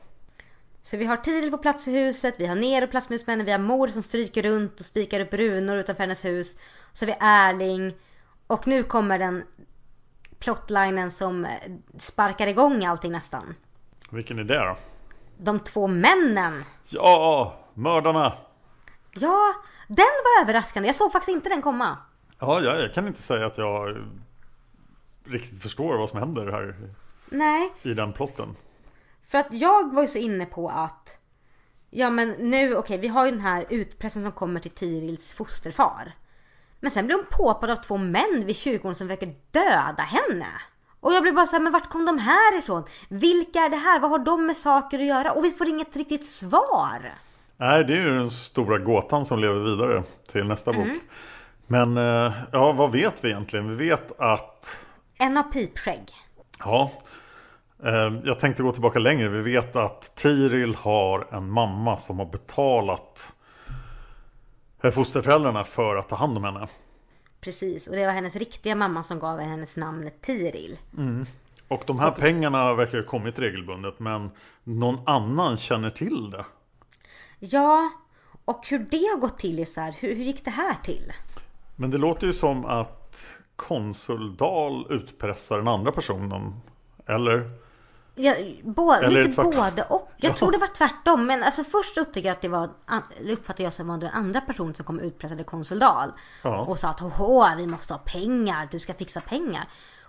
Så 0.82 0.96
vi 0.96 1.04
har 1.04 1.16
Tiril 1.16 1.50
på 1.50 1.58
plats 1.58 1.88
i 1.88 1.98
huset, 2.04 2.34
vi 2.38 2.46
har 2.46 2.56
Nero 2.56 2.86
på 2.86 2.90
plats 2.90 3.10
med 3.10 3.20
henne, 3.26 3.44
vi 3.44 3.52
har 3.52 3.58
Mor 3.58 3.88
som 3.88 4.02
stryker 4.02 4.42
runt 4.42 4.80
och 4.80 4.86
spikar 4.86 5.20
upp 5.20 5.34
runor 5.34 5.76
utanför 5.76 6.02
hennes 6.02 6.24
hus. 6.24 6.56
Så 6.92 7.04
har 7.04 7.06
vi 7.06 7.18
Erling. 7.20 7.94
Och 8.46 8.66
nu 8.66 8.82
kommer 8.82 9.18
den 9.18 9.44
plotlinen 10.38 11.10
som 11.10 11.46
sparkar 11.96 12.46
igång 12.46 12.84
allting 12.84 13.12
nästan. 13.12 13.54
Vilken 14.10 14.38
är 14.38 14.44
det 14.44 14.58
då? 14.58 14.76
De 15.42 15.60
två 15.60 15.86
männen. 15.86 16.64
Ja, 16.88 17.54
mördarna! 17.74 18.38
Ja, 19.14 19.54
den 19.88 20.06
var 20.24 20.42
överraskande. 20.42 20.86
Jag 20.88 20.96
såg 20.96 21.12
faktiskt 21.12 21.34
inte 21.36 21.48
den 21.48 21.62
komma. 21.62 21.96
Ja, 22.38 22.60
jag, 22.60 22.80
jag 22.80 22.94
kan 22.94 23.06
inte 23.06 23.22
säga 23.22 23.46
att 23.46 23.58
jag 23.58 23.90
eh, 23.90 24.02
riktigt 25.24 25.62
förstår 25.62 25.98
vad 25.98 26.08
som 26.08 26.18
händer 26.18 26.46
här 26.52 26.76
Nej, 27.30 27.72
i 27.82 27.94
den 27.94 28.12
plotten. 28.12 28.56
för 29.28 29.38
att 29.38 29.46
jag 29.50 29.94
var 29.94 30.02
ju 30.02 30.08
så 30.08 30.18
inne 30.18 30.46
på 30.46 30.68
att 30.68 31.18
Ja 31.90 32.10
men 32.10 32.30
nu, 32.30 32.74
okej 32.76 32.98
vi 32.98 33.08
har 33.08 33.24
ju 33.24 33.30
den 33.30 33.40
här 33.40 33.64
utpressen 33.68 34.22
som 34.22 34.32
kommer 34.32 34.60
till 34.60 34.70
Tirils 34.70 35.32
fosterfar. 35.32 36.12
Men 36.80 36.90
sen 36.90 37.06
blir 37.06 37.16
hon 37.16 37.26
påhoppad 37.30 37.70
av 37.70 37.76
två 37.76 37.96
män 37.96 38.42
vid 38.46 38.56
kyrkogården 38.56 38.94
som 38.94 39.08
försöker 39.08 39.34
döda 39.50 40.02
henne. 40.02 40.46
Och 41.02 41.12
jag 41.12 41.22
blir 41.22 41.32
bara 41.32 41.46
så 41.46 41.56
här, 41.56 41.62
men 41.62 41.72
vart 41.72 41.88
kom 41.88 42.04
de 42.04 42.18
här 42.18 42.58
ifrån? 42.58 42.84
Vilka 43.08 43.58
är 43.58 43.70
det 43.70 43.76
här? 43.76 44.00
Vad 44.00 44.10
har 44.10 44.18
de 44.18 44.46
med 44.46 44.56
saker 44.56 44.98
att 44.98 45.04
göra? 45.04 45.32
Och 45.32 45.44
vi 45.44 45.50
får 45.50 45.68
inget 45.68 45.96
riktigt 45.96 46.26
svar. 46.26 47.14
Nej, 47.56 47.84
det 47.84 47.92
är 47.92 47.96
ju 47.96 48.14
den 48.14 48.30
stora 48.30 48.78
gåtan 48.78 49.26
som 49.26 49.38
lever 49.38 49.60
vidare 49.60 50.02
till 50.32 50.46
nästa 50.46 50.72
bok. 50.72 50.86
Men 51.66 51.96
eh, 51.96 52.32
ja, 52.52 52.72
vad 52.72 52.92
vet 52.92 53.24
vi 53.24 53.28
egentligen? 53.30 53.76
Vi 53.76 53.88
vet 53.88 54.20
att 54.20 54.76
En 55.18 55.36
har 55.36 55.44
pipskägg. 55.44 56.10
Ja, 56.58 56.90
eh, 57.84 58.12
jag 58.24 58.40
tänkte 58.40 58.62
gå 58.62 58.72
tillbaka 58.72 58.98
längre. 58.98 59.28
Vi 59.28 59.42
vet 59.42 59.76
att 59.76 60.16
Tiril 60.16 60.74
har 60.74 61.26
en 61.30 61.50
mamma 61.50 61.96
som 61.96 62.18
har 62.18 62.26
betalat 62.26 63.32
eh, 64.82 64.90
fosterföräldrarna 64.90 65.64
för 65.64 65.96
att 65.96 66.08
ta 66.08 66.16
hand 66.16 66.36
om 66.36 66.44
henne. 66.44 66.68
Precis, 67.44 67.86
och 67.86 67.96
det 67.96 68.06
var 68.06 68.12
hennes 68.12 68.36
riktiga 68.36 68.74
mamma 68.74 69.02
som 69.02 69.18
gav 69.18 69.38
hennes 69.40 69.76
namnet 69.76 70.20
Tiril. 70.20 70.78
Och 71.68 71.82
de 71.86 71.98
här 71.98 72.10
pengarna 72.10 72.74
verkar 72.74 72.98
ha 72.98 73.04
kommit 73.04 73.38
regelbundet 73.38 74.00
men 74.00 74.30
någon 74.64 75.08
annan 75.08 75.56
känner 75.56 75.90
till 75.90 76.30
det. 76.30 76.44
Ja, 77.38 77.90
och 78.44 78.66
hur 78.68 78.78
det 78.78 78.96
har 78.96 79.18
gått 79.18 79.38
till 79.38 79.60
är 79.60 79.64
så 79.64 79.80
här, 79.80 79.96
hur, 80.00 80.08
hur 80.14 80.24
gick 80.24 80.44
det 80.44 80.50
här 80.50 80.74
till? 80.84 81.12
Men 81.76 81.90
det 81.90 81.98
låter 81.98 82.26
ju 82.26 82.32
som 82.32 82.64
att 82.64 83.26
konsul 83.56 84.36
Dahl 84.36 84.86
utpressar 84.90 85.58
den 85.58 85.68
andra 85.68 85.92
personen. 85.92 86.60
Eller? 87.06 87.50
Ja, 88.14 88.34
bå, 88.64 88.92
Eller 88.92 89.06
är 89.06 89.10
det 89.10 89.22
lite 89.22 89.34
tvärtom? 89.34 89.52
både 89.56 89.82
och. 89.82 90.10
Jag 90.16 90.32
Ja. 90.32 90.36
tror 90.36 90.52
det 90.52 90.58
var 90.58 90.66
tvärtom. 90.74 91.26
Men 91.26 91.42
alltså 91.42 91.64
först 91.64 91.98
upptäckte 91.98 92.28
jag 92.28 92.32
att 92.34 92.40
det 92.42 92.48
var, 92.48 92.70
uppfattade 93.30 93.62
jag 93.62 93.72
som 93.72 93.88
var 93.88 93.98
den 93.98 94.10
andra 94.10 94.40
personen 94.40 94.74
som 94.74 94.84
kom 94.86 95.00
utpressade 95.00 95.44
konsul 95.44 95.78
Dahl. 95.78 96.12
Ja. 96.42 96.60
Och 96.60 96.78
sa 96.78 96.88
att 96.88 97.58
vi 97.58 97.66
måste 97.66 97.94
ha 97.94 97.98
pengar, 97.98 98.68
du 98.70 98.80
ska 98.80 98.94
fixa 98.94 99.20
pengar. 99.20 99.64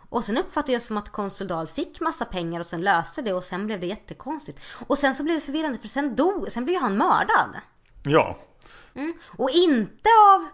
Och 0.10 0.26
sen 0.26 0.38
uppfattade 0.38 0.74
jag 0.74 0.82
som 0.82 0.98
att 0.98 1.10
konsul 1.10 1.48
Dahl 1.48 1.68
fick 1.68 2.02
massa 2.02 2.26
pengar 2.26 2.60
och 2.60 2.66
sen 2.66 2.82
löste 2.82 3.22
det 3.22 3.34
och 3.34 3.44
sen 3.44 3.66
blev 3.66 3.80
det 3.80 3.88
jättekonstigt. 3.88 4.60
Och 4.88 4.98
sen 4.98 5.16
så 5.16 5.24
blev 5.24 5.36
det 5.36 5.42
förvirrande 5.46 5.78
för 5.80 5.88
sen 5.88 6.16
dog, 6.16 6.52
sen 6.52 6.66
blev 6.66 6.82
han 6.82 6.98
mördad. 6.98 7.56
Ja, 8.04 8.38
Och 9.38 9.50
inte 9.50 10.10
av 10.34 10.46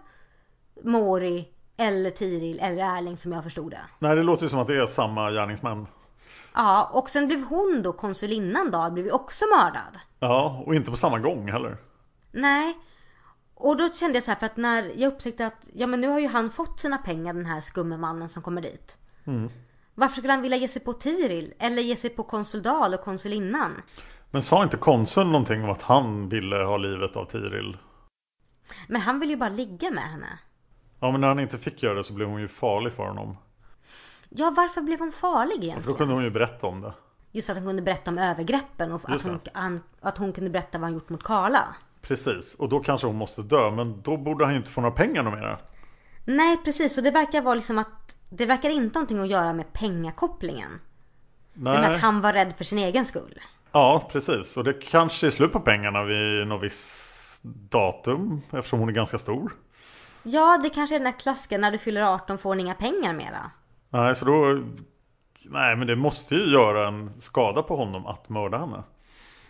Mori 0.90 1.48
eller 1.76 2.10
Tiril 2.10 2.60
eller 2.60 2.96
Erling 2.98 3.16
som 3.16 3.32
jag 3.32 3.44
förstod 3.44 3.70
det. 3.70 3.80
nej 3.98 4.16
det 4.16 4.22
låter 4.22 4.42
ju 4.42 4.48
som 4.48 4.58
att 4.58 4.66
det 4.66 4.76
är 4.76 4.86
samma 4.86 5.30
gärningsmän. 5.30 5.86
Ja, 6.54 6.90
och 6.92 7.10
sen 7.10 7.26
blev 7.26 7.44
hon 7.44 7.82
då, 7.82 7.92
konsulinnan 7.92 8.70
Dahl, 8.70 8.92
blev 8.92 9.06
ju 9.06 9.12
också 9.12 9.44
mördad. 9.56 9.98
Ja, 10.20 10.62
och 10.66 10.74
inte 10.74 10.90
på 10.90 10.96
samma 10.96 11.18
gång 11.18 11.50
heller. 11.50 11.76
Nej. 12.32 12.78
Och 13.54 13.76
då 13.76 13.88
kände 13.88 14.16
jag 14.16 14.24
så 14.24 14.30
här 14.30 14.38
för 14.38 14.46
att 14.46 14.56
när 14.56 14.92
jag 14.96 15.12
upptäckte 15.12 15.46
att 15.46 15.66
ja 15.74 15.86
men 15.86 16.00
nu 16.00 16.08
har 16.08 16.18
ju 16.18 16.28
han 16.28 16.50
fått 16.50 16.80
sina 16.80 16.98
pengar 16.98 17.34
den 17.34 17.46
här 17.46 17.60
skumme 17.60 17.96
mannen 17.96 18.28
som 18.28 18.42
kommer 18.42 18.62
dit. 18.62 18.98
Varför 19.94 20.16
skulle 20.16 20.32
han 20.32 20.42
vilja 20.42 20.56
ge 20.56 20.68
sig 20.68 20.82
på 20.82 20.92
Tiril? 20.92 21.54
Eller 21.58 21.82
ge 21.82 21.96
sig 21.96 22.10
på 22.10 22.22
konsul 22.22 22.62
Dahl 22.62 22.94
och 22.94 23.00
konsulinnan? 23.00 23.82
Men 24.30 24.42
sa 24.42 24.62
inte 24.62 24.76
konsuln 24.76 25.32
någonting 25.32 25.64
om 25.64 25.70
att 25.70 25.82
han 25.82 26.28
ville 26.28 26.56
ha 26.56 26.76
livet 26.76 27.16
av 27.16 27.24
Tiril? 27.24 27.76
Men 28.88 29.00
han 29.00 29.20
vill 29.20 29.30
ju 29.30 29.36
bara 29.36 29.50
ligga 29.50 29.90
med 29.90 30.04
henne. 30.04 30.38
Ja 31.00 31.10
men 31.10 31.20
när 31.20 31.28
han 31.28 31.40
inte 31.40 31.58
fick 31.58 31.82
göra 31.82 31.94
det 31.94 32.04
så 32.04 32.12
blev 32.12 32.28
hon 32.28 32.40
ju 32.40 32.48
farlig 32.48 32.92
för 32.92 33.06
honom. 33.06 33.36
Ja 34.30 34.50
varför 34.56 34.80
blev 34.80 34.98
hon 34.98 35.12
farlig 35.12 35.52
För 35.54 35.60
då 35.60 35.64
egentligen? 35.66 35.96
kunde 35.96 36.14
hon 36.14 36.24
ju 36.24 36.30
berätta 36.30 36.66
om 36.66 36.80
det. 36.80 36.92
Just 37.32 37.46
för 37.46 37.52
att 37.52 37.58
han 37.58 37.66
kunde 37.66 37.82
berätta 37.82 38.10
om 38.10 38.18
övergreppen 38.18 38.92
och 38.92 39.10
att 39.10 39.22
det. 39.22 39.28
hon, 39.28 39.40
han, 39.52 39.80
att 40.00 40.18
hon 40.18 40.32
kunde 40.32 40.50
berätta 40.50 40.78
vad 40.78 40.84
han 40.86 40.94
gjort 40.94 41.08
mot 41.08 41.22
Karla. 41.22 41.74
Precis, 42.02 42.54
och 42.54 42.68
då 42.68 42.80
kanske 42.80 43.06
hon 43.06 43.16
måste 43.16 43.42
dö. 43.42 43.70
Men 43.70 44.02
då 44.02 44.16
borde 44.16 44.44
han 44.44 44.54
ju 44.54 44.58
inte 44.58 44.70
få 44.70 44.80
några 44.80 44.94
pengar 44.94 45.22
mera. 45.22 45.58
Nej 46.24 46.56
precis, 46.64 46.98
och 46.98 47.04
det 47.04 47.10
verkar 47.10 47.42
vara 47.42 47.54
liksom 47.54 47.78
att 47.78 48.16
det 48.28 48.46
verkar 48.46 48.70
inte 48.70 48.98
ha 48.98 49.00
någonting 49.00 49.20
att 49.20 49.28
göra 49.28 49.52
med 49.52 49.72
pengakopplingen. 49.72 50.80
Men 51.52 51.80
Nej. 51.80 51.94
att 51.94 52.00
han 52.00 52.20
var 52.20 52.32
rädd 52.32 52.54
för 52.56 52.64
sin 52.64 52.78
egen 52.78 53.04
skull. 53.04 53.40
Ja, 53.72 54.08
precis. 54.12 54.56
Och 54.56 54.64
det 54.64 54.72
kanske 54.72 55.26
är 55.26 55.30
slut 55.30 55.52
på 55.52 55.60
pengarna 55.60 56.02
vid 56.04 56.46
något 56.46 56.62
visst 56.62 57.42
datum. 57.44 58.40
Eftersom 58.52 58.78
hon 58.80 58.88
är 58.88 58.92
ganska 58.92 59.18
stor. 59.18 59.56
Ja, 60.22 60.58
det 60.62 60.70
kanske 60.70 60.94
är 60.94 60.98
den 60.98 61.06
här 61.06 61.18
klassiken 61.20 61.60
när 61.60 61.70
du 61.70 61.78
fyller 61.78 62.02
18 62.02 62.38
får 62.38 62.54
ni 62.54 62.62
inga 62.62 62.74
pengar 62.74 63.12
mera. 63.12 63.50
Nej, 63.90 64.16
så 64.16 64.24
då... 64.24 64.62
Nej, 65.44 65.76
men 65.76 65.86
det 65.86 65.96
måste 65.96 66.34
ju 66.34 66.52
göra 66.52 66.88
en 66.88 67.20
skada 67.20 67.62
på 67.62 67.76
honom 67.76 68.06
att 68.06 68.28
mörda 68.28 68.58
henne. 68.58 68.82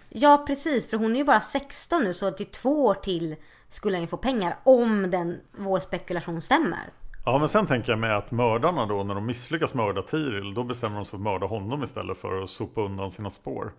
Ja, 0.09 0.45
precis. 0.47 0.91
För 0.91 0.97
hon 0.97 1.12
är 1.12 1.16
ju 1.16 1.24
bara 1.24 1.41
16 1.41 2.05
nu 2.05 2.14
så 2.14 2.30
till 2.30 2.47
två 2.47 2.84
år 2.84 2.95
till 2.95 3.36
skulle 3.68 3.97
han 3.97 4.03
ju 4.03 4.09
få 4.09 4.16
pengar 4.16 4.57
om 4.64 5.11
den, 5.11 5.41
vår 5.59 5.78
spekulation 5.78 6.43
stämmer. 6.43 6.91
Ja, 7.24 7.38
men 7.38 7.49
sen 7.49 7.66
tänker 7.66 7.93
jag 7.93 7.99
med 7.99 8.16
att 8.16 8.30
mördarna 8.30 8.86
då, 8.86 9.05
när 9.05 9.14
de 9.14 9.26
misslyckas 9.26 9.74
mörda 9.74 10.03
Tiril, 10.03 10.55
då 10.55 10.64
bestämmer 10.64 10.97
de 10.97 11.05
sig 11.05 11.11
för 11.11 11.16
att 11.16 11.22
mörda 11.22 11.47
honom 11.47 11.82
istället 11.82 12.18
för 12.18 12.43
att 12.43 12.51
sopa 12.51 12.80
undan 12.80 13.11
sina 13.11 13.30
spår. 13.30 13.72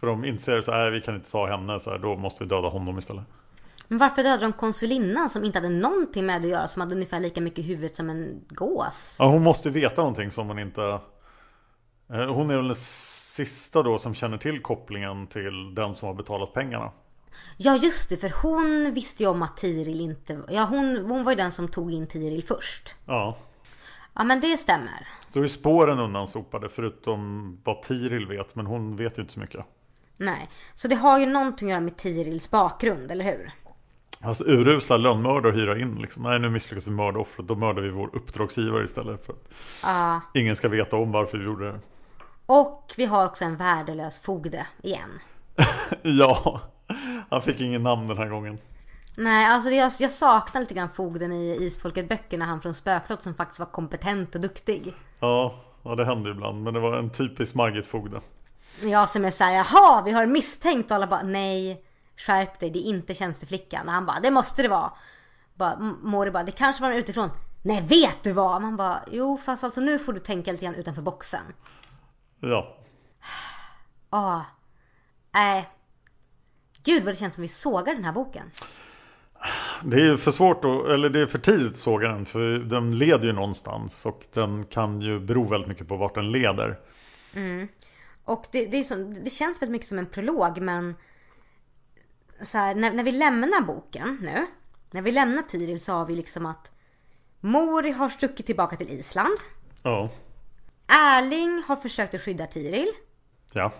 För 0.00 0.06
de 0.06 0.24
inser 0.24 0.60
så 0.60 0.72
här, 0.72 0.90
vi 0.90 1.00
kan 1.00 1.14
inte 1.14 1.30
ta 1.30 1.46
henne, 1.46 1.80
så 1.80 1.90
här, 1.90 1.98
då 1.98 2.16
måste 2.16 2.44
vi 2.44 2.50
döda 2.50 2.68
honom 2.68 2.98
istället. 2.98 3.24
Men 3.90 3.98
varför 3.98 4.22
dödade 4.22 4.42
de 4.42 4.52
konsulinnan 4.52 5.30
som 5.30 5.44
inte 5.44 5.58
hade 5.58 5.68
någonting 5.68 6.26
med 6.26 6.42
det 6.42 6.46
att 6.46 6.50
göra, 6.50 6.66
som 6.68 6.80
hade 6.80 6.94
ungefär 6.94 7.20
lika 7.20 7.40
mycket 7.40 7.58
i 7.58 7.62
huvudet 7.62 7.96
som 7.96 8.10
en 8.10 8.44
gås? 8.48 9.16
Ja, 9.18 9.26
hon 9.26 9.42
måste 9.42 9.70
veta 9.70 9.96
någonting 10.00 10.30
som 10.30 10.48
hon 10.48 10.58
inte... 10.58 10.82
Eh, 12.12 12.34
Hon 12.34 12.50
är 12.50 12.56
väl 12.56 12.66
den 12.68 12.76
sista 12.76 13.82
då 13.82 13.98
som 13.98 14.14
känner 14.14 14.38
till 14.38 14.62
kopplingen 14.62 15.26
till 15.26 15.74
den 15.74 15.94
som 15.94 16.06
har 16.08 16.14
betalat 16.14 16.54
pengarna. 16.54 16.92
Ja, 17.56 17.76
just 17.76 18.08
det, 18.10 18.16
för 18.16 18.32
hon 18.42 18.94
visste 18.94 19.22
ju 19.22 19.28
om 19.28 19.42
att 19.42 19.56
Tiril 19.56 20.00
inte... 20.00 20.40
Ja, 20.48 20.64
hon, 20.64 20.96
hon 20.96 21.24
var 21.24 21.32
ju 21.32 21.36
den 21.36 21.52
som 21.52 21.68
tog 21.68 21.92
in 21.92 22.06
Tiril 22.06 22.44
först. 22.44 22.94
Ja, 23.06 23.36
Ja, 24.14 24.24
men 24.24 24.40
det 24.40 24.56
stämmer. 24.56 25.06
då 25.32 25.42
är 25.42 25.48
spåren 25.48 25.98
undansopade 25.98 26.68
förutom 26.68 27.56
vad 27.64 27.82
Tiril 27.82 28.26
vet, 28.26 28.54
men 28.54 28.66
hon 28.66 28.96
vet 28.96 29.18
ju 29.18 29.22
inte 29.22 29.34
så 29.34 29.40
mycket. 29.40 29.66
Nej, 30.16 30.48
så 30.74 30.88
det 30.88 30.94
har 30.94 31.18
ju 31.20 31.26
någonting 31.26 31.68
att 31.68 31.70
göra 31.70 31.80
med 31.80 31.96
Tirils 31.96 32.50
bakgrund, 32.50 33.10
eller 33.10 33.24
hur? 33.24 33.52
Alltså 34.24 34.44
urusla 34.44 34.96
lönnmördare 34.96 35.52
hyra 35.52 35.78
in 35.78 35.94
liksom. 35.94 36.22
Nej, 36.22 36.38
nu 36.38 36.50
misslyckas 36.50 36.86
vi 36.86 36.90
mörda 36.90 37.18
offret. 37.18 37.48
Då 37.48 37.54
mördar 37.54 37.82
vi 37.82 37.90
vår 37.90 38.10
uppdragsgivare 38.12 38.84
istället 38.84 39.26
för 39.26 39.34
Ja. 39.82 40.20
ingen 40.34 40.56
ska 40.56 40.68
veta 40.68 40.96
om 40.96 41.12
varför 41.12 41.38
vi 41.38 41.44
gjorde 41.44 41.72
det. 41.72 41.78
Och 42.46 42.94
vi 42.96 43.04
har 43.04 43.24
också 43.26 43.44
en 43.44 43.56
värdelös 43.56 44.20
fogde 44.20 44.66
igen. 44.82 45.10
Ja, 46.02 46.60
han 47.30 47.42
fick 47.42 47.60
ingen 47.60 47.82
namn 47.82 48.08
den 48.08 48.18
här 48.18 48.28
gången. 48.28 48.58
Nej, 49.16 49.46
alltså 49.46 49.70
jag, 49.70 49.92
jag 50.00 50.10
saknar 50.10 50.60
lite 50.60 50.74
grann 50.74 50.88
fogden 50.94 51.32
i 51.32 51.56
Isfolket-böckerna, 51.60 52.44
han 52.44 52.60
från 52.60 52.74
Spökslott 52.74 53.22
som 53.22 53.34
faktiskt 53.34 53.58
var 53.58 53.66
kompetent 53.66 54.34
och 54.34 54.40
duktig. 54.40 54.94
Ja, 55.20 55.54
ja 55.82 55.94
det 55.94 56.04
hände 56.04 56.30
ibland. 56.30 56.62
Men 56.62 56.74
det 56.74 56.80
var 56.80 56.96
en 56.96 57.10
typisk 57.10 57.54
Margit-fogde. 57.54 58.20
Jag 58.82 59.08
som 59.08 59.24
är 59.24 59.30
såhär, 59.30 59.52
jaha, 59.54 60.02
vi 60.04 60.10
har 60.10 60.26
misstänkt 60.26 60.90
och 60.90 60.94
alla 60.94 61.06
bara, 61.06 61.22
nej, 61.22 61.84
skärp 62.26 62.58
dig, 62.58 62.70
det 62.70 62.78
är 62.78 62.88
inte 62.88 63.14
tjänsteflickan. 63.14 63.86
Och 63.86 63.92
han 63.92 64.06
bara, 64.06 64.20
det 64.20 64.30
måste 64.30 64.62
det 64.62 64.68
vara. 64.68 64.92
Bara, 65.54 65.78
Mori 66.02 66.30
bara, 66.30 66.44
det 66.44 66.52
kanske 66.52 66.82
var 66.82 66.88
någon 66.88 66.98
utifrån. 66.98 67.30
Nej, 67.62 67.86
vet 67.88 68.22
du 68.22 68.32
vad? 68.32 68.62
Man 68.62 68.76
bara, 68.76 69.02
jo, 69.10 69.38
fast 69.44 69.64
alltså 69.64 69.80
nu 69.80 69.98
får 69.98 70.12
du 70.12 70.20
tänka 70.20 70.52
lite 70.52 70.64
grann 70.64 70.74
utanför 70.74 71.02
boxen. 71.02 71.42
Ja, 72.40 72.76
Ah, 74.12 74.40
nej. 75.32 75.68
Gud 76.84 77.04
vad 77.04 77.14
det 77.14 77.18
känns 77.18 77.34
som 77.34 77.42
vi 77.42 77.48
sågar 77.48 77.94
den 77.94 78.04
här 78.04 78.12
boken. 78.12 78.50
det 79.84 80.02
är 80.02 80.16
för 80.16 80.30
svårt 80.30 80.64
att, 80.64 80.86
eller 80.86 81.08
det 81.10 81.20
är 81.20 81.26
för 81.26 81.38
tidigt 81.38 81.72
att 81.72 81.78
såga 81.78 82.08
den. 82.08 82.26
För 82.26 82.58
den 82.58 82.98
leder 82.98 83.26
ju 83.26 83.32
någonstans. 83.32 84.06
Och 84.06 84.24
den 84.32 84.64
kan 84.64 85.00
ju 85.00 85.20
bero 85.20 85.44
väldigt 85.48 85.68
mycket 85.68 85.88
på 85.88 85.96
vart 85.96 86.14
den 86.14 86.30
leder. 86.30 86.78
Och 88.24 88.46
det, 88.52 88.66
det, 88.66 88.84
som, 88.84 89.24
det 89.24 89.30
känns 89.30 89.62
väldigt 89.62 89.72
mycket 89.72 89.88
som 89.88 89.98
en 89.98 90.06
prolog 90.06 90.60
men 90.60 90.94
så 92.42 92.58
här, 92.58 92.74
när, 92.74 92.92
när 92.92 93.04
vi 93.04 93.12
lämnar 93.12 93.60
boken 93.60 94.18
nu. 94.22 94.46
När 94.90 95.02
vi 95.02 95.12
lämnar 95.12 95.42
Tiril 95.42 95.80
så 95.80 95.92
har 95.92 96.04
vi 96.06 96.14
liksom 96.14 96.46
att 96.46 96.70
Mori 97.40 97.90
har 97.90 98.08
stuckit 98.08 98.46
tillbaka 98.46 98.76
till 98.76 98.88
Island. 98.90 99.36
Ja, 99.82 100.08
Erling 100.86 101.62
har 101.66 101.76
försökt 101.76 102.14
att 102.14 102.20
skydda 102.22 102.46
Tiril. 102.46 102.88
ja, 103.52 103.72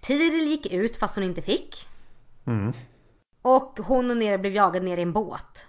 Tiril 0.00 0.48
gick 0.48 0.72
ut 0.72 0.96
fast 0.96 1.14
hon 1.14 1.24
inte 1.24 1.42
fick. 1.42 1.88
Och 3.42 3.78
hon 3.78 4.10
och 4.10 4.16
Nere 4.16 4.38
blev 4.38 4.52
jagade 4.54 4.84
ner 4.84 4.98
i 4.98 5.02
en 5.02 5.12
båt. 5.12 5.66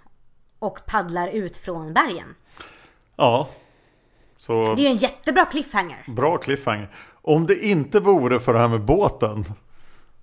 Och 0.58 0.78
paddlar 0.86 1.28
ut 1.28 1.58
från 1.58 1.92
bergen. 1.94 2.34
ja. 3.16 3.48
Så 4.40 4.62
Det 4.74 4.82
är 4.82 4.84
ju 4.84 4.86
en 4.86 4.96
jättebra 4.96 5.44
cliffhanger. 5.46 6.04
bra 6.06 6.38
cliffhanger. 6.38 6.94
Om 7.22 7.46
det 7.46 7.64
inte 7.64 8.00
vore 8.00 8.40
för 8.40 8.52
det 8.52 8.58
här 8.58 8.68
med 8.68 8.84
båten. 8.84 9.44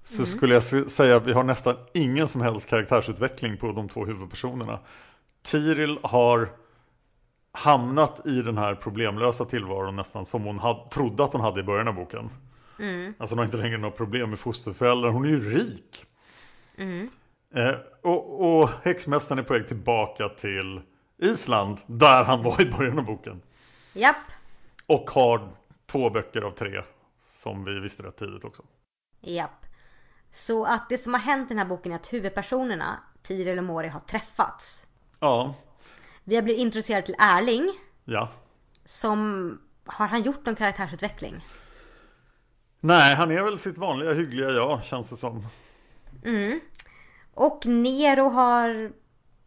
Så 0.06 0.26
skulle 0.26 0.54
jag 0.54 0.64
säga 0.92 1.16
att 1.16 1.28
vi 1.28 1.34
har 1.34 1.44
nästan 1.44 1.76
ingen 1.94 2.28
som 2.28 2.42
helst 2.42 2.70
karaktärsutveckling 2.70 3.58
på 3.58 3.72
de 3.72 3.90
två 3.90 4.06
huvudpersonerna. 4.06 4.80
Tiril 5.42 6.00
har 6.04 6.50
hamnat 7.52 8.26
i 8.26 8.42
den 8.42 8.58
här 8.58 8.76
problemlösa 8.76 9.46
tillvaron 9.46 9.96
nästan 9.96 10.26
som 10.26 10.44
hon 10.44 10.60
had, 10.60 10.90
trodde 10.92 11.24
att 11.24 11.34
hon 11.34 11.42
hade 11.42 11.60
i 11.60 11.64
början 11.64 11.88
av 11.88 11.94
boken. 11.96 12.30
Alltså 13.18 13.36
hon 13.36 13.38
har 13.38 13.46
inte 13.46 13.58
längre 13.58 13.78
några 13.78 13.96
problem 13.96 14.30
med 14.30 14.40
fosterföräldrar. 14.40 15.10
Hon 15.10 15.26
är 15.26 15.30
ju 15.30 15.50
rik. 15.52 16.06
Eh, 17.54 17.76
och, 18.02 18.60
och 18.62 18.70
häxmästaren 18.84 19.40
är 19.40 19.44
på 19.44 19.54
väg 19.54 19.68
tillbaka 19.68 20.30
till 20.30 20.82
Island. 21.18 21.78
Där 21.86 22.24
han 22.24 22.44
var 22.44 22.62
i 22.62 22.66
början 22.66 23.00
av 23.00 23.06
boken. 23.06 23.42
Japp. 23.94 24.16
Och 24.86 25.10
har 25.10 25.50
två 25.86 26.10
böcker 26.10 26.42
av 26.42 26.52
tre. 26.52 26.82
Som 27.30 27.64
vi 27.66 27.80
visste 27.80 28.04
rätt 28.04 28.18
tidigt 28.18 28.44
också. 28.44 28.64
Japp. 29.22 29.65
Så 30.36 30.66
att 30.66 30.90
det 30.90 30.98
som 30.98 31.14
har 31.14 31.22
hänt 31.22 31.46
i 31.46 31.54
den 31.54 31.58
här 31.58 31.66
boken 31.66 31.92
är 31.92 31.96
att 31.96 32.14
huvudpersonerna, 32.14 33.00
Tiril 33.24 33.58
och 33.58 33.64
Mori, 33.64 33.88
har 33.88 34.00
träffats. 34.00 34.86
Ja, 35.20 35.54
Vi 36.24 36.36
har 36.36 36.42
blivit 36.44 36.62
introducerade 36.62 37.06
till 37.06 37.16
Erling. 37.20 37.74
ja. 38.06 38.30
Som, 38.86 39.62
har 39.86 40.08
han 40.08 40.22
gjort 40.24 40.46
någon 40.46 40.56
karaktärsutveckling? 40.56 41.46
Nej, 42.80 43.16
han 43.16 43.32
är 43.32 43.44
väl 43.44 43.60
sitt 43.60 43.78
vanliga 43.78 44.14
hyggliga 44.14 44.50
jag, 44.50 44.84
känns 44.84 45.10
det 45.10 45.16
som. 45.18 45.48
Och 47.34 47.66
Nero 47.66 48.30
har, 48.30 48.92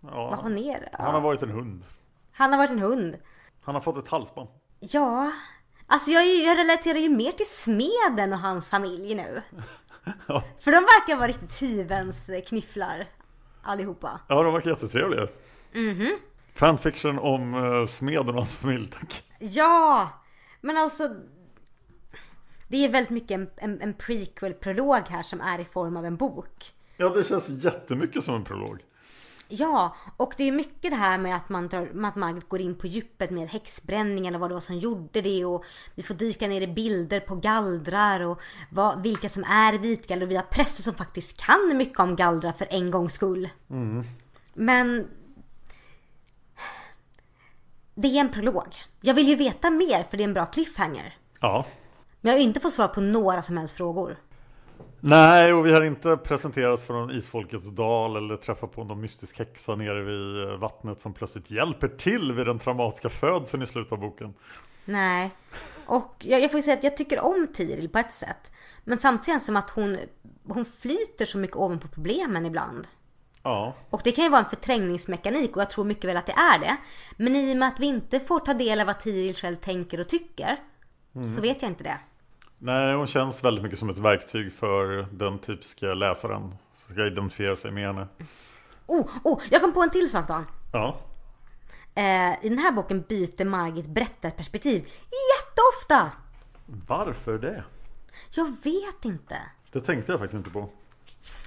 Ja, 0.00 0.30
vad 0.30 0.38
har 0.38 0.50
Nero? 0.50 0.88
han 0.92 1.14
har 1.14 1.20
varit 1.20 1.42
en 1.42 1.50
hund. 1.50 1.84
Han 2.32 2.50
har 2.52 2.58
varit 2.58 2.70
en 2.70 2.78
hund. 2.78 3.16
Han 3.62 3.74
har 3.74 3.82
fått 3.82 3.96
ett 4.04 4.08
halsband. 4.10 4.48
Ja, 4.80 5.32
alltså 5.86 6.10
jag, 6.10 6.26
jag 6.26 6.58
relaterar 6.58 6.98
ju 6.98 7.08
mer 7.08 7.32
till 7.32 7.48
smeden 7.50 8.32
och 8.32 8.38
hans 8.38 8.70
familj 8.70 9.14
nu. 9.14 9.42
Ja. 10.26 10.44
För 10.58 10.72
de 10.72 10.76
verkar 10.76 11.16
vara 11.16 11.28
riktigt 11.28 11.62
hyvens 11.62 12.28
eh, 12.28 12.42
knifflar 12.42 13.06
allihopa. 13.62 14.20
Ja, 14.28 14.42
de 14.42 14.52
verkar 14.52 14.70
jättetrevliga. 14.70 15.28
Fanfiction 16.54 17.18
om 17.18 17.54
uh, 17.54 17.86
smeden 17.86 18.28
och 18.28 18.34
hans 18.34 18.56
familj, 18.56 18.90
tack. 18.90 19.22
Ja, 19.38 20.08
men 20.60 20.76
alltså 20.76 21.16
det 22.68 22.84
är 22.84 22.88
väldigt 22.88 23.10
mycket 23.10 23.30
en, 23.30 23.50
en, 23.56 23.80
en 23.80 23.94
prequel-prolog 23.94 25.08
här 25.08 25.22
som 25.22 25.40
är 25.40 25.58
i 25.58 25.64
form 25.64 25.96
av 25.96 26.04
en 26.06 26.16
bok. 26.16 26.72
Ja, 26.96 27.08
det 27.08 27.24
känns 27.24 27.48
jättemycket 27.48 28.24
som 28.24 28.34
en 28.34 28.44
prolog. 28.44 28.78
Ja, 29.48 29.96
och 30.16 30.34
det 30.36 30.44
är 30.44 30.52
mycket 30.52 30.90
det 30.90 30.96
här 30.96 31.18
med 31.18 31.36
att, 31.36 31.48
man 31.48 31.68
drar, 31.68 32.04
att 32.04 32.16
Margit 32.16 32.48
går 32.48 32.60
in 32.60 32.74
på 32.74 32.86
djupet 32.86 33.30
med 33.30 33.48
häxbränningen 33.48 34.34
och 34.34 34.40
vad 34.40 34.50
det 34.50 34.54
var 34.54 34.60
som 34.60 34.78
gjorde 34.78 35.20
det 35.20 35.44
och 35.44 35.64
vi 35.94 36.02
får 36.02 36.14
dyka 36.14 36.48
ner 36.48 36.60
i 36.60 36.66
bilder 36.66 37.20
på 37.20 37.34
gallrar 37.34 38.20
och 38.20 38.40
vad, 38.70 39.02
vilka 39.02 39.28
som 39.28 39.44
är 39.44 39.78
vitgallrar 39.78 40.26
och 40.26 40.30
vi 40.30 40.36
har 40.36 40.42
präster 40.42 40.82
som 40.82 40.94
faktiskt 40.94 41.38
kan 41.38 41.76
mycket 41.76 41.98
om 41.98 42.16
gallrar 42.16 42.52
för 42.52 42.66
en 42.70 42.90
gångs 42.90 43.12
skull. 43.12 43.48
Men 44.54 45.08
det 47.94 48.08
är 48.08 48.20
en 48.20 48.32
prolog. 48.32 48.74
Jag 49.00 49.14
vill 49.14 49.28
ju 49.28 49.34
veta 49.34 49.70
mer 49.70 50.02
för 50.10 50.16
det 50.16 50.22
är 50.22 50.28
en 50.28 50.34
bra 50.34 50.46
cliffhanger. 50.46 51.16
Ja. 51.40 51.66
Men 52.20 52.32
jag 52.32 52.38
har 52.38 52.44
inte 52.44 52.60
fått 52.60 52.72
svar 52.72 52.88
på 52.88 53.00
några 53.00 53.42
som 53.42 53.56
helst 53.56 53.76
frågor. 53.76 54.16
Nej, 55.00 55.52
och 55.52 55.66
vi 55.66 55.72
har 55.72 55.84
inte 55.84 56.16
presenterats 56.16 56.84
för 56.84 56.94
någon 56.94 57.10
isfolkets 57.10 57.66
dal 57.70 58.16
eller 58.16 58.36
träffat 58.36 58.72
på 58.72 58.84
någon 58.84 59.00
mystisk 59.00 59.38
häxa 59.38 59.74
nere 59.76 60.02
vid 60.02 60.50
eh, 60.50 60.56
vattnet 60.56 61.00
som 61.00 61.14
plötsligt 61.14 61.50
hjälper 61.50 61.88
till 61.88 62.32
vid 62.32 62.46
den 62.46 62.58
traumatiska 62.58 63.08
födseln 63.08 63.62
i 63.62 63.66
slutet 63.66 63.92
av 63.92 63.98
boken. 63.98 64.34
Nej. 64.84 65.30
Och 65.86 66.14
jag, 66.18 66.40
jag 66.40 66.50
får 66.50 66.58
ju 66.58 66.62
säga 66.62 66.76
att 66.76 66.84
jag 66.84 66.96
tycker 66.96 67.20
om 67.20 67.46
Tiril 67.54 67.88
på 67.88 67.98
ett 67.98 68.12
sätt. 68.12 68.52
Men 68.84 68.98
samtidigt 68.98 69.42
som 69.42 69.56
att 69.56 69.70
hon, 69.70 69.98
hon 70.48 70.64
flyter 70.64 71.24
så 71.24 71.38
mycket 71.38 71.56
ovanpå 71.56 71.88
problemen 71.88 72.46
ibland. 72.46 72.88
Ja, 73.42 73.74
Och 73.90 74.00
det 74.04 74.12
kan 74.12 74.24
ju 74.24 74.30
vara 74.30 74.42
en 74.42 74.50
förträngningsmekanik 74.50 75.56
och 75.56 75.62
jag 75.62 75.70
tror 75.70 75.84
mycket 75.84 76.04
väl 76.04 76.16
att 76.16 76.26
det 76.26 76.32
är 76.32 76.58
det. 76.58 76.76
Men 77.16 77.36
i 77.36 77.54
och 77.54 77.56
med 77.56 77.68
att 77.68 77.80
vi 77.80 77.86
inte 77.86 78.20
får 78.20 78.40
ta 78.40 78.54
del 78.54 78.80
av 78.80 78.86
vad 78.86 79.00
Tiril 79.00 79.34
själv 79.34 79.56
tänker 79.56 80.00
och 80.00 80.08
tycker. 80.08 80.56
Så 81.34 81.40
vet 81.40 81.62
jag 81.62 81.70
inte 81.70 81.84
det. 81.84 81.98
Nej, 82.58 82.94
hon 82.94 83.06
känns 83.06 83.44
väldigt 83.44 83.62
mycket 83.64 83.78
som 83.78 83.90
ett 83.90 83.98
verktyg 83.98 84.52
för 84.52 85.06
den 85.12 85.38
typiska 85.38 85.94
läsaren 85.94 86.54
som 86.76 86.94
ska 86.94 87.06
identifiera 87.06 87.56
sig 87.56 87.70
med 87.70 87.86
henne. 87.86 88.08
Oh, 88.86 89.08
oh, 89.24 89.42
jag 89.50 89.60
kom 89.62 89.72
på 89.72 89.82
en 89.82 89.90
till 89.90 90.10
sak 90.10 90.28
Dan. 90.28 90.46
Ja, 90.72 90.98
Eh, 91.94 92.44
I 92.44 92.48
den 92.48 92.58
här 92.58 92.72
boken 92.72 93.04
byter 93.08 93.44
Margit 93.44 93.86
berättarperspektiv 93.86 94.78
jätteofta. 95.34 96.12
varför 96.66 97.38
det? 97.38 97.64
Jag 98.30 98.44
vet 98.64 99.04
inte. 99.04 99.36
Det 99.72 99.80
tänkte 99.80 100.12
jag 100.12 100.18
faktiskt 100.20 100.36
inte 100.36 100.50
på. 100.50 100.68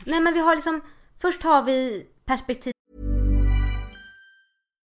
Nej 0.05 0.21
men 0.21 0.33
vi 0.33 0.39
har 0.39 0.55
liksom, 0.55 0.81
först 1.21 1.43
har 1.43 1.63
vi 1.63 2.07
perspektiv 2.25 2.73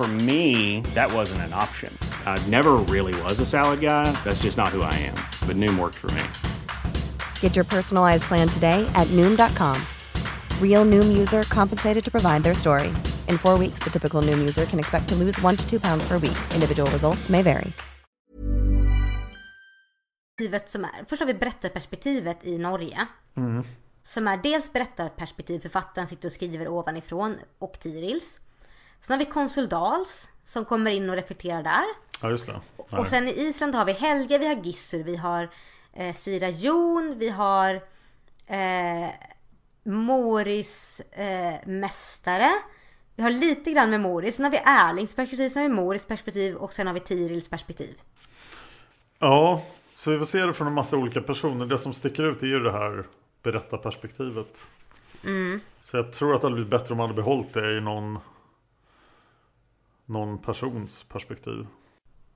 For 0.00 0.08
me, 0.24 0.80
that 0.94 1.12
wasn't 1.12 1.42
an 1.42 1.52
option. 1.52 1.92
I 2.24 2.42
never 2.48 2.76
really 2.88 3.12
was 3.24 3.38
a 3.38 3.44
salad 3.44 3.80
guy. 3.80 4.10
That's 4.24 4.40
just 4.44 4.56
not 4.56 4.68
who 4.68 4.80
I 4.80 4.94
am. 4.94 5.14
But 5.46 5.56
Noom 5.56 5.78
worked 5.78 5.98
for 5.98 6.10
me. 6.12 6.22
Get 7.40 7.54
your 7.54 7.66
personalized 7.66 8.22
plan 8.22 8.48
today 8.48 8.90
at 8.94 9.06
Noom.com. 9.08 9.76
Real 10.58 10.86
Noom 10.86 11.18
user 11.18 11.42
compensated 11.42 12.02
to 12.02 12.10
provide 12.10 12.42
their 12.44 12.54
story. 12.54 12.88
In 13.28 13.36
four 13.36 13.58
weeks, 13.58 13.80
the 13.84 13.90
typical 13.90 14.22
Noom 14.22 14.38
user 14.38 14.64
can 14.64 14.78
expect 14.78 15.06
to 15.10 15.14
lose 15.14 15.38
one 15.42 15.54
to 15.54 15.68
two 15.68 15.78
pounds 15.78 16.02
per 16.08 16.14
week. 16.14 16.38
Individual 16.54 16.90
results 16.90 17.28
may 17.28 17.42
vary. 17.42 17.72
perspektivet 20.36 20.68
som 20.68 20.84
är, 20.84 21.04
först 21.08 21.20
har 21.20 21.26
vi 21.26 21.34
berättarperspektivet 21.34 22.44
i 22.44 22.58
Norge. 22.58 23.06
Som 24.02 24.28
är 24.28 24.36
dels 24.36 24.72
berättarperspektiv, 24.72 25.60
författaren 25.60 26.08
sitter 26.08 26.28
och 26.28 26.32
skriver 26.32 26.68
ovanifrån 26.68 27.36
och 27.58 27.80
Tirils. 27.80 28.40
Sen 29.00 29.12
har 29.12 29.18
vi 29.18 29.30
konsul 29.30 29.68
Dals 29.68 30.28
som 30.44 30.64
kommer 30.64 30.90
in 30.90 31.10
och 31.10 31.16
reflekterar 31.16 31.62
där. 31.62 31.84
Ja, 32.22 32.30
just 32.30 32.46
det. 32.46 32.60
Och 32.76 33.06
sen 33.06 33.28
i 33.28 33.30
Island 33.30 33.74
har 33.74 33.84
vi 33.84 33.92
Helge, 33.92 34.38
vi 34.38 34.46
har 34.46 34.54
Gissur, 34.54 35.02
vi 35.02 35.16
har 35.16 35.48
eh, 35.92 36.16
Sira 36.16 36.48
Jon, 36.48 37.14
vi 37.18 37.28
har 37.28 37.74
eh, 38.46 39.08
Moris 39.82 41.00
eh, 41.00 41.54
mästare. 41.66 42.50
Vi 43.16 43.22
har 43.22 43.30
lite 43.30 43.72
grann 43.72 43.90
med 43.90 44.00
Moris, 44.00 44.36
sen 44.36 44.44
har 44.44 44.50
vi 44.50 44.58
Erlings 44.64 45.14
perspektiv, 45.14 45.48
sen 45.48 45.62
har 45.62 45.68
vi 45.68 45.74
Moris 45.74 46.06
perspektiv 46.06 46.54
och 46.54 46.72
sen 46.72 46.86
har 46.86 46.94
vi 46.94 47.00
Tirils 47.00 47.48
perspektiv. 47.48 48.00
Ja, 49.18 49.62
så 49.96 50.10
vi 50.10 50.18
får 50.18 50.26
se 50.26 50.46
det 50.46 50.54
från 50.54 50.66
en 50.66 50.74
massa 50.74 50.96
olika 50.96 51.20
personer. 51.20 51.66
Det 51.66 51.78
som 51.78 51.92
sticker 51.94 52.22
ut 52.22 52.42
är 52.42 52.46
ju 52.46 52.60
det 52.60 52.72
här 52.72 53.04
berättarperspektivet. 53.42 54.66
Så 55.80 55.96
jag 55.96 56.12
tror 56.12 56.34
att 56.34 56.40
det 56.40 56.46
hade 56.46 56.54
blivit 56.54 56.70
bättre 56.70 56.92
om 56.92 56.98
man 56.98 57.06
hade 57.06 57.22
behållit 57.22 57.54
det 57.54 57.78
i 57.78 57.80
någon, 57.80 58.18
någon 60.10 60.38
persons 60.38 61.04
perspektiv. 61.04 61.66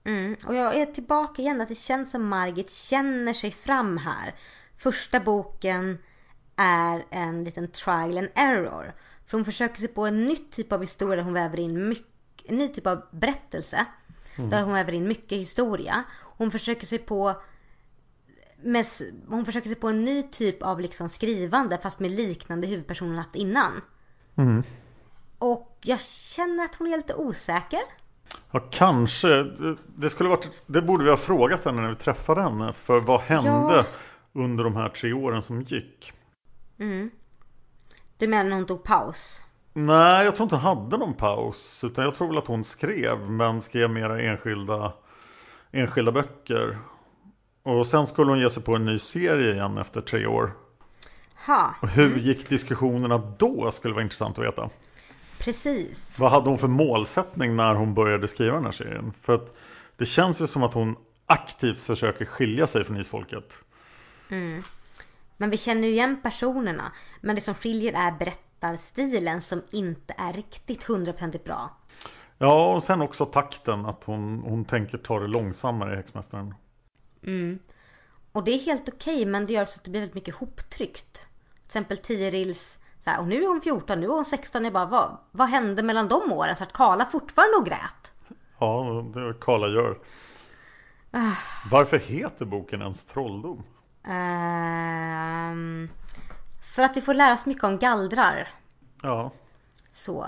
Mm. 0.05 0.37
Och 0.47 0.55
jag 0.55 0.77
är 0.77 0.87
tillbaka 0.87 1.43
igen 1.43 1.61
att 1.61 1.69
det 1.69 1.75
känns 1.75 2.11
som 2.11 2.29
Margit 2.29 2.73
känner 2.73 3.33
sig 3.33 3.51
fram 3.51 3.97
här. 3.99 4.35
första 4.79 5.21
boken 5.21 5.99
är 6.57 7.05
en 7.11 7.45
liten 7.45 7.69
trial 7.69 8.19
and 8.19 8.29
error. 8.35 8.95
För 9.27 9.39
hon 9.39 9.45
försöker 9.45 9.77
sig 9.77 9.89
på 9.89 10.07
en 10.07 10.25
ny 10.25 10.37
typ 10.37 10.73
av 10.73 10.81
historia 10.81 11.17
där 11.17 11.23
hon 11.23 11.35
väver 11.35 11.61
in 11.61 11.89
mycket, 11.89 12.51
en 12.51 12.57
ny 12.57 12.69
typ 12.69 12.87
av 12.87 13.03
berättelse. 13.11 13.87
Där 14.37 14.63
hon 14.63 14.73
väver 14.73 14.93
in 14.93 15.09
mycket 15.09 15.39
historia. 15.39 16.05
Hon 16.37 16.51
försöker 16.51 16.87
sig 16.87 16.99
på 16.99 17.43
med, 18.63 18.87
hon 19.29 19.45
försöker 19.45 19.69
sig 19.69 19.77
på 19.77 19.89
en 19.89 20.05
ny 20.05 20.23
typ 20.23 20.63
av 20.63 20.81
liksom 20.81 21.09
skrivande 21.09 21.79
fast 21.79 22.01
med 22.01 22.11
liknande 22.11 22.67
huvudpersoner 22.67 23.17
haft 23.17 23.35
innan. 23.35 23.83
Och 25.39 25.74
jag 25.85 26.01
känner 26.01 26.65
att 26.65 26.75
hon 26.75 26.93
är 26.93 26.97
lite 26.97 27.15
osäker. 27.15 27.81
Ja, 28.51 28.61
kanske. 28.71 29.43
Det, 29.97 30.11
skulle 30.11 30.29
varit, 30.29 30.51
det 30.67 30.83
borde 30.83 31.05
vi 31.05 31.11
ha 31.11 31.17
frågat 31.17 31.65
henne 31.65 31.83
när 31.83 31.89
vi 31.89 31.95
träffade 31.95 32.43
henne. 32.43 32.73
För 32.73 32.99
vad 32.99 33.21
hände 33.21 33.49
Ja. 33.75 33.85
under 34.33 34.65
de 34.65 34.77
här 34.77 34.89
tre 34.89 35.13
åren 35.13 35.43
som 35.43 35.63
gick? 35.63 36.13
Du 38.19 38.29
menar 38.29 38.45
när 38.45 38.57
hon 38.57 38.67
tog 38.67 38.83
paus? 38.83 39.43
Nej, 39.73 40.25
jag 40.25 40.37
tror 40.37 40.45
inte 40.45 40.57
hon 40.57 40.77
hade 40.77 40.97
någon 40.97 41.15
paus. 41.15 41.85
Utan 41.85 42.05
jag 42.05 42.15
tror 42.15 42.29
väl 42.29 42.39
att 42.39 42.47
hon 42.47 42.65
skrev, 42.65 43.31
men 43.31 43.61
skrev 43.63 43.91
mera 43.91 44.21
enskilda, 44.23 44.93
enskilda 45.73 46.13
böcker. 46.13 46.79
Och 47.63 47.87
sen 47.87 48.07
skulle 48.07 48.31
hon 48.31 48.41
ge 48.41 48.51
sig 48.51 48.63
på 48.63 48.75
en 48.77 48.85
ny 48.85 48.99
serie 48.99 49.53
igen 49.55 49.79
efter 49.79 50.01
tre 50.01 50.27
år. 50.27 50.53
Ha, 51.47 51.75
Och 51.83 51.89
hur 51.89 52.17
gick 52.19 52.49
diskussionerna 52.49 53.19
då 53.39 53.71
skulle 53.71 53.95
vara 53.95 54.03
intressant 54.05 54.39
att 54.39 54.45
veta. 54.45 54.71
Precis. 55.45 56.19
Vad 56.19 56.31
hade 56.31 56.49
hon 56.49 56.59
för 56.59 56.69
målsättning 56.69 57.57
när 57.57 57.75
hon 57.75 57.95
började 57.95 58.29
skriva 58.29 58.55
den 58.55 58.65
här 58.65 58.73
serien? 58.73 59.13
För 59.13 59.35
att 59.35 59.57
det 59.97 60.07
känns 60.07 60.41
ju 60.41 60.47
som 60.47 60.63
att 60.63 60.75
hon 60.75 60.97
aktivt 61.27 61.81
försöker 61.81 62.25
skilja 62.25 62.67
sig 62.67 62.85
från 62.85 63.01
isfolket. 63.01 63.59
Men 65.37 65.51
vi 65.51 65.57
känner 65.57 65.89
ju 65.89 65.95
igen 65.95 66.21
personerna. 66.23 66.93
Men 67.21 67.35
det 67.35 67.41
som 67.41 67.55
skiljer 67.55 67.93
är 67.93 68.13
berättarstilen 68.13 69.43
som 69.43 69.63
inte 69.71 70.15
är 70.19 70.33
riktigt 70.33 70.85
hundraprocentigt 70.85 71.45
bra. 71.45 71.77
Ja, 72.39 72.75
och 72.75 72.83
sen 72.83 73.01
också 73.01 73.27
takten. 73.27 73.87
Att 73.87 74.05
hon, 74.05 74.39
hon 74.39 74.65
tänker 74.65 74.99
ta 74.99 75.21
det 75.21 75.27
långsammare 75.27 75.93
i 75.93 75.97
Häxmästaren. 75.97 76.55
Och 78.33 78.45
det 78.45 78.51
är 78.51 78.59
helt 78.59 78.89
okej 78.89 79.27
men 79.27 79.47
det 79.47 79.53
gör 79.53 79.65
så 79.65 79.79
att 79.79 79.85
det 79.85 79.91
blir 79.91 80.01
väldigt 80.01 80.15
mycket 80.15 80.35
hoptryckt. 80.35 81.13
Till 81.13 81.67
exempel 81.67 81.99
Tirils 81.99 82.79
så 83.05 83.11
här, 83.11 83.21
och 83.21 83.27
nu 83.29 83.43
är 83.45 83.49
hon 83.49 83.61
14, 83.61 84.01
nu 84.01 84.07
är 84.07 84.11
hon 84.11 84.25
16. 84.25 84.65
Jag 84.65 84.73
bara, 84.73 84.87
vad, 84.87 85.17
vad 85.31 85.49
hände 85.49 85.83
mellan 85.83 86.09
de 86.09 86.33
åren? 86.33 86.57
Så 86.57 86.63
att 86.63 86.73
Karla 86.73 87.07
fortfarande 87.07 87.57
och 87.57 87.67
grät. 87.67 88.13
Ja, 88.59 89.05
det 89.15 89.21
är 89.21 89.25
vad 89.25 89.41
Karla 89.41 89.69
gör. 89.69 89.99
Varför 91.71 91.99
heter 91.99 92.45
boken 92.45 92.81
ens 92.83 93.05
Trolldom? 93.07 93.63
Ehm, 94.05 95.89
för 96.75 96.83
att 96.83 96.97
vi 96.97 97.01
får 97.01 97.15
lära 97.15 97.35
oss 97.35 97.47
mycket 97.47 97.65
om 97.65 97.79
gallrar. 97.79 98.49
Ja, 99.03 99.31
Så. 99.93 100.27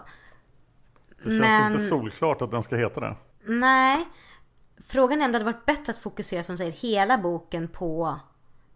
det 1.17 1.23
känns 1.31 1.41
Men- 1.41 1.73
inte 1.73 1.85
solklart 1.85 2.43
att 2.43 2.51
den 2.51 2.63
ska 2.63 2.77
heta 2.77 3.01
det. 3.01 3.17
Nej. 3.45 4.09
Frågan 4.89 5.21
är 5.21 5.25
om 5.25 5.33
det 5.33 5.39
hade 5.39 5.53
varit 5.53 5.67
bättre 5.67 5.93
att 5.93 5.99
fokusera 5.99 6.43
som 6.43 6.57
säger 6.57 6.73
hela 6.73 7.19
boken 7.19 7.69
på 7.69 8.21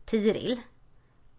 Tiril. 0.04 0.60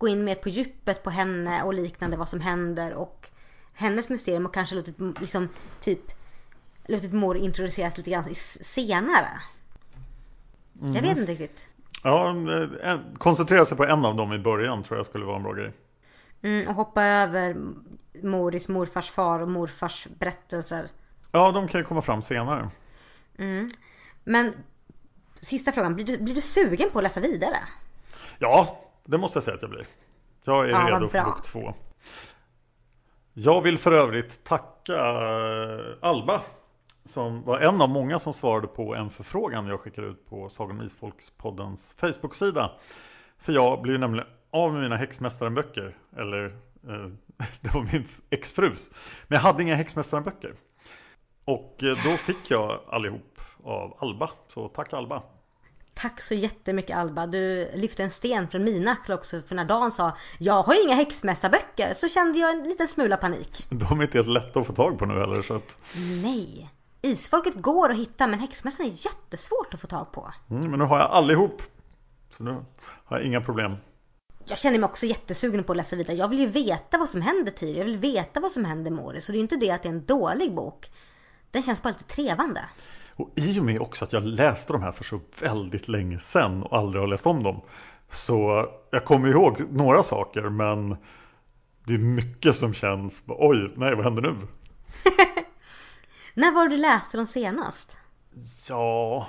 Gå 0.02 0.08
in 0.08 0.24
mer 0.24 0.36
på 0.36 0.50
djupet 0.50 1.04
på 1.04 1.10
henne 1.10 1.64
och 1.64 1.74
liknande 1.74 2.18
vad 2.18 2.28
som 2.30 2.42
händer 2.42 2.94
och 2.94 3.30
hennes 3.74 4.10
mysterium 4.10 4.46
och 4.46 4.54
kanske 4.54 4.76
låtit 4.76 5.20
liksom 5.20 5.50
typ 5.80 6.00
låtit 6.88 7.14
mor 7.14 7.38
introduceras 7.38 7.98
lite 7.98 8.12
grann 8.12 8.36
senare. 8.62 9.30
Jag 10.74 11.02
vet 11.02 11.18
inte 11.18 11.32
riktigt. 11.32 11.68
Ja, 12.04 12.30
en, 12.84 13.16
koncentrera 13.18 13.66
sig 13.66 13.78
på 13.78 13.84
en 13.84 14.06
av 14.06 14.16
dem 14.16 14.34
i 14.34 14.40
början 14.40 14.84
tror 14.84 15.00
jag 15.00 15.06
skulle 15.06 15.26
vara 15.26 15.36
en 15.36 15.44
bra 15.44 15.54
grej. 15.54 15.74
Mm, 16.42 16.68
och 16.68 16.76
hoppa 16.76 17.04
över 17.04 17.56
Moris 18.24 18.70
morfars 18.70 19.10
far 19.10 19.40
och 19.40 19.50
morfars 19.50 20.08
berättelser. 20.20 20.90
Ja, 21.32 21.52
de 21.52 21.68
kan 21.68 21.80
ju 21.80 21.86
komma 21.86 22.02
fram 22.02 22.22
senare. 22.22 22.70
Men 24.24 24.54
sista 25.42 25.72
frågan, 25.72 25.96
blir 25.96 26.06
du, 26.06 26.18
blir 26.18 26.36
du 26.36 26.42
sugen 26.42 26.90
på 26.90 27.00
att 27.00 27.04
läsa 27.04 27.20
vidare? 27.20 27.58
Ja, 28.40 28.88
det 29.06 29.18
måste 29.18 29.38
jag 29.38 29.44
säga 29.44 29.56
att 29.56 29.62
jag 29.62 29.72
blir. 29.72 29.86
Jag 30.44 30.66
är 30.66 30.70
Ja, 30.70 30.88
redo 30.88 31.08
för 31.08 31.24
bok 31.24 31.44
två. 31.44 31.74
Jag 33.34 33.62
vill 33.62 33.78
för 33.78 33.92
övrigt 33.92 34.44
tacka 34.44 34.94
eh, 34.94 35.96
Alba. 36.02 36.42
Som 37.06 37.44
var 37.44 37.60
en 37.60 37.82
av 37.82 37.90
många 37.90 38.20
som 38.20 38.34
svarade 38.34 38.68
på 38.68 38.96
en 38.96 39.10
förfrågan 39.10 39.68
jag 39.68 39.80
skickade 39.80 40.08
ut 40.08 40.30
på 40.30 40.50
Sagan 40.50 40.80
om 40.80 40.86
Isfolkspoddens 40.86 41.96
Facebook-sida. 41.98 42.72
För 43.38 43.54
jag 43.54 43.82
blev 43.82 44.00
nämligen 44.00 44.28
av 44.52 44.74
med 44.74 44.82
mina 44.82 44.98
Häxmästaren-böcker. 44.98 45.96
Eller, 46.18 46.46
eh, 46.88 47.08
det 47.62 47.74
var 47.74 47.92
min 47.94 48.08
exfrus. 48.30 48.90
Men 49.28 49.36
jag 49.36 49.42
hade 49.42 49.64
inga 49.64 49.76
Häxmästaren-böcker. 49.76 50.54
Och 51.46 51.84
eh, 51.84 51.90
då 51.90 52.18
fick 52.18 52.52
jag 52.52 52.80
allihop 52.88 53.40
av 53.64 53.98
Alba. 54.00 54.30
Så 54.48 54.68
tack 54.68 54.94
Alba. 54.94 55.24
Tack 56.02 56.22
så 56.22 56.34
jättemycket 56.34 56.98
Alba. 56.98 57.28
Du 57.28 57.72
lyfte 57.76 58.04
en 58.04 58.12
sten 58.12 58.48
från 58.48 58.64
mina 58.64 58.92
axlar 58.92 59.16
också. 59.16 59.42
För 59.42 59.56
när 59.56 59.66
Dan 59.66 59.92
sa 59.92 60.18
jag 60.38 60.64
har 60.64 60.86
inga 60.86 60.96
häxmästarböcker 60.96 61.94
så 61.94 62.10
kände 62.10 62.40
jag 62.40 62.50
en 62.50 62.64
liten 62.64 62.88
smula 62.88 63.18
panik. 63.18 63.66
De 63.70 64.00
är 64.00 64.04
inte 64.04 64.18
helt 64.18 64.28
lätta 64.28 64.60
att 64.60 64.68
få 64.68 64.74
tag 64.74 65.00
på 65.00 65.06
nu 65.06 65.20
heller. 65.20 65.42
Så 65.42 65.56
att, 65.56 65.76
Nej. 66.24 66.70
Isfolket 67.02 67.56
går 67.56 67.92
att 67.92 67.98
hitta 67.98 68.28
men 68.28 68.40
häxmästaren 68.40 68.90
är 68.90 68.94
jättesvårt 69.06 69.74
att 69.74 69.82
få 69.82 69.88
tag 69.88 70.12
på. 70.12 70.34
mm, 70.50 70.70
men 70.70 70.80
nu 70.80 70.86
har 70.86 71.00
jag 71.00 71.12
allihop. 71.12 71.62
Så 72.38 72.44
nu 72.44 72.66
har 73.06 73.18
jag 73.18 73.28
inga 73.28 73.42
problem. 73.42 73.76
Jag 74.46 74.58
känner 74.60 74.80
mig 74.80 74.86
också 74.86 75.06
jättesugen 75.06 75.64
på 75.64 75.74
att 75.74 75.78
läsa 75.78 75.96
vidare. 75.96 76.18
Jag 76.18 76.28
vill 76.28 76.40
ju 76.40 76.46
veta 76.48 76.98
vad 76.98 77.10
som 77.10 77.22
händer 77.22 77.52
tidigare. 77.52 77.80
Jag 77.80 77.86
vill 77.86 78.14
veta 78.14 78.40
vad 78.40 78.52
som 78.52 78.66
händer 78.66 78.92
Morris. 78.92 79.26
Så 79.26 79.32
det 79.32 79.36
är 79.36 79.38
ju 79.38 79.42
inte 79.42 79.56
det 79.56 79.72
att 79.72 79.84
det 79.84 79.90
är 79.90 79.94
en 79.94 80.06
dålig 80.06 80.54
bok. 80.56 80.92
Den 81.52 81.64
känns 81.64 81.84
bara 81.84 81.90
lite 81.90 82.04
trevande. 82.04 82.62
Och 83.22 83.30
i 83.36 83.60
och 83.60 83.64
med 83.64 83.82
också 83.82 84.06
att 84.06 84.14
jag 84.14 84.24
läste 84.24 84.74
de 84.74 84.82
här 84.82 84.92
för 84.92 85.04
så 85.04 85.20
väldigt 85.42 85.88
länge 85.88 86.20
sedan 86.20 86.64
och 86.64 86.78
aldrig 86.78 87.02
har 87.02 87.08
läst 87.08 87.26
om 87.26 87.44
dem. 87.44 87.62
Så 88.12 88.68
jag 88.92 89.06
kommer 89.06 89.28
ihåg 89.28 89.62
några 89.72 90.04
saker 90.04 90.42
men 90.42 90.98
det 91.84 91.94
är 91.94 91.98
mycket 91.98 92.56
som 92.56 92.74
känns, 92.74 93.24
oj, 93.28 93.74
nej 93.76 93.96
vad 93.96 94.04
händer 94.04 94.22
nu? 94.22 94.36
När 96.34 96.52
var 96.52 96.64
det 96.64 96.76
du 96.76 96.82
läste 96.82 97.18
dem 97.18 97.28
senast? 97.28 97.98
Ja, 98.70 99.28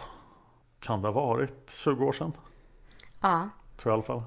kan 0.80 1.02
det 1.02 1.08
ha 1.08 1.12
varit 1.12 1.74
20 1.84 2.04
år 2.04 2.12
sedan? 2.12 2.32
Ja. 3.20 3.48
Tror 3.76 3.92
jag 3.92 3.94
i 3.94 3.94
alla 3.94 4.20
fall. 4.20 4.22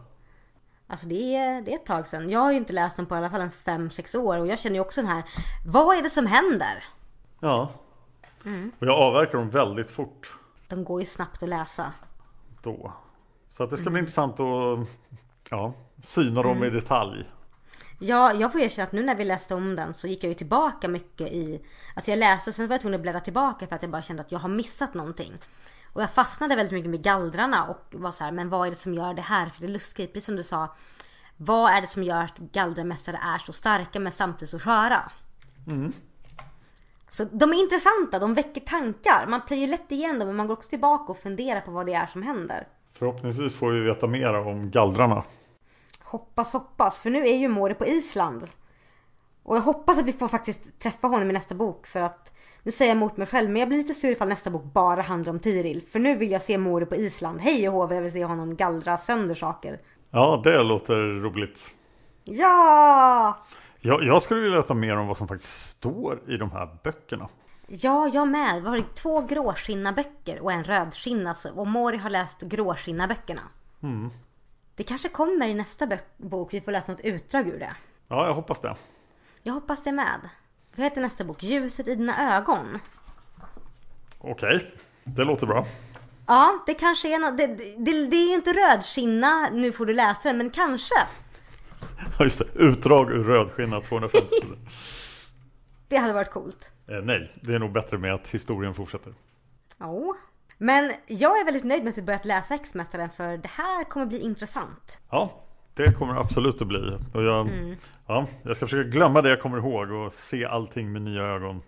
Alltså 0.87 1.07
det 1.07 1.35
är, 1.35 1.61
det 1.61 1.71
är 1.71 1.75
ett 1.75 1.85
tag 1.85 2.07
sedan. 2.07 2.29
Jag 2.29 2.39
har 2.39 2.51
ju 2.51 2.57
inte 2.57 2.73
läst 2.73 2.97
dem 2.97 3.05
på 3.05 3.15
i 3.15 3.17
alla 3.17 3.29
fall 3.29 3.41
en 3.41 3.89
5-6 3.89 4.17
år 4.17 4.39
och 4.39 4.47
jag 4.47 4.59
känner 4.59 4.75
ju 4.75 4.81
också 4.81 5.01
den 5.01 5.09
här 5.09 5.23
Vad 5.65 5.97
är 5.97 6.03
det 6.03 6.09
som 6.09 6.25
händer? 6.25 6.83
Ja. 7.39 7.71
Och 8.79 8.87
jag 8.87 8.97
avverkar 9.03 9.37
dem 9.37 9.49
väldigt 9.49 9.89
fort 9.89 10.33
De 10.67 10.83
går 10.83 11.01
ju 11.01 11.05
snabbt 11.05 11.43
att 11.43 11.49
läsa. 11.49 11.93
då. 12.63 12.93
Så 13.47 13.63
att 13.63 13.69
det 13.69 13.77
ska 13.77 13.89
bli 13.89 13.99
intressant 13.99 14.39
att 14.39 14.87
ja, 15.49 15.73
syna 15.99 16.43
dem 16.43 16.63
i 16.63 16.69
detalj. 16.69 17.29
Ja, 17.99 18.33
jag 18.33 18.51
får 18.51 18.61
erkänna 18.61 18.83
att 18.87 18.91
nu 18.91 19.03
när 19.03 19.15
vi 19.15 19.23
läste 19.23 19.55
om 19.55 19.75
den 19.75 19.93
så 19.93 20.07
gick 20.07 20.23
jag 20.23 20.27
ju 20.27 20.33
tillbaka 20.33 20.87
mycket 20.87 21.27
i 21.27 21.61
Alltså 21.95 22.11
jag 22.11 22.17
läste 22.17 22.49
och 22.49 22.55
sen 22.55 22.67
var 22.67 22.73
jag 22.73 22.81
tvungen 22.81 22.99
att 22.99 23.01
bläddra 23.01 23.19
tillbaka 23.19 23.67
för 23.67 23.75
att 23.75 23.81
jag 23.81 23.91
bara 23.91 24.01
kände 24.01 24.21
att 24.21 24.31
jag 24.31 24.39
har 24.39 24.49
missat 24.49 24.93
någonting. 24.93 25.33
Och 25.93 26.01
jag 26.01 26.11
fastnade 26.11 26.55
väldigt 26.55 26.73
mycket 26.73 26.91
med 26.91 27.03
gallrarna 27.03 27.65
och 27.67 27.85
var 27.91 28.11
så 28.11 28.23
här, 28.23 28.31
men 28.31 28.49
vad 28.49 28.67
är 28.67 28.71
det 28.71 28.77
som 28.77 28.93
gör 28.93 29.13
det 29.13 29.21
här? 29.21 29.49
För 29.49 29.61
det 29.61 29.73
är 29.73 30.07
precis 30.07 30.25
som 30.25 30.35
du 30.35 30.43
sa. 30.43 30.75
Vad 31.37 31.71
är 31.71 31.81
det 31.81 31.87
som 31.87 32.03
gör 32.03 32.23
att 32.23 32.37
gallramästare 32.37 33.19
är 33.23 33.37
så 33.37 33.53
starka 33.53 33.99
men 33.99 34.11
samtidigt 34.11 34.49
så 34.49 34.59
sköra? 34.59 35.11
Så 37.15 37.23
de 37.31 37.53
är 37.53 37.63
intressanta, 37.63 38.19
de 38.19 38.33
väcker 38.33 38.61
tankar. 38.61 39.27
Man 39.27 39.41
plöjer 39.47 39.67
lätt 39.67 39.91
igen 39.91 40.19
dem 40.19 40.27
men 40.27 40.35
man 40.35 40.47
går 40.47 40.53
också 40.53 40.69
tillbaka 40.69 41.11
och 41.11 41.17
funderar 41.17 41.61
på 41.61 41.71
vad 41.71 41.85
det 41.85 41.93
är 41.93 42.05
som 42.05 42.23
händer. 42.23 42.67
Förhoppningsvis 42.93 43.55
får 43.55 43.71
vi 43.71 43.79
veta 43.79 44.07
mer 44.07 44.33
om 44.33 44.71
gallrarna. 44.71 45.23
Hoppas, 46.03 46.53
hoppas. 46.53 47.01
För 47.01 47.09
nu 47.09 47.27
är 47.27 47.37
ju 47.37 47.47
Mori 47.47 47.73
på 47.73 47.85
Island. 47.85 48.47
Och 49.43 49.55
jag 49.55 49.61
hoppas 49.61 49.99
att 49.99 50.05
vi 50.05 50.13
får 50.13 50.27
faktiskt 50.27 50.79
träffa 50.79 51.07
honom 51.07 51.29
i 51.29 51.33
nästa 51.33 51.55
bok 51.55 51.87
för 51.87 52.01
att 52.01 52.33
nu 52.63 52.71
säger 52.71 52.91
jag 52.91 52.95
emot 52.95 53.17
mig 53.17 53.27
själv 53.27 53.49
men 53.49 53.59
jag 53.59 53.69
blir 53.69 53.77
lite 53.77 53.93
sur 53.93 54.11
ifall 54.11 54.27
nästa 54.27 54.49
bok 54.49 54.63
bara 54.63 55.01
handlar 55.01 55.33
om 55.33 55.39
Tiril. 55.39 55.81
För 55.89 55.99
nu 55.99 56.15
vill 56.15 56.31
jag 56.31 56.41
se 56.41 56.57
Mori 56.57 56.85
på 56.85 56.95
Island. 56.95 57.41
Hej 57.41 57.69
och 57.69 57.73
hå, 57.73 57.93
jag 57.93 58.01
vill 58.01 58.11
se 58.11 58.25
honom 58.25 58.55
gallra 58.55 58.97
sönder 58.97 59.35
saker. 59.35 59.79
Ja, 60.11 60.41
det 60.43 60.63
låter 60.63 61.21
roligt. 61.21 61.59
Ja! 62.23 63.37
Jag, 63.85 64.03
jag 64.03 64.21
skulle 64.21 64.41
vilja 64.41 64.57
veta 64.57 64.73
mer 64.73 64.97
om 64.97 65.07
vad 65.07 65.17
som 65.17 65.27
faktiskt 65.27 65.69
står 65.69 66.21
i 66.29 66.37
de 66.37 66.51
här 66.51 66.77
böckerna. 66.83 67.29
Ja, 67.67 68.07
jag 68.07 68.27
med. 68.27 68.61
Vi 68.63 68.67
har 68.69 68.83
två 68.95 69.21
gråskinna 69.21 69.91
böcker 69.91 70.39
och 70.39 70.51
en 70.51 70.63
rödskinna. 70.63 71.33
så- 71.33 71.51
Och 71.53 71.67
Mori 71.67 71.97
har 71.97 72.09
läst 72.09 72.41
gråskinna 72.41 73.07
böckerna. 73.07 73.41
Det 74.75 74.83
kanske 74.83 75.09
kommer 75.09 75.47
i 75.47 75.53
nästa 75.53 75.87
bok. 76.17 76.53
Vi 76.53 76.61
får 76.61 76.71
läsa 76.71 76.91
något 76.91 77.01
utdrag 77.01 77.47
ur 77.47 77.59
det. 77.59 77.71
Ja, 78.07 78.27
jag 78.27 78.33
hoppas 78.33 78.59
det. 78.61 78.75
Jag 79.43 79.53
hoppas 79.53 79.83
det 79.83 79.91
med. 79.91 80.29
Vad 80.75 80.83
heter 80.83 81.01
nästa 81.01 81.23
bok? 81.23 81.43
Ljuset 81.43 81.87
i 81.87 81.95
dina 81.95 82.37
ögon. 82.37 82.79
Okej, 84.19 84.71
det 85.03 85.23
låter 85.23 85.47
bra. 85.47 85.65
Ja, 86.27 86.63
det 86.65 86.73
kanske 86.73 87.15
är 87.15 87.19
något. 87.19 87.37
Det, 87.37 87.47
det, 87.77 88.07
det 88.07 88.15
är 88.17 88.27
ju 88.27 88.33
inte 88.35 88.53
rödskinna, 88.53 89.49
nu 89.51 89.71
får 89.71 89.85
du 89.85 89.93
läsa 89.93 90.19
den, 90.23 90.37
men 90.37 90.49
kanske. 90.49 90.95
Ja, 92.17 92.23
just 92.23 92.39
det. 92.39 92.45
Utdrag 92.59 93.11
ur 93.11 93.23
rödskinna 93.23 93.81
250 93.81 94.27
sidor. 94.41 94.57
Det 95.87 95.95
hade 95.97 96.13
varit 96.13 96.31
coolt. 96.31 96.71
Eh, 96.87 96.97
nej, 97.03 97.31
det 97.41 97.53
är 97.53 97.59
nog 97.59 97.71
bättre 97.71 97.97
med 97.97 98.13
att 98.13 98.27
historien 98.27 98.73
fortsätter. 98.73 99.13
Ja. 99.77 100.15
Men 100.57 100.91
jag 101.07 101.39
är 101.39 101.45
väldigt 101.45 101.63
nöjd 101.63 101.83
med 101.83 101.91
att 101.91 101.97
vi 101.97 102.01
börjat 102.01 102.25
läsa 102.25 102.53
Häxmästaren 102.53 103.09
för 103.09 103.37
det 103.37 103.49
här 103.49 103.83
kommer 103.83 104.05
bli 104.05 104.19
intressant. 104.19 104.99
Ja, 105.09 105.43
det 105.73 105.93
kommer 105.93 106.15
absolut 106.19 106.61
att 106.61 106.67
bli. 106.67 106.97
Och 107.13 107.23
jag, 107.23 107.47
Mm. 107.47 107.75
ja, 108.07 108.27
jag 108.43 108.55
ska 108.57 108.65
försöka 108.65 108.89
glömma 108.89 109.21
det 109.21 109.29
jag 109.29 109.41
kommer 109.41 109.57
ihåg 109.57 109.91
och 109.91 110.13
se 110.13 110.45
allting 110.45 110.91
med 110.91 111.01
nya 111.01 111.23
ögon. 111.23 111.61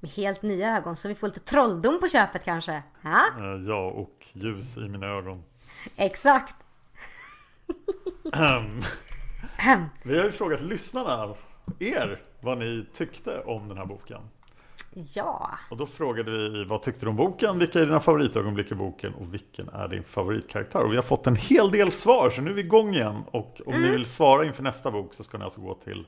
Med 0.00 0.10
helt 0.10 0.42
nya 0.42 0.76
ögon 0.76 0.96
så 0.96 1.08
vi 1.08 1.14
får 1.14 1.26
lite 1.26 1.40
trolldom 1.40 2.00
på 2.00 2.08
köpet 2.08 2.44
kanske. 2.44 2.82
Ja, 3.02 3.20
Eh, 3.38 3.62
Ja, 3.68 3.86
och 3.90 4.26
ljus 4.32 4.76
i 4.76 4.80
mina 4.88 5.06
ögon. 5.06 5.42
exakt. 5.96 6.54
Ahem. 8.32 8.82
Vi 10.02 10.18
har 10.18 10.24
ju 10.24 10.32
frågat 10.32 10.60
lyssnarna, 10.60 11.34
er, 11.78 12.22
vad 12.40 12.58
ni 12.58 12.86
tyckte 12.94 13.40
om 13.40 13.68
den 13.68 13.78
här 13.78 13.84
boken. 13.84 14.20
Ja, 15.14 15.50
Och 15.70 15.76
då 15.76 15.86
frågade 15.86 16.30
vi 16.30 16.64
vad 16.64 16.82
tyckte 16.82 17.06
du 17.06 17.10
om 17.10 17.16
boken, 17.16 17.58
vilka 17.58 17.80
är 17.80 17.86
dina 17.86 18.00
favoritögonblick 18.00 18.72
i 18.72 18.74
boken 18.74 19.14
och 19.14 19.34
vilken 19.34 19.68
är 19.68 19.88
din 19.88 20.04
favoritkaraktär? 20.04 20.82
Och 20.84 20.92
vi 20.92 20.96
har 20.96 21.02
fått 21.02 21.26
en 21.26 21.36
hel 21.36 21.70
del 21.70 21.92
svar 21.92 22.30
så 22.30 22.40
nu 22.42 22.50
är 22.50 22.54
vi 22.54 22.60
igång 22.60 22.94
igen. 22.94 23.22
Och 23.30 23.60
om 23.66 23.82
ni 23.82 23.88
vill 23.90 24.06
svara 24.06 24.44
inför 24.44 24.62
nästa 24.62 24.90
bok 24.90 25.14
så 25.14 25.24
ska 25.24 25.38
ni 25.38 25.44
alltså 25.44 25.60
gå 25.60 25.74
till 25.74 26.06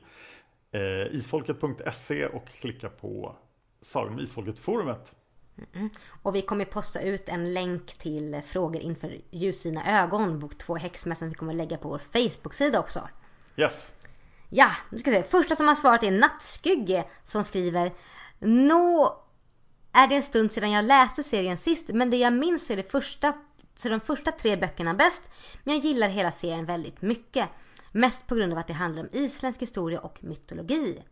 eh, 0.72 1.16
isfolket.se 1.16 2.26
och 2.26 2.46
klicka 2.48 2.88
på 2.88 3.36
Sagan 3.82 4.12
om 4.12 4.20
Isfolket-forumet. 4.20 5.12
Och 6.22 6.34
vi 6.34 6.42
kommer 6.42 6.64
posta 6.64 7.00
ut 7.00 7.28
en 7.28 7.54
länk 7.54 7.98
till 7.98 8.40
frågor 8.46 8.82
inför 8.82 9.20
Ljus 9.30 9.62
dina 9.62 10.02
ögon, 10.02 10.38
bok 10.38 10.58
2 10.58 10.76
Häxmässan 10.76 11.28
vi 11.28 11.34
kommer 11.34 11.54
lägga 11.54 11.76
på 11.76 11.88
vår 11.88 12.02
Facebook-sida 12.12 12.80
också. 12.80 13.08
Yes! 13.56 13.86
Ja, 14.48 14.70
nu 14.90 14.98
ska 14.98 15.10
vi 15.10 15.16
se. 15.16 15.22
Första 15.22 15.56
som 15.56 15.68
har 15.68 15.74
svarat 15.74 16.02
är 16.02 16.10
Nattskygge 16.10 17.04
som 17.24 17.44
skriver 17.44 17.92
Nå 18.38 19.22
är 19.92 20.08
det 20.08 20.16
en 20.16 20.22
stund 20.22 20.52
sedan 20.52 20.70
jag 20.70 20.84
läste 20.84 21.22
serien 21.22 21.58
sist 21.58 21.88
men 21.88 22.10
det 22.10 22.16
jag 22.16 22.32
minns 22.32 22.70
är, 22.70 22.76
det 22.76 22.90
första, 22.90 23.32
så 23.74 23.88
är 23.88 23.90
de 23.90 24.00
första 24.00 24.32
tre 24.32 24.56
böckerna 24.56 24.94
bäst 24.94 25.22
men 25.64 25.74
jag 25.74 25.84
gillar 25.84 26.08
hela 26.08 26.32
serien 26.32 26.64
väldigt 26.64 27.02
mycket. 27.02 27.48
Mest 27.92 28.26
på 28.26 28.34
grund 28.34 28.52
av 28.52 28.58
att 28.58 28.66
det 28.66 28.72
handlar 28.72 29.02
om 29.02 29.08
isländsk 29.12 29.62
historia 29.62 30.00
och 30.00 30.24
mytologi. 30.24 31.02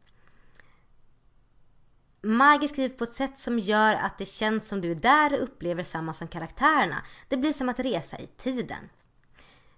Maggie 2.22 2.68
skriver 2.68 2.96
på 2.96 3.04
ett 3.04 3.12
sätt 3.12 3.38
som 3.38 3.58
gör 3.58 3.94
att 3.94 4.18
det 4.18 4.26
känns 4.26 4.68
som 4.68 4.80
du 4.80 4.90
är 4.90 4.94
där 4.94 5.32
och 5.32 5.42
upplever 5.42 5.84
samma 5.84 6.14
som 6.14 6.28
karaktärerna. 6.28 7.02
Det 7.28 7.36
blir 7.36 7.52
som 7.52 7.68
att 7.68 7.80
resa 7.80 8.18
i 8.18 8.26
tiden. 8.26 8.88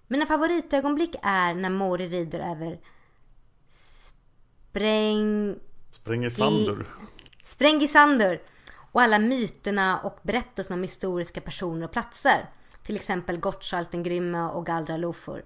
Mina 0.07 0.25
favoritögonblick 0.25 1.15
är 1.21 1.53
när 1.53 1.69
Mori 1.69 2.07
rider 2.07 2.39
över 2.39 2.79
Spräng... 4.69 5.55
Spräng 5.91 6.25
i 6.25 6.31
Sandur. 6.31 6.95
Sprängisander 7.43 8.41
och 8.91 9.01
alla 9.01 9.19
myterna 9.19 9.99
och 9.99 10.19
berättelserna 10.21 10.75
om 10.75 10.83
historiska 10.83 11.41
personer 11.41 11.85
och 11.85 11.91
platser. 11.91 12.49
Till 12.83 12.95
exempel 12.95 13.37
Gottschalk 13.37 13.91
den 13.91 14.03
grymme 14.03 14.41
och 14.41 14.65
Galdra 14.65 14.97
Lofur. 14.97 15.45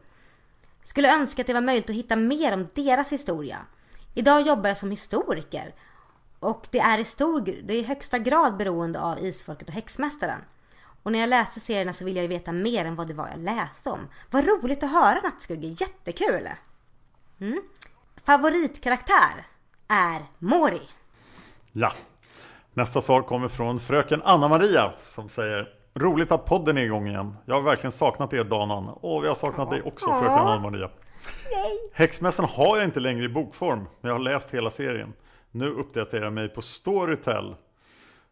Skulle 0.84 1.16
önska 1.16 1.41
att 1.41 1.48
det 1.48 1.54
var 1.54 1.62
möjligt 1.62 1.89
att 1.89 1.95
hitta 1.95 2.16
mer 2.16 2.54
om 2.54 2.68
deras 2.74 3.12
historia. 3.12 3.60
Idag 4.14 4.41
jobbar 4.41 4.70
jag 4.70 4.78
som 4.78 4.91
historiker 4.91 5.76
och 6.40 6.68
det 6.72 6.80
är 6.80 7.00
i, 7.00 7.04
stor, 7.04 7.42
det 7.42 7.74
är 7.74 7.80
i 7.80 7.84
högsta 7.84 8.20
grad 8.20 8.58
beroende 8.58 9.02
av 9.02 9.20
Isfolket 9.20 9.68
och 9.68 9.74
Häxmästaren. 9.74 10.42
Och 11.04 11.12
när 11.12 11.20
jag 11.20 11.30
läste 11.30 11.60
serierna 11.60 11.94
så 11.94 12.06
ville 12.06 12.20
jag 12.20 12.24
ju 12.24 12.28
veta 12.28 12.52
mer 12.52 12.86
än 12.86 12.96
vad 12.96 13.08
det 13.08 13.14
var 13.14 13.28
jag 13.28 13.40
läste 13.40 13.90
om. 13.90 14.08
Vad 14.32 14.46
roligt 14.46 14.84
att 14.84 14.92
höra 14.92 15.20
Nattskugge, 15.24 15.68
jättekul! 15.68 16.50
Mm. 17.40 17.62
Favoritkaraktär 18.26 19.46
är 19.88 20.22
Mori. 20.38 20.82
Ja. 21.72 21.94
Nästa 22.74 23.02
svar 23.02 23.22
kommer 23.22 23.48
från 23.48 23.80
fröken 23.80 24.22
Anna-Maria 24.22 24.94
som 25.16 25.30
säger 25.30 25.78
Roligt 25.98 26.32
att 26.32 26.46
podden 26.46 26.78
är 26.78 26.82
igång 26.82 27.08
igen. 27.08 27.36
Jag 27.46 27.56
har 27.56 27.62
verkligen 27.62 27.92
saknat 27.92 28.34
er 28.34 28.44
Dan 28.44 28.72
och 28.72 28.78
Anna. 28.78 28.92
Och 28.92 29.24
vi 29.24 29.28
har 29.28 29.36
saknat 29.36 29.70
dig 29.70 29.82
också 29.82 30.06
fröken 30.06 30.38
Anna-Maria. 30.38 30.90
Häxmästaren 31.94 32.50
har 32.50 32.78
jag 32.78 32.86
inte 32.86 33.00
längre 33.00 33.26
i 33.26 33.30
bokform, 33.30 33.80
men 34.02 34.10
jag 34.10 34.14
har 34.14 34.20
läst 34.20 34.54
hela 34.54 34.70
serien. 34.70 35.14
Nu 35.52 35.70
uppdaterar 35.70 36.24
jag 36.24 36.34
mig 36.34 36.50
på 36.50 36.62
Storytel. 36.62 37.56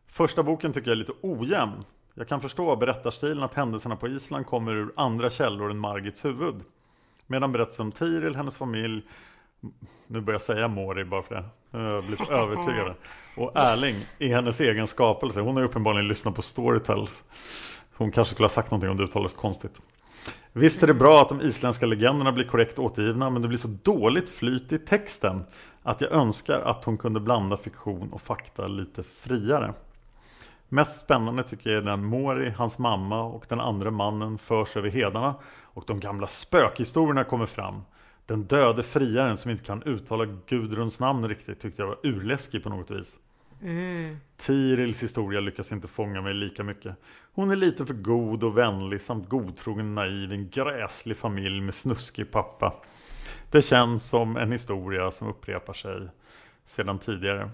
Första 0.07 0.43
boken 0.43 0.73
tycker 0.73 0.87
jag 0.87 0.95
är 0.95 0.99
lite 0.99 1.13
ojämn. 1.21 1.85
Jag 2.13 2.27
kan 2.27 2.41
förstå 2.41 2.71
av 2.71 2.79
berättarstilen 2.79 3.43
att 3.43 3.53
händelserna 3.53 3.95
på 3.95 4.07
Island 4.07 4.45
kommer 4.45 4.71
ur 4.71 4.93
andra 4.95 5.29
källor 5.29 5.71
än 5.71 5.77
Margits 5.77 6.25
huvud. 6.25 6.55
Medan 7.27 7.51
berättelsen 7.51 7.85
om 7.85 7.91
Tiril, 7.91 8.35
hennes 8.35 8.57
familj, 8.57 9.01
nu 10.07 10.21
börjar 10.21 10.35
jag 10.35 10.41
säga 10.41 10.67
Mori 10.67 11.03
bara 11.03 11.23
för 11.23 11.35
det, 11.35 11.45
nu 11.71 11.79
har 11.79 11.93
jag 11.93 12.03
blivit 12.03 12.29
övertygad. 12.29 12.93
Och 13.37 13.51
Erling 13.55 13.95
i 14.17 14.27
hennes 14.27 14.61
egen 14.61 14.87
skapelse. 14.87 15.41
Hon 15.41 15.55
har 15.55 15.61
ju 15.61 15.67
uppenbarligen 15.67 16.07
lyssnat 16.07 16.35
på 16.35 16.41
Storytel. 16.41 17.09
Hon 17.93 18.11
kanske 18.11 18.33
skulle 18.33 18.45
ha 18.45 18.49
sagt 18.49 18.71
någonting 18.71 18.89
om 18.89 18.97
det 18.97 19.03
uttalades 19.03 19.33
konstigt. 19.33 19.81
Visst 20.53 20.83
är 20.83 20.87
det 20.87 20.93
bra 20.93 21.21
att 21.21 21.29
de 21.29 21.41
isländska 21.41 21.85
legenderna 21.85 22.31
blir 22.31 22.45
korrekt 22.45 22.79
återgivna 22.79 23.29
men 23.29 23.41
det 23.41 23.47
blir 23.47 23.57
så 23.57 23.67
dåligt 23.83 24.29
flyt 24.29 24.71
i 24.71 24.79
texten 24.79 25.43
att 25.85 26.01
jag 26.01 26.11
önskar 26.11 26.59
att 26.59 26.85
hon 26.85 26.97
kunde 26.97 27.19
blanda 27.19 27.57
fiktion 27.57 28.09
och 28.13 28.21
fakta 28.21 28.67
lite 28.67 29.03
friare. 29.03 29.73
Mest 30.69 30.99
spännande 30.99 31.43
tycker 31.43 31.69
jag 31.69 31.77
är 31.77 31.85
när 31.85 31.97
Mori, 31.97 32.49
hans 32.49 32.77
mamma 32.77 33.23
och 33.23 33.45
den 33.49 33.59
andra 33.59 33.91
mannen 33.91 34.37
förs 34.37 34.77
över 34.77 34.89
hedarna 34.89 35.35
och 35.61 35.83
de 35.87 35.99
gamla 35.99 36.27
spökhistorierna 36.27 37.23
kommer 37.23 37.45
fram. 37.45 37.81
Den 38.25 38.43
döde 38.43 38.83
friaren 38.83 39.37
som 39.37 39.51
inte 39.51 39.63
kan 39.63 39.83
uttala 39.83 40.25
Gudruns 40.25 40.99
namn 40.99 41.27
riktigt 41.27 41.61
tyckte 41.61 41.81
jag 41.81 41.87
var 41.87 41.97
urläskig 42.03 42.63
på 42.63 42.69
något 42.69 42.91
vis. 42.91 43.15
Tirils 44.37 45.03
historia 45.03 45.39
lyckas 45.39 45.71
inte 45.71 45.87
fånga 45.87 46.21
mig 46.21 46.33
lika 46.33 46.63
mycket. 46.63 46.95
Hon 47.33 47.51
är 47.51 47.55
lite 47.55 47.85
för 47.85 47.93
god 47.93 48.43
och 48.43 48.57
vänlig 48.57 49.01
samt 49.01 49.29
godtrogen 49.29 49.95
naiv 49.95 50.31
i 50.31 50.35
en 50.35 50.49
gräslig 50.49 51.17
familj 51.17 51.61
med 51.61 51.75
snuskig 51.75 52.31
pappa. 52.31 52.73
Det 53.55 53.61
känns 53.61 54.09
som 54.09 54.37
en 54.37 54.51
historia 54.51 55.11
som 55.11 55.27
upprepar 55.27 55.73
sig 55.73 56.07
sedan 56.65 56.99
tidigare. 56.99 57.49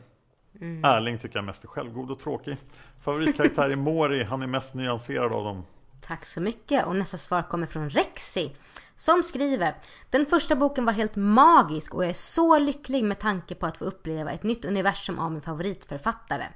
Erling 0.84 1.18
tycker 1.18 1.36
jag 1.36 1.46
mest 1.46 1.64
är 1.64 1.68
självgod 1.68 2.12
och 2.12 2.20
tråkig. 2.20 2.58
Favoritkaraktär 3.02 3.70
är 3.70 3.76
Mori, 3.76 4.24
han 4.24 4.42
är 4.42 4.48
mest 4.48 4.74
nyanserad 4.74 5.34
av 5.34 5.44
dem. 5.44 5.66
Tack 6.02 6.26
så 6.26 6.42
mycket 6.42 6.86
och 6.86 6.96
nästa 6.96 7.18
svar 7.18 7.44
kommer 7.44 7.68
från 7.68 7.90
Rexi 7.90 8.56
som 8.98 9.24
skriver 9.24 9.76
Den 10.10 10.26
första 10.26 10.56
boken 10.56 10.86
var 10.86 10.94
helt 10.94 11.16
magisk 11.16 11.94
och 11.94 12.04
jag 12.04 12.10
är 12.10 12.14
så 12.14 12.60
lycklig 12.60 13.04
med 13.04 13.20
tanke 13.20 13.56
på 13.56 13.66
att 13.66 13.78
få 13.78 13.86
uppleva 13.86 14.32
ett 14.32 14.44
nytt 14.44 14.66
universum 14.66 15.20
av 15.20 15.32
min 15.32 15.42
favoritförfattare. 15.42 16.48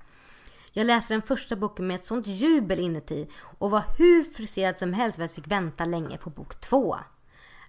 Jag 0.71 0.87
läste 0.87 1.13
den 1.13 1.21
första 1.21 1.55
boken 1.55 1.87
med 1.87 1.95
ett 1.95 2.05
sånt 2.05 2.27
jubel 2.27 2.79
inuti 2.79 3.27
och 3.57 3.71
var 3.71 3.83
hur 3.97 4.23
frustrerad 4.23 4.79
som 4.79 4.93
helst 4.93 5.15
för 5.15 5.23
att 5.23 5.29
jag 5.31 5.35
fick 5.35 5.51
vänta 5.51 5.85
länge 5.85 6.17
på 6.17 6.29
bok 6.29 6.59
två. 6.59 6.97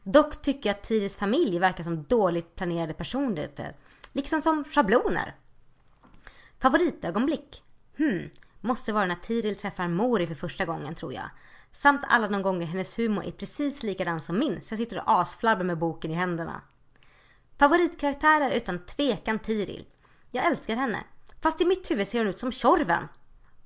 Dock 0.09 0.43
tycker 0.43 0.69
jag 0.69 0.75
att 0.75 0.83
Tiris 0.83 1.17
familj 1.17 1.59
verkar 1.59 1.85
som 1.85 2.03
dåligt 2.03 2.55
planerade 2.55 2.95
personligheter, 2.95 3.77
liksom 4.13 4.43
som 4.43 4.65
schabloner. 4.65 5.35
Favoritögonblick? 6.59 7.63
Hmm, 7.97 8.31
måste 8.61 8.93
vara 8.93 9.07
när 9.07 9.15
Tiril 9.15 9.57
träffar 9.57 9.89
Mori 9.89 10.27
för 10.27 10.35
första 10.35 10.65
gången 10.65 10.95
tror 10.95 11.13
jag. 11.13 11.31
Samt 11.73 12.01
alla 12.09 12.29
de 12.29 12.43
gånger 12.43 12.67
hennes 12.67 12.99
humor 12.99 13.25
är 13.25 13.31
precis 13.31 13.83
likadan 13.83 14.21
som 14.21 14.39
min 14.39 14.63
så 14.63 14.73
jag 14.73 14.79
sitter 14.79 14.97
och 14.97 15.21
asflabbar 15.21 15.65
med 15.65 15.79
boken 15.79 16.11
i 16.11 16.15
händerna. 16.15 16.61
Favoritkaraktär 17.59 18.41
är 18.41 18.51
utan 18.51 18.79
tvekan 18.79 19.39
Tiril. 19.39 19.87
Jag 20.31 20.47
älskar 20.47 20.77
henne. 20.77 21.05
Fast 21.43 21.61
i 21.61 21.65
mitt 21.65 21.91
huvud 21.91 22.09
ser 22.09 22.19
hon 22.19 22.29
ut 22.29 22.39
som 22.39 22.53
Tjorven. 22.53 23.09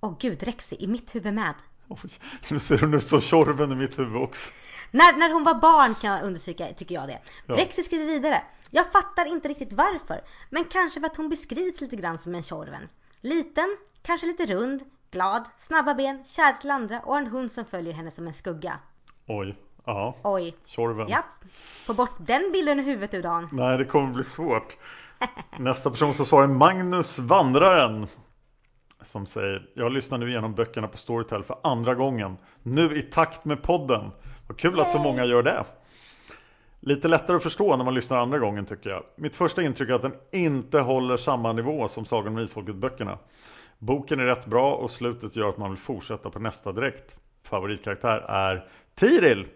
Åh 0.00 0.16
gud, 0.20 0.42
Rexi, 0.42 0.76
i 0.78 0.86
mitt 0.86 1.14
huvud 1.14 1.34
med. 1.34 1.54
Oj, 1.88 2.10
nu 2.48 2.58
ser 2.58 2.78
hon 2.78 2.94
ut 2.94 3.08
som 3.08 3.20
Tjorven 3.20 3.72
i 3.72 3.74
mitt 3.74 3.98
huvud 3.98 4.22
också. 4.22 4.50
När, 4.90 5.18
när 5.18 5.32
hon 5.32 5.44
var 5.44 5.54
barn 5.54 5.94
kan 5.94 6.10
jag 6.10 6.22
understryka, 6.22 6.66
tycker 6.66 6.94
jag 6.94 7.08
det. 7.08 7.18
Ja. 7.46 7.56
Rexi 7.56 7.82
skriver 7.82 8.04
vidare. 8.04 8.42
Jag 8.70 8.92
fattar 8.92 9.26
inte 9.26 9.48
riktigt 9.48 9.72
varför. 9.72 10.20
Men 10.50 10.64
kanske 10.64 11.00
för 11.00 11.06
att 11.06 11.16
hon 11.16 11.28
beskrivs 11.28 11.80
lite 11.80 11.96
grann 11.96 12.18
som 12.18 12.34
en 12.34 12.42
Tjorven. 12.42 12.88
Liten, 13.20 13.76
kanske 14.02 14.26
lite 14.26 14.46
rund, 14.46 14.82
glad, 15.10 15.48
snabba 15.58 15.94
ben, 15.94 16.24
kär 16.24 16.52
till 16.52 16.70
andra 16.70 17.00
och 17.00 17.18
en 17.18 17.26
hund 17.26 17.52
som 17.52 17.64
följer 17.64 17.92
henne 17.92 18.10
som 18.10 18.26
en 18.26 18.34
skugga. 18.34 18.78
Oj, 19.26 19.56
ja. 19.84 20.16
Oj. 20.22 20.56
Tjorven. 20.64 21.08
Japp. 21.08 21.44
Få 21.86 21.94
bort 21.94 22.16
den 22.18 22.52
bilden 22.52 22.80
ur 22.80 22.84
huvudet 22.84 23.14
ur 23.14 23.22
Dan. 23.22 23.48
Nej, 23.52 23.78
det 23.78 23.84
kommer 23.84 24.14
bli 24.14 24.24
svårt. 24.24 24.76
Nästa 25.58 25.90
person 25.90 26.14
som 26.14 26.26
svarar 26.26 26.44
är 26.44 26.48
Magnus 26.48 27.18
Vandraren. 27.18 28.06
Som 29.02 29.26
säger, 29.26 29.70
jag 29.74 29.92
lyssnar 29.92 30.18
nu 30.18 30.30
igenom 30.30 30.54
böckerna 30.54 30.88
på 30.88 30.98
Storytel 30.98 31.42
för 31.42 31.56
andra 31.62 31.94
gången. 31.94 32.36
Nu 32.62 32.98
i 32.98 33.02
takt 33.02 33.44
med 33.44 33.62
podden. 33.62 34.10
Vad 34.50 34.58
kul 34.58 34.80
att 34.80 34.90
så 34.90 34.98
många 34.98 35.24
gör 35.24 35.42
det. 35.42 35.64
Lite 36.80 37.08
lättare 37.08 37.36
att 37.36 37.42
förstå 37.42 37.76
när 37.76 37.84
man 37.84 37.94
lyssnar 37.94 38.18
andra 38.18 38.38
gången 38.38 38.66
tycker 38.66 38.90
jag. 38.90 39.02
Mitt 39.16 39.36
första 39.36 39.62
intryck 39.62 39.88
är 39.88 39.94
att 39.94 40.02
den 40.02 40.14
inte 40.32 40.80
håller 40.80 41.16
samma 41.16 41.52
nivå 41.52 41.88
som 41.88 42.04
Sagan 42.04 42.36
om 42.36 42.38
Isfolket-böckerna. 42.38 43.18
Boken 43.78 44.20
är 44.20 44.24
rätt 44.24 44.46
bra 44.46 44.74
och 44.74 44.90
slutet 44.90 45.36
gör 45.36 45.48
att 45.48 45.58
man 45.58 45.70
vill 45.70 45.78
fortsätta 45.78 46.30
på 46.30 46.38
nästa 46.38 46.72
direkt. 46.72 47.16
Favoritkaraktär 47.42 48.18
är 48.28 48.68
Tiril. 48.94 49.46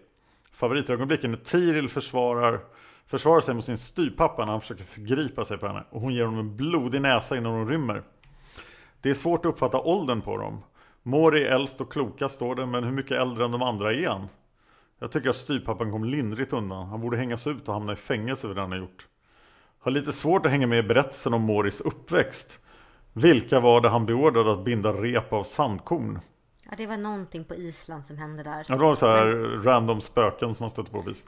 Favoritögonblicken 0.51 1.31
när 1.31 1.37
Tiril 1.37 1.89
försvarar, 1.89 2.59
försvarar 3.07 3.41
sig 3.41 3.55
mot 3.55 3.65
sin 3.65 3.77
styvpappa 3.77 4.45
när 4.45 4.51
han 4.51 4.61
försöker 4.61 4.83
förgripa 4.83 5.45
sig 5.45 5.57
på 5.57 5.67
henne. 5.67 5.83
Och 5.89 6.01
hon 6.01 6.13
ger 6.13 6.25
honom 6.25 6.39
en 6.39 6.55
blodig 6.55 7.01
näsa 7.01 7.37
innan 7.37 7.51
hon 7.51 7.69
rymmer. 7.69 8.03
Det 9.01 9.09
är 9.09 9.13
svårt 9.13 9.45
att 9.45 9.49
uppfatta 9.49 9.79
åldern 9.79 10.21
på 10.21 10.37
dem. 10.37 10.63
Mori 11.03 11.43
är 11.43 11.51
äldst 11.51 11.81
och 11.81 11.91
klokast 11.91 12.35
står 12.35 12.55
det, 12.55 12.65
men 12.65 12.83
hur 12.83 12.91
mycket 12.91 13.21
äldre 13.21 13.45
än 13.45 13.51
de 13.51 13.61
andra 13.61 13.93
är 13.93 14.07
han? 14.07 14.27
Jag 14.99 15.11
tycker 15.11 15.29
att 15.29 15.35
styvpappan 15.35 15.91
kom 15.91 16.03
lindrigt 16.03 16.53
undan. 16.53 16.87
Han 16.87 17.01
borde 17.01 17.17
hängas 17.17 17.47
ut 17.47 17.67
och 17.67 17.73
hamna 17.73 17.93
i 17.93 17.95
fängelse 17.95 18.47
för 18.47 18.55
det 18.55 18.61
han 18.61 18.71
har 18.71 18.77
gjort. 18.77 19.07
Har 19.79 19.91
lite 19.91 20.13
svårt 20.13 20.45
att 20.45 20.51
hänga 20.51 20.67
med 20.67 20.79
i 20.79 20.83
berättelsen 20.87 21.33
om 21.33 21.41
Moris 21.41 21.81
uppväxt. 21.81 22.59
Vilka 23.13 23.59
var 23.59 23.81
det 23.81 23.89
han 23.89 24.05
beordrade 24.05 24.53
att 24.53 24.63
binda 24.65 24.93
rep 24.93 25.33
av 25.33 25.43
sandkorn? 25.43 26.19
Ja, 26.69 26.75
det 26.77 26.87
var 26.87 26.97
någonting 26.97 27.43
på 27.43 27.55
Island 27.55 28.05
som 28.05 28.17
hände 28.17 28.43
där. 28.43 28.65
Ja, 28.67 28.75
det 28.75 28.81
var 28.81 28.95
så 28.95 29.07
här 29.07 29.25
random 29.63 30.01
spöken 30.01 30.55
som 30.55 30.63
man 30.63 30.69
stötte 30.69 30.91
på 30.91 31.01
vis. 31.01 31.25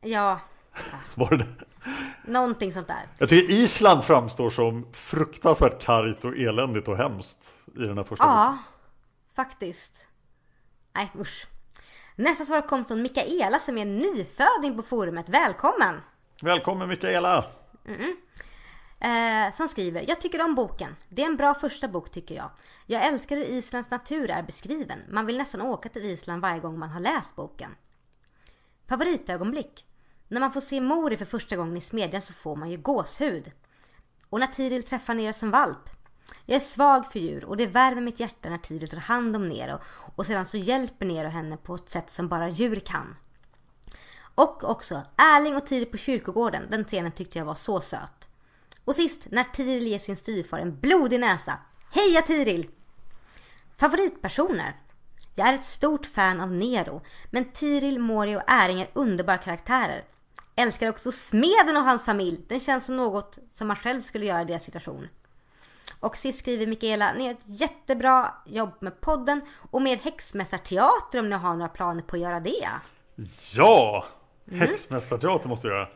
Ja, 0.00 0.40
Var 1.14 1.30
det 1.30 1.36
det? 1.36 1.46
någonting 2.24 2.72
sånt 2.72 2.86
där. 2.88 3.06
Jag 3.18 3.28
tycker 3.28 3.52
Island 3.54 4.04
framstår 4.04 4.50
som 4.50 4.86
fruktansvärt 4.92 5.82
kargt 5.82 6.24
och 6.24 6.36
eländigt 6.36 6.88
och 6.88 6.96
hemskt 6.96 7.54
i 7.76 7.78
den 7.78 7.96
här 7.96 8.04
första 8.04 8.24
boken. 8.24 8.36
Ja, 8.38 8.58
faktiskt. 9.36 10.08
Nej, 10.92 11.10
usch. 11.18 11.46
Nästa 12.20 12.44
svar 12.44 12.62
kom 12.68 12.84
från 12.84 13.02
Mikaela 13.02 13.58
som 13.58 13.78
är 13.78 13.84
nyföding 13.84 14.76
på 14.76 14.82
forumet. 14.82 15.28
Välkommen! 15.28 16.00
Välkommen 16.42 16.88
Mikaela! 16.88 17.50
Eh, 19.00 19.52
som 19.52 19.68
skriver, 19.68 20.04
jag 20.08 20.20
tycker 20.20 20.44
om 20.44 20.54
boken. 20.54 20.96
Det 21.08 21.22
är 21.22 21.26
en 21.26 21.36
bra 21.36 21.54
första 21.54 21.88
bok 21.88 22.10
tycker 22.10 22.34
jag. 22.34 22.50
Jag 22.86 23.06
älskar 23.06 23.36
hur 23.36 23.44
Islands 23.44 23.90
natur 23.90 24.30
är 24.30 24.42
beskriven. 24.42 24.98
Man 25.08 25.26
vill 25.26 25.38
nästan 25.38 25.62
åka 25.62 25.88
till 25.88 26.04
Island 26.04 26.42
varje 26.42 26.60
gång 26.60 26.78
man 26.78 26.88
har 26.88 27.00
läst 27.00 27.36
boken. 27.36 27.70
Favoritögonblick? 28.88 29.86
När 30.28 30.40
man 30.40 30.52
får 30.52 30.60
se 30.60 30.80
Mori 30.80 31.16
för 31.16 31.24
första 31.24 31.56
gången 31.56 31.76
i 31.76 31.80
smedjan 31.80 32.22
så 32.22 32.32
får 32.32 32.56
man 32.56 32.70
ju 32.70 32.76
gåshud. 32.76 33.52
Och 34.28 34.40
när 34.40 34.46
Tiril 34.46 34.82
träffar 34.82 35.14
Nero 35.14 35.32
som 35.32 35.50
valp. 35.50 35.90
Jag 36.46 36.56
är 36.56 36.60
svag 36.60 37.12
för 37.12 37.18
djur 37.18 37.44
och 37.44 37.56
det 37.56 37.66
värmer 37.66 38.02
mitt 38.02 38.20
hjärta 38.20 38.50
när 38.50 38.58
Tiril 38.58 38.88
tar 38.88 38.98
hand 38.98 39.36
om 39.36 39.48
Nero 39.48 39.78
och 40.16 40.26
sedan 40.26 40.46
så 40.46 40.56
hjälper 40.56 41.06
Nero 41.06 41.28
henne 41.28 41.56
på 41.56 41.74
ett 41.74 41.90
sätt 41.90 42.10
som 42.10 42.28
bara 42.28 42.48
djur 42.48 42.80
kan. 42.80 43.16
Och 44.34 44.64
också 44.64 45.02
Erling 45.16 45.56
och 45.56 45.66
Tiril 45.66 45.86
på 45.86 45.96
kyrkogården. 45.96 46.66
Den 46.70 46.84
scenen 46.84 47.12
tyckte 47.12 47.38
jag 47.38 47.44
var 47.44 47.54
så 47.54 47.80
söt. 47.80 48.28
Och 48.84 48.94
sist 48.94 49.26
när 49.30 49.44
Tiril 49.44 49.86
ger 49.86 49.98
sin 49.98 50.16
styvfar 50.16 50.58
en 50.58 50.80
blodig 50.80 51.20
näsa. 51.20 51.58
Heja 51.90 52.22
Tiril! 52.22 52.68
Favoritpersoner? 53.76 54.76
Jag 55.34 55.48
är 55.48 55.54
ett 55.54 55.64
stort 55.64 56.06
fan 56.06 56.40
av 56.40 56.52
Nero, 56.52 57.02
men 57.30 57.52
Tiril, 57.52 57.98
Mori 57.98 58.36
och 58.36 58.42
Äring 58.46 58.80
är 58.80 58.90
underbara 58.92 59.38
karaktärer. 59.38 60.04
Älskar 60.56 60.88
också 60.88 61.12
smeden 61.12 61.76
och 61.76 61.82
hans 61.82 62.04
familj. 62.04 62.44
Den 62.48 62.60
känns 62.60 62.86
som 62.86 62.96
något 62.96 63.38
som 63.54 63.68
man 63.68 63.76
själv 63.76 64.02
skulle 64.02 64.26
göra 64.26 64.42
i 64.42 64.44
deras 64.44 64.64
situation. 64.64 65.08
Och 66.00 66.16
sist 66.16 66.38
skriver 66.38 66.66
Mikaela, 66.66 67.12
ni 67.12 67.24
gör 67.24 67.30
ett 67.30 67.44
jättebra 67.44 68.34
jobb 68.46 68.70
med 68.80 69.00
podden 69.00 69.40
och 69.70 69.82
mer 69.82 69.96
häxmästarteater 69.96 71.18
om 71.18 71.28
ni 71.28 71.36
har 71.36 71.56
några 71.56 71.68
planer 71.68 72.02
på 72.02 72.16
att 72.16 72.22
göra 72.22 72.40
det. 72.40 72.68
Ja! 73.54 74.04
Häxmästarteater 74.50 75.48
måste 75.48 75.68
jag 75.68 75.76
göra. 75.76 75.88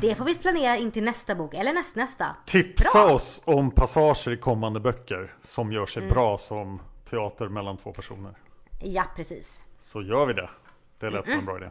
Det 0.00 0.14
får 0.14 0.24
vi 0.24 0.34
planera 0.34 0.76
in 0.76 0.90
till 0.90 1.04
nästa 1.04 1.34
bok, 1.34 1.54
eller 1.54 1.72
nästnästa. 1.72 2.36
Tipsa 2.46 3.06
Bra. 3.06 3.14
oss 3.14 3.42
om 3.46 3.70
passager 3.70 4.32
i 4.32 4.36
kommande 4.36 4.80
böcker 4.80 5.34
som 5.42 5.72
gör 5.72 5.86
sig 5.86 6.08
bra 6.08 6.38
som 6.38 6.80
teater 7.10 7.48
mellan 7.48 7.76
två 7.76 7.92
personer. 7.92 8.34
Ja, 8.82 9.04
precis. 9.16 9.62
Så 9.80 10.02
gör 10.02 10.26
vi 10.26 10.32
det. 10.32 10.50
Det 10.98 11.10
lät 11.10 11.24
som 11.24 11.34
en 11.34 11.44
bra 11.44 11.56
idé. 11.56 11.70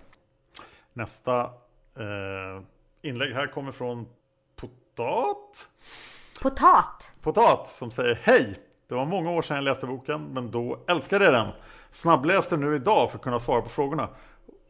Nästa 0.94 1.42
eh, 1.96 2.64
inlägg 3.02 3.34
här 3.34 3.48
kommer 3.48 3.72
från 3.72 4.08
Potat. 4.56 5.70
Potat. 6.42 7.12
Potat 7.22 7.68
som 7.68 7.92
säger 7.92 8.20
Hej! 8.24 8.60
Det 8.88 8.96
var 8.96 9.06
många 9.06 9.32
år 9.32 9.42
sedan 9.42 9.56
jag 9.56 9.64
läste 9.64 9.86
boken 9.86 10.34
men 10.34 10.52
då 10.52 10.80
älskade 10.88 11.26
jag 11.26 11.34
den. 11.34 11.48
Snabbläste 11.92 12.58
nu 12.58 12.76
idag 12.76 13.10
för 13.12 13.18
att 13.18 13.24
kunna 13.24 13.40
svara 13.40 13.62
på 13.62 13.70
frågorna. 13.70 14.10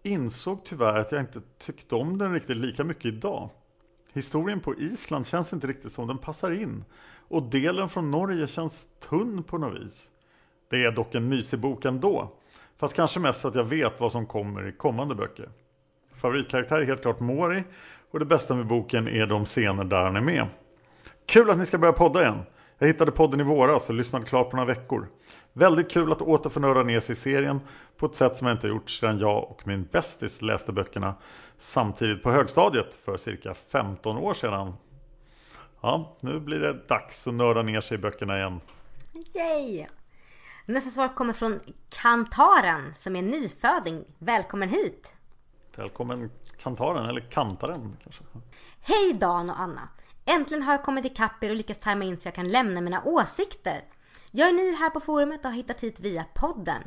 Insåg 0.03 0.63
tyvärr 0.63 0.99
att 0.99 1.11
jag 1.11 1.21
inte 1.21 1.41
tyckte 1.59 1.95
om 1.95 2.17
den 2.17 2.33
riktigt 2.33 2.57
lika 2.57 2.83
mycket 2.83 3.05
idag. 3.05 3.49
Historien 4.13 4.59
på 4.59 4.75
Island 4.75 5.27
känns 5.27 5.53
inte 5.53 5.67
riktigt 5.67 5.91
som 5.91 6.07
den 6.07 6.17
passar 6.17 6.51
in. 6.51 6.85
Och 7.27 7.43
delen 7.43 7.89
från 7.89 8.11
Norge 8.11 8.47
känns 8.47 8.87
tunn 9.09 9.43
på 9.43 9.57
något 9.57 9.81
vis. 9.81 10.07
Det 10.69 10.83
är 10.83 10.91
dock 10.91 11.15
en 11.15 11.29
mysig 11.29 11.59
bok 11.59 11.85
ändå. 11.85 12.31
Fast 12.77 12.93
kanske 12.93 13.19
mest 13.19 13.41
för 13.41 13.49
att 13.49 13.55
jag 13.55 13.63
vet 13.63 13.99
vad 13.99 14.11
som 14.11 14.25
kommer 14.25 14.67
i 14.67 14.71
kommande 14.71 15.15
böcker. 15.15 15.49
Favoritkaraktär 16.13 16.75
är 16.81 16.85
helt 16.85 17.01
klart 17.01 17.19
Mori. 17.19 17.63
Och 18.11 18.19
det 18.19 18.25
bästa 18.25 18.55
med 18.55 18.67
boken 18.67 19.07
är 19.07 19.25
de 19.25 19.45
scener 19.45 19.83
där 19.83 20.03
han 20.03 20.15
är 20.15 20.21
med. 20.21 20.47
Kul 21.25 21.49
att 21.49 21.57
ni 21.57 21.65
ska 21.65 21.77
börja 21.77 21.93
podda 21.93 22.21
igen. 22.21 22.43
Jag 22.77 22.87
hittade 22.87 23.11
podden 23.11 23.39
i 23.39 23.43
våras 23.43 23.89
och 23.89 23.95
lyssnade 23.95 24.25
klart 24.25 24.49
på 24.49 24.57
några 24.57 24.73
veckor. 24.73 25.07
Väldigt 25.53 25.91
kul 25.91 26.11
att 26.11 26.21
åter 26.21 26.49
få 26.49 26.59
nörda 26.59 26.83
ner 26.83 26.99
sig 26.99 27.13
i 27.13 27.15
serien 27.15 27.59
på 27.97 28.05
ett 28.05 28.15
sätt 28.15 28.37
som 28.37 28.47
jag 28.47 28.55
inte 28.55 28.67
gjort 28.67 28.89
sedan 28.89 29.19
jag 29.19 29.51
och 29.51 29.67
min 29.67 29.83
bästis 29.83 30.41
läste 30.41 30.71
böckerna 30.71 31.15
samtidigt 31.57 32.23
på 32.23 32.31
högstadiet 32.31 32.95
för 32.95 33.17
cirka 33.17 33.53
15 33.53 34.17
år 34.17 34.33
sedan. 34.33 34.73
Ja, 35.81 36.17
nu 36.19 36.39
blir 36.39 36.59
det 36.59 36.87
dags 36.87 37.27
att 37.27 37.33
nörda 37.33 37.61
ner 37.61 37.81
sig 37.81 37.95
i 37.95 38.01
böckerna 38.01 38.37
igen. 38.37 38.61
Yay! 39.33 39.85
Nästa 40.65 40.89
svar 40.89 41.07
kommer 41.15 41.33
från 41.33 41.59
Kantaren 41.89 42.93
som 42.95 43.15
är 43.15 43.21
nyföding. 43.21 44.05
Välkommen 44.17 44.69
hit! 44.69 45.13
Välkommen 45.75 46.31
kantaren, 46.61 47.09
eller 47.09 47.21
kantaren 47.21 47.97
kanske. 48.03 48.23
Hej 48.81 49.13
Dan 49.13 49.49
och 49.49 49.59
Anna! 49.59 49.89
Äntligen 50.25 50.63
har 50.63 50.73
jag 50.73 50.83
kommit 50.83 51.05
ikapp 51.05 51.43
er 51.43 51.49
och 51.49 51.55
lyckats 51.55 51.79
tajma 51.79 52.05
in 52.05 52.17
så 52.17 52.27
jag 52.27 52.35
kan 52.35 52.47
lämna 52.47 52.81
mina 52.81 53.03
åsikter. 53.03 53.81
Jag 54.31 54.49
är 54.49 54.53
ny 54.53 54.75
här 54.75 54.89
på 54.89 54.99
forumet 54.99 55.45
och 55.45 55.51
har 55.51 55.57
hittat 55.57 55.81
hit 55.81 55.99
via 55.99 56.25
podden. 56.35 56.83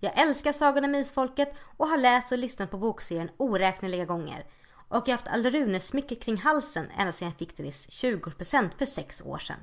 Jag 0.00 0.18
älskar 0.18 0.52
Sagan 0.52 0.84
om 0.84 0.94
Isfolket 0.94 1.54
och 1.76 1.88
har 1.88 1.96
läst 1.96 2.32
och 2.32 2.38
lyssnat 2.38 2.70
på 2.70 2.78
bokserien 2.78 3.30
oräkneliga 3.36 4.04
gånger. 4.04 4.46
Och 4.88 5.08
jag 5.08 5.12
har 5.12 5.18
haft 5.18 5.28
Alrunes 5.28 5.86
smycke 5.86 6.14
kring 6.14 6.36
halsen 6.36 6.90
ända 6.98 7.12
sedan 7.12 7.28
jag 7.28 7.38
fick 7.38 7.56
det 7.56 7.62
i 7.62 7.70
20% 7.70 8.70
för 8.78 8.84
sex 8.84 9.22
år 9.22 9.38
sedan. 9.38 9.60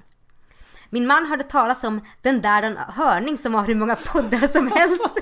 Min 0.89 1.07
man 1.07 1.25
hörde 1.25 1.43
talas 1.43 1.83
om 1.83 2.01
den 2.21 2.41
där 2.41 2.61
den 2.61 2.77
hörning 2.77 3.37
som 3.37 3.53
har 3.53 3.65
hur 3.65 3.75
många 3.75 3.95
poddar 3.95 4.47
som 4.47 4.67
helst. 4.75 5.17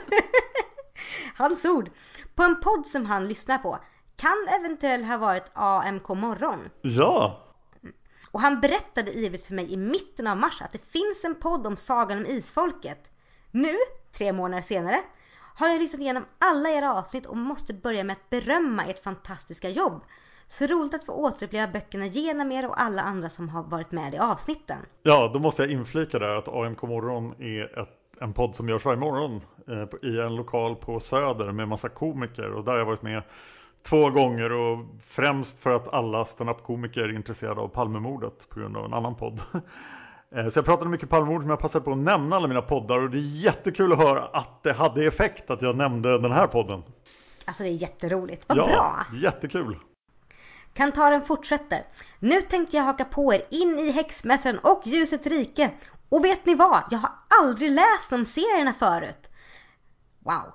Hans 1.37 1.65
ord. 1.65 1.89
På 2.35 2.43
en 2.43 2.61
podd 2.61 2.85
som 2.85 3.05
han 3.05 3.27
lyssnar 3.27 3.57
på. 3.57 3.79
Kan 4.15 4.47
eventuellt 4.59 5.07
ha 5.07 5.17
varit 5.17 5.51
AMK 5.53 6.07
morgon. 6.07 6.69
Ja, 6.81 7.50
och 8.31 8.41
han 8.41 8.61
berättade 8.61 9.11
ivrigt 9.13 9.47
för 9.47 9.53
mig 9.53 9.73
i 9.73 9.77
mitten 9.77 10.27
av 10.27 10.37
mars 10.37 10.61
att 10.61 10.71
det 10.71 10.91
finns 10.91 11.23
en 11.23 11.35
podd 11.35 11.67
om 11.67 11.77
Sagan 11.77 12.17
om 12.17 12.25
Isfolket. 12.25 13.09
Nu, 13.51 13.75
tre 14.17 14.33
månader 14.33 14.61
senare, 14.61 14.97
har 15.55 15.67
jag 15.67 15.79
lyssnat 15.79 16.01
igenom 16.01 16.25
alla 16.39 16.69
era 16.69 16.93
avsnitt 16.93 17.25
och 17.25 17.37
måste 17.37 17.73
börja 17.73 18.03
med 18.03 18.13
att 18.13 18.29
berömma 18.29 18.85
ert 18.85 19.03
fantastiska 19.03 19.69
jobb. 19.69 20.01
Så 20.47 20.67
roligt 20.67 20.93
att 20.93 21.05
få 21.05 21.13
återuppleva 21.13 21.67
böckerna 21.67 22.05
genom 22.05 22.51
er 22.51 22.67
och 22.67 22.81
alla 22.81 23.01
andra 23.01 23.29
som 23.29 23.49
har 23.49 23.63
varit 23.63 23.91
med 23.91 24.13
i 24.13 24.17
avsnitten. 24.17 24.77
Ja, 25.03 25.31
då 25.33 25.39
måste 25.39 25.61
jag 25.61 25.71
inflika 25.71 26.19
där 26.19 26.35
att 26.35 26.47
AMK 26.47 26.81
morgon 26.81 27.35
är 27.41 27.79
ett, 27.79 28.21
en 28.21 28.33
podd 28.33 28.55
som 28.55 28.69
görs 28.69 28.85
varje 28.85 28.99
morgon 28.99 29.41
eh, 29.67 30.09
i 30.09 30.19
en 30.19 30.35
lokal 30.35 30.75
på 30.75 30.99
Söder 30.99 31.51
med 31.51 31.67
massa 31.67 31.89
komiker 31.89 32.51
och 32.51 32.63
där 32.63 32.71
har 32.71 32.79
jag 32.79 32.85
varit 32.85 33.01
med 33.01 33.23
två 33.83 34.09
gånger 34.09 34.51
och 34.51 34.85
främst 35.07 35.59
för 35.59 35.71
att 35.71 35.93
alla 35.93 36.25
standup-komiker 36.25 37.01
är 37.01 37.15
intresserade 37.15 37.61
av 37.61 37.67
Palmemordet 37.67 38.49
på 38.49 38.59
grund 38.59 38.77
av 38.77 38.85
en 38.85 38.93
annan 38.93 39.15
podd. 39.15 39.41
Eh, 40.35 40.47
Så 40.47 40.57
jag 40.57 40.65
pratade 40.65 40.89
mycket 40.89 41.09
Palmemordet 41.09 41.41
men 41.41 41.49
jag 41.49 41.59
passade 41.59 41.85
på 41.85 41.91
att 41.91 41.97
nämna 41.97 42.35
alla 42.35 42.47
mina 42.47 42.61
poddar 42.61 42.97
och 42.99 43.09
det 43.09 43.17
är 43.17 43.21
jättekul 43.43 43.91
att 43.93 43.97
höra 43.99 44.25
att 44.25 44.63
det 44.63 44.73
hade 44.73 45.05
effekt 45.05 45.49
att 45.49 45.61
jag 45.61 45.75
nämnde 45.77 46.17
den 46.21 46.31
här 46.31 46.47
podden. 46.47 46.83
Alltså 47.45 47.63
det 47.63 47.69
är 47.69 47.73
jätteroligt. 47.73 48.43
Vad 48.47 48.57
ja, 48.57 48.65
bra! 48.65 49.05
jättekul. 49.13 49.77
Kantaren 50.73 51.21
fortsätter. 51.25 51.81
Nu 52.19 52.41
tänkte 52.41 52.77
jag 52.77 52.83
haka 52.83 53.05
på 53.05 53.33
er 53.33 53.41
in 53.49 53.79
i 53.79 53.91
Häxmästaren 53.91 54.59
och 54.59 54.81
Ljusets 54.85 55.27
rike. 55.27 55.71
Och 56.09 56.25
vet 56.25 56.45
ni 56.45 56.55
vad? 56.55 56.83
Jag 56.89 56.97
har 56.99 57.11
aldrig 57.41 57.71
läst 57.71 58.13
om 58.13 58.25
serierna 58.25 58.73
förut. 58.73 59.29
Wow. 60.19 60.53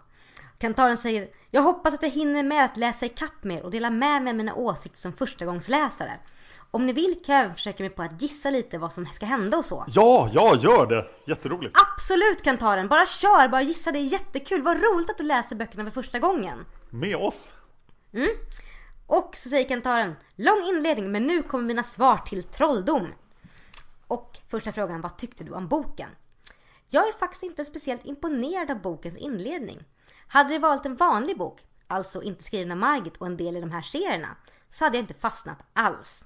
Kantaren 0.59 0.97
säger, 0.97 1.29
jag 1.51 1.63
hoppas 1.63 1.95
att 1.95 2.03
jag 2.03 2.11
hinner 2.11 2.43
med 2.43 2.65
att 2.65 2.77
läsa 2.77 3.07
ikapp 3.07 3.45
mer 3.45 3.63
och 3.63 3.71
dela 3.71 3.91
med 3.91 4.23
mig 4.23 4.31
av 4.31 4.37
mina 4.37 4.55
åsikter 4.55 4.99
som 4.99 5.13
förstagångsläsare. 5.13 6.13
Om 6.71 6.87
ni 6.87 6.93
vill 6.93 7.23
kan 7.25 7.35
jag 7.35 7.45
även 7.45 7.55
försöka 7.55 7.83
mig 7.83 7.91
på 7.91 8.03
att 8.03 8.23
gissa 8.23 8.51
lite 8.51 8.79
vad 8.79 8.93
som 8.93 9.07
ska 9.07 9.27
hända 9.27 9.57
och 9.57 9.65
så. 9.65 9.85
Ja, 9.89 10.31
ja, 10.33 10.57
gör 10.57 10.87
det! 10.87 11.11
Jätteroligt. 11.27 11.77
Absolut 11.93 12.43
Kantaren, 12.43 12.89
bara 12.89 13.07
kör, 13.07 13.49
bara 13.49 13.63
gissa, 13.63 13.93
det 13.93 13.99
är 13.99 14.03
jättekul. 14.03 14.63
Vad 14.63 14.77
roligt 14.77 15.11
att 15.11 15.19
du 15.19 15.25
läser 15.25 15.57
böckerna 15.57 15.85
för 15.85 16.03
första 16.03 16.19
gången. 16.19 16.65
Med 16.91 17.17
oss. 17.17 17.49
Och 19.07 19.37
så 19.37 19.49
säger 19.49 19.69
Kantaren, 19.69 20.15
lång 20.37 20.63
inledning 20.69 21.13
men 21.13 21.27
nu 21.27 21.43
kommer 21.43 21.65
mina 21.65 21.83
svar 21.83 22.19
till 22.19 22.43
trolldom. 22.43 23.09
Och 24.07 24.39
första 24.49 24.73
frågan, 24.73 25.01
vad 25.01 25.17
tyckte 25.19 25.45
du 25.45 25.53
om 25.53 25.69
boken? 25.69 26.11
Jag 26.89 27.09
är 27.09 27.13
faktiskt 27.13 27.43
inte 27.43 27.65
speciellt 27.65 28.05
imponerad 28.05 28.71
av 28.71 28.81
bokens 28.81 29.17
inledning. 29.17 29.85
Hade 30.29 30.55
det 30.55 30.59
varit 30.59 30.87
en 30.87 30.97
vanlig 30.97 31.39
bok, 31.39 31.65
alltså 31.87 32.23
inte 32.23 32.45
skriven 32.45 32.73
av 32.73 32.79
Margit 32.79 33.17
och 33.17 33.27
en 33.27 33.37
del 33.37 33.57
i 33.57 33.61
de 33.61 33.71
här 33.71 33.83
serierna, 33.83 34.37
så 34.71 34.85
hade 34.85 34.97
jag 34.97 35.03
inte 35.03 35.15
fastnat 35.15 35.59
alls. 35.73 36.25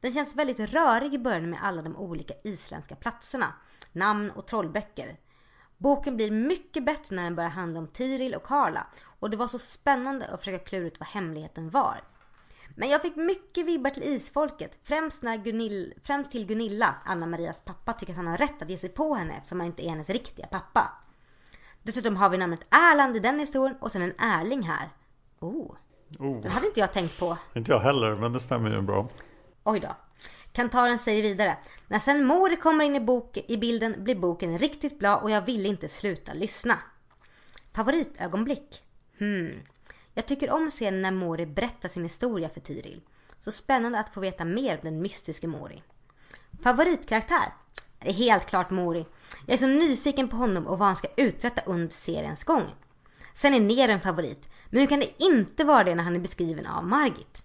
Den 0.00 0.12
känns 0.12 0.36
väldigt 0.36 0.60
rörig 0.60 1.14
i 1.14 1.18
början 1.18 1.50
med 1.50 1.62
alla 1.62 1.82
de 1.82 1.96
olika 1.96 2.34
isländska 2.44 2.96
platserna, 2.96 3.52
namn 3.92 4.30
och 4.30 4.46
trollböcker. 4.46 5.16
Boken 5.76 6.16
blir 6.16 6.30
mycket 6.30 6.84
bättre 6.84 7.16
när 7.16 7.24
den 7.24 7.36
börjar 7.36 7.50
handla 7.50 7.78
om 7.78 7.86
Tiril 7.86 8.34
och 8.34 8.42
Karla 8.42 8.86
och 9.20 9.30
det 9.30 9.36
var 9.36 9.48
så 9.48 9.58
spännande 9.58 10.26
att 10.26 10.40
försöka 10.40 10.64
klura 10.64 10.86
ut 10.86 11.00
vad 11.00 11.08
hemligheten 11.08 11.70
var. 11.70 12.00
Men 12.76 12.88
jag 12.88 13.02
fick 13.02 13.16
mycket 13.16 13.66
vibbar 13.66 13.90
till 13.90 14.02
isfolket, 14.02 14.78
främst, 14.82 15.22
när 15.22 15.36
Gunil, 15.36 15.94
främst 16.02 16.30
till 16.30 16.46
Gunilla, 16.46 16.94
Anna-Marias 17.04 17.60
pappa, 17.60 17.92
tycker 17.92 18.12
att 18.12 18.16
han 18.16 18.26
har 18.26 18.36
rätt 18.36 18.62
att 18.62 18.70
ge 18.70 18.78
sig 18.78 18.88
på 18.88 19.14
henne 19.14 19.34
eftersom 19.36 19.60
han 19.60 19.66
inte 19.66 19.86
är 19.86 19.90
hennes 19.90 20.10
riktiga 20.10 20.46
pappa. 20.46 20.92
Dessutom 21.82 22.16
har 22.16 22.28
vi 22.28 22.38
namnet 22.38 22.66
Erland 22.70 23.16
i 23.16 23.18
den 23.18 23.38
historien 23.38 23.76
och 23.80 23.92
sen 23.92 24.02
en 24.02 24.14
Erling 24.18 24.62
här. 24.62 24.88
Oh, 25.40 25.74
Oh, 26.18 26.42
det 26.42 26.48
hade 26.48 26.66
inte 26.66 26.80
jag 26.80 26.92
tänkt 26.92 27.18
på. 27.18 27.36
inte 27.54 27.72
jag 27.72 27.80
heller, 27.80 28.14
men 28.14 28.32
det 28.32 28.40
stämmer 28.40 28.70
ju 28.70 28.80
bra. 28.82 29.08
Oj 29.64 29.80
då. 29.80 29.96
Kantaren 30.52 30.98
säger 30.98 31.22
vidare. 31.22 31.56
När 31.88 31.98
sen 31.98 32.24
Mori 32.24 32.56
kommer 32.56 32.84
in 32.84 32.96
i, 32.96 33.00
bok, 33.00 33.36
i 33.48 33.56
bilden 33.56 34.04
blir 34.04 34.14
boken 34.14 34.58
riktigt 34.58 34.98
bra 34.98 35.16
och 35.16 35.30
jag 35.30 35.42
ville 35.42 35.68
inte 35.68 35.88
sluta 35.88 36.32
lyssna. 36.32 36.78
Favoritögonblick? 37.72 38.82
Hmm. 39.18 39.52
Jag 40.14 40.26
tycker 40.26 40.50
om 40.50 40.70
scenen 40.70 41.02
när 41.02 41.10
Mori 41.10 41.46
berättar 41.46 41.88
sin 41.88 42.02
historia 42.02 42.48
för 42.48 42.60
Tiril. 42.60 43.00
Så 43.38 43.52
spännande 43.52 43.98
att 43.98 44.14
få 44.14 44.20
veta 44.20 44.44
mer 44.44 44.74
om 44.74 44.80
den 44.82 45.02
mystiske 45.02 45.46
Mori. 45.46 45.82
Favoritkaraktär? 46.62 47.52
Det 48.02 48.08
är 48.08 48.12
helt 48.12 48.46
klart 48.46 48.70
Mori. 48.70 49.06
Jag 49.46 49.54
är 49.54 49.58
så 49.58 49.66
nyfiken 49.66 50.28
på 50.28 50.36
honom 50.36 50.66
och 50.66 50.78
vad 50.78 50.86
han 50.86 50.96
ska 50.96 51.08
uträtta 51.16 51.60
under 51.66 51.88
seriens 51.88 52.44
gång. 52.44 52.62
Sen 53.34 53.54
är 53.54 53.60
Ner 53.60 53.88
en 53.88 54.00
favorit, 54.00 54.48
men 54.70 54.80
hur 54.80 54.86
kan 54.86 55.00
det 55.00 55.24
inte 55.24 55.64
vara 55.64 55.84
det 55.84 55.94
när 55.94 56.04
han 56.04 56.16
är 56.16 56.20
beskriven 56.20 56.66
av 56.66 56.86
Margit? 56.86 57.44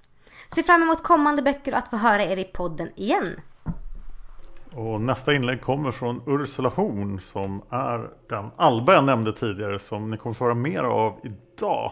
Ser 0.56 0.64
fram 0.64 0.84
emot 0.84 1.04
kommande 1.04 1.42
böcker 1.42 1.72
och 1.72 1.78
att 1.78 1.90
få 1.90 1.98
höra 1.98 2.24
er 2.24 2.38
i 2.38 2.44
podden 2.44 2.90
igen. 2.96 3.40
Och 4.72 5.02
nästa 5.02 5.34
inlägg 5.34 5.62
kommer 5.62 5.92
från 5.92 6.22
Ursula 6.28 6.70
Horn 6.70 7.22
som 7.22 7.62
är 7.70 8.10
den 8.30 8.52
Alba 8.58 8.94
jag 8.94 9.04
nämnde 9.04 9.34
tidigare 9.34 9.80
som 9.80 10.12
ni 10.12 10.18
kommer 10.18 10.34
få 10.34 10.44
höra 10.44 10.54
mer 10.54 10.84
av 10.84 11.20
idag. 11.24 11.92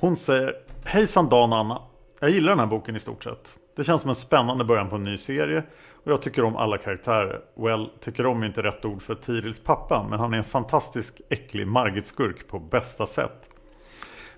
Hon 0.00 0.16
säger 0.16 0.54
Hejsan 0.84 1.28
Dan 1.28 1.52
och 1.52 1.58
Anna. 1.58 1.82
Jag 2.20 2.30
gillar 2.30 2.48
den 2.48 2.58
här 2.58 2.66
boken 2.66 2.96
i 2.96 3.00
stort 3.00 3.24
sett. 3.24 3.58
Det 3.76 3.84
känns 3.84 4.02
som 4.02 4.08
en 4.08 4.14
spännande 4.14 4.64
början 4.64 4.88
på 4.88 4.96
en 4.96 5.04
ny 5.04 5.16
serie 5.16 5.64
och 6.04 6.12
jag 6.12 6.22
tycker 6.22 6.44
om 6.44 6.56
alla 6.56 6.78
karaktärer. 6.78 7.40
Well, 7.54 7.90
tycker 8.00 8.26
om 8.26 8.42
är 8.42 8.46
inte 8.46 8.62
rätt 8.62 8.84
ord 8.84 9.02
för 9.02 9.14
Tirils 9.14 9.64
pappa 9.64 10.06
men 10.10 10.18
han 10.18 10.34
är 10.34 10.38
en 10.38 10.44
fantastisk 10.44 11.20
äcklig 11.28 11.66
Margit-skurk 11.66 12.48
på 12.48 12.58
bästa 12.58 13.06
sätt. 13.06 13.50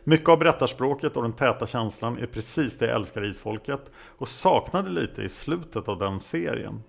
Mycket 0.04 0.28
av 0.28 0.38
berättarspråket 0.38 1.16
och 1.16 1.22
den 1.22 1.32
täta 1.32 1.66
känslan 1.66 2.18
är 2.18 2.26
precis 2.26 2.78
det 2.78 2.86
jag 2.86 2.96
älskar 2.96 3.24
i 3.24 3.28
Isfolket 3.28 3.90
och 4.18 4.28
saknade 4.28 4.90
lite 4.90 5.22
i 5.22 5.28
slutet 5.28 5.88
av 5.88 5.98
den 5.98 6.20
serien. 6.20 6.82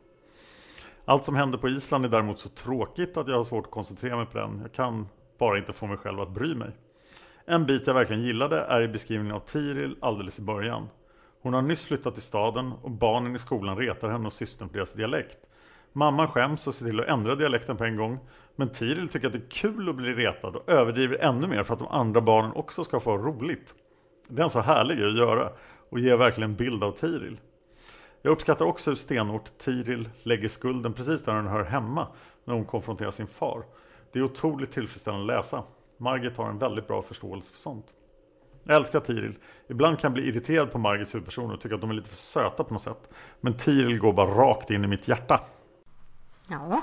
Allt 1.06 1.26
som 1.26 1.36
händer 1.36 1.58
på 1.58 1.70
Island 1.70 2.06
är 2.06 2.10
däremot 2.10 2.40
så 2.40 2.50
tråkigt 2.50 3.18
att 3.18 3.28
jag 3.28 3.36
har 3.36 3.44
svårt 3.44 3.66
att 3.66 3.72
koncentrera 3.72 4.18
mig 4.18 4.26
på 4.26 4.38
den. 4.38 4.60
Jag 4.62 4.72
kan 4.74 5.08
bara 5.38 5.58
inte 5.58 5.74
få 5.74 5.88
mig 5.88 5.98
själv 5.98 6.20
att 6.20 6.30
bry 6.30 6.56
mig. 6.56 6.72
En 7.46 7.66
bit 7.66 7.88
jag 7.88 7.94
verkligen 7.94 8.24
gillade 8.24 8.60
är 8.60 8.82
i 8.82 8.88
beskrivningen 8.88 9.36
av 9.36 9.40
Tiril 9.40 9.96
alldeles 10.00 10.40
i 10.40 10.42
början. 10.42 10.90
Hon 11.44 11.54
har 11.54 11.62
nyss 11.62 11.86
flyttat 11.86 12.14
till 12.14 12.24
staden 12.24 12.74
och 12.82 12.92
barnen 12.92 13.36
i 13.36 13.40
skolan 13.40 13.78
retar 13.78 14.10
henne 14.10 14.28
och 14.28 14.34
systern 14.34 14.70
för 14.70 14.76
deras 14.76 14.94
dialekt. 14.94 15.38
Mamman 15.92 16.28
skäms 16.28 16.68
och 16.68 16.74
ser 16.74 16.86
till 16.86 17.00
att 17.00 17.08
ändra 17.08 17.36
dialekten 17.36 17.78
på 17.78 17.84
en 17.84 17.98
gång. 17.98 18.20
Men 18.56 18.70
Tiril 18.70 19.10
tycker 19.10 19.28
att 19.28 19.34
det 19.34 19.40
är 19.40 19.50
kul 19.50 19.90
att 19.90 19.96
bli 19.96 20.14
retad 20.14 20.56
och 20.56 20.70
överdriver 20.70 21.18
ännu 21.18 21.48
mer 21.48 21.64
för 21.64 21.74
att 21.74 21.80
de 21.80 21.88
andra 21.88 22.22
barnen 22.22 22.52
också 22.52 22.84
ska 22.84 23.00
få 23.00 23.18
roligt. 23.18 23.74
Det 24.28 24.42
är 24.42 24.44
en 24.44 24.50
så 24.50 24.60
härlig 24.60 24.98
grej 24.98 25.10
att 25.10 25.18
göra 25.18 25.50
och 25.90 26.00
ger 26.00 26.18
verkligen 26.18 26.50
en 26.50 26.56
bild 26.56 26.84
av 26.84 26.92
Tiril. 26.92 27.40
Jag 28.22 28.32
uppskattar 28.32 28.66
också 28.66 28.90
hur 28.92 28.96
stenhårt 28.96 29.58
Tiril 29.58 30.10
lägger 30.24 30.48
skulden 30.48 30.94
precis 30.94 31.24
där 31.24 31.34
den 31.34 31.48
hör 31.48 31.64
hemma 31.64 32.08
när 32.46 32.54
hon 32.54 32.66
konfronterar 32.66 33.12
sin 33.12 33.28
far. 33.28 33.64
Det 34.12 34.20
är 34.20 34.24
otroligt 34.24 34.72
tillfredsställande 34.72 35.34
att 35.34 35.46
läsa. 35.46 35.64
Margit 35.98 36.38
har 36.38 36.50
en 36.50 36.58
väldigt 36.58 36.88
bra 36.88 37.02
förståelse 37.02 37.52
för 37.52 37.58
sånt. 37.58 37.94
Jag 38.64 38.76
älskar 38.76 39.00
Tiril. 39.00 39.38
Ibland 39.68 40.00
kan 40.00 40.08
jag 40.08 40.14
bli 40.14 40.28
irriterad 40.28 40.72
på 40.72 40.78
Margits 40.78 41.14
huvudpersoner 41.14 41.54
och 41.54 41.62
tycka 41.62 41.76
att 41.76 41.82
de 41.82 41.90
är 41.90 41.94
lite 41.94 42.10
för 42.10 42.16
söta 42.16 42.64
på 42.64 42.74
något 42.74 42.84
sätt. 42.84 43.10
Men 43.42 43.58
Tiril 43.58 44.00
går 44.00 44.14
bara 44.14 44.28
rakt 44.28 44.70
in 44.70 44.84
i 44.84 44.88
mitt 44.88 45.08
hjärta. 45.08 45.42
Ja. 46.48 46.82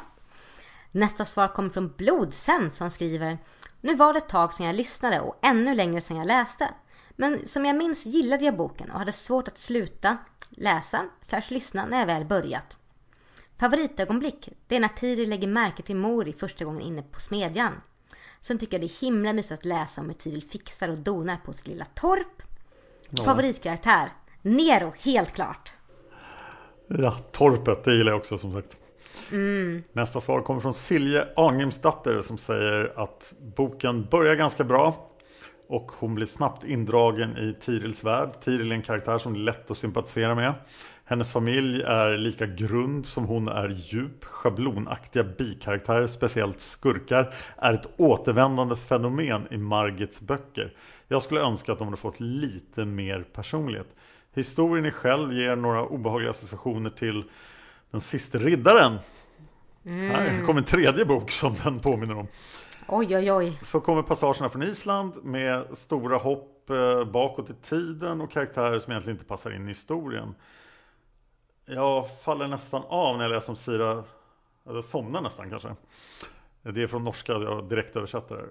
Nästa 0.92 1.24
svar 1.24 1.48
kommer 1.48 1.70
från 1.70 1.92
Blodsen 1.96 2.70
som 2.70 2.90
skriver 2.90 3.38
Nu 3.80 3.96
var 3.96 4.12
det 4.12 4.18
ett 4.18 4.28
tag 4.28 4.52
sedan 4.52 4.66
jag 4.66 4.76
lyssnade 4.76 5.20
och 5.20 5.38
ännu 5.42 5.74
längre 5.74 6.00
sedan 6.00 6.16
jag 6.16 6.26
läste. 6.26 6.68
Men 7.10 7.46
som 7.46 7.64
jag 7.66 7.76
minns 7.76 8.06
gillade 8.06 8.44
jag 8.44 8.56
boken 8.56 8.90
och 8.90 8.98
hade 8.98 9.12
svårt 9.12 9.48
att 9.48 9.58
sluta 9.58 10.18
läsa 10.50 11.04
slash 11.20 11.42
lyssna 11.48 11.86
när 11.86 11.98
jag 11.98 12.06
väl 12.06 12.24
börjat. 12.24 12.78
Favoritögonblick, 13.58 14.48
det 14.66 14.76
är 14.76 14.80
när 14.80 14.88
Tiri 14.88 15.26
lägger 15.26 15.48
märke 15.48 15.82
till 15.82 15.96
Mori 15.96 16.32
första 16.32 16.64
gången 16.64 16.80
inne 16.80 17.02
på 17.02 17.20
smedjan. 17.20 17.72
Sen 18.42 18.58
tycker 18.58 18.74
jag 18.74 18.80
det 18.80 18.92
är 18.92 19.00
himla 19.00 19.32
mysigt 19.32 19.60
att 19.60 19.64
läsa 19.64 20.00
om 20.00 20.06
hur 20.06 20.14
Tiril 20.14 20.42
fixar 20.42 20.88
och 20.88 20.98
donar 20.98 21.36
på 21.36 21.52
sitt 21.52 21.66
lilla 21.66 21.84
torp. 21.84 22.42
Ja. 23.10 23.24
Favoritkaraktär, 23.24 24.08
Nero, 24.42 24.92
helt 24.98 25.32
klart. 25.32 25.72
Ja, 26.86 27.18
torpet, 27.32 27.84
det 27.84 27.96
gillar 27.96 28.12
jag 28.12 28.18
också 28.20 28.38
som 28.38 28.52
sagt. 28.52 28.76
Nästa 29.92 30.20
svar 30.20 30.42
kommer 30.42 30.60
från 30.60 30.74
Silje 30.74 31.28
Arngrimsdatter 31.36 32.22
som 32.22 32.38
säger 32.38 32.92
att 32.96 33.32
boken 33.56 34.04
börjar 34.10 34.34
ganska 34.34 34.64
bra 34.64 35.10
och 35.68 35.92
hon 35.98 36.14
blir 36.14 36.26
snabbt 36.26 36.64
indragen 36.64 37.38
i 37.38 37.54
Tirils 37.60 38.04
värld. 38.04 38.30
Tiril 38.40 38.72
är 38.72 38.76
en 38.76 38.82
karaktär 38.82 39.18
som 39.18 39.34
är 39.34 39.38
lätt 39.38 39.70
att 39.70 39.76
sympatisera 39.76 40.34
med. 40.34 40.54
Hennes 41.10 41.32
familj 41.32 41.82
är 41.82 42.16
lika 42.16 42.46
grund 42.46 43.06
som 43.06 43.24
hon 43.24 43.48
är 43.48 43.68
djup. 43.68 44.24
Schablonaktiga 44.24 45.24
bikaraktärer, 45.24 46.06
speciellt 46.06 46.60
skurkar, 46.60 47.34
är 47.56 47.74
ett 47.74 47.88
återvändande 47.96 48.76
fenomen 48.76 49.46
i 49.50 49.56
Margits 49.56 50.20
böcker. 50.20 50.74
Jag 51.08 51.22
skulle 51.22 51.40
önska 51.40 51.72
att 51.72 51.78
de 51.78 51.84
hade 51.84 51.96
fått 51.96 52.20
lite 52.20 52.84
mer 52.84 53.24
personlighet. 53.32 53.86
Historien 54.34 54.86
i 54.86 54.90
själv 54.90 55.32
ger 55.32 55.56
några 55.56 55.86
obehagliga 55.86 56.30
associationer 56.30 56.90
till 56.90 57.24
Den 57.90 58.00
sista 58.00 58.38
riddaren. 58.38 58.98
Här 59.84 60.44
kommer 60.46 60.60
en 60.60 60.66
tredje 60.66 61.04
bok 61.04 61.30
som 61.30 61.54
den 61.64 61.80
påminner 61.80 62.18
om. 62.18 62.26
Oj, 62.88 63.16
oj, 63.16 63.32
oj. 63.32 63.58
Så 63.62 63.80
kommer 63.80 64.02
passagerna 64.02 64.48
från 64.48 64.62
Island 64.62 65.12
med 65.22 65.78
stora 65.78 66.16
hopp 66.16 66.70
eh, 66.70 67.04
bakåt 67.04 67.50
i 67.50 67.54
tiden 67.54 68.20
och 68.20 68.30
karaktärer 68.30 68.78
som 68.78 68.90
egentligen 68.90 69.16
inte 69.16 69.28
passar 69.28 69.50
in 69.50 69.64
i 69.64 69.68
historien. 69.68 70.34
Jag 71.66 72.20
faller 72.20 72.48
nästan 72.48 72.82
av 72.88 73.16
när 73.16 73.24
jag 73.24 73.32
läser 73.32 73.52
om 73.52 73.56
Sira, 73.56 74.04
eller 74.68 74.82
somnar 74.82 75.20
nästan 75.20 75.50
kanske. 75.50 75.74
Det 76.62 76.82
är 76.82 76.86
från 76.86 77.04
norska, 77.04 77.32
jag 77.32 77.68
direktöversätter. 77.68 78.36
det. 78.36 78.46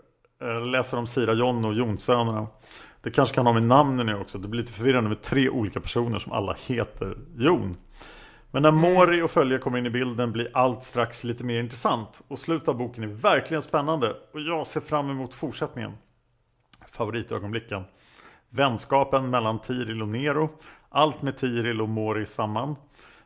Jag 0.45 0.67
läser 0.67 0.97
om 0.97 1.07
Sira 1.07 1.33
John 1.33 1.65
och 1.65 1.73
Jonsönerna. 1.73 2.47
Det 3.01 3.11
kanske 3.11 3.35
kan 3.35 3.45
ha 3.45 3.53
med 3.53 3.63
namnen 3.63 4.05
nu 4.05 4.15
också. 4.15 4.37
Det 4.37 4.47
blir 4.47 4.61
lite 4.61 4.73
förvirrande 4.73 5.09
med 5.09 5.21
tre 5.21 5.49
olika 5.49 5.79
personer 5.79 6.19
som 6.19 6.31
alla 6.31 6.57
heter 6.67 7.17
Jon. 7.37 7.77
Men 8.51 8.61
när 8.61 8.71
Mori 8.71 9.21
och 9.21 9.31
följe 9.31 9.57
kommer 9.57 9.77
in 9.77 9.85
i 9.85 9.89
bilden 9.89 10.31
blir 10.31 10.51
allt 10.53 10.83
strax 10.83 11.23
lite 11.23 11.43
mer 11.43 11.59
intressant. 11.59 12.21
Och 12.27 12.39
slutet 12.39 12.67
av 12.69 12.77
boken 12.77 13.03
är 13.03 13.07
verkligen 13.07 13.61
spännande 13.61 14.15
och 14.33 14.41
jag 14.41 14.67
ser 14.67 14.81
fram 14.81 15.09
emot 15.09 15.33
fortsättningen. 15.33 15.93
Favoritögonblicken. 16.87 17.83
Vänskapen 18.49 19.29
mellan 19.29 19.59
Tiril 19.59 20.01
och 20.01 20.07
Nero. 20.07 20.49
Allt 20.89 21.21
med 21.21 21.37
Tiril 21.37 21.81
och 21.81 21.89
Mori 21.89 22.25
samman. 22.25 22.75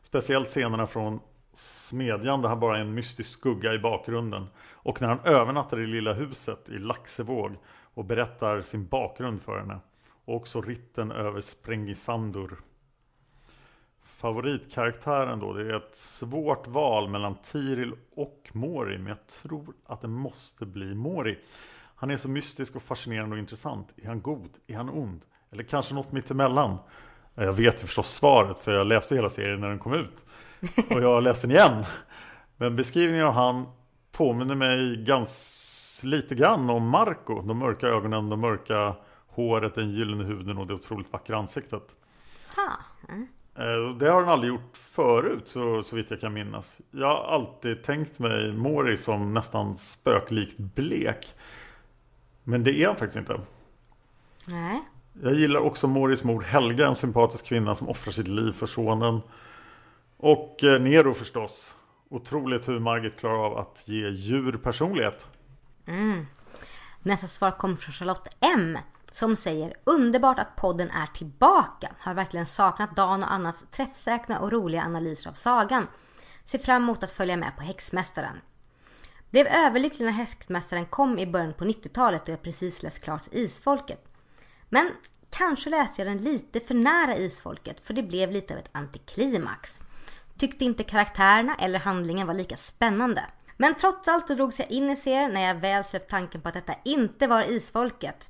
Speciellt 0.04 0.50
scenerna 0.50 0.88
från 0.88 1.20
Smedjan 1.54 2.42
där 2.42 2.50
han 2.50 2.60
bara 2.60 2.78
är 2.78 2.82
en 2.82 2.94
mystisk 2.94 3.40
skugga 3.40 3.74
i 3.74 3.80
bakgrunden. 3.80 4.48
Och 4.72 5.02
när 5.02 5.08
han 5.08 5.20
övernattar 5.20 5.80
i 5.80 5.88
lilla 5.88 6.14
huset 6.14 6.70
i 6.70 6.80
Laxevåg 6.80 7.56
och 7.94 8.06
berättar 8.06 8.62
sin 8.62 8.88
bakgrund 8.88 9.42
för 9.42 9.60
henne. 9.60 9.80
Och 10.26 10.36
också 10.36 10.62
ritten 10.62 11.12
över 11.12 11.42
Sprengisandur. 11.42 12.58
Favoritkaraktären 14.02 15.40
då, 15.40 15.54
det 15.54 15.62
är 15.62 15.78
ett 15.78 15.96
svårt 15.96 16.68
val 16.68 17.10
mellan 17.10 17.36
Tiril 17.36 17.94
och 18.16 18.50
Mori, 18.54 18.98
men 18.98 19.08
jag 19.08 19.28
tror 19.28 19.74
att 19.86 20.02
det 20.02 20.08
måste 20.08 20.66
bli 20.66 20.96
Mori. 20.96 21.40
Han 21.96 22.12
är 22.12 22.18
så 22.18 22.30
mystisk 22.30 22.76
och 22.76 22.84
fascinerande 22.84 23.34
och 23.36 23.40
intressant. 23.40 23.94
Är 23.98 24.08
han 24.08 24.22
god? 24.22 24.50
Är 24.68 24.76
han 24.76 24.90
ond? 24.90 25.26
Eller 25.52 25.64
kanske 25.64 25.94
något 25.94 26.12
mittemellan? 26.12 26.78
Jag 27.36 27.54
vet 27.54 27.84
ju 27.84 27.88
förstås 27.88 28.14
svaret, 28.14 28.60
för 28.60 28.72
jag 28.72 28.88
läste 28.88 29.16
hela 29.16 29.30
serien 29.30 29.62
när 29.62 29.70
den 29.70 29.80
kom 29.80 29.94
ut. 29.94 30.26
Och 30.90 31.02
jag 31.02 31.14
har 31.14 31.22
läst 31.22 31.42
den 31.42 31.52
igen. 31.52 31.86
Men 32.58 32.76
beskrivningen 32.76 33.26
av 33.26 33.34
han 33.34 33.66
påminner 34.12 34.56
mig 34.56 35.04
ganska 35.04 36.08
lite 36.08 36.36
grann 36.36 36.70
om 36.70 36.90
Marco. 36.90 37.42
De 37.42 37.58
mörka 37.58 37.88
ögonen, 37.88 38.30
de 38.30 38.40
mörka 38.40 38.96
håret, 39.28 39.76
den 39.76 39.92
gyllene 39.92 40.24
huden 40.24 40.58
och 40.58 40.68
det 40.68 40.74
otroligt 40.74 41.14
vackra 41.14 41.38
ansiktet. 41.38 41.84
Ha. 42.56 42.78
Mm. 43.10 43.28
Det 43.98 44.10
har 44.10 44.22
den 44.22 44.30
aldrig 44.30 44.54
gjort 44.54 44.78
förut 44.78 45.48
så, 45.48 45.84
så 45.84 45.96
vitt 45.96 46.12
jag 46.12 46.20
kan 46.20 46.34
minnas. 46.34 46.82
Jag 46.92 47.08
har 47.08 47.24
alltid 47.24 47.84
tänkt 47.84 48.20
mig 48.20 48.52
Mori 48.52 48.98
som 48.98 49.34
nästan 49.34 49.78
spöklikt 49.78 50.58
blek. 50.58 51.34
Men 52.44 52.64
det 52.64 52.84
är 52.84 52.88
han 52.88 52.96
faktiskt 52.96 53.18
inte. 53.18 53.40
Nej. 54.48 54.82
Jag 55.22 55.34
gillar 55.34 55.60
också 55.60 55.88
Moris 55.88 56.24
mor 56.24 56.42
Helga, 56.42 56.88
en 56.88 56.96
sympatisk 56.96 57.46
kvinna 57.46 57.76
som 57.76 57.90
offrar 57.90 58.12
sitt 58.12 58.28
liv 58.28 58.52
för 58.52 58.66
sonen. 58.66 59.22
Och 60.18 60.64
eh, 60.64 60.82
Nero 60.82 61.14
förstås. 61.14 61.76
Otroligt 62.10 62.68
hur 62.68 62.80
Margit 62.80 63.20
klarar 63.20 63.46
av 63.46 63.58
att 63.58 63.84
ge 63.86 64.10
djur 64.10 64.58
personlighet. 64.58 65.26
Mm. 65.88 66.26
Nästa 67.04 67.28
svar 67.28 67.52
kom 67.52 67.78
från 67.78 67.94
Charlotte 67.94 68.36
M. 68.40 68.78
Som 69.12 69.36
säger 69.36 69.74
underbart 69.84 70.40
att 70.40 70.56
podden 70.56 70.90
är 70.90 71.08
tillbaka. 71.08 71.92
Har 72.00 72.14
verkligen 72.14 72.46
saknat 72.46 72.96
Dan 72.96 73.24
och 73.24 73.34
Annas 73.34 73.64
träffsäkra 73.72 74.40
och 74.40 74.52
roliga 74.52 74.84
analyser 74.84 75.30
av 75.30 75.34
sagan. 75.34 75.88
Ser 76.46 76.60
fram 76.60 76.84
emot 76.84 77.04
att 77.04 77.12
följa 77.12 77.38
med 77.38 77.58
på 77.58 77.64
Häxmästaren. 77.64 78.42
Blev 79.30 79.48
överlycklig 79.48 80.06
när 80.06 80.12
Häxmästaren 80.12 80.86
kom 80.86 81.20
i 81.20 81.28
början 81.28 81.54
på 81.54 81.66
90-talet 81.66 82.22
och 82.22 82.30
jag 82.30 82.42
precis 82.42 82.84
läst 82.84 83.02
klart 83.02 83.28
Isfolket. 83.32 84.13
Men 84.74 84.92
kanske 85.30 85.70
läste 85.70 86.02
jag 86.02 86.12
den 86.12 86.24
lite 86.24 86.60
för 86.60 86.74
nära 86.74 87.18
Isfolket 87.18 87.86
för 87.88 87.94
det 87.94 88.04
blev 88.04 88.32
lite 88.32 88.54
av 88.54 88.60
ett 88.60 88.70
antiklimax. 88.72 89.80
Tyckte 90.38 90.66
inte 90.66 90.84
karaktärerna 90.84 91.56
eller 91.56 91.80
handlingen 91.80 92.28
var 92.28 92.34
lika 92.34 92.58
spännande. 92.58 93.26
Men 93.58 93.76
trots 93.76 94.08
allt 94.08 94.28
så 94.28 94.34
drogs 94.34 94.60
jag 94.60 94.72
in 94.72 94.90
i 94.90 94.96
serien 94.96 95.34
när 95.34 95.42
jag 95.42 95.56
väl 95.56 95.84
släppt 95.84 96.10
tanken 96.10 96.42
på 96.42 96.48
att 96.48 96.54
detta 96.54 96.76
inte 96.86 97.28
var 97.28 97.52
Isfolket. 97.52 98.30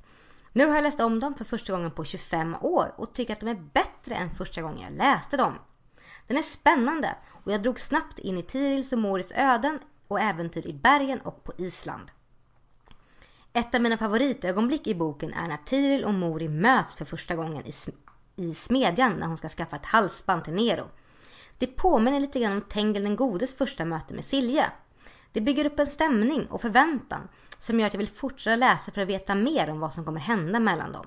Nu 0.52 0.66
har 0.66 0.74
jag 0.74 0.82
läst 0.82 1.00
om 1.00 1.20
dem 1.20 1.34
för 1.34 1.44
första 1.44 1.72
gången 1.72 1.90
på 1.90 2.04
25 2.04 2.54
år 2.54 2.94
och 2.96 3.12
tycker 3.12 3.32
att 3.32 3.40
de 3.40 3.48
är 3.48 3.62
bättre 3.72 4.14
än 4.14 4.34
första 4.34 4.62
gången 4.62 4.80
jag 4.80 4.92
läste 4.92 5.36
dem. 5.36 5.58
Den 6.26 6.36
är 6.36 6.42
spännande 6.42 7.14
och 7.44 7.52
jag 7.52 7.62
drog 7.62 7.80
snabbt 7.80 8.18
in 8.18 8.38
i 8.38 8.42
Tirils 8.42 8.92
och 8.92 8.98
Moris 8.98 9.32
öden 9.34 9.78
och 10.08 10.20
äventyr 10.20 10.66
i 10.66 10.72
bergen 10.72 11.20
och 11.20 11.44
på 11.44 11.52
Island. 11.58 12.10
Ett 13.56 13.74
av 13.74 13.80
mina 13.80 13.96
favoritögonblick 13.96 14.86
i 14.86 14.94
boken 14.94 15.32
är 15.32 15.48
när 15.48 15.56
Tiril 15.56 16.04
och 16.04 16.14
Mori 16.14 16.48
möts 16.48 16.94
för 16.94 17.04
första 17.04 17.34
gången 17.34 17.66
i, 17.66 17.70
sm- 17.70 17.94
i 18.36 18.54
smedjan 18.54 19.12
när 19.12 19.26
hon 19.26 19.38
ska 19.38 19.48
skaffa 19.48 19.76
ett 19.76 19.86
halsband 19.86 20.44
till 20.44 20.52
Nero. 20.52 20.84
Det 21.58 21.66
påminner 21.66 22.20
lite 22.20 22.40
grann 22.40 22.52
om 22.52 22.60
Tengil 22.60 23.02
den 23.02 23.16
godes 23.16 23.54
första 23.56 23.84
möte 23.84 24.14
med 24.14 24.24
Silje. 24.24 24.66
Det 25.32 25.40
bygger 25.40 25.64
upp 25.64 25.78
en 25.78 25.86
stämning 25.86 26.46
och 26.46 26.60
förväntan 26.60 27.28
som 27.60 27.80
gör 27.80 27.86
att 27.86 27.94
jag 27.94 27.98
vill 27.98 28.08
fortsätta 28.08 28.56
läsa 28.56 28.92
för 28.92 29.02
att 29.02 29.08
veta 29.08 29.34
mer 29.34 29.70
om 29.70 29.80
vad 29.80 29.94
som 29.94 30.04
kommer 30.04 30.20
hända 30.20 30.60
mellan 30.60 30.92
dem. 30.92 31.06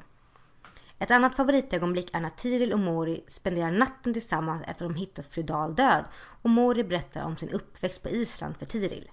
Ett 0.99 1.11
annat 1.11 1.35
favoritögonblick 1.35 2.09
är 2.13 2.19
när 2.19 2.29
Tiril 2.29 2.73
och 2.73 2.79
Mori 2.79 3.23
spenderar 3.27 3.71
natten 3.71 4.13
tillsammans 4.13 4.61
efter 4.61 4.85
att 4.85 4.93
de 4.93 4.99
hittat 4.99 5.27
fru 5.27 5.43
Dahl 5.43 5.75
död 5.75 6.05
och 6.41 6.49
Mori 6.49 6.83
berättar 6.83 7.23
om 7.23 7.37
sin 7.37 7.49
uppväxt 7.49 8.03
på 8.03 8.09
Island 8.09 8.57
för 8.57 8.65
Tiril. 8.65 9.09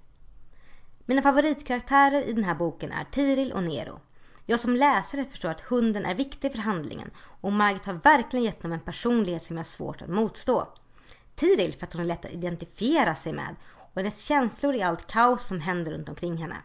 Mina 1.06 1.22
favoritkaraktärer 1.22 2.22
i 2.22 2.32
den 2.32 2.44
här 2.44 2.54
boken 2.54 2.92
är 2.92 3.04
Tiril 3.04 3.52
och 3.52 3.62
Nero. 3.62 4.00
Jag 4.46 4.60
som 4.60 4.76
läsare 4.76 5.24
förstår 5.24 5.48
att 5.50 5.60
hunden 5.60 6.04
är 6.04 6.14
viktig 6.14 6.52
för 6.52 6.58
handlingen 6.58 7.10
och 7.40 7.52
Margit 7.52 7.86
har 7.86 7.94
verkligen 7.94 8.44
gett 8.44 8.62
dem 8.62 8.72
en 8.72 8.80
personlighet 8.80 9.44
som 9.44 9.56
jag 9.56 9.64
har 9.64 9.68
svårt 9.68 10.02
att 10.02 10.08
motstå. 10.08 10.68
Tiril 11.34 11.74
för 11.74 11.86
att 11.86 11.92
hon 11.92 12.02
är 12.02 12.06
lätt 12.06 12.24
att 12.24 12.32
identifiera 12.32 13.14
sig 13.14 13.32
med 13.32 13.56
och 13.66 13.96
hennes 13.96 14.24
känslor 14.24 14.74
i 14.74 14.82
allt 14.82 15.06
kaos 15.06 15.46
som 15.46 15.60
händer 15.60 15.92
runt 15.92 16.08
omkring 16.08 16.36
henne. 16.36 16.56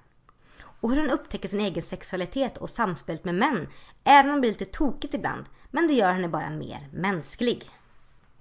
Och 0.82 0.90
hur 0.90 0.98
hon 0.98 1.10
upptäcker 1.10 1.50
sin 1.50 1.62
egen 1.62 1.84
sexualitet 1.84 2.58
och 2.58 2.70
samspelet 2.70 3.26
med 3.26 3.36
män, 3.36 3.68
även 4.04 4.32
om 4.32 4.36
det 4.36 4.42
blir 4.42 4.52
lite 4.52 4.66
tokigt 4.66 5.14
ibland. 5.14 5.46
Men 5.72 5.88
det 5.88 5.94
gör 5.94 6.14
henne 6.14 6.28
bara 6.28 6.50
mer 6.50 6.88
mänsklig. 6.92 7.70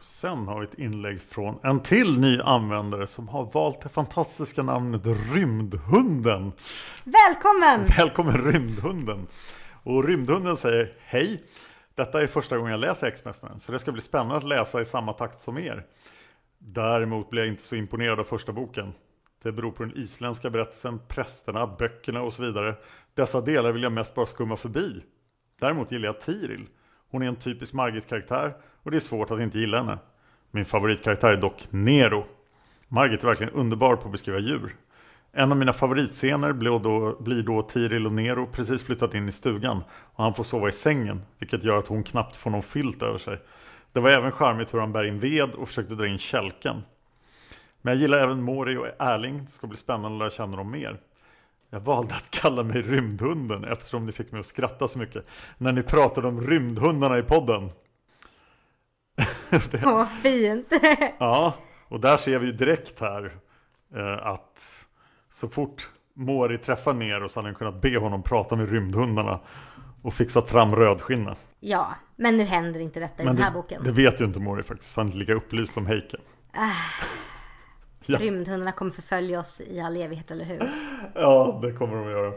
Sen 0.00 0.48
har 0.48 0.60
vi 0.60 0.66
ett 0.66 0.78
inlägg 0.78 1.22
från 1.22 1.58
en 1.62 1.80
till 1.80 2.18
ny 2.18 2.40
användare 2.40 3.06
som 3.06 3.28
har 3.28 3.44
valt 3.44 3.80
det 3.80 3.88
fantastiska 3.88 4.62
namnet 4.62 5.02
Rymdhunden. 5.32 6.52
Välkommen! 7.04 7.86
Välkommen 7.96 8.52
Rymdhunden! 8.52 9.26
Och 9.82 10.04
Rymdhunden 10.04 10.56
säger 10.56 10.92
Hej! 10.98 11.44
Detta 11.94 12.22
är 12.22 12.26
första 12.26 12.56
gången 12.56 12.70
jag 12.70 12.80
läser 12.80 13.06
X-Mästaren 13.06 13.60
så 13.60 13.72
det 13.72 13.78
ska 13.78 13.92
bli 13.92 14.00
spännande 14.02 14.36
att 14.36 14.44
läsa 14.44 14.80
i 14.80 14.84
samma 14.84 15.12
takt 15.12 15.40
som 15.40 15.58
er. 15.58 15.86
Däremot 16.58 17.30
blir 17.30 17.42
jag 17.42 17.48
inte 17.48 17.62
så 17.62 17.76
imponerad 17.76 18.20
av 18.20 18.24
första 18.24 18.52
boken. 18.52 18.92
Det 19.42 19.52
beror 19.52 19.70
på 19.70 19.82
den 19.82 19.96
isländska 19.96 20.50
berättelsen, 20.50 21.00
prästerna, 21.08 21.66
böckerna 21.66 22.22
och 22.22 22.32
så 22.32 22.42
vidare. 22.42 22.74
Dessa 23.14 23.40
delar 23.40 23.72
vill 23.72 23.82
jag 23.82 23.92
mest 23.92 24.14
bara 24.14 24.26
skumma 24.26 24.56
förbi. 24.56 25.02
Däremot 25.60 25.92
gillar 25.92 26.06
jag 26.06 26.20
Tiril. 26.20 26.66
Hon 27.10 27.22
är 27.22 27.26
en 27.26 27.36
typisk 27.36 27.72
Margit-karaktär 27.72 28.54
och 28.82 28.90
det 28.90 28.96
är 28.96 29.00
svårt 29.00 29.30
att 29.30 29.40
inte 29.40 29.58
gilla 29.58 29.78
henne. 29.78 29.98
Min 30.50 30.64
favoritkaraktär 30.64 31.28
är 31.28 31.36
dock 31.36 31.66
Nero. 31.70 32.24
Margit 32.88 33.22
är 33.22 33.26
verkligen 33.26 33.52
underbar 33.52 33.96
på 33.96 34.04
att 34.04 34.12
beskriva 34.12 34.38
djur. 34.38 34.76
En 35.32 35.52
av 35.52 35.58
mina 35.58 35.72
favoritscener 35.72 36.52
blir 36.52 36.78
då, 36.78 37.16
blir 37.20 37.42
då 37.42 37.62
Tiril 37.62 38.06
och 38.06 38.12
Nero 38.12 38.46
precis 38.46 38.82
flyttat 38.82 39.14
in 39.14 39.28
i 39.28 39.32
stugan 39.32 39.82
och 39.90 40.24
han 40.24 40.34
får 40.34 40.44
sova 40.44 40.68
i 40.68 40.72
sängen, 40.72 41.22
vilket 41.38 41.64
gör 41.64 41.78
att 41.78 41.88
hon 41.88 42.04
knappt 42.04 42.36
får 42.36 42.50
någon 42.50 42.62
filt 42.62 43.02
över 43.02 43.18
sig. 43.18 43.38
Det 43.92 44.00
var 44.00 44.10
även 44.10 44.32
charmigt 44.32 44.74
hur 44.74 44.80
han 44.80 44.92
bär 44.92 45.04
in 45.04 45.20
ved 45.20 45.50
och 45.50 45.68
försökte 45.68 45.94
dra 45.94 46.06
in 46.06 46.18
kälken. 46.18 46.82
Men 47.82 47.94
jag 47.94 48.00
gillar 48.00 48.18
även 48.18 48.42
Mori 48.42 48.76
och 48.76 48.86
Erling, 48.98 49.44
det 49.44 49.50
ska 49.50 49.66
bli 49.66 49.76
spännande 49.76 50.16
att 50.16 50.18
lära 50.18 50.30
känna 50.30 50.56
dem 50.56 50.70
mer. 50.70 51.00
Jag 51.70 51.80
valde 51.80 52.14
att 52.14 52.30
kalla 52.30 52.62
mig 52.62 52.82
Rymdhunden 52.82 53.64
eftersom 53.64 54.06
ni 54.06 54.12
fick 54.12 54.32
mig 54.32 54.40
att 54.40 54.46
skratta 54.46 54.88
så 54.88 54.98
mycket 54.98 55.26
när 55.58 55.72
ni 55.72 55.82
pratade 55.82 56.28
om 56.28 56.40
rymdhundarna 56.40 57.18
i 57.18 57.22
podden. 57.22 57.70
Åh, 59.84 59.94
vad 59.96 60.08
fint! 60.08 60.72
Ja, 61.18 61.54
och 61.88 62.00
där 62.00 62.16
ser 62.16 62.38
vi 62.38 62.46
ju 62.46 62.52
direkt 62.52 63.00
här 63.00 63.32
eh, 63.94 64.26
att 64.26 64.86
så 65.30 65.48
fort 65.48 65.88
Mori 66.14 66.58
träffar 66.58 66.94
ner 66.94 67.28
så 67.28 67.38
hade 67.40 67.48
han 67.48 67.54
kunnat 67.54 67.82
be 67.82 67.98
honom 67.98 68.22
prata 68.22 68.56
med 68.56 68.68
rymdhundarna 68.70 69.40
och 70.02 70.14
fixat 70.14 70.50
fram 70.50 70.76
rödskinna. 70.76 71.36
ja, 71.60 71.94
men 72.16 72.36
nu 72.36 72.44
händer 72.44 72.80
inte 72.80 73.00
detta 73.00 73.22
i 73.22 73.26
Men 73.26 73.34
den 73.36 73.44
här 73.44 73.50
det, 73.50 73.54
boken. 73.54 73.82
det 73.84 73.92
vet 73.92 74.20
ju 74.20 74.24
inte 74.24 74.40
Mori 74.40 74.62
faktiskt, 74.62 74.96
han 74.96 75.04
är 75.04 75.06
inte 75.08 75.18
lika 75.18 75.32
upplyst 75.34 75.74
som 75.74 75.86
Heike. 75.86 76.16
ja. 78.06 78.18
Rymdhundarna 78.18 78.72
kommer 78.72 78.90
förfölja 78.90 79.40
oss 79.40 79.60
i 79.60 79.80
all 79.80 79.96
evighet, 79.96 80.30
eller 80.30 80.44
hur? 80.44 80.70
Ja, 81.14 81.58
det 81.62 81.72
kommer 81.72 81.96
de 81.96 82.04
att 82.04 82.10
göra. 82.10 82.32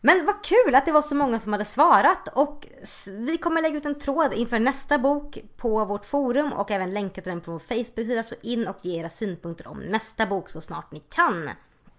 Men 0.00 0.26
vad 0.26 0.44
kul 0.44 0.74
att 0.74 0.86
det 0.86 0.92
var 0.92 1.02
så 1.02 1.14
många 1.14 1.40
som 1.40 1.52
hade 1.52 1.64
svarat 1.64 2.28
och 2.28 2.66
vi 3.06 3.38
kommer 3.38 3.62
lägga 3.62 3.76
ut 3.76 3.86
en 3.86 3.98
tråd 3.98 4.34
inför 4.34 4.58
nästa 4.58 4.98
bok 4.98 5.38
på 5.56 5.84
vårt 5.84 6.06
forum 6.06 6.52
och 6.52 6.70
även 6.70 6.94
länka 6.94 7.20
till 7.20 7.30
den 7.30 7.40
på 7.40 7.52
vår 7.52 7.58
Facebook-sida 7.58 8.22
så 8.22 8.34
in 8.42 8.68
och 8.68 8.76
ge 8.82 9.00
era 9.00 9.10
synpunkter 9.10 9.68
om 9.68 9.78
nästa 9.78 10.26
bok 10.26 10.50
så 10.50 10.60
snart 10.60 10.92
ni 10.92 11.00
kan. 11.00 11.50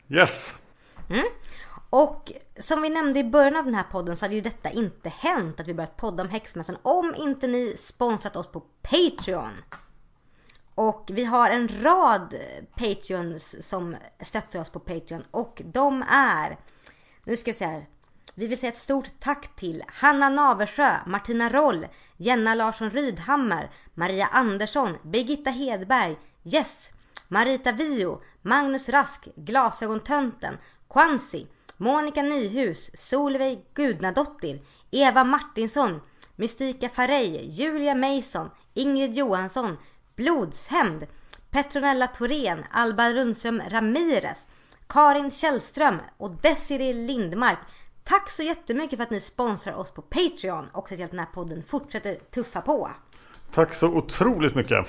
Yes! 0.07 0.53
Och 1.89 2.31
som 2.59 2.81
vi 2.81 2.89
nämnde 2.89 3.19
i 3.19 3.23
början 3.23 3.55
av 3.55 3.65
den 3.65 3.75
här 3.75 3.85
podden 3.91 4.17
så 4.17 4.25
hade 4.25 4.35
ju 4.35 4.41
detta 4.41 4.69
inte 4.69 5.09
hänt 5.09 5.59
att 5.59 5.67
vi 5.67 5.73
börjat 5.73 5.97
podda 5.97 6.23
om 6.23 6.29
Häxmässan 6.29 6.77
om 6.81 7.15
inte 7.17 7.47
ni 7.47 7.75
sponsrat 7.79 8.35
oss 8.35 8.47
på 8.47 8.59
Patreon. 8.81 9.61
Och 10.75 11.09
vi 11.13 11.23
har 11.23 11.49
en 11.49 11.83
rad 11.83 12.35
Patreons 12.75 13.67
som 13.67 13.95
stöttar 14.25 14.59
oss 14.59 14.69
på 14.69 14.79
Patreon 14.79 15.23
och 15.31 15.61
de 15.65 16.03
är 16.09 16.57
nu 17.25 17.37
ska 17.37 17.51
vi 17.51 17.57
se 17.57 17.65
här. 17.65 17.85
Vi 18.35 18.47
vill 18.47 18.59
säga 18.59 18.71
ett 18.71 18.77
stort 18.77 19.19
tack 19.19 19.55
till 19.55 19.83
Hanna 19.87 20.29
Naversjö, 20.29 20.97
Martina 21.05 21.49
Roll, 21.49 21.87
Jenna 22.17 22.55
Larsson 22.55 22.89
Rydhammar, 22.89 23.69
Maria 23.93 24.27
Andersson, 24.27 24.97
Birgitta 25.03 25.49
Hedberg, 25.49 26.17
Jess, 26.43 26.89
Marita 27.27 27.71
Vio, 27.71 28.21
Magnus 28.41 28.89
Rask, 28.89 29.27
Glasögontönten, 29.35 30.57
Quansi, 30.87 31.47
Monica 31.77 32.21
Nyhus, 32.21 32.91
Solveig 32.93 33.59
Gudnadottir, 33.73 34.61
Eva 34.91 35.23
Martinsson, 35.23 36.01
Mystika 36.35 36.89
Farej, 36.89 37.47
Julia 37.47 37.95
Mason, 37.95 38.49
Ingrid 38.73 39.13
Johansson, 39.13 39.77
Blodshämnd, 40.15 41.07
Petronella 41.51 42.07
Thorén, 42.07 42.65
Alba 42.71 43.13
Rundström 43.13 43.61
Ramirez, 43.69 44.47
Karin 44.89 45.31
Källström 45.31 45.97
och 46.17 46.31
Desiree 46.31 46.93
Lindmark. 46.93 47.57
Tack 48.03 48.29
så 48.29 48.43
jättemycket 48.43 48.97
för 48.97 49.03
att 49.03 49.09
ni 49.09 49.19
sponsrar 49.19 49.73
oss 49.73 49.91
på 49.91 50.01
Patreon 50.01 50.67
och 50.71 50.89
ser 50.89 50.95
till 50.95 51.05
att 51.05 51.11
den 51.11 51.19
här 51.19 51.27
podden 51.33 51.63
fortsätter 51.63 52.15
tuffa 52.15 52.61
på. 52.61 52.89
Tack 53.53 53.73
så 53.73 53.87
otroligt 53.87 54.55
mycket. 54.55 54.85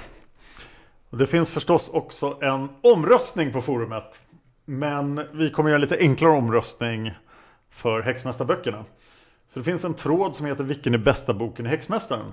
Det 1.10 1.26
finns 1.26 1.50
förstås 1.50 1.88
också 1.88 2.38
en 2.42 2.68
omröstning 2.82 3.52
på 3.52 3.60
forumet. 3.60 4.26
Men 4.64 5.26
vi 5.32 5.50
kommer 5.50 5.70
göra 5.70 5.76
en 5.76 5.80
lite 5.80 5.98
enklare 5.98 6.32
omröstning 6.32 7.12
för 7.70 8.02
Häxmästarböckerna. 8.02 8.84
Så 9.48 9.58
det 9.58 9.64
finns 9.64 9.84
en 9.84 9.94
tråd 9.94 10.36
som 10.36 10.46
heter 10.46 10.64
Vilken 10.64 10.94
är 10.94 10.98
bästa 10.98 11.34
boken 11.34 11.66
i 11.66 11.68
Häxmästaren? 11.68 12.32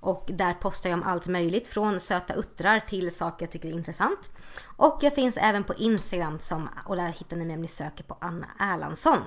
Och 0.00 0.30
där 0.34 0.54
postar 0.54 0.90
jag 0.90 0.96
om 0.96 1.02
allt 1.02 1.26
möjligt 1.26 1.68
från 1.68 2.00
söta 2.00 2.34
uttrar 2.34 2.80
till 2.80 3.14
saker 3.14 3.46
jag 3.46 3.52
tycker 3.52 3.68
är 3.68 3.72
intressant. 3.72 4.30
Och 4.76 4.98
jag 5.02 5.14
finns 5.14 5.36
även 5.36 5.64
på 5.64 5.74
Instagram 5.74 6.38
som, 6.40 6.68
och 6.86 6.96
där 6.96 7.08
hittar 7.08 7.36
ni 7.36 7.44
mig 7.44 7.56
om 7.56 7.62
ni 7.62 7.68
söker 7.68 8.04
på 8.04 8.16
Anna 8.20 8.46
Erlandsson. 8.58 9.22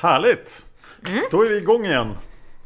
Härligt! 0.00 0.66
Mm. 1.06 1.24
Då 1.30 1.42
är 1.42 1.48
vi 1.48 1.56
igång 1.56 1.84
igen. 1.84 2.14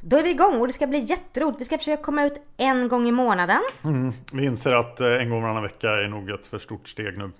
Då 0.00 0.16
är 0.16 0.22
vi 0.22 0.30
igång 0.30 0.60
och 0.60 0.66
det 0.66 0.72
ska 0.72 0.86
bli 0.86 0.98
jätteroligt. 0.98 1.60
Vi 1.60 1.64
ska 1.64 1.78
försöka 1.78 2.02
komma 2.02 2.24
ut 2.24 2.40
en 2.56 2.88
gång 2.88 3.06
i 3.06 3.12
månaden. 3.12 3.60
Mm, 3.84 4.12
vi 4.32 4.44
inser 4.44 4.72
att 4.72 5.00
eh, 5.00 5.06
en 5.06 5.30
gång 5.30 5.42
varannan 5.42 5.62
vecka 5.62 5.90
är 5.90 6.08
nog 6.08 6.30
ett 6.30 6.46
för 6.46 6.58
stort 6.58 6.88
steg 6.88 7.18
nu. 7.18 7.30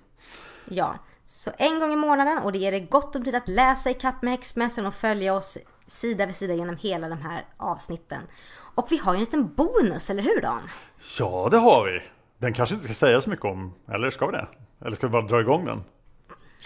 Ja, 0.65 0.95
så 1.25 1.51
en 1.57 1.79
gång 1.79 1.93
i 1.93 1.95
månaden 1.95 2.37
och 2.37 2.51
det 2.51 2.57
ger 2.57 2.71
dig 2.71 2.87
gott 2.89 3.15
om 3.15 3.23
tid 3.23 3.35
att 3.35 3.47
läsa 3.47 3.89
i 3.89 3.93
kapp 3.93 4.21
med 4.21 4.31
Häxmässan 4.31 4.85
och 4.85 4.93
följa 4.93 5.33
oss 5.33 5.57
sida 5.87 6.25
vid 6.25 6.35
sida 6.35 6.53
genom 6.53 6.77
hela 6.77 7.09
de 7.09 7.17
här 7.17 7.45
avsnitten. 7.57 8.21
Och 8.75 8.87
vi 8.89 8.97
har 8.97 9.13
ju 9.13 9.17
en 9.17 9.19
liten 9.19 9.53
bonus, 9.55 10.09
eller 10.09 10.23
hur 10.23 10.41
Dan? 10.41 10.61
Ja, 11.19 11.47
det 11.51 11.57
har 11.57 11.85
vi. 11.85 12.01
Den 12.37 12.53
kanske 12.53 12.75
inte 12.75 12.85
ska 12.85 12.93
säga 12.93 13.21
så 13.21 13.29
mycket 13.29 13.45
om, 13.45 13.73
eller 13.87 14.09
ska 14.09 14.25
vi 14.25 14.31
det? 14.31 14.47
Eller 14.85 14.95
ska 14.95 15.07
vi 15.07 15.11
bara 15.11 15.27
dra 15.27 15.41
igång 15.41 15.65
den? 15.65 15.83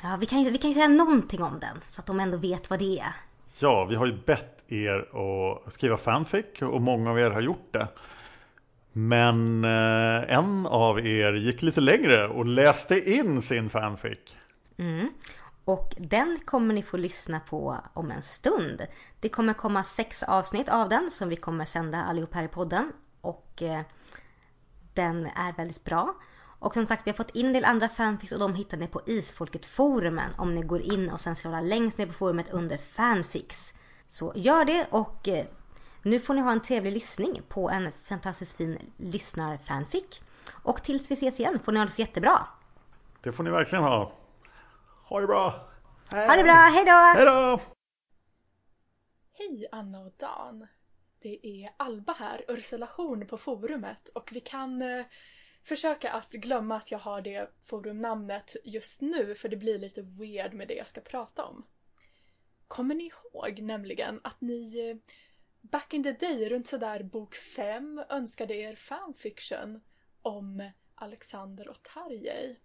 Ja, 0.03 0.17
vi 0.19 0.25
kan 0.25 0.41
ju 0.41 0.51
vi 0.51 0.57
kan 0.57 0.73
säga 0.73 0.87
någonting 0.87 1.43
om 1.43 1.59
den 1.59 1.77
så 1.87 2.01
att 2.01 2.07
de 2.07 2.19
ändå 2.19 2.37
vet 2.37 2.69
vad 2.69 2.79
det 2.79 2.99
är. 2.99 3.13
Ja, 3.59 3.85
vi 3.85 3.95
har 3.95 4.05
ju 4.05 4.17
bett 4.25 4.71
er 4.71 5.07
att 5.17 5.73
skriva 5.73 5.97
fanfic 5.97 6.61
och 6.61 6.81
många 6.81 7.09
av 7.09 7.19
er 7.19 7.29
har 7.29 7.41
gjort 7.41 7.73
det. 7.73 7.87
Men 8.91 9.63
eh, 9.63 10.37
en 10.37 10.65
av 10.65 10.99
er 10.99 11.33
gick 11.33 11.61
lite 11.61 11.81
längre 11.81 12.27
och 12.27 12.45
läste 12.45 13.11
in 13.11 13.41
sin 13.41 13.69
fanfic. 13.69 14.19
Mm. 14.77 15.09
Och 15.65 15.95
den 15.97 16.39
kommer 16.45 16.73
ni 16.73 16.83
få 16.83 16.97
lyssna 16.97 17.39
på 17.39 17.77
om 17.93 18.11
en 18.11 18.21
stund. 18.21 18.85
Det 19.19 19.29
kommer 19.29 19.53
komma 19.53 19.83
sex 19.83 20.23
avsnitt 20.23 20.69
av 20.69 20.89
den 20.89 21.11
som 21.11 21.29
vi 21.29 21.35
kommer 21.35 21.65
sända 21.65 22.03
allihop 22.03 22.33
här 22.33 22.43
i 22.43 22.47
podden. 22.47 22.91
Och 23.21 23.61
eh, 23.61 23.81
den 24.93 25.25
är 25.25 25.53
väldigt 25.57 25.83
bra. 25.83 26.15
Och 26.59 26.73
som 26.73 26.87
sagt, 26.87 27.07
vi 27.07 27.11
har 27.11 27.15
fått 27.15 27.35
in 27.35 27.45
en 27.45 27.53
del 27.53 27.65
andra 27.65 27.89
fanfics 27.89 28.31
och 28.31 28.39
de 28.39 28.55
hittar 28.55 28.77
ni 28.77 28.87
på 28.87 29.01
Isfolket-forumen 29.05 30.31
om 30.37 30.55
ni 30.55 30.61
går 30.61 30.81
in 30.81 31.09
och 31.09 31.21
sen 31.21 31.35
scrollar 31.35 31.61
längst 31.61 31.97
ner 31.97 32.05
på 32.05 32.13
forumet 32.13 32.49
under 32.49 32.77
fanfics. 32.77 33.73
Så 34.07 34.33
gör 34.35 34.65
det 34.65 34.87
och 34.91 35.27
eh, 35.27 35.45
nu 36.01 36.19
får 36.19 36.33
ni 36.33 36.41
ha 36.41 36.51
en 36.51 36.61
trevlig 36.61 36.91
lyssning 36.91 37.41
på 37.47 37.69
en 37.69 37.91
fantastiskt 37.91 38.57
fin 38.57 38.79
lyssnar-fanfic. 38.97 40.21
Och 40.63 40.83
tills 40.83 41.11
vi 41.11 41.13
ses 41.13 41.39
igen 41.39 41.59
får 41.59 41.71
ni 41.71 41.79
ha 41.79 41.85
det 41.85 41.91
så 41.91 42.01
jättebra. 42.01 42.47
Det 43.21 43.31
får 43.31 43.43
ni 43.43 43.49
verkligen 43.49 43.83
ha. 43.83 44.11
Ha 45.03 45.19
det 45.19 45.27
bra! 45.27 45.69
Hej. 46.11 46.27
Ha 46.27 46.35
det 46.35 46.43
bra, 46.43 46.53
hejdå! 46.53 46.91
Hejdå! 46.91 47.61
Hej 49.33 49.67
Anna 49.71 49.99
och 49.99 50.13
Dan! 50.17 50.67
Det 51.21 51.47
är 51.47 51.69
Alba 51.77 52.13
här, 52.13 52.45
Ursula 52.47 52.87
Horn 52.95 53.27
på 53.27 53.37
forumet 53.37 54.09
och 54.09 54.29
vi 54.33 54.39
kan 54.39 54.81
eh, 54.81 55.05
försöka 55.67 56.11
att 56.11 56.31
glömma 56.31 56.75
att 56.75 56.91
jag 56.91 56.99
har 56.99 57.21
det 57.21 57.51
forumnamnet 57.63 58.55
just 58.63 59.01
nu 59.01 59.35
för 59.35 59.49
det 59.49 59.57
blir 59.57 59.79
lite 59.79 60.01
weird 60.01 60.53
med 60.53 60.67
det 60.67 60.73
jag 60.73 60.87
ska 60.87 61.01
prata 61.01 61.45
om. 61.45 61.65
Kommer 62.67 62.95
ni 62.95 63.03
ihåg 63.03 63.59
nämligen 63.59 64.19
att 64.23 64.41
ni 64.41 64.89
eh, 64.89 64.97
back 65.61 65.93
in 65.93 66.03
the 66.03 66.11
day, 66.11 66.49
runt 66.49 66.67
sådär 66.67 67.03
bok 67.03 67.35
5, 67.35 68.03
önskade 68.09 68.55
er 68.55 68.75
fanfiction 68.75 69.81
om 70.21 70.71
Alexander 70.95 71.67
och 71.67 71.83
Tarjei? 71.83 72.59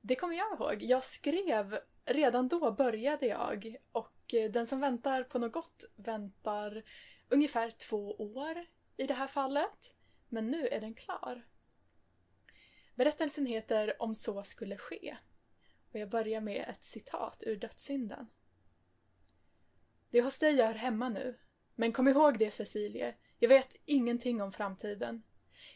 Det 0.00 0.16
kommer 0.16 0.36
jag 0.36 0.52
ihåg. 0.52 0.82
Jag 0.82 1.04
skrev, 1.04 1.78
redan 2.04 2.48
då 2.48 2.72
började 2.72 3.26
jag 3.26 3.76
och 3.92 4.34
eh, 4.34 4.50
den 4.50 4.66
som 4.66 4.80
väntar 4.80 5.22
på 5.22 5.38
något 5.38 5.52
gott 5.52 5.84
väntar 5.96 6.82
ungefär 7.28 7.70
två 7.70 8.14
år 8.18 8.66
i 8.96 9.06
det 9.06 9.14
här 9.14 9.26
fallet. 9.26 9.94
Men 10.28 10.50
nu 10.50 10.68
är 10.68 10.80
den 10.80 10.94
klar. 10.94 11.42
Berättelsen 12.94 13.46
heter 13.46 14.02
Om 14.02 14.14
så 14.14 14.44
skulle 14.44 14.76
ske. 14.76 15.16
Och 15.92 15.98
jag 15.98 16.10
börjar 16.10 16.40
med 16.40 16.68
ett 16.68 16.84
citat 16.84 17.42
ur 17.46 17.56
Dödssynden. 17.56 18.26
Det 20.10 20.18
är 20.18 20.22
hos 20.22 20.38
dig 20.38 20.54
jag 20.54 20.66
hör 20.66 20.74
hemma 20.74 21.08
nu. 21.08 21.38
Men 21.74 21.92
kom 21.92 22.08
ihåg 22.08 22.38
det 22.38 22.50
Cecilie, 22.50 23.14
jag 23.38 23.48
vet 23.48 23.76
ingenting 23.84 24.42
om 24.42 24.52
framtiden. 24.52 25.22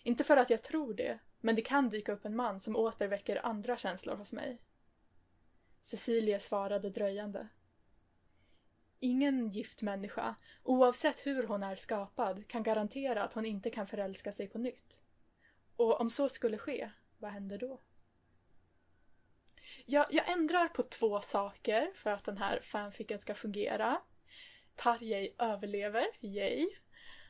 Inte 0.02 0.24
för 0.24 0.36
att 0.36 0.51
jag 0.51 0.62
tror 0.62 0.94
det, 0.94 1.18
men 1.40 1.55
det 1.55 1.62
kan 1.62 1.88
dyka 1.88 2.12
upp 2.12 2.24
en 2.24 2.36
man 2.36 2.60
som 2.60 2.76
återväcker 2.76 3.47
andra 3.47 3.76
känslor 3.76 4.16
hos 4.16 4.32
mig. 4.32 4.60
Cecilie 5.80 6.40
svarade 6.40 6.90
dröjande. 6.90 7.48
Ingen 9.01 9.48
gift 9.51 9.82
människa, 9.82 10.34
oavsett 10.62 11.26
hur 11.26 11.47
hon 11.47 11.62
är 11.62 11.76
skapad, 11.76 12.48
kan 12.48 12.62
garantera 12.62 13.24
att 13.24 13.32
hon 13.32 13.47
inte 13.47 13.70
kan 13.70 13.86
förälska 13.86 14.32
sig 14.32 14.48
på 14.48 14.59
nytt. 14.59 14.98
Och 15.76 16.01
om 16.01 16.10
så 16.10 16.28
skulle 16.28 16.59
ske, 16.59 16.90
vad 17.18 17.30
händer 17.30 17.59
då? 17.59 17.80
Jag, 19.86 20.06
jag 20.10 20.30
ändrar 20.30 20.68
på 20.68 20.82
två 20.82 21.20
saker 21.20 21.90
för 21.94 22.10
att 22.10 22.24
den 22.24 22.38
här 22.38 22.60
fanficken 22.60 23.18
ska 23.18 23.34
fungera. 23.34 24.01
Tarjei 24.76 25.34
överlever, 25.38 26.06
yay! 26.20 26.68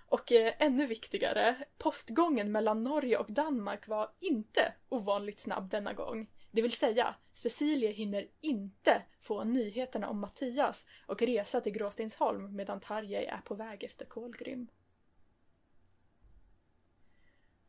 Och 0.08 0.32
eh, 0.32 0.54
ännu 0.58 0.86
viktigare, 0.86 1.56
postgången 1.78 2.52
mellan 2.52 2.82
Norge 2.82 3.18
och 3.18 3.32
Danmark 3.32 3.88
var 3.88 4.12
inte 4.20 4.72
ovanligt 4.88 5.40
snabb 5.40 5.70
denna 5.70 5.92
gång. 5.92 6.30
Det 6.50 6.62
vill 6.62 6.72
säga, 6.72 7.14
Cecilie 7.34 7.92
hinner 7.92 8.26
inte 8.40 9.02
få 9.20 9.44
nyheterna 9.44 10.08
om 10.08 10.20
Mattias 10.20 10.86
och 11.06 11.22
resa 11.22 11.60
till 11.60 11.72
Gråstensholm 11.72 12.56
medan 12.56 12.80
Tarjei 12.80 13.24
är 13.24 13.40
på 13.44 13.54
väg 13.54 13.84
efter 13.84 14.04
Kolgrym. 14.04 14.68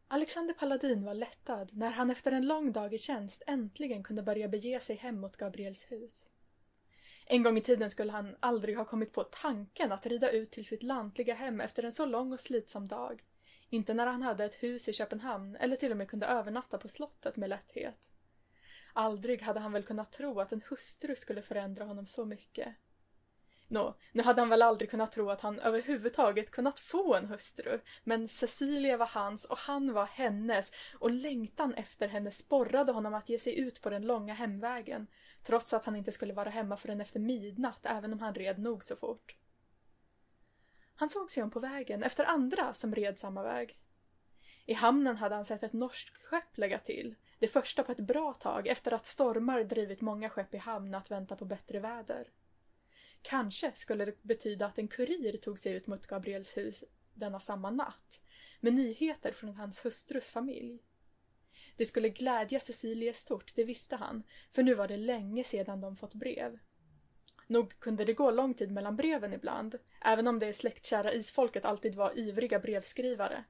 Alexander 0.10 0.54
Paladin 0.54 1.06
var 1.06 1.14
lättad 1.14 1.70
när 1.74 1.90
han 1.90 2.12
efter 2.12 2.32
en 2.32 2.48
lång 2.48 2.72
dag 2.72 2.94
i 2.94 2.98
tjänst 2.98 3.44
äntligen 3.48 4.04
kunde 4.04 4.24
börja 4.24 4.48
bege 4.48 4.80
sig 4.80 4.96
hem 4.96 5.20
mot 5.20 5.38
Gabriels 5.38 5.92
hus. 5.92 6.26
En 7.26 7.44
gång 7.44 7.58
i 7.58 7.62
tiden 7.62 7.92
skulle 7.92 8.12
han 8.12 8.36
aldrig 8.40 8.78
ha 8.78 8.86
kommit 8.86 9.14
på 9.14 9.24
tanken 9.24 9.92
att 9.92 10.06
rida 10.06 10.32
ut 10.32 10.52
till 10.52 10.66
sitt 10.66 10.84
lantliga 10.84 11.34
hem 11.34 11.62
efter 11.62 11.84
en 11.84 11.92
så 11.92 12.06
lång 12.06 12.34
och 12.34 12.40
slitsam 12.40 12.88
dag. 12.88 13.24
Inte 13.70 13.94
när 13.94 14.08
han 14.08 14.22
hade 14.22 14.46
ett 14.46 14.64
hus 14.64 14.88
i 14.88 14.94
Köpenhamn 14.94 15.56
eller 15.56 15.76
till 15.76 15.92
och 15.92 15.98
med 15.98 16.10
kunde 16.10 16.26
övernatta 16.26 16.78
på 16.78 16.88
slottet 16.88 17.36
med 17.36 17.50
lätthet. 17.50 18.10
Aldrig 18.94 19.42
hade 19.42 19.60
han 19.60 19.72
väl 19.72 19.84
kunnat 19.84 20.12
tro 20.12 20.40
att 20.40 20.52
en 20.52 20.62
hustru 20.70 21.16
skulle 21.16 21.42
förändra 21.42 21.86
honom 21.86 22.08
så 22.08 22.26
mycket. 22.26 22.76
Nå, 23.70 23.96
nu 24.12 24.24
hade 24.24 24.42
han 24.42 24.50
väl 24.50 24.62
aldrig 24.62 24.90
kunnat 24.90 25.12
tro 25.12 25.30
att 25.30 25.42
han 25.42 25.60
överhuvudtaget 25.60 26.52
kunnat 26.52 26.80
få 26.80 27.16
en 27.16 27.26
hustru, 27.26 27.80
men 28.04 28.28
Cecilia 28.28 28.98
var 28.98 29.06
hans 29.06 29.46
och 29.46 29.58
han 29.58 29.94
var 29.94 30.06
hennes 30.06 30.72
och 31.00 31.12
längtan 31.12 31.74
efter 31.74 32.08
henne 32.08 32.32
sporrade 32.32 32.92
honom 32.92 33.14
att 33.14 33.30
ge 33.30 33.40
sig 33.40 33.60
ut 33.60 33.82
på 33.82 33.90
den 33.90 34.02
långa 34.02 34.34
hemvägen, 34.34 35.08
trots 35.44 35.74
att 35.74 35.86
han 35.86 35.96
inte 35.96 36.12
skulle 36.12 36.34
vara 36.34 36.50
hemma 36.50 36.78
förrän 36.78 37.02
efter 37.02 37.20
midnatt 37.20 37.86
även 37.86 38.14
om 38.14 38.20
han 38.20 38.36
red 38.36 38.60
nog 38.60 38.84
så 38.84 38.96
fort. 38.96 39.36
Han 40.96 41.10
såg 41.10 41.32
sig 41.32 41.44
om 41.44 41.52
på 41.52 41.60
vägen 41.60 42.04
efter 42.04 42.26
andra 42.26 42.74
som 42.74 42.96
red 42.96 43.20
samma 43.20 43.44
väg. 43.44 43.80
I 44.66 44.74
hamnen 44.74 45.18
hade 45.18 45.36
han 45.36 45.46
sett 45.46 45.64
ett 45.64 45.74
norskt 45.74 46.24
skepp 46.24 46.58
lägga 46.58 46.80
till, 46.80 47.16
det 47.40 47.48
första 47.48 47.84
på 47.84 47.92
ett 47.92 48.00
bra 48.00 48.34
tag 48.34 48.68
efter 48.68 48.94
att 48.94 49.06
stormar 49.06 49.64
drivit 49.64 50.02
många 50.02 50.30
skepp 50.30 50.54
i 50.54 50.58
hamn 50.58 50.96
att 50.96 51.12
vänta 51.12 51.36
på 51.36 51.46
bättre 51.46 51.80
väder. 51.80 52.28
Kanske 53.30 53.72
skulle 53.76 54.06
det 54.06 54.24
betyda 54.24 54.66
att 54.66 54.78
en 54.78 54.88
kurir 54.88 55.38
tog 55.38 55.60
sig 55.60 55.74
ut 55.74 55.88
mot 55.88 56.08
Gabriels 56.08 56.58
hus 56.58 56.84
denna 57.14 57.40
samma 57.40 57.70
natt 57.70 58.22
med 58.60 58.74
nyheter 58.74 59.32
från 59.32 59.56
hans 59.56 59.86
hustrus 59.86 60.30
familj. 60.30 60.80
Det 61.78 61.86
skulle 61.86 62.10
glädja 62.10 62.60
Cecilie 62.60 63.14
stort, 63.14 63.56
det 63.56 63.64
visste 63.64 63.96
han, 63.96 64.24
för 64.52 64.64
nu 64.64 64.74
var 64.74 64.88
det 64.88 64.98
länge 64.98 65.44
sedan 65.44 65.82
de 65.82 65.96
fått 65.96 66.14
brev. 66.14 66.60
Nog 67.48 67.80
kunde 67.80 68.06
det 68.06 68.14
gå 68.14 68.32
lång 68.32 68.54
tid 68.54 68.72
mellan 68.72 68.96
breven 68.96 69.34
ibland, 69.34 69.76
även 70.02 70.28
om 70.28 70.40
det 70.40 70.54
släktkära 70.54 71.14
isfolket 71.14 71.66
alltid 71.66 71.96
var 71.96 72.20
ivriga 72.20 72.60
brevskrivare. 72.60 73.44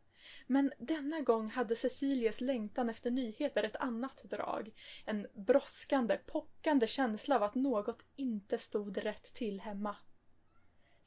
Men 0.48 0.72
denna 0.78 1.22
gång 1.22 1.50
hade 1.50 1.76
Cecilies 1.76 2.42
längtan 2.42 2.90
efter 2.90 3.12
nyheter 3.12 3.64
ett 3.64 3.76
annat 3.76 4.24
drag. 4.24 4.72
En 5.06 5.28
brådskande, 5.34 6.18
pockande 6.18 6.88
känsla 6.88 7.36
av 7.36 7.44
att 7.44 7.56
något 7.56 8.06
inte 8.16 8.58
stod 8.58 8.98
rätt 8.98 9.34
till 9.34 9.60
hemma. 9.60 9.96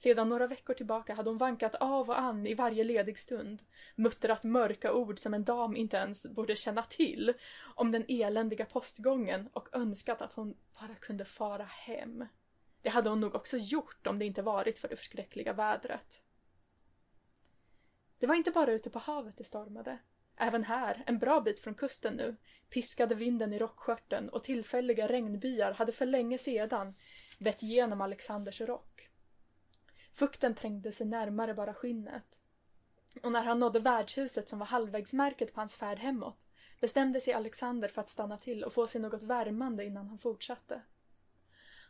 Sedan 0.01 0.29
några 0.29 0.47
veckor 0.47 0.75
tillbaka 0.75 1.15
hade 1.15 1.31
hon 1.31 1.39
vankat 1.39 1.75
av 1.75 2.11
och 2.11 2.19
an 2.19 2.47
i 2.47 2.55
varje 2.55 2.85
ledig 2.85 3.19
stund, 3.19 3.63
muttrat 3.97 4.43
mörka 4.43 4.93
ord 4.93 5.19
som 5.19 5.35
en 5.35 5.45
dam 5.45 5.77
inte 5.77 5.97
ens 5.97 6.27
borde 6.27 6.57
känna 6.57 6.83
till, 6.83 7.33
om 7.75 7.93
den 7.93 8.05
eländiga 8.09 8.65
postgången 8.65 9.49
och 9.53 9.69
önskat 9.73 10.23
att 10.23 10.33
hon 10.33 10.57
bara 10.81 10.95
kunde 10.95 11.25
fara 11.25 11.65
hem. 11.65 12.25
Det 12.83 12.89
hade 12.89 13.11
hon 13.11 13.21
nog 13.21 13.35
också 13.35 13.57
gjort 13.57 14.07
om 14.07 14.19
det 14.19 14.25
inte 14.25 14.43
varit 14.43 14.79
för 14.79 14.89
det 14.89 14.97
förskräckliga 14.97 15.53
vädret. 15.53 16.21
Det 18.21 18.27
var 18.27 18.35
inte 18.35 18.51
bara 18.51 18.73
ute 18.73 18.91
på 18.91 18.99
havet 18.99 19.37
det 19.37 19.45
stormade. 19.45 19.99
Även 20.37 20.65
här, 20.65 21.05
en 21.07 21.19
bra 21.19 21.41
bit 21.41 21.61
från 21.61 21.75
kusten 21.75 22.15
nu, 22.15 22.37
piskade 22.71 23.15
vinden 23.15 23.53
i 23.53 23.59
rockskörten 23.59 24.29
och 24.29 24.45
tillfälliga 24.45 25.09
regnbyar 25.09 25.73
hade 25.73 25.93
för 25.93 26.07
länge 26.07 26.39
sedan 26.39 26.95
vett 27.39 27.63
genom 27.63 28.01
Alexanders 28.01 28.61
rock. 28.61 29.09
Fukten 30.13 30.55
trängde 30.55 30.93
sig 30.93 31.07
närmare 31.07 31.55
bara 31.55 31.75
skinnet. 31.75 32.39
Och 33.23 33.33
när 33.33 33.43
han 33.43 33.61
nådde 33.61 33.81
värdshuset 33.81 34.49
som 34.49 34.59
var 34.59 34.67
halvvägsmärket 34.67 35.55
på 35.55 35.61
hans 35.61 35.77
färd 35.77 35.99
hemåt 35.99 36.51
bestämde 36.81 37.21
sig 37.21 37.35
Alexander 37.35 37.89
för 37.89 38.01
att 38.01 38.09
stanna 38.09 38.37
till 38.37 38.65
och 38.65 38.73
få 38.73 38.87
sig 38.87 39.01
något 39.01 39.23
värmande 39.23 39.85
innan 39.85 40.09
han 40.09 40.19
fortsatte. 40.19 40.83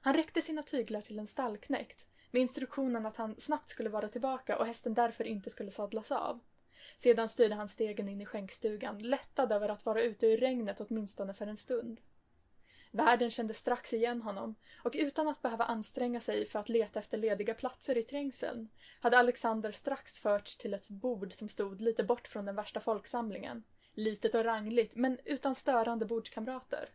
Han 0.03 0.15
räckte 0.15 0.43
sina 0.43 0.63
tyglar 0.63 1.01
till 1.01 1.19
en 1.19 1.27
stallknäckt 1.27 2.07
med 2.31 2.43
instruktionen 2.43 3.07
att 3.07 3.17
han 3.17 3.41
snabbt 3.41 3.69
skulle 3.69 3.89
vara 3.89 4.09
tillbaka 4.09 4.59
och 4.59 4.67
hästen 4.67 4.95
därför 4.95 5.25
inte 5.25 5.51
skulle 5.51 5.71
sadlas 5.71 6.13
av. 6.13 6.41
Sedan 6.99 7.29
styrde 7.29 7.55
han 7.55 7.69
stegen 7.69 8.09
in 8.09 8.21
i 8.21 8.27
skänkstugan, 8.27 8.99
lättad 8.99 9.53
över 9.53 9.69
att 9.69 9.85
vara 9.85 10.03
ute 10.03 10.27
ur 10.27 10.37
regnet 10.37 10.81
åtminstone 10.81 11.35
för 11.35 11.47
en 11.47 11.57
stund. 11.57 12.01
Värden 12.93 13.31
kände 13.31 13.55
strax 13.55 13.93
igen 13.93 14.23
honom 14.23 14.55
och 14.85 14.95
utan 14.95 15.29
att 15.29 15.43
behöva 15.43 15.65
anstränga 15.65 16.21
sig 16.21 16.47
för 16.47 16.59
att 16.59 16.69
leta 16.69 16.99
efter 16.99 17.19
lediga 17.19 17.55
platser 17.55 17.99
i 17.99 18.03
trängseln 18.03 18.69
hade 19.01 19.19
Alexander 19.19 19.71
strax 19.71 20.19
förts 20.19 20.57
till 20.57 20.75
ett 20.75 20.89
bord 20.89 21.33
som 21.33 21.49
stod 21.49 21.81
lite 21.81 22.05
bort 22.05 22.29
från 22.29 22.45
den 22.45 22.57
värsta 22.57 22.81
folksamlingen. 22.81 23.63
Litet 23.95 24.35
och 24.35 24.45
rangligt, 24.45 24.97
men 24.97 25.19
utan 25.25 25.55
störande 25.55 26.07
bordskamrater. 26.07 26.89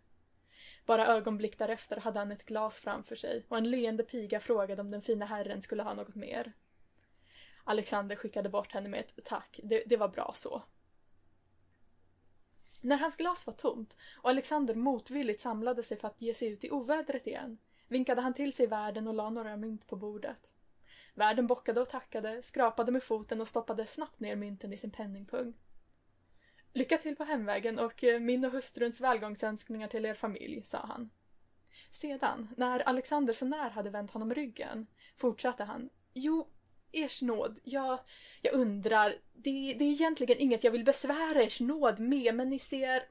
Bara 0.86 1.08
ögonblick 1.08 1.58
därefter 1.58 1.98
hade 1.98 2.20
han 2.20 2.32
ett 2.32 2.46
glas 2.46 2.80
framför 2.80 3.16
sig 3.16 3.46
och 3.48 3.58
en 3.58 3.70
leende 3.70 4.04
piga 4.04 4.40
frågade 4.40 4.82
om 4.82 4.92
den 4.92 5.02
fina 5.02 5.26
herren 5.26 5.62
skulle 5.62 5.84
ha 5.84 5.94
något 5.94 6.16
mer. 6.16 6.54
Alexander 7.64 8.16
skickade 8.16 8.50
bort 8.50 8.72
henne 8.72 8.90
med 8.90 9.00
ett 9.00 9.26
tack, 9.26 9.60
det, 9.64 9.84
det 9.86 9.98
var 9.98 10.08
bra 10.08 10.34
så. 10.36 10.64
När 12.82 12.98
hans 12.98 13.18
glas 13.18 13.48
var 13.48 13.54
tomt 13.54 13.98
och 14.18 14.30
Alexander 14.30 14.76
motvilligt 14.76 15.42
samlade 15.42 15.84
sig 15.84 15.98
för 15.98 16.08
att 16.08 16.22
ge 16.22 16.34
sig 16.34 16.48
ut 16.48 16.64
i 16.64 16.72
ovädret 16.72 17.28
igen 17.28 17.58
vinkade 17.88 18.22
han 18.22 18.34
till 18.34 18.54
sig 18.54 18.68
värden 18.68 19.08
och 19.08 19.14
la 19.14 19.30
några 19.30 19.58
mynt 19.58 19.88
på 19.88 19.96
bordet. 19.96 20.52
Värden 21.14 21.48
bockade 21.48 21.82
och 21.82 21.90
tackade, 21.90 22.42
skrapade 22.42 22.92
med 22.92 23.04
foten 23.04 23.42
och 23.42 23.48
stoppade 23.48 23.86
snabbt 23.86 24.20
ner 24.20 24.36
mynten 24.36 24.74
i 24.74 24.78
sin 24.78 24.92
penningpung. 24.92 25.54
Lycka 26.76 26.98
till 26.98 27.16
på 27.16 27.24
hemvägen 27.24 27.80
och 27.80 28.04
eh, 28.04 28.20
min 28.20 28.46
och 28.46 28.52
hustruns 28.52 29.02
välgångsönskningar 29.02 29.88
till 29.88 30.06
er 30.06 30.14
familj, 30.14 30.64
sa 30.66 30.78
han. 30.78 31.10
Sedan, 31.92 32.48
när 32.58 32.80
Alexander 32.80 33.34
så 33.34 33.46
när 33.46 33.70
hade 33.70 33.90
vänt 33.90 34.12
honom 34.12 34.34
ryggen, 34.34 34.88
fortsatte 35.18 35.64
han. 35.64 35.90
Jo, 36.14 36.48
ers 36.92 37.22
nåd, 37.22 37.60
jag, 37.64 38.00
jag 38.42 38.54
undrar, 38.54 39.16
det, 39.34 39.74
det 39.80 39.86
är 39.86 39.92
egentligen 39.92 40.38
inget 40.38 40.64
jag 40.64 40.72
vill 40.72 40.84
besvära 40.84 41.44
ers 41.44 41.62
nåd 41.62 42.00
med, 42.00 42.36
men 42.36 42.50
ni 42.50 42.60
ser... 42.60 43.04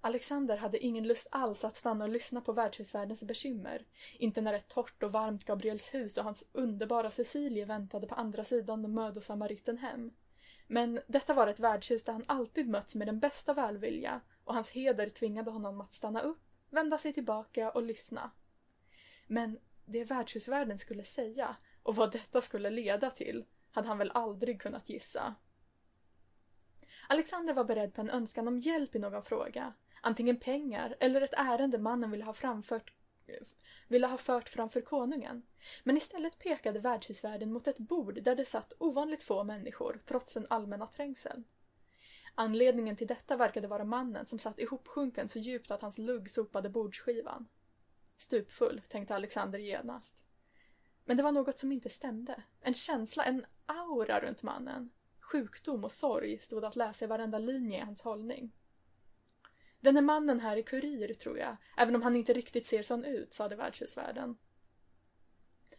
Alexander 0.00 0.56
hade 0.56 0.78
ingen 0.78 1.06
lust 1.06 1.28
alls 1.30 1.64
att 1.64 1.76
stanna 1.76 2.04
och 2.04 2.10
lyssna 2.10 2.40
på 2.40 2.52
värdshusvärdens 2.52 3.22
bekymmer. 3.22 3.86
Inte 4.18 4.40
när 4.40 4.54
ett 4.54 4.68
torrt 4.68 5.02
och 5.02 5.12
varmt 5.12 5.44
Gabriels 5.44 5.94
hus 5.94 6.18
och 6.18 6.24
hans 6.24 6.44
underbara 6.52 7.10
Cecilie 7.10 7.64
väntade 7.64 8.06
på 8.06 8.14
andra 8.14 8.44
sidan 8.44 8.82
den 8.82 8.94
mödosamma 8.94 9.48
ritten 9.48 9.78
hem. 9.78 10.12
Men 10.72 11.00
detta 11.06 11.34
var 11.34 11.46
ett 11.46 11.60
värdshus 11.60 12.04
där 12.04 12.12
han 12.12 12.24
alltid 12.26 12.68
mötts 12.68 12.94
med 12.94 13.08
den 13.08 13.18
bästa 13.18 13.54
välvilja 13.54 14.20
och 14.44 14.54
hans 14.54 14.70
heder 14.70 15.08
tvingade 15.08 15.50
honom 15.50 15.80
att 15.80 15.92
stanna 15.92 16.20
upp, 16.20 16.42
vända 16.70 16.98
sig 16.98 17.12
tillbaka 17.12 17.70
och 17.70 17.82
lyssna. 17.82 18.30
Men 19.26 19.58
det 19.84 20.04
värdshusvärden 20.04 20.78
skulle 20.78 21.04
säga 21.04 21.56
och 21.82 21.96
vad 21.96 22.12
detta 22.12 22.40
skulle 22.40 22.70
leda 22.70 23.10
till 23.10 23.44
hade 23.70 23.88
han 23.88 23.98
väl 23.98 24.10
aldrig 24.14 24.60
kunnat 24.60 24.88
gissa. 24.88 25.34
Alexander 27.08 27.54
var 27.54 27.64
beredd 27.64 27.94
på 27.94 28.00
en 28.00 28.10
önskan 28.10 28.48
om 28.48 28.58
hjälp 28.58 28.94
i 28.94 28.98
någon 28.98 29.22
fråga, 29.22 29.72
antingen 30.00 30.36
pengar 30.36 30.96
eller 31.00 31.20
ett 31.20 31.34
ärende 31.36 31.78
mannen 31.78 32.10
ville 32.10 32.24
ha, 32.24 32.32
framfört, 32.32 32.92
ville 33.88 34.06
ha 34.06 34.18
fört 34.18 34.48
framför 34.48 34.80
konungen. 34.80 35.42
Men 35.84 35.96
istället 35.96 36.38
pekade 36.38 36.80
värdshusvärden 36.80 37.52
mot 37.52 37.66
ett 37.66 37.78
bord 37.78 38.22
där 38.22 38.34
det 38.34 38.44
satt 38.44 38.72
ovanligt 38.78 39.22
få 39.22 39.44
människor 39.44 40.00
trots 40.06 40.34
den 40.34 40.46
allmänna 40.50 40.86
trängseln. 40.86 41.44
Anledningen 42.34 42.96
till 42.96 43.06
detta 43.06 43.36
verkade 43.36 43.68
vara 43.68 43.84
mannen 43.84 44.26
som 44.26 44.38
satt 44.38 44.58
ihopsjunken 44.58 45.28
så 45.28 45.38
djupt 45.38 45.70
att 45.70 45.82
hans 45.82 45.98
lugg 45.98 46.30
sopade 46.30 46.68
bordsskivan. 46.68 47.48
Stupfull, 48.16 48.82
tänkte 48.88 49.14
Alexander 49.14 49.58
genast. 49.58 50.24
Men 51.04 51.16
det 51.16 51.22
var 51.22 51.32
något 51.32 51.58
som 51.58 51.72
inte 51.72 51.90
stämde. 51.90 52.42
En 52.60 52.74
känsla, 52.74 53.24
en 53.24 53.46
aura 53.66 54.20
runt 54.20 54.42
mannen. 54.42 54.90
Sjukdom 55.20 55.84
och 55.84 55.92
sorg 55.92 56.38
stod 56.38 56.64
att 56.64 56.76
läsa 56.76 57.04
i 57.04 57.08
varenda 57.08 57.38
linje 57.38 57.78
i 57.78 57.80
hans 57.80 58.02
hållning. 58.02 58.52
Den 59.80 59.96
här 59.96 60.02
mannen 60.02 60.40
här 60.40 60.56
är 60.56 60.62
kurir, 60.62 61.14
tror 61.14 61.38
jag, 61.38 61.56
även 61.76 61.96
om 61.96 62.02
han 62.02 62.16
inte 62.16 62.32
riktigt 62.32 62.66
ser 62.66 62.82
sån 62.82 63.04
ut, 63.04 63.32
sade 63.32 63.56
värdshusvärden. 63.56 64.36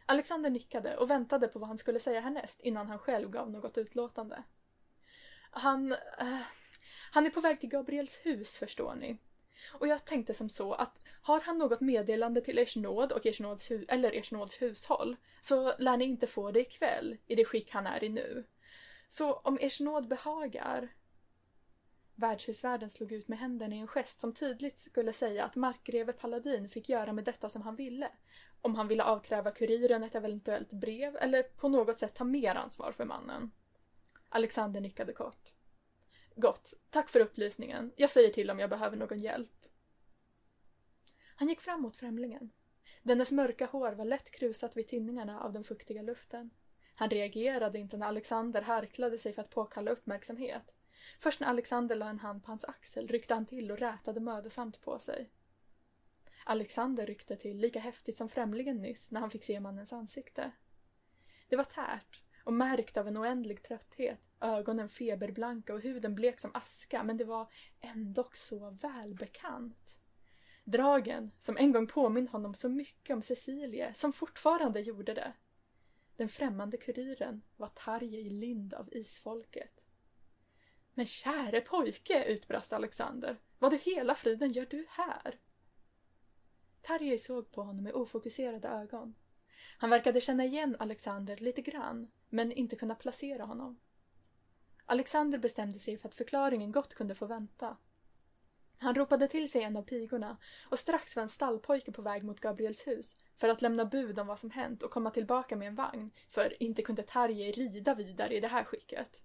Alexander 0.06 0.50
nickade 0.50 0.98
och 0.98 1.10
väntade 1.10 1.48
på 1.48 1.60
vad 1.60 1.68
han 1.68 1.78
skulle 1.78 2.00
säga 2.00 2.22
härnäst 2.22 2.60
innan 2.60 2.88
han 2.88 3.00
själv 3.00 3.30
gav 3.30 3.52
något 3.52 3.78
utlåtande. 3.78 4.44
Han... 5.52 5.92
Uh, 5.92 6.42
han 7.14 7.26
är 7.26 7.30
på 7.30 7.42
väg 7.42 7.60
till 7.60 7.70
Gabriels 7.70 8.20
hus, 8.24 8.58
förstår 8.58 8.96
ni. 8.96 9.18
Och 9.72 9.88
jag 9.88 10.06
tänkte 10.06 10.34
som 10.34 10.50
så 10.50 10.74
att 10.74 11.00
har 11.22 11.40
han 11.40 11.58
något 11.58 11.82
meddelande 11.82 12.42
till 12.42 12.58
ers 12.58 12.76
nåd 12.76 13.12
och 13.12 13.26
ers 13.26 13.40
nåds 13.40 13.72
eller 13.72 14.12
ers 14.16 14.32
nåds 14.32 14.62
hushåll 14.62 15.16
så 15.42 15.78
lär 15.78 15.98
ni 15.98 16.06
inte 16.06 16.28
få 16.28 16.52
det 16.52 16.60
ikväll 16.60 17.18
i 17.28 17.36
det 17.36 17.46
skick 17.46 17.72
han 17.72 17.88
är 17.88 18.04
i 18.04 18.10
nu. 18.10 18.44
Så 19.08 19.34
om 19.34 19.58
ers 19.62 19.80
nåd 19.80 20.08
behagar 20.08 20.90
Värdshusvärden 22.16 22.90
slog 22.90 23.12
ut 23.12 23.28
med 23.28 23.40
händerna 23.40 23.76
i 23.76 23.80
en 23.80 23.88
gest 23.88 24.20
som 24.20 24.34
tydligt 24.34 24.80
skulle 24.80 25.14
säga 25.14 25.46
att 25.46 25.56
markgreve 25.56 26.14
Paladin 26.14 26.70
fick 26.70 26.90
göra 26.90 27.14
med 27.14 27.24
detta 27.24 27.50
som 27.50 27.62
han 27.62 27.76
ville. 27.76 28.12
Om 28.62 28.76
han 28.76 28.88
ville 28.88 29.04
avkräva 29.04 29.52
kuriren 29.52 30.04
ett 30.04 30.16
eventuellt 30.16 30.72
brev 30.72 31.16
eller 31.16 31.44
på 31.44 31.70
något 31.70 32.00
sätt 32.00 32.16
ta 32.16 32.24
mer 32.24 32.56
ansvar 32.56 32.92
för 32.92 33.06
mannen. 33.06 33.52
Alexander 34.30 34.82
nickade 34.82 35.14
kort. 35.14 35.54
Gott, 36.36 36.74
tack 36.90 37.10
för 37.10 37.20
upplysningen. 37.20 37.92
Jag 37.96 38.10
säger 38.10 38.30
till 38.30 38.52
om 38.52 38.60
jag 38.60 38.70
behöver 38.70 38.98
någon 38.98 39.20
hjälp. 39.20 39.66
Han 41.36 41.50
gick 41.50 41.62
fram 41.62 41.82
mot 41.82 41.98
främlingen. 41.98 42.52
Dennes 43.04 43.32
mörka 43.32 43.66
hår 43.66 43.92
var 43.92 44.06
lätt 44.06 44.32
krusat 44.32 44.78
vid 44.78 44.88
tinningarna 44.88 45.42
av 45.42 45.54
den 45.54 45.64
fuktiga 45.64 46.02
luften. 46.02 46.50
Han 46.96 47.10
reagerade 47.10 47.80
inte 47.80 47.98
när 47.98 48.08
Alexander 48.08 48.62
harklade 48.62 49.18
sig 49.18 49.34
för 49.34 49.42
att 49.42 49.50
påkalla 49.50 49.92
uppmärksamhet. 49.92 50.72
Först 51.20 51.40
när 51.40 51.48
Alexander 51.48 51.96
la 51.96 52.10
en 52.10 52.20
hand 52.20 52.44
på 52.44 52.52
hans 52.52 52.66
axel 52.66 53.08
ryckte 53.08 53.34
han 53.34 53.46
till 53.46 53.72
och 53.72 53.78
rätade 53.78 54.20
mödosamt 54.20 54.82
på 54.82 55.00
sig. 55.00 55.30
Alexander 56.46 57.06
ryckte 57.06 57.36
till 57.36 57.58
lika 57.58 57.80
häftigt 57.80 58.18
som 58.18 58.30
främlingen 58.30 58.82
nyss 58.82 59.12
när 59.12 59.20
han 59.20 59.32
fick 59.32 59.44
se 59.44 59.60
mannens 59.60 59.94
ansikte. 59.94 60.52
Det 61.50 61.56
var 61.56 61.64
tärt 61.64 62.24
och 62.44 62.54
märkt 62.54 62.98
av 62.98 63.08
en 63.08 63.18
oändlig 63.18 63.64
trötthet, 63.64 64.20
ögonen 64.42 64.90
feberblanka 64.90 65.74
och 65.74 65.82
huden 65.82 66.16
blek 66.16 66.40
som 66.40 66.52
aska, 66.54 67.04
men 67.04 67.18
det 67.18 67.26
var 67.26 67.48
ändock 67.80 68.36
så 68.36 68.70
välbekant. 68.70 69.98
Dragen, 70.64 71.32
som 71.40 71.58
en 71.58 71.72
gång 71.72 71.88
påminde 71.88 72.32
honom 72.32 72.54
så 72.54 72.70
mycket 72.70 73.14
om 73.14 73.22
Cecilie, 73.22 73.94
som 73.94 74.14
fortfarande 74.14 74.82
gjorde 74.82 75.14
det. 75.14 75.34
Den 76.16 76.30
främmande 76.30 76.78
kuriren 76.78 77.42
var 77.58 77.68
Tarjei 77.68 78.30
Lind 78.30 78.74
av 78.74 78.90
isfolket. 78.92 79.82
Men 80.94 81.06
käre 81.06 81.62
pojke, 81.62 82.24
utbrast 82.24 82.74
Alexander. 82.74 83.38
Vad 83.60 83.74
i 83.74 83.78
hela 83.78 84.16
friden 84.16 84.52
gör 84.52 84.68
du 84.70 84.86
här? 84.90 85.40
Tarjei 86.82 87.18
såg 87.18 87.52
på 87.52 87.64
honom 87.64 87.84
med 87.84 87.94
ofokuserade 87.94 88.68
ögon. 88.68 89.16
Han 89.78 89.90
verkade 89.90 90.22
känna 90.22 90.46
igen 90.46 90.76
Alexander 90.80 91.38
lite 91.38 91.62
grann, 91.62 92.12
men 92.30 92.52
inte 92.52 92.76
kunna 92.76 92.96
placera 92.96 93.46
honom. 93.46 93.80
Alexander 94.86 95.38
bestämde 95.38 95.80
sig 95.80 95.98
för 95.98 96.10
att 96.10 96.16
förklaringen 96.16 96.72
gott 96.72 96.94
kunde 96.94 97.16
få 97.16 97.26
vänta. 97.26 97.78
Han 98.78 98.96
ropade 98.96 99.28
till 99.28 99.52
sig 99.52 99.64
en 99.64 99.78
av 99.78 99.84
pigorna 99.84 100.38
och 100.70 100.80
strax 100.80 101.16
var 101.16 101.24
en 101.24 101.30
stallpojke 101.30 101.92
på 101.92 102.02
väg 102.02 102.24
mot 102.24 102.40
Gabriels 102.40 102.88
hus 102.88 103.18
för 103.38 103.50
att 103.50 103.62
lämna 103.62 103.86
bud 103.86 104.20
om 104.20 104.28
vad 104.28 104.40
som 104.40 104.52
hänt 104.52 104.84
och 104.84 104.92
komma 104.92 105.12
tillbaka 105.12 105.56
med 105.56 105.68
en 105.68 105.76
vagn, 105.76 106.12
för 106.30 106.64
inte 106.64 106.82
kunde 106.82 107.04
Tarjei 107.04 107.52
rida 107.52 107.94
vidare 107.94 108.36
i 108.36 108.40
det 108.40 108.48
här 108.48 108.64
skicket. 108.64 109.22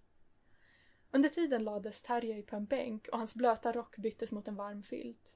Under 1.10 1.28
tiden 1.28 1.64
lades 1.64 2.02
Terje 2.02 2.42
på 2.42 2.56
en 2.56 2.66
bänk 2.66 3.08
och 3.08 3.18
hans 3.18 3.34
blöta 3.34 3.72
rock 3.72 3.96
byttes 3.96 4.32
mot 4.32 4.48
en 4.48 4.56
varm 4.56 4.82
filt. 4.82 5.32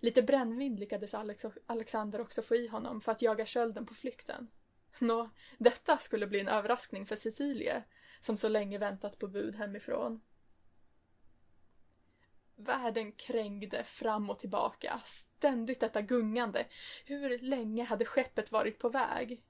Lite 0.00 0.22
brännvin 0.22 0.76
lyckades 0.76 1.14
Alex 1.14 1.46
Alexander 1.66 2.20
också 2.20 2.42
få 2.42 2.54
i 2.54 2.68
honom 2.68 3.00
för 3.00 3.12
att 3.12 3.22
jaga 3.22 3.46
kölden 3.46 3.86
på 3.86 3.94
flykten. 3.94 4.50
Nå, 4.98 5.30
detta 5.58 5.98
skulle 5.98 6.26
bli 6.26 6.40
en 6.40 6.48
överraskning 6.48 7.06
för 7.06 7.16
Cecilie, 7.16 7.82
som 8.20 8.36
så 8.36 8.48
länge 8.48 8.78
väntat 8.78 9.18
på 9.18 9.28
bud 9.28 9.56
hemifrån. 9.56 10.20
Världen 12.56 13.12
krängde 13.12 13.84
fram 13.84 14.30
och 14.30 14.38
tillbaka, 14.38 15.00
ständigt 15.04 15.80
detta 15.80 16.02
gungande. 16.02 16.66
Hur 17.04 17.38
länge 17.38 17.84
hade 17.84 18.04
skeppet 18.04 18.52
varit 18.52 18.78
på 18.78 18.88
väg? 18.88 19.44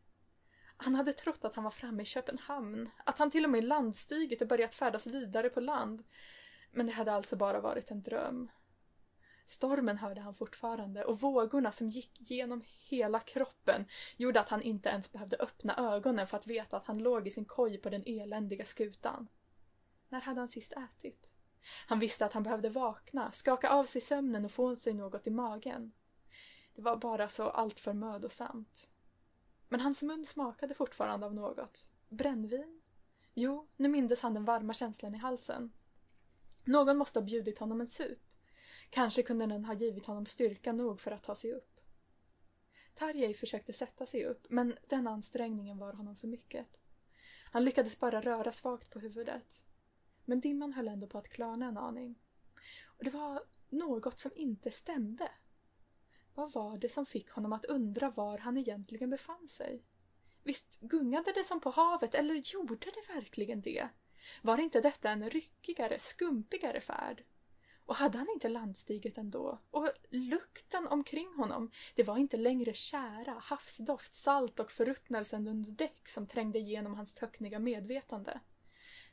Han 0.76 0.94
hade 0.94 1.12
trott 1.12 1.44
att 1.44 1.54
han 1.54 1.64
var 1.64 1.70
framme 1.70 2.02
i 2.02 2.06
Köpenhamn, 2.06 2.90
att 3.04 3.18
han 3.18 3.30
till 3.30 3.44
och 3.44 3.50
med 3.50 3.64
landstigit 3.64 4.42
och 4.42 4.48
börjat 4.48 4.74
färdas 4.74 5.06
vidare 5.06 5.50
på 5.50 5.60
land. 5.60 6.04
Men 6.70 6.86
det 6.86 6.92
hade 6.92 7.12
alltså 7.12 7.36
bara 7.36 7.60
varit 7.60 7.90
en 7.90 8.02
dröm. 8.02 8.50
Stormen 9.46 9.98
hörde 9.98 10.20
han 10.20 10.34
fortfarande 10.34 11.04
och 11.04 11.20
vågorna 11.20 11.72
som 11.72 11.88
gick 11.88 12.30
genom 12.30 12.62
hela 12.66 13.20
kroppen 13.20 13.84
gjorde 14.16 14.40
att 14.40 14.48
han 14.48 14.62
inte 14.62 14.88
ens 14.88 15.12
behövde 15.12 15.36
öppna 15.36 15.76
ögonen 15.76 16.26
för 16.26 16.36
att 16.36 16.46
veta 16.46 16.76
att 16.76 16.86
han 16.86 16.98
låg 16.98 17.26
i 17.26 17.30
sin 17.30 17.44
koj 17.44 17.78
på 17.78 17.90
den 17.90 18.02
eländiga 18.06 18.64
skutan. 18.64 19.28
När 20.08 20.20
hade 20.20 20.40
han 20.40 20.48
sist 20.48 20.72
ätit? 20.72 21.26
Han 21.86 21.98
visste 21.98 22.26
att 22.26 22.32
han 22.32 22.42
behövde 22.42 22.68
vakna, 22.68 23.32
skaka 23.32 23.70
av 23.70 23.84
sig 23.84 24.00
sömnen 24.00 24.44
och 24.44 24.52
få 24.52 24.76
sig 24.76 24.94
något 24.94 25.26
i 25.26 25.30
magen. 25.30 25.92
Det 26.74 26.82
var 26.82 26.96
bara 26.96 27.28
så 27.28 27.48
alltför 27.48 27.92
mödosamt. 27.92 28.88
Men 29.68 29.80
hans 29.80 30.02
mun 30.02 30.26
smakade 30.26 30.74
fortfarande 30.74 31.26
av 31.26 31.34
något. 31.34 31.84
Brännvin? 32.08 32.80
Jo, 33.34 33.68
nu 33.76 33.88
mindes 33.88 34.20
han 34.20 34.34
den 34.34 34.44
varma 34.44 34.74
känslan 34.74 35.14
i 35.14 35.18
halsen. 35.18 35.72
Någon 36.64 36.98
måste 36.98 37.18
ha 37.18 37.24
bjudit 37.24 37.58
honom 37.58 37.80
en 37.80 37.88
sup. 37.88 38.18
Kanske 38.90 39.22
kunde 39.22 39.46
den 39.46 39.64
ha 39.64 39.74
givit 39.74 40.06
honom 40.06 40.26
styrka 40.26 40.72
nog 40.72 41.00
för 41.00 41.10
att 41.10 41.22
ta 41.22 41.34
sig 41.34 41.52
upp. 41.52 41.80
Tarjei 42.94 43.34
försökte 43.34 43.72
sätta 43.72 44.06
sig 44.06 44.24
upp, 44.24 44.46
men 44.48 44.74
den 44.88 45.06
ansträngningen 45.06 45.78
var 45.78 45.92
honom 45.92 46.16
för 46.16 46.28
mycket. 46.28 46.80
Han 47.52 47.64
lyckades 47.64 47.98
bara 47.98 48.20
röra 48.20 48.52
svagt 48.52 48.90
på 48.90 48.98
huvudet. 48.98 49.64
Men 50.24 50.40
dimman 50.40 50.72
höll 50.72 50.88
ändå 50.88 51.06
på 51.06 51.18
att 51.18 51.28
klarna 51.28 51.66
en 51.66 51.76
aning. 51.76 52.18
Och 52.84 53.04
det 53.04 53.10
var 53.10 53.42
något 53.68 54.18
som 54.18 54.30
inte 54.34 54.70
stämde. 54.70 55.30
Vad 56.36 56.52
var 56.52 56.78
det 56.78 56.88
som 56.88 57.06
fick 57.06 57.30
honom 57.30 57.52
att 57.52 57.64
undra 57.64 58.10
var 58.10 58.38
han 58.38 58.56
egentligen 58.56 59.10
befann 59.10 59.48
sig? 59.48 59.82
Visst 60.42 60.80
gungade 60.80 61.32
det 61.32 61.44
som 61.44 61.60
på 61.60 61.70
havet, 61.70 62.14
eller 62.14 62.34
gjorde 62.34 62.90
det 62.90 63.14
verkligen 63.14 63.60
det? 63.60 63.88
Var 64.42 64.60
inte 64.60 64.80
detta 64.80 65.10
en 65.10 65.30
ryckigare, 65.30 65.98
skumpigare 66.00 66.80
färd? 66.80 67.24
Och 67.86 67.96
hade 67.96 68.18
han 68.18 68.26
inte 68.34 68.48
landstigit 68.48 69.18
ändå? 69.18 69.58
Och 69.70 69.90
lukten 70.10 70.86
omkring 70.86 71.34
honom, 71.36 71.70
det 71.94 72.02
var 72.02 72.18
inte 72.18 72.36
längre 72.36 72.74
kära, 72.74 73.32
havsdoft, 73.42 74.14
salt 74.14 74.60
och 74.60 74.70
förruttnelsen 74.70 75.48
under 75.48 75.70
däck 75.70 76.08
som 76.08 76.26
trängde 76.26 76.58
igenom 76.58 76.94
hans 76.94 77.14
töckniga 77.14 77.58
medvetande. 77.58 78.40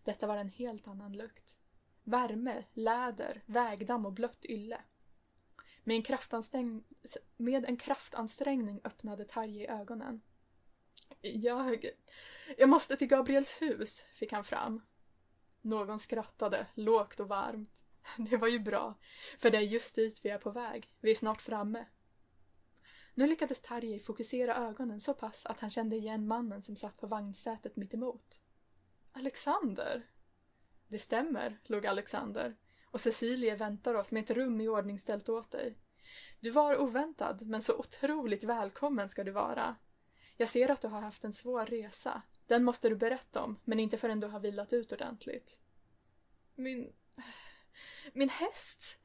Detta 0.04 0.28
var 0.28 0.38
en 0.38 0.50
helt 0.50 0.88
annan 0.88 1.14
lukt. 1.14 1.56
Värme, 2.04 2.66
läder, 2.74 3.44
vägdamm 3.46 4.06
och 4.06 4.14
blött 4.14 4.46
ylle. 4.46 4.82
Med 5.84 5.96
en, 5.96 6.04
kraftansträng... 6.04 6.84
med 7.38 7.66
en 7.66 7.78
kraftansträngning 7.78 8.82
öppnade 8.84 9.26
Tarjei 9.26 9.68
ögonen. 9.68 10.22
Jag... 11.22 11.86
Jag 12.58 12.70
måste 12.70 12.98
till 12.98 13.08
Gabriels 13.08 13.62
hus, 13.62 14.04
fick 14.16 14.32
han 14.32 14.44
fram. 14.44 14.82
Någon 15.62 16.00
skrattade, 16.00 16.68
lågt 16.74 17.20
och 17.20 17.28
varmt. 17.28 17.80
Det 18.30 18.38
var 18.38 18.48
ju 18.48 18.60
bra, 18.60 18.98
för 19.38 19.50
det 19.50 19.58
är 19.58 19.62
just 19.62 19.96
dit 19.96 20.20
vi 20.24 20.30
är 20.30 20.38
på 20.38 20.52
väg. 20.52 20.94
Vi 21.00 21.12
är 21.12 21.16
snart 21.16 21.42
framme. 21.42 21.86
Nu 23.14 23.28
lyckades 23.28 23.62
Tarjei 23.62 24.00
fokusera 24.00 24.56
ögonen 24.56 25.02
så 25.02 25.14
pass 25.14 25.46
att 25.46 25.60
han 25.60 25.70
kände 25.70 25.96
igen 25.96 26.28
mannen 26.28 26.64
som 26.64 26.76
satt 26.76 26.98
på 26.98 27.08
vagnsätet 27.08 27.76
mitt 27.76 27.94
emot. 27.94 28.42
Alexander! 29.12 30.10
Det 30.88 31.00
stämmer, 31.00 31.60
låg 31.64 31.86
Alexander. 31.86 32.56
Och 32.94 33.02
Cecilie 33.02 33.56
väntar 33.56 33.94
oss 33.94 34.12
med 34.12 34.24
ett 34.24 34.38
rum 34.38 34.62
i 34.62 34.68
ordningställt 34.68 35.30
åt 35.30 35.52
dig. 35.52 35.78
Du 36.40 36.50
var 36.50 36.82
oväntad, 36.82 37.42
men 37.42 37.62
så 37.62 37.78
otroligt 37.78 38.44
välkommen 38.44 39.10
ska 39.10 39.24
du 39.24 39.32
vara. 39.32 39.76
Jag 40.38 40.50
ser 40.50 40.72
att 40.72 40.82
du 40.82 40.88
har 40.88 41.02
haft 41.02 41.24
en 41.24 41.34
svår 41.34 41.66
resa. 41.66 42.22
Den 42.48 42.64
måste 42.64 42.90
du 42.90 42.96
berätta 42.96 43.44
om, 43.44 43.60
men 43.64 43.80
inte 43.80 43.98
förrän 43.98 44.20
du 44.20 44.28
har 44.28 44.40
vilat 44.40 44.74
ut 44.74 44.92
ordentligt. 44.92 45.58
Min... 46.56 46.94
Min 48.14 48.30
häst! 48.30 49.00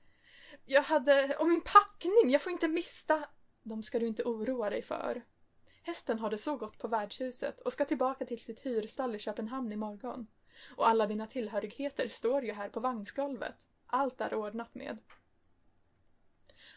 Jag 0.65 0.83
hade... 0.83 1.37
Och 1.37 1.49
min 1.49 1.63
packning! 1.65 2.31
Jag 2.31 2.43
får 2.43 2.53
inte 2.53 2.69
mista... 2.69 3.29
De 3.63 3.83
ska 3.83 3.99
du 3.99 4.07
inte 4.07 4.25
oroa 4.25 4.71
dig 4.71 4.83
för. 4.83 5.23
Hästen 5.83 6.19
har 6.19 6.31
det 6.31 6.39
så 6.39 6.57
gott 6.57 6.79
på 6.79 6.89
värdshuset 6.89 7.61
och 7.61 7.73
ska 7.73 7.85
tillbaka 7.85 8.27
till 8.27 8.45
sitt 8.45 8.61
hyrstall 8.61 9.15
i 9.15 9.19
Köpenhamn 9.19 9.73
imorgon. 9.73 10.27
Och 10.77 10.89
alla 10.89 11.07
dina 11.07 11.27
tillhörigheter 11.27 12.09
står 12.09 12.45
ju 12.45 12.53
här 12.53 12.69
på 12.69 12.81
vagnsgolvet. 12.81 13.55
Allt 13.91 14.21
är 14.21 14.35
ordnat 14.35 14.75
med. 14.75 14.99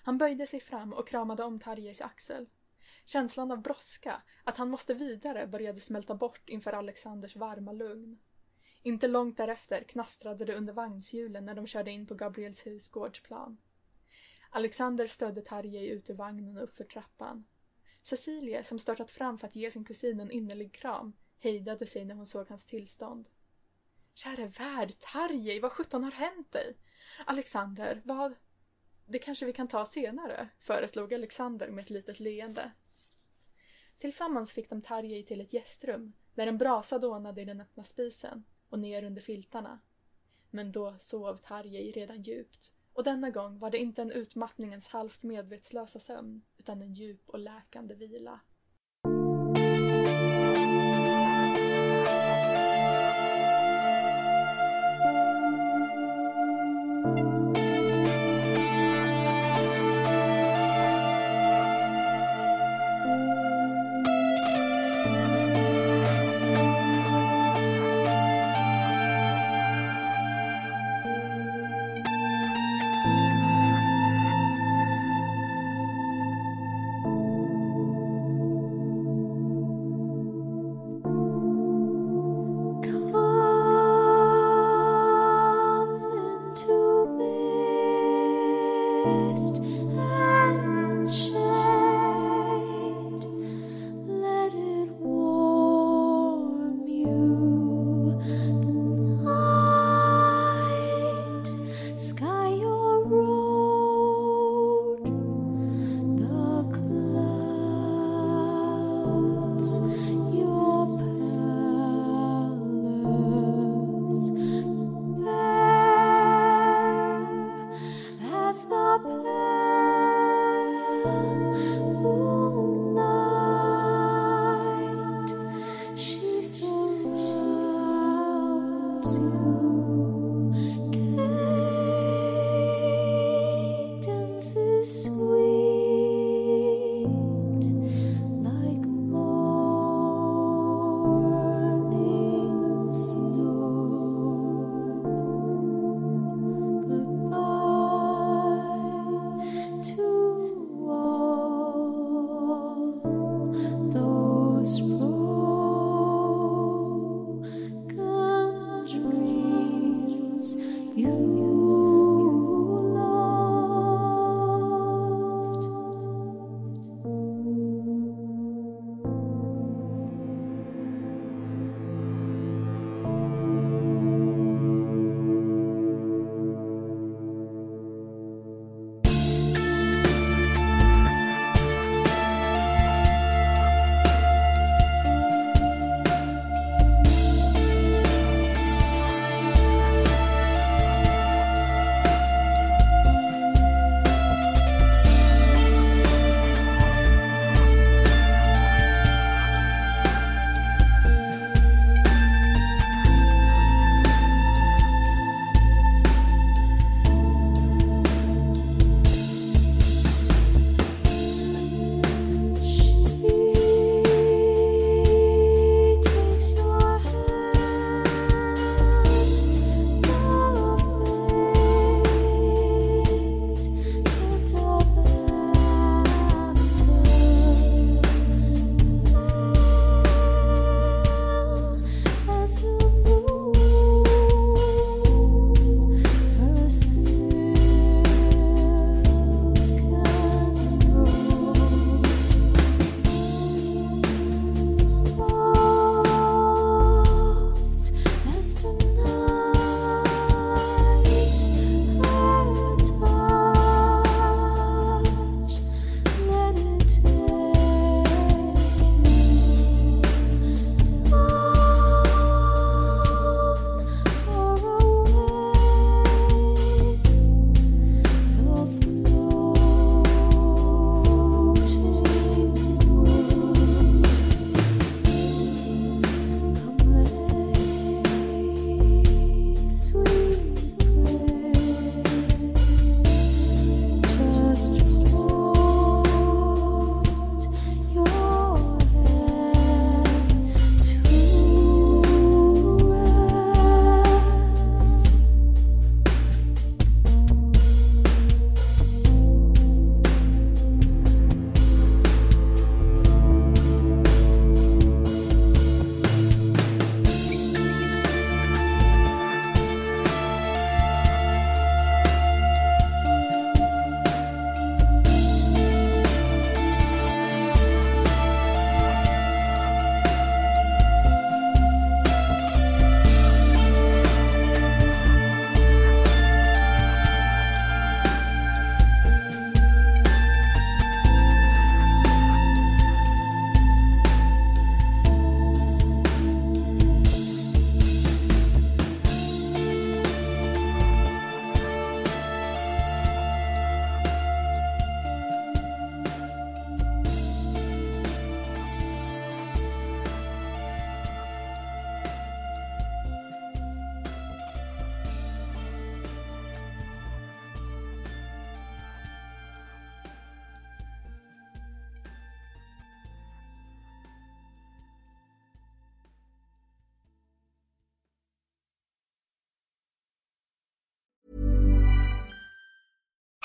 Han 0.04 0.18
böjde 0.18 0.48
sig 0.48 0.60
fram 0.60 0.94
och 0.94 1.08
kramade 1.08 1.44
om 1.44 1.60
Tarjeis 1.60 2.02
axel. 2.02 2.50
Känslan 3.06 3.52
av 3.52 3.62
brådska, 3.62 4.22
att 4.44 4.58
han 4.58 4.70
måste 4.70 4.94
vidare, 4.94 5.48
började 5.48 5.80
smälta 5.80 6.16
bort 6.16 6.50
inför 6.50 6.74
Alexanders 6.74 7.36
varma 7.36 7.72
lugn. 7.72 8.20
Inte 8.84 9.08
långt 9.08 9.38
därefter 9.38 9.84
knastrade 9.84 10.46
det 10.46 10.56
under 10.56 10.74
vagnshjulen 10.74 11.46
när 11.46 11.56
de 11.56 11.68
körde 11.68 11.92
in 11.92 12.08
på 12.08 12.16
Gabriels 12.16 12.66
hus 12.66 12.90
gårdsplan. 12.90 13.58
Alexander 14.50 15.08
stödde 15.08 15.42
Tarjei 15.42 15.90
ut 15.90 16.10
ur 16.10 16.14
vagnen 16.14 16.58
och 16.58 16.64
uppför 16.64 16.84
trappan. 16.84 17.46
Cecilie, 18.04 18.64
som 18.64 18.80
startat 18.80 19.12
fram 19.12 19.38
för 19.38 19.48
att 19.48 19.56
ge 19.56 19.72
sin 19.72 19.86
kusin 19.86 20.20
en 20.20 20.32
innerlig 20.32 20.74
kram, 20.74 21.14
hejdade 21.40 21.88
sig 21.88 22.06
när 22.06 22.16
hon 22.16 22.28
såg 22.28 22.48
hans 22.50 22.66
tillstånd. 22.66 23.28
Käre 24.14 24.48
värld, 24.48 24.94
Tarjei, 25.00 25.60
vad 25.60 25.72
sjutton 25.72 26.04
har 26.04 26.12
hänt 26.12 26.52
dig? 26.52 26.78
Alexander, 27.26 28.02
vad... 28.06 28.34
Det 29.06 29.20
kanske 29.20 29.46
vi 29.46 29.54
kan 29.54 29.68
ta 29.68 29.86
senare, 29.86 30.50
föreslog 30.60 31.14
Alexander 31.14 31.68
med 31.68 31.82
ett 31.84 31.90
litet 31.90 32.20
leende. 32.20 32.72
Tillsammans 34.00 34.54
fick 34.54 34.70
de 34.70 34.82
Tarjei 34.82 35.24
till 35.24 35.42
ett 35.42 35.54
gästrum, 35.54 36.14
där 36.34 36.48
en 36.48 36.58
brasa 36.58 37.00
dånade 37.00 37.42
i 37.42 37.46
den 37.46 37.62
öppna 37.62 37.84
spisen 37.84 38.44
och 38.70 38.80
ner 38.80 39.04
under 39.04 39.22
filtarna. 39.22 39.80
Men 40.50 40.72
då 40.72 40.96
sov 41.00 41.38
Tarjei 41.38 41.92
redan 41.92 42.22
djupt 42.22 42.72
och 42.94 43.04
denna 43.04 43.30
gång 43.30 43.60
var 43.60 43.70
det 43.70 43.78
inte 43.78 44.02
en 44.02 44.12
utmattningens 44.12 44.88
halvt 44.88 45.24
medvetslösa 45.24 46.00
sömn 46.00 46.42
utan 46.58 46.82
en 46.82 46.94
djup 46.94 47.30
och 47.30 47.40
läkande 47.40 47.96
vila. 47.96 48.40